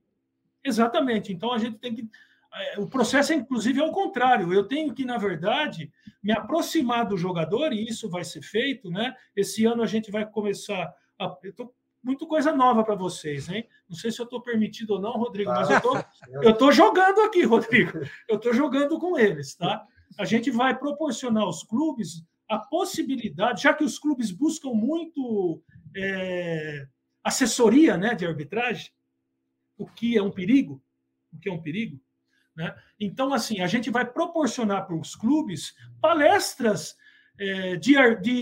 Exatamente. 0.65 1.31
Então, 1.31 1.53
a 1.53 1.59
gente 1.59 1.77
tem 1.77 1.93
que. 1.93 2.09
É, 2.55 2.79
o 2.79 2.87
processo, 2.87 3.33
inclusive, 3.33 3.79
é 3.79 3.83
o 3.83 3.91
contrário. 3.91 4.53
Eu 4.53 4.67
tenho 4.67 4.93
que, 4.93 5.03
na 5.03 5.17
verdade, 5.17 5.91
me 6.21 6.31
aproximar 6.31 7.05
do 7.07 7.17
jogador, 7.17 7.73
e 7.73 7.87
isso 7.87 8.09
vai 8.09 8.23
ser 8.23 8.41
feito, 8.41 8.91
né? 8.91 9.15
Esse 9.35 9.65
ano 9.65 9.81
a 9.81 9.87
gente 9.87 10.11
vai 10.11 10.25
começar. 10.25 10.93
A, 11.19 11.35
eu 11.43 11.49
estou 11.49 11.73
muito 12.03 12.27
coisa 12.27 12.51
nova 12.51 12.83
para 12.83 12.95
vocês, 12.95 13.49
hein? 13.49 13.67
Não 13.89 13.95
sei 13.95 14.11
se 14.11 14.19
eu 14.19 14.25
estou 14.25 14.41
permitido 14.41 14.91
ou 14.91 15.01
não, 15.01 15.13
Rodrigo, 15.13 15.49
mas 15.49 15.69
eu 15.69 15.81
tô, 15.81 15.93
eu 16.43 16.53
tô 16.55 16.71
jogando 16.71 17.21
aqui, 17.21 17.43
Rodrigo. 17.43 17.99
Eu 18.27 18.35
estou 18.35 18.53
jogando 18.53 18.99
com 18.99 19.17
eles, 19.17 19.55
tá? 19.55 19.85
A 20.17 20.25
gente 20.25 20.51
vai 20.51 20.77
proporcionar 20.77 21.43
aos 21.43 21.63
clubes 21.63 22.23
a 22.47 22.59
possibilidade, 22.59 23.63
já 23.63 23.73
que 23.73 23.83
os 23.83 23.97
clubes 23.97 24.29
buscam 24.29 24.73
muito 24.73 25.63
é, 25.95 26.85
assessoria, 27.23 27.97
né, 27.97 28.13
de 28.13 28.27
arbitragem, 28.27 28.91
o 29.77 29.87
que 29.87 30.17
é 30.17 30.21
um 30.21 30.29
perigo, 30.29 30.83
o 31.31 31.39
que 31.39 31.49
é 31.49 31.51
um 31.51 31.61
perigo, 31.61 31.99
né? 32.55 32.75
Então, 32.99 33.33
assim, 33.33 33.61
a 33.61 33.67
gente 33.67 33.89
vai 33.89 34.05
proporcionar 34.05 34.85
para 34.85 34.95
os 34.95 35.15
clubes 35.15 35.73
palestras 36.01 36.95
é, 37.39 37.75
de, 37.75 37.95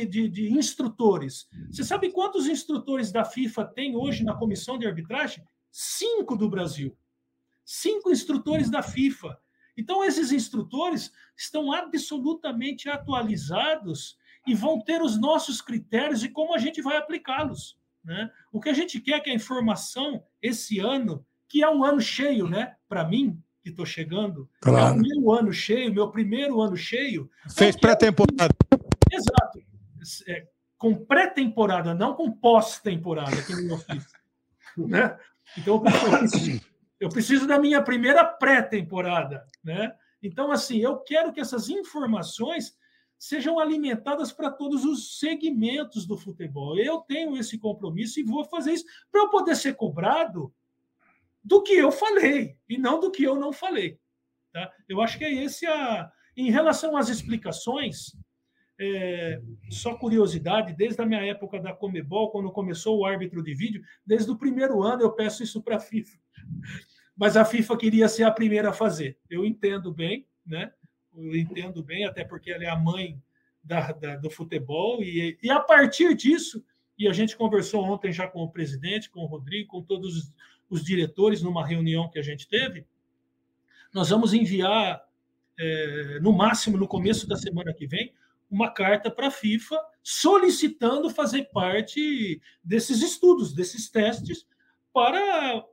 de, 0.06 0.30
de, 0.30 0.52
instrutores. 0.52 1.48
Você 1.70 1.84
sabe 1.84 2.12
quantos 2.12 2.48
instrutores 2.48 3.12
da 3.12 3.24
FIFA 3.24 3.66
tem 3.66 3.96
hoje 3.96 4.24
na 4.24 4.36
comissão 4.36 4.78
de 4.78 4.86
arbitragem? 4.86 5.44
Cinco 5.72 6.36
do 6.36 6.50
Brasil. 6.50 6.98
Cinco 7.64 8.12
instrutores 8.12 8.70
da 8.70 8.82
FIFA. 8.82 9.40
Então, 9.78 10.04
esses 10.04 10.32
instrutores 10.32 11.12
estão 11.38 11.72
absolutamente 11.72 12.90
atualizados 12.90 14.18
e 14.46 14.54
vão 14.54 14.82
ter 14.82 15.02
os 15.02 15.20
nossos 15.20 15.62
critérios 15.62 16.24
e 16.24 16.30
como 16.30 16.54
a 16.54 16.58
gente 16.58 16.82
vai 16.82 16.98
aplicá-los. 16.98 17.80
Né? 18.04 18.30
O 18.52 18.60
que 18.60 18.70
a 18.70 18.74
gente 18.74 19.00
quer 19.00 19.14
é 19.14 19.20
que 19.20 19.30
a 19.30 19.34
informação, 19.34 20.24
esse 20.42 20.80
ano, 20.80 21.26
que 21.48 21.64
é 21.64 21.70
um 21.70 21.84
ano 21.84 22.02
cheio, 22.02 22.48
né? 22.48 22.76
Para 22.88 23.08
mim, 23.08 23.42
que 23.62 23.70
estou 23.70 23.86
chegando, 23.86 24.50
claro. 24.60 24.96
é 24.96 24.98
o 24.98 25.02
meu 25.02 25.32
ano 25.32 25.54
cheio, 25.54 25.94
meu 25.94 26.10
primeiro 26.10 26.62
ano 26.62 26.76
cheio. 26.76 27.30
Fez 27.56 27.76
pré-temporada. 27.76 28.54
Exato. 29.12 29.60
É, 30.28 30.48
com 30.78 30.96
pré-temporada, 30.96 31.94
não 31.94 32.16
com 32.16 32.32
pós-temporada, 32.32 33.42
que 33.44 33.54
eu 33.54 33.78
fiz. 33.78 34.06
Né? 34.78 35.20
Então, 35.58 35.76
eu 35.76 35.82
preciso, 35.82 36.62
eu 36.98 37.10
preciso 37.10 37.46
da 37.46 37.60
minha 37.60 37.84
primeira 37.84 38.24
pré-temporada. 38.24 39.46
Né? 39.62 39.94
Então, 40.24 40.50
assim, 40.50 40.78
eu 40.78 41.00
quero 41.00 41.34
que 41.34 41.42
essas 41.42 41.68
informações 41.68 42.74
sejam 43.20 43.60
alimentadas 43.60 44.32
para 44.32 44.50
todos 44.50 44.86
os 44.86 45.20
segmentos 45.20 46.08
do 46.08 46.18
futebol. 46.18 46.80
Eu 46.80 47.00
tenho 47.02 47.36
esse 47.36 47.58
compromisso 47.58 48.20
e 48.20 48.24
vou 48.24 48.46
fazer 48.46 48.72
isso 48.72 48.86
para 49.12 49.22
eu 49.22 49.30
poder 49.30 49.58
ser 49.58 49.76
cobrado 49.76 50.54
do 51.44 51.64
que 51.64 51.74
eu 51.74 51.92
falei 51.92 52.56
e 52.70 52.78
não 52.78 53.00
do 53.00 53.12
que 53.12 53.24
eu 53.24 53.36
não 53.36 53.52
falei. 53.52 54.00
Tá? 54.52 54.72
Eu 54.88 55.02
acho 55.02 55.18
que 55.18 55.26
é 55.26 55.34
esse 55.34 55.66
a. 55.66 56.12
Em 56.36 56.50
relação 56.50 56.96
às 56.96 57.10
explicações, 57.10 58.16
é, 58.80 59.42
só 59.70 59.96
curiosidade, 59.96 60.74
desde 60.74 61.02
a 61.02 61.06
minha 61.06 61.24
época 61.26 61.60
da 61.60 61.74
Comebol, 61.74 62.32
quando 62.32 62.52
começou 62.52 63.00
o 63.00 63.06
árbitro 63.06 63.44
de 63.44 63.54
vídeo, 63.54 63.84
desde 64.06 64.32
o 64.32 64.38
primeiro 64.38 64.82
ano 64.82 65.04
eu 65.04 65.12
peço 65.12 65.44
isso 65.44 65.62
para 65.62 65.76
a 65.76 65.80
FIFA. 65.80 66.18
Mas 67.16 67.38
a 67.38 67.46
FIFA 67.46 67.78
queria 67.78 68.08
ser 68.08 68.24
a 68.24 68.32
primeira 68.32 68.70
a 68.70 68.74
fazer. 68.74 69.20
Eu 69.30 69.46
entendo 69.46 69.94
bem, 69.94 70.26
né? 70.46 70.72
Eu 71.16 71.36
entendo 71.36 71.84
bem, 71.84 72.06
até 72.06 72.24
porque 72.24 72.50
ela 72.50 72.64
é 72.64 72.70
a 72.70 72.76
mãe 72.76 73.22
da, 73.64 73.92
da, 73.92 74.16
do 74.16 74.30
futebol, 74.30 75.04
e, 75.04 75.38
e 75.44 75.52
a 75.52 75.60
partir 75.60 76.16
disso, 76.16 76.64
e 76.98 77.08
a 77.08 77.14
gente 77.14 77.38
conversou 77.38 77.84
ontem 77.84 78.12
já 78.12 78.28
com 78.28 78.42
o 78.42 78.52
presidente, 78.52 79.10
com 79.10 79.20
o 79.20 79.28
Rodrigo, 79.28 79.68
com 79.68 79.84
todos 79.84 80.34
os, 80.72 80.84
diretores, 80.84 81.44
numa 81.44 81.66
reunião 81.66 82.10
que 82.10 82.18
a 82.18 82.24
gente 82.24 82.48
teve, 82.48 82.86
nós 83.94 84.10
vamos 84.10 84.34
enviar, 84.34 85.04
é, 85.60 86.20
no 86.22 86.32
máximo 86.32 86.78
no 86.78 86.88
começo 86.88 87.28
da 87.28 87.36
semana 87.36 87.74
que 87.74 87.86
vem, 87.86 88.14
uma 88.50 88.72
carta 88.72 89.12
para 89.12 89.28
a 89.28 89.32
FIFA 89.32 89.78
solicitando 90.04 91.10
fazer 91.10 91.50
parte 91.54 92.42
desses 92.64 93.02
estudos, 93.02 93.54
desses 93.54 93.90
testes, 93.90 94.48
para, 94.94 95.64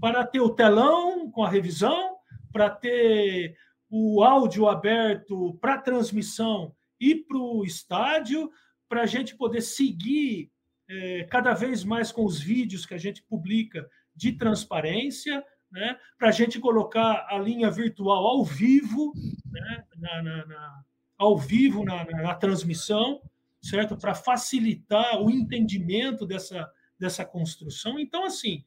para 0.00 0.26
ter 0.26 0.40
o 0.40 0.50
telão 0.50 1.30
com 1.30 1.42
a 1.42 1.48
revisão, 1.48 2.16
para 2.52 2.68
ter 2.68 3.56
o 3.90 4.22
áudio 4.22 4.68
aberto 4.68 5.56
para 5.60 5.78
transmissão 5.78 6.74
e 7.00 7.14
para 7.14 7.38
o 7.38 7.64
estádio, 7.64 8.50
para 8.88 9.02
a 9.02 9.06
gente 9.06 9.36
poder 9.36 9.62
seguir 9.62 10.50
é, 10.88 11.24
cada 11.24 11.52
vez 11.54 11.84
mais 11.84 12.10
com 12.10 12.24
os 12.24 12.40
vídeos 12.40 12.86
que 12.86 12.94
a 12.94 12.98
gente 12.98 13.22
publica 13.22 13.88
de 14.18 14.32
transparência, 14.32 15.42
né, 15.70 15.96
para 16.18 16.28
a 16.28 16.32
gente 16.32 16.58
colocar 16.58 17.26
a 17.30 17.38
linha 17.38 17.70
virtual 17.70 18.26
ao 18.26 18.44
vivo, 18.44 19.12
né, 19.46 19.84
na, 19.96 20.22
na, 20.22 20.46
na, 20.46 20.84
ao 21.16 21.38
vivo 21.38 21.84
na, 21.84 22.34
transmissão, 22.34 23.22
certo? 23.62 23.96
Para 23.96 24.14
facilitar 24.14 25.22
o 25.22 25.30
entendimento 25.30 26.26
dessa, 26.26 26.68
dessa 26.98 27.24
construção. 27.24 27.98
Então, 27.98 28.24
assim, 28.24 28.64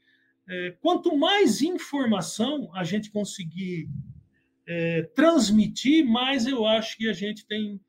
é, 0.47 0.71
quanto 0.81 1.17
mais 1.17 1.61
informação 1.61 2.69
a 2.73 2.83
gente 2.83 3.11
conseguir 3.11 3.89
é, 4.67 5.03
transmitir, 5.15 6.05
mais 6.05 6.45
eu 6.45 6.65
acho 6.65 6.97
que 6.97 7.09
a 7.09 7.13
gente 7.13 7.45
tem, 7.45 7.79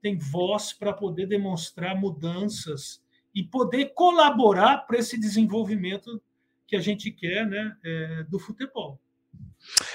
tem 0.00 0.18
voz 0.18 0.72
para 0.72 0.92
poder 0.92 1.26
demonstrar 1.26 1.94
mudanças 1.94 3.02
e 3.34 3.42
poder 3.42 3.92
colaborar 3.92 4.78
para 4.86 4.98
esse 4.98 5.20
desenvolvimento 5.20 6.22
que 6.66 6.76
a 6.76 6.80
gente 6.80 7.10
quer 7.10 7.46
né, 7.46 7.76
é, 7.84 8.24
do 8.24 8.38
futebol. 8.38 9.00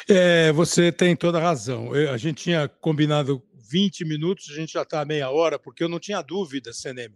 É, 0.07 0.51
você 0.51 0.91
tem 0.91 1.15
toda 1.15 1.37
a 1.37 1.41
razão. 1.41 1.95
Eu, 1.95 2.11
a 2.11 2.17
gente 2.17 2.43
tinha 2.43 2.67
combinado 2.67 3.43
20 3.69 4.05
minutos, 4.05 4.49
a 4.49 4.53
gente 4.53 4.73
já 4.73 4.81
está 4.81 5.03
meia 5.05 5.29
hora, 5.29 5.57
porque 5.57 5.83
eu 5.83 5.89
não 5.89 5.99
tinha 5.99 6.21
dúvida, 6.21 6.73
CNM. 6.73 7.13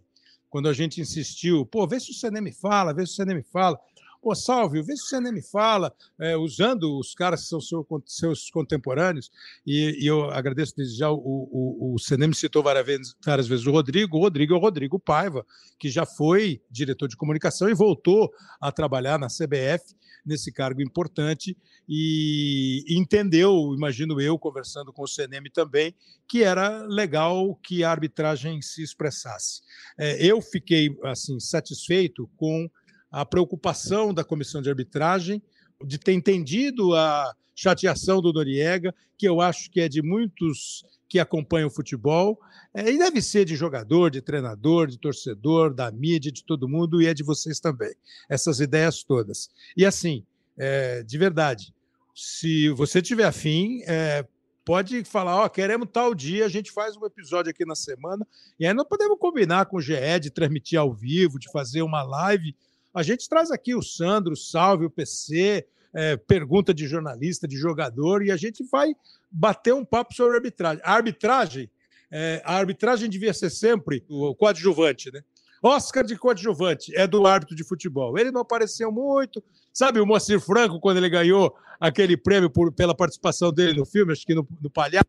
Quando 0.48 0.68
a 0.68 0.72
gente 0.72 1.00
insistiu, 1.00 1.66
pô, 1.66 1.86
vê 1.86 2.00
se 2.00 2.10
o 2.10 2.14
CNM 2.14 2.52
fala, 2.52 2.94
vê 2.94 3.06
se 3.06 3.12
o 3.12 3.16
CNM 3.16 3.42
fala. 3.42 3.78
Pô, 4.26 4.34
Salve, 4.34 4.82
vê 4.82 4.96
se 4.96 5.04
o 5.04 5.06
CNM 5.06 5.40
fala, 5.40 5.94
é, 6.18 6.36
usando 6.36 6.98
os 6.98 7.14
caras 7.14 7.42
que 7.42 7.48
são 7.48 7.60
seu, 7.60 7.86
seus 8.04 8.50
contemporâneos, 8.50 9.30
e, 9.64 10.02
e, 10.02 10.06
eu 10.08 10.28
agradeço 10.32 10.74
desde 10.76 10.98
já, 10.98 11.08
o, 11.08 11.16
o, 11.16 11.94
o 11.94 11.98
CNM 12.00 12.34
citou 12.34 12.60
várias 12.60 12.84
vezes, 12.84 13.14
várias 13.24 13.46
vezes 13.46 13.64
o 13.68 13.70
Rodrigo, 13.70 14.16
o 14.16 14.20
Rodrigo 14.20 14.52
é 14.52 14.56
o 14.56 14.60
Rodrigo 14.60 14.98
Paiva, 14.98 15.46
que 15.78 15.88
já 15.88 16.04
foi 16.04 16.60
diretor 16.68 17.06
de 17.06 17.16
comunicação 17.16 17.68
e 17.68 17.74
voltou 17.74 18.28
a 18.60 18.72
trabalhar 18.72 19.16
na 19.16 19.28
CBF, 19.28 19.94
nesse 20.26 20.50
cargo 20.50 20.82
importante, 20.82 21.56
e 21.88 22.84
entendeu, 22.98 23.72
imagino 23.76 24.20
eu, 24.20 24.36
conversando 24.36 24.92
com 24.92 25.04
o 25.04 25.06
CNM 25.06 25.48
também, 25.54 25.94
que 26.26 26.42
era 26.42 26.84
legal 26.88 27.54
que 27.62 27.84
a 27.84 27.92
arbitragem 27.92 28.60
se 28.60 28.82
expressasse. 28.82 29.60
É, 29.96 30.20
eu 30.26 30.42
fiquei 30.42 30.98
assim 31.04 31.38
satisfeito 31.38 32.28
com 32.36 32.68
a 33.16 33.24
preocupação 33.24 34.12
da 34.12 34.22
comissão 34.22 34.60
de 34.60 34.68
arbitragem 34.68 35.42
de 35.82 35.96
ter 35.96 36.12
entendido 36.12 36.94
a 36.94 37.34
chateação 37.54 38.20
do 38.20 38.30
Noriega, 38.30 38.94
que 39.16 39.26
eu 39.26 39.40
acho 39.40 39.70
que 39.70 39.80
é 39.80 39.88
de 39.88 40.02
muitos 40.02 40.84
que 41.08 41.18
acompanham 41.18 41.68
o 41.68 41.70
futebol, 41.70 42.38
é, 42.74 42.90
e 42.90 42.98
deve 42.98 43.22
ser 43.22 43.46
de 43.46 43.56
jogador, 43.56 44.10
de 44.10 44.20
treinador, 44.20 44.86
de 44.86 44.98
torcedor, 44.98 45.72
da 45.72 45.90
mídia, 45.90 46.30
de 46.30 46.44
todo 46.44 46.68
mundo, 46.68 47.00
e 47.00 47.06
é 47.06 47.14
de 47.14 47.22
vocês 47.22 47.58
também, 47.58 47.94
essas 48.28 48.60
ideias 48.60 49.02
todas. 49.02 49.48
E 49.74 49.86
assim, 49.86 50.22
é, 50.58 51.02
de 51.02 51.16
verdade, 51.16 51.72
se 52.14 52.68
você 52.68 53.00
tiver 53.00 53.24
afim, 53.24 53.80
é, 53.86 54.26
pode 54.62 55.04
falar, 55.04 55.36
ó, 55.36 55.48
queremos 55.48 55.88
tal 55.90 56.14
dia, 56.14 56.44
a 56.44 56.50
gente 56.50 56.70
faz 56.70 56.98
um 56.98 57.06
episódio 57.06 57.48
aqui 57.48 57.64
na 57.64 57.74
semana, 57.74 58.26
e 58.60 58.66
aí 58.66 58.74
nós 58.74 58.86
podemos 58.86 59.18
combinar 59.18 59.64
com 59.64 59.78
o 59.78 59.80
GE 59.80 60.20
de 60.20 60.30
transmitir 60.30 60.78
ao 60.78 60.92
vivo, 60.92 61.38
de 61.38 61.50
fazer 61.50 61.80
uma 61.80 62.02
live 62.02 62.54
a 62.96 63.02
gente 63.02 63.28
traz 63.28 63.50
aqui 63.50 63.74
o 63.74 63.82
Sandro, 63.82 64.32
o 64.32 64.36
Salve, 64.36 64.86
o 64.86 64.90
PC, 64.90 65.66
é, 65.92 66.16
pergunta 66.16 66.72
de 66.72 66.86
jornalista, 66.86 67.46
de 67.46 67.54
jogador, 67.54 68.24
e 68.24 68.30
a 68.30 68.38
gente 68.38 68.64
vai 68.64 68.96
bater 69.30 69.74
um 69.74 69.84
papo 69.84 70.14
sobre 70.14 70.36
arbitragem. 70.36 70.80
A 70.82 70.94
arbitragem, 70.94 71.70
é, 72.10 72.40
a 72.42 72.54
arbitragem 72.54 73.10
devia 73.10 73.34
ser 73.34 73.50
sempre 73.50 74.02
o 74.08 74.34
coadjuvante, 74.34 75.12
né? 75.12 75.22
Oscar 75.62 76.04
de 76.04 76.16
coadjuvante 76.16 76.96
é 76.96 77.06
do 77.06 77.26
árbitro 77.26 77.54
de 77.54 77.64
futebol. 77.64 78.16
Ele 78.18 78.30
não 78.30 78.40
apareceu 78.40 78.90
muito. 78.90 79.44
Sabe 79.74 80.00
o 80.00 80.06
Moacir 80.06 80.40
Franco, 80.40 80.80
quando 80.80 80.96
ele 80.96 81.10
ganhou 81.10 81.54
aquele 81.78 82.16
prêmio 82.16 82.48
por, 82.48 82.72
pela 82.72 82.94
participação 82.94 83.52
dele 83.52 83.78
no 83.78 83.84
filme, 83.84 84.12
acho 84.12 84.24
que 84.24 84.34
no, 84.34 84.48
no 84.62 84.70
Palhaço, 84.70 85.04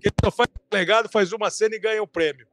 que 0.00 0.08
ele 0.08 0.14
só 0.24 0.30
faz 0.30 0.48
legado, 0.72 1.10
faz 1.10 1.32
uma 1.32 1.50
cena 1.50 1.74
e 1.74 1.78
ganha 1.78 2.00
o 2.00 2.04
um 2.04 2.08
prêmio. 2.08 2.46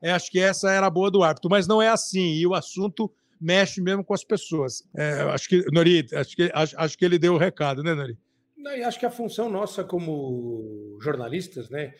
É, 0.00 0.12
acho 0.12 0.30
que 0.30 0.40
essa 0.40 0.70
era 0.70 0.86
a 0.86 0.90
boa 0.90 1.10
do 1.10 1.22
árbitro, 1.22 1.50
mas 1.50 1.66
não 1.66 1.82
é 1.82 1.88
assim. 1.88 2.32
E 2.36 2.46
o 2.46 2.54
assunto 2.54 3.12
mexe 3.40 3.80
mesmo 3.80 4.04
com 4.04 4.14
as 4.14 4.24
pessoas. 4.24 4.82
É, 4.96 5.22
acho 5.22 5.48
que, 5.48 5.64
Nori, 5.72 6.06
acho 6.12 6.36
que, 6.36 6.50
acho, 6.52 6.78
acho 6.78 6.98
que 6.98 7.04
ele 7.04 7.18
deu 7.18 7.34
o 7.34 7.38
recado, 7.38 7.82
né, 7.82 7.94
Nori? 7.94 8.18
Não, 8.56 8.72
acho 8.86 8.98
que 8.98 9.06
a 9.06 9.10
função 9.10 9.48
nossa 9.48 9.82
como 9.82 10.98
jornalistas, 11.00 11.70
né, 11.70 11.94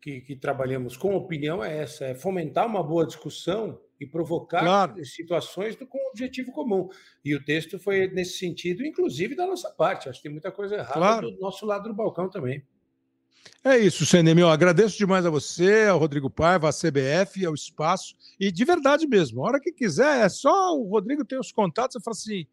que, 0.00 0.20
que, 0.20 0.36
trabalhamos 0.36 0.96
com 0.96 1.16
opinião 1.16 1.64
é 1.64 1.78
essa, 1.78 2.04
é 2.04 2.14
fomentar 2.14 2.66
uma 2.66 2.82
boa 2.82 3.06
discussão 3.06 3.80
e 3.98 4.06
provocar 4.06 4.60
claro. 4.60 5.04
situações 5.04 5.76
com 5.76 5.98
um 5.98 6.10
objetivo 6.10 6.52
comum. 6.52 6.88
E 7.24 7.34
o 7.34 7.44
texto 7.44 7.78
foi 7.78 8.08
nesse 8.08 8.38
sentido, 8.38 8.84
inclusive 8.84 9.34
da 9.34 9.46
nossa 9.46 9.70
parte. 9.70 10.08
Acho 10.08 10.18
que 10.18 10.24
tem 10.24 10.32
muita 10.32 10.52
coisa 10.52 10.76
errada 10.76 10.92
claro. 10.92 11.30
do 11.30 11.40
nosso 11.40 11.64
lado 11.64 11.88
do 11.88 11.94
balcão 11.94 12.28
também. 12.28 12.62
É 13.62 13.78
isso, 13.78 14.04
CNM. 14.04 14.40
Eu 14.40 14.50
agradeço 14.50 14.98
demais 14.98 15.24
a 15.24 15.30
você, 15.30 15.86
ao 15.86 15.98
Rodrigo 15.98 16.28
Paiva, 16.28 16.68
à 16.68 16.72
CBF, 16.72 17.46
ao 17.46 17.54
espaço. 17.54 18.14
E 18.38 18.52
de 18.52 18.64
verdade 18.64 19.06
mesmo, 19.06 19.42
a 19.42 19.48
hora 19.48 19.60
que 19.60 19.72
quiser, 19.72 20.24
é 20.24 20.28
só 20.28 20.76
o 20.76 20.88
Rodrigo 20.88 21.24
ter 21.24 21.38
os 21.38 21.50
contatos 21.50 21.96
e 21.96 22.02
falar 22.02 22.12
assim: 22.12 22.46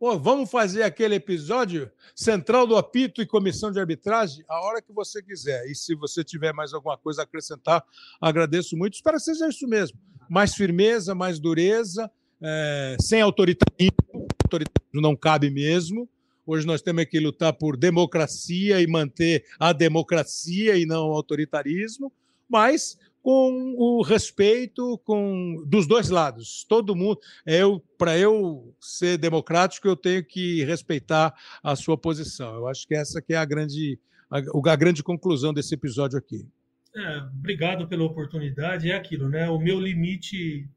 Pô, 0.00 0.18
vamos 0.18 0.50
fazer 0.50 0.82
aquele 0.82 1.14
episódio 1.14 1.90
central 2.14 2.66
do 2.66 2.74
apito 2.74 3.20
e 3.20 3.26
comissão 3.26 3.70
de 3.70 3.78
arbitragem 3.78 4.42
a 4.48 4.58
hora 4.64 4.80
que 4.80 4.92
você 4.94 5.22
quiser. 5.22 5.66
E 5.66 5.74
se 5.74 5.94
você 5.94 6.24
tiver 6.24 6.54
mais 6.54 6.72
alguma 6.72 6.96
coisa 6.96 7.20
a 7.20 7.24
acrescentar, 7.24 7.84
agradeço 8.18 8.78
muito. 8.78 8.94
Espero 8.94 9.18
que 9.18 9.24
seja 9.24 9.48
isso 9.48 9.68
mesmo. 9.68 9.98
Mais 10.28 10.54
firmeza, 10.54 11.14
mais 11.14 11.38
dureza, 11.38 12.10
é, 12.42 12.96
sem 12.98 13.20
autoritarismo. 13.20 14.26
Autoritarismo 14.42 15.00
não 15.02 15.14
cabe 15.14 15.50
mesmo. 15.50 16.08
Hoje 16.46 16.66
nós 16.66 16.82
temos 16.82 17.04
que 17.04 17.20
lutar 17.20 17.52
por 17.52 17.76
democracia 17.76 18.80
e 18.80 18.86
manter 18.86 19.44
a 19.58 19.72
democracia 19.72 20.76
e 20.76 20.86
não 20.86 21.08
o 21.08 21.12
autoritarismo, 21.12 22.12
mas 22.48 22.98
com 23.22 23.74
o 23.76 24.02
respeito 24.02 24.98
com 25.04 25.62
dos 25.66 25.86
dois 25.86 26.08
lados. 26.08 26.64
Todo 26.68 26.96
mundo, 26.96 27.20
eu 27.44 27.82
para 27.98 28.18
eu 28.18 28.74
ser 28.80 29.18
democrático, 29.18 29.86
eu 29.86 29.96
tenho 29.96 30.24
que 30.24 30.64
respeitar 30.64 31.34
a 31.62 31.76
sua 31.76 31.98
posição. 31.98 32.54
Eu 32.54 32.66
acho 32.66 32.86
que 32.86 32.94
essa 32.94 33.20
que 33.20 33.34
é 33.34 33.36
a 33.36 33.44
grande 33.44 33.98
a, 34.30 34.38
a 34.38 34.76
grande 34.76 35.02
conclusão 35.02 35.52
desse 35.52 35.74
episódio 35.74 36.18
aqui. 36.18 36.46
É, 36.94 37.18
obrigado 37.18 37.86
pela 37.86 38.04
oportunidade. 38.04 38.90
É 38.90 38.96
aquilo, 38.96 39.28
né? 39.28 39.48
O 39.48 39.58
meu 39.58 39.78
limite 39.78 40.68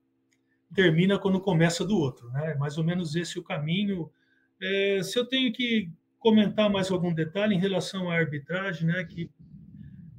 termina 0.74 1.18
quando 1.18 1.40
começa 1.40 1.86
do 1.86 1.98
outro, 1.98 2.30
né? 2.32 2.56
Mais 2.56 2.78
ou 2.78 2.84
menos 2.84 3.16
esse 3.16 3.40
o 3.40 3.44
caminho 3.44 4.10
é, 4.62 5.02
se 5.04 5.18
eu 5.18 5.26
tenho 5.26 5.52
que 5.52 5.90
comentar 6.20 6.70
mais 6.70 6.90
algum 6.90 7.14
detalhe 7.14 7.56
em 7.56 7.60
relação 7.60 8.10
à 8.10 8.16
arbitragem, 8.16 8.88
né, 8.88 9.04
que 9.04 9.30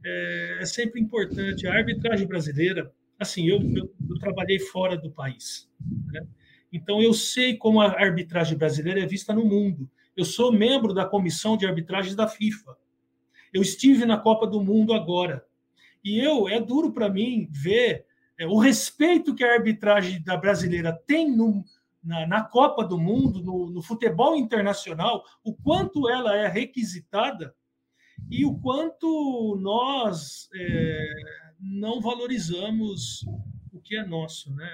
é, 0.04 0.58
é 0.60 0.66
sempre 0.66 1.00
importante. 1.00 1.66
A 1.66 1.74
arbitragem 1.74 2.26
brasileira, 2.26 2.92
assim, 3.18 3.48
eu, 3.48 3.58
eu, 3.74 3.94
eu 4.10 4.18
trabalhei 4.18 4.58
fora 4.58 4.96
do 4.96 5.10
país, 5.10 5.68
né? 6.12 6.26
então 6.72 7.00
eu 7.00 7.14
sei 7.14 7.56
como 7.56 7.80
a 7.80 7.86
arbitragem 7.86 8.58
brasileira 8.58 9.00
é 9.00 9.06
vista 9.06 9.32
no 9.32 9.44
mundo. 9.44 9.88
Eu 10.16 10.24
sou 10.24 10.52
membro 10.52 10.92
da 10.92 11.04
comissão 11.04 11.56
de 11.56 11.66
arbitragem 11.66 12.14
da 12.14 12.28
FIFA. 12.28 12.76
Eu 13.52 13.62
estive 13.62 14.04
na 14.04 14.18
Copa 14.18 14.46
do 14.46 14.62
Mundo 14.62 14.92
agora. 14.92 15.44
E 16.04 16.18
eu 16.18 16.48
é 16.48 16.60
duro 16.60 16.92
para 16.92 17.08
mim 17.08 17.48
ver 17.50 18.04
é, 18.38 18.46
o 18.46 18.58
respeito 18.58 19.34
que 19.34 19.42
a 19.42 19.54
arbitragem 19.54 20.22
da 20.22 20.36
brasileira 20.36 20.92
tem 21.06 21.34
no, 21.34 21.64
na, 22.04 22.26
na 22.26 22.44
Copa 22.44 22.84
do 22.84 22.98
Mundo, 22.98 23.42
no, 23.42 23.70
no, 23.70 23.82
futebol 23.82 24.36
internacional, 24.36 25.24
o 25.42 25.54
quanto 25.54 26.08
ela 26.08 26.36
é 26.36 26.46
requisitada 26.46 27.54
e 28.30 28.44
o 28.44 28.58
quanto 28.58 29.58
nós 29.60 30.48
é, 30.54 31.08
não 31.58 32.00
valorizamos 32.00 33.24
o 33.72 33.80
que 33.80 33.96
é 33.96 34.04
nosso, 34.04 34.54
né? 34.54 34.68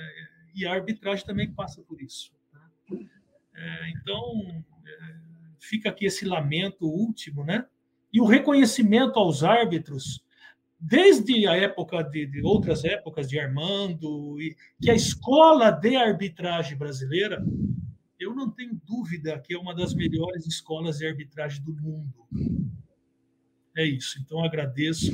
E 0.54 0.66
a 0.66 0.72
arbitragem 0.72 1.24
também 1.24 1.52
passa 1.52 1.80
por 1.82 2.02
isso. 2.02 2.32
Né? 2.52 3.08
É, 3.54 3.90
então, 3.90 4.64
é, 4.84 5.14
fica 5.58 5.88
aqui 5.88 6.06
esse 6.06 6.24
lamento 6.24 6.86
último, 6.86 7.44
né? 7.44 7.66
E 8.12 8.20
o 8.20 8.26
reconhecimento 8.26 9.18
aos 9.18 9.44
árbitros 9.44 10.20
desde 10.80 11.46
a 11.46 11.54
época 11.56 12.02
de, 12.02 12.26
de, 12.26 12.42
outras 12.42 12.84
épocas 12.84 13.28
de 13.28 13.38
Armando, 13.38 14.40
e 14.40 14.56
que 14.80 14.90
a 14.90 14.94
escola 14.94 15.70
de 15.70 15.94
arbitragem 15.94 16.76
brasileira, 16.78 17.44
eu 18.18 18.34
não 18.34 18.50
tenho 18.50 18.80
dúvida 18.86 19.38
que 19.38 19.54
é 19.54 19.58
uma 19.58 19.74
das 19.74 19.94
melhores 19.94 20.46
escolas 20.46 20.98
de 20.98 21.06
arbitragem 21.06 21.62
do 21.62 21.74
mundo. 21.74 22.14
É 23.76 23.84
isso. 23.84 24.18
Então 24.24 24.42
agradeço 24.42 25.12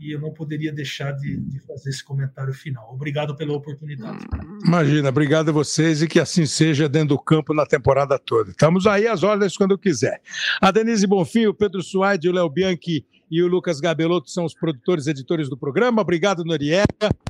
e 0.00 0.12
eu 0.12 0.20
não 0.20 0.32
poderia 0.32 0.72
deixar 0.72 1.12
de, 1.12 1.38
de, 1.38 1.58
fazer 1.60 1.88
esse 1.88 2.04
comentário 2.04 2.52
final. 2.52 2.92
Obrigado 2.92 3.34
pela 3.34 3.54
oportunidade. 3.54 4.24
Imagina, 4.64 5.08
obrigado 5.08 5.48
a 5.48 5.52
vocês 5.52 6.02
e 6.02 6.06
que 6.06 6.20
assim 6.20 6.44
seja 6.44 6.86
dentro 6.86 7.08
do 7.08 7.18
campo 7.18 7.54
na 7.54 7.64
temporada 7.64 8.18
toda. 8.18 8.50
Estamos 8.50 8.86
aí 8.86 9.06
às 9.06 9.22
ordens 9.22 9.56
quando 9.56 9.78
quiser. 9.78 10.20
A 10.60 10.70
Denise 10.70 11.06
Bonfim, 11.06 11.46
o 11.46 11.54
Pedro 11.54 11.82
Suaide, 11.82 12.28
o 12.28 12.32
Léo 12.32 12.50
Bianchi 12.50 13.06
e 13.30 13.42
o 13.42 13.46
Lucas 13.46 13.80
Gabelotto 13.80 14.30
são 14.30 14.44
os 14.44 14.54
produtores 14.54 15.06
e 15.06 15.10
editores 15.10 15.48
do 15.48 15.56
programa. 15.56 16.02
Obrigado, 16.02 16.44
Noriega. 16.44 16.86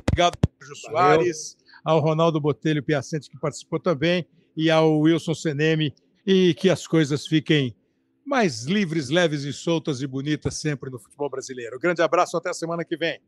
Obrigado, 0.09 0.37
Sérgio 0.59 0.75
Soares. 0.75 1.57
Ao 1.83 1.99
Ronaldo 1.99 2.39
Botelho 2.39 2.83
Piacente, 2.83 3.29
que 3.29 3.39
participou 3.39 3.79
também. 3.79 4.27
E 4.55 4.69
ao 4.69 4.99
Wilson 4.99 5.33
Seneme. 5.33 5.93
E 6.25 6.53
que 6.53 6.69
as 6.69 6.85
coisas 6.85 7.25
fiquem 7.25 7.75
mais 8.25 8.65
livres, 8.65 9.09
leves 9.09 9.43
e 9.43 9.53
soltas 9.53 10.01
e 10.01 10.07
bonitas 10.07 10.55
sempre 10.55 10.89
no 10.89 10.99
futebol 10.99 11.29
brasileiro. 11.29 11.79
grande 11.79 12.01
abraço, 12.01 12.35
até 12.35 12.49
a 12.49 12.53
semana 12.53 12.83
que 12.83 12.97
vem. 12.97 13.21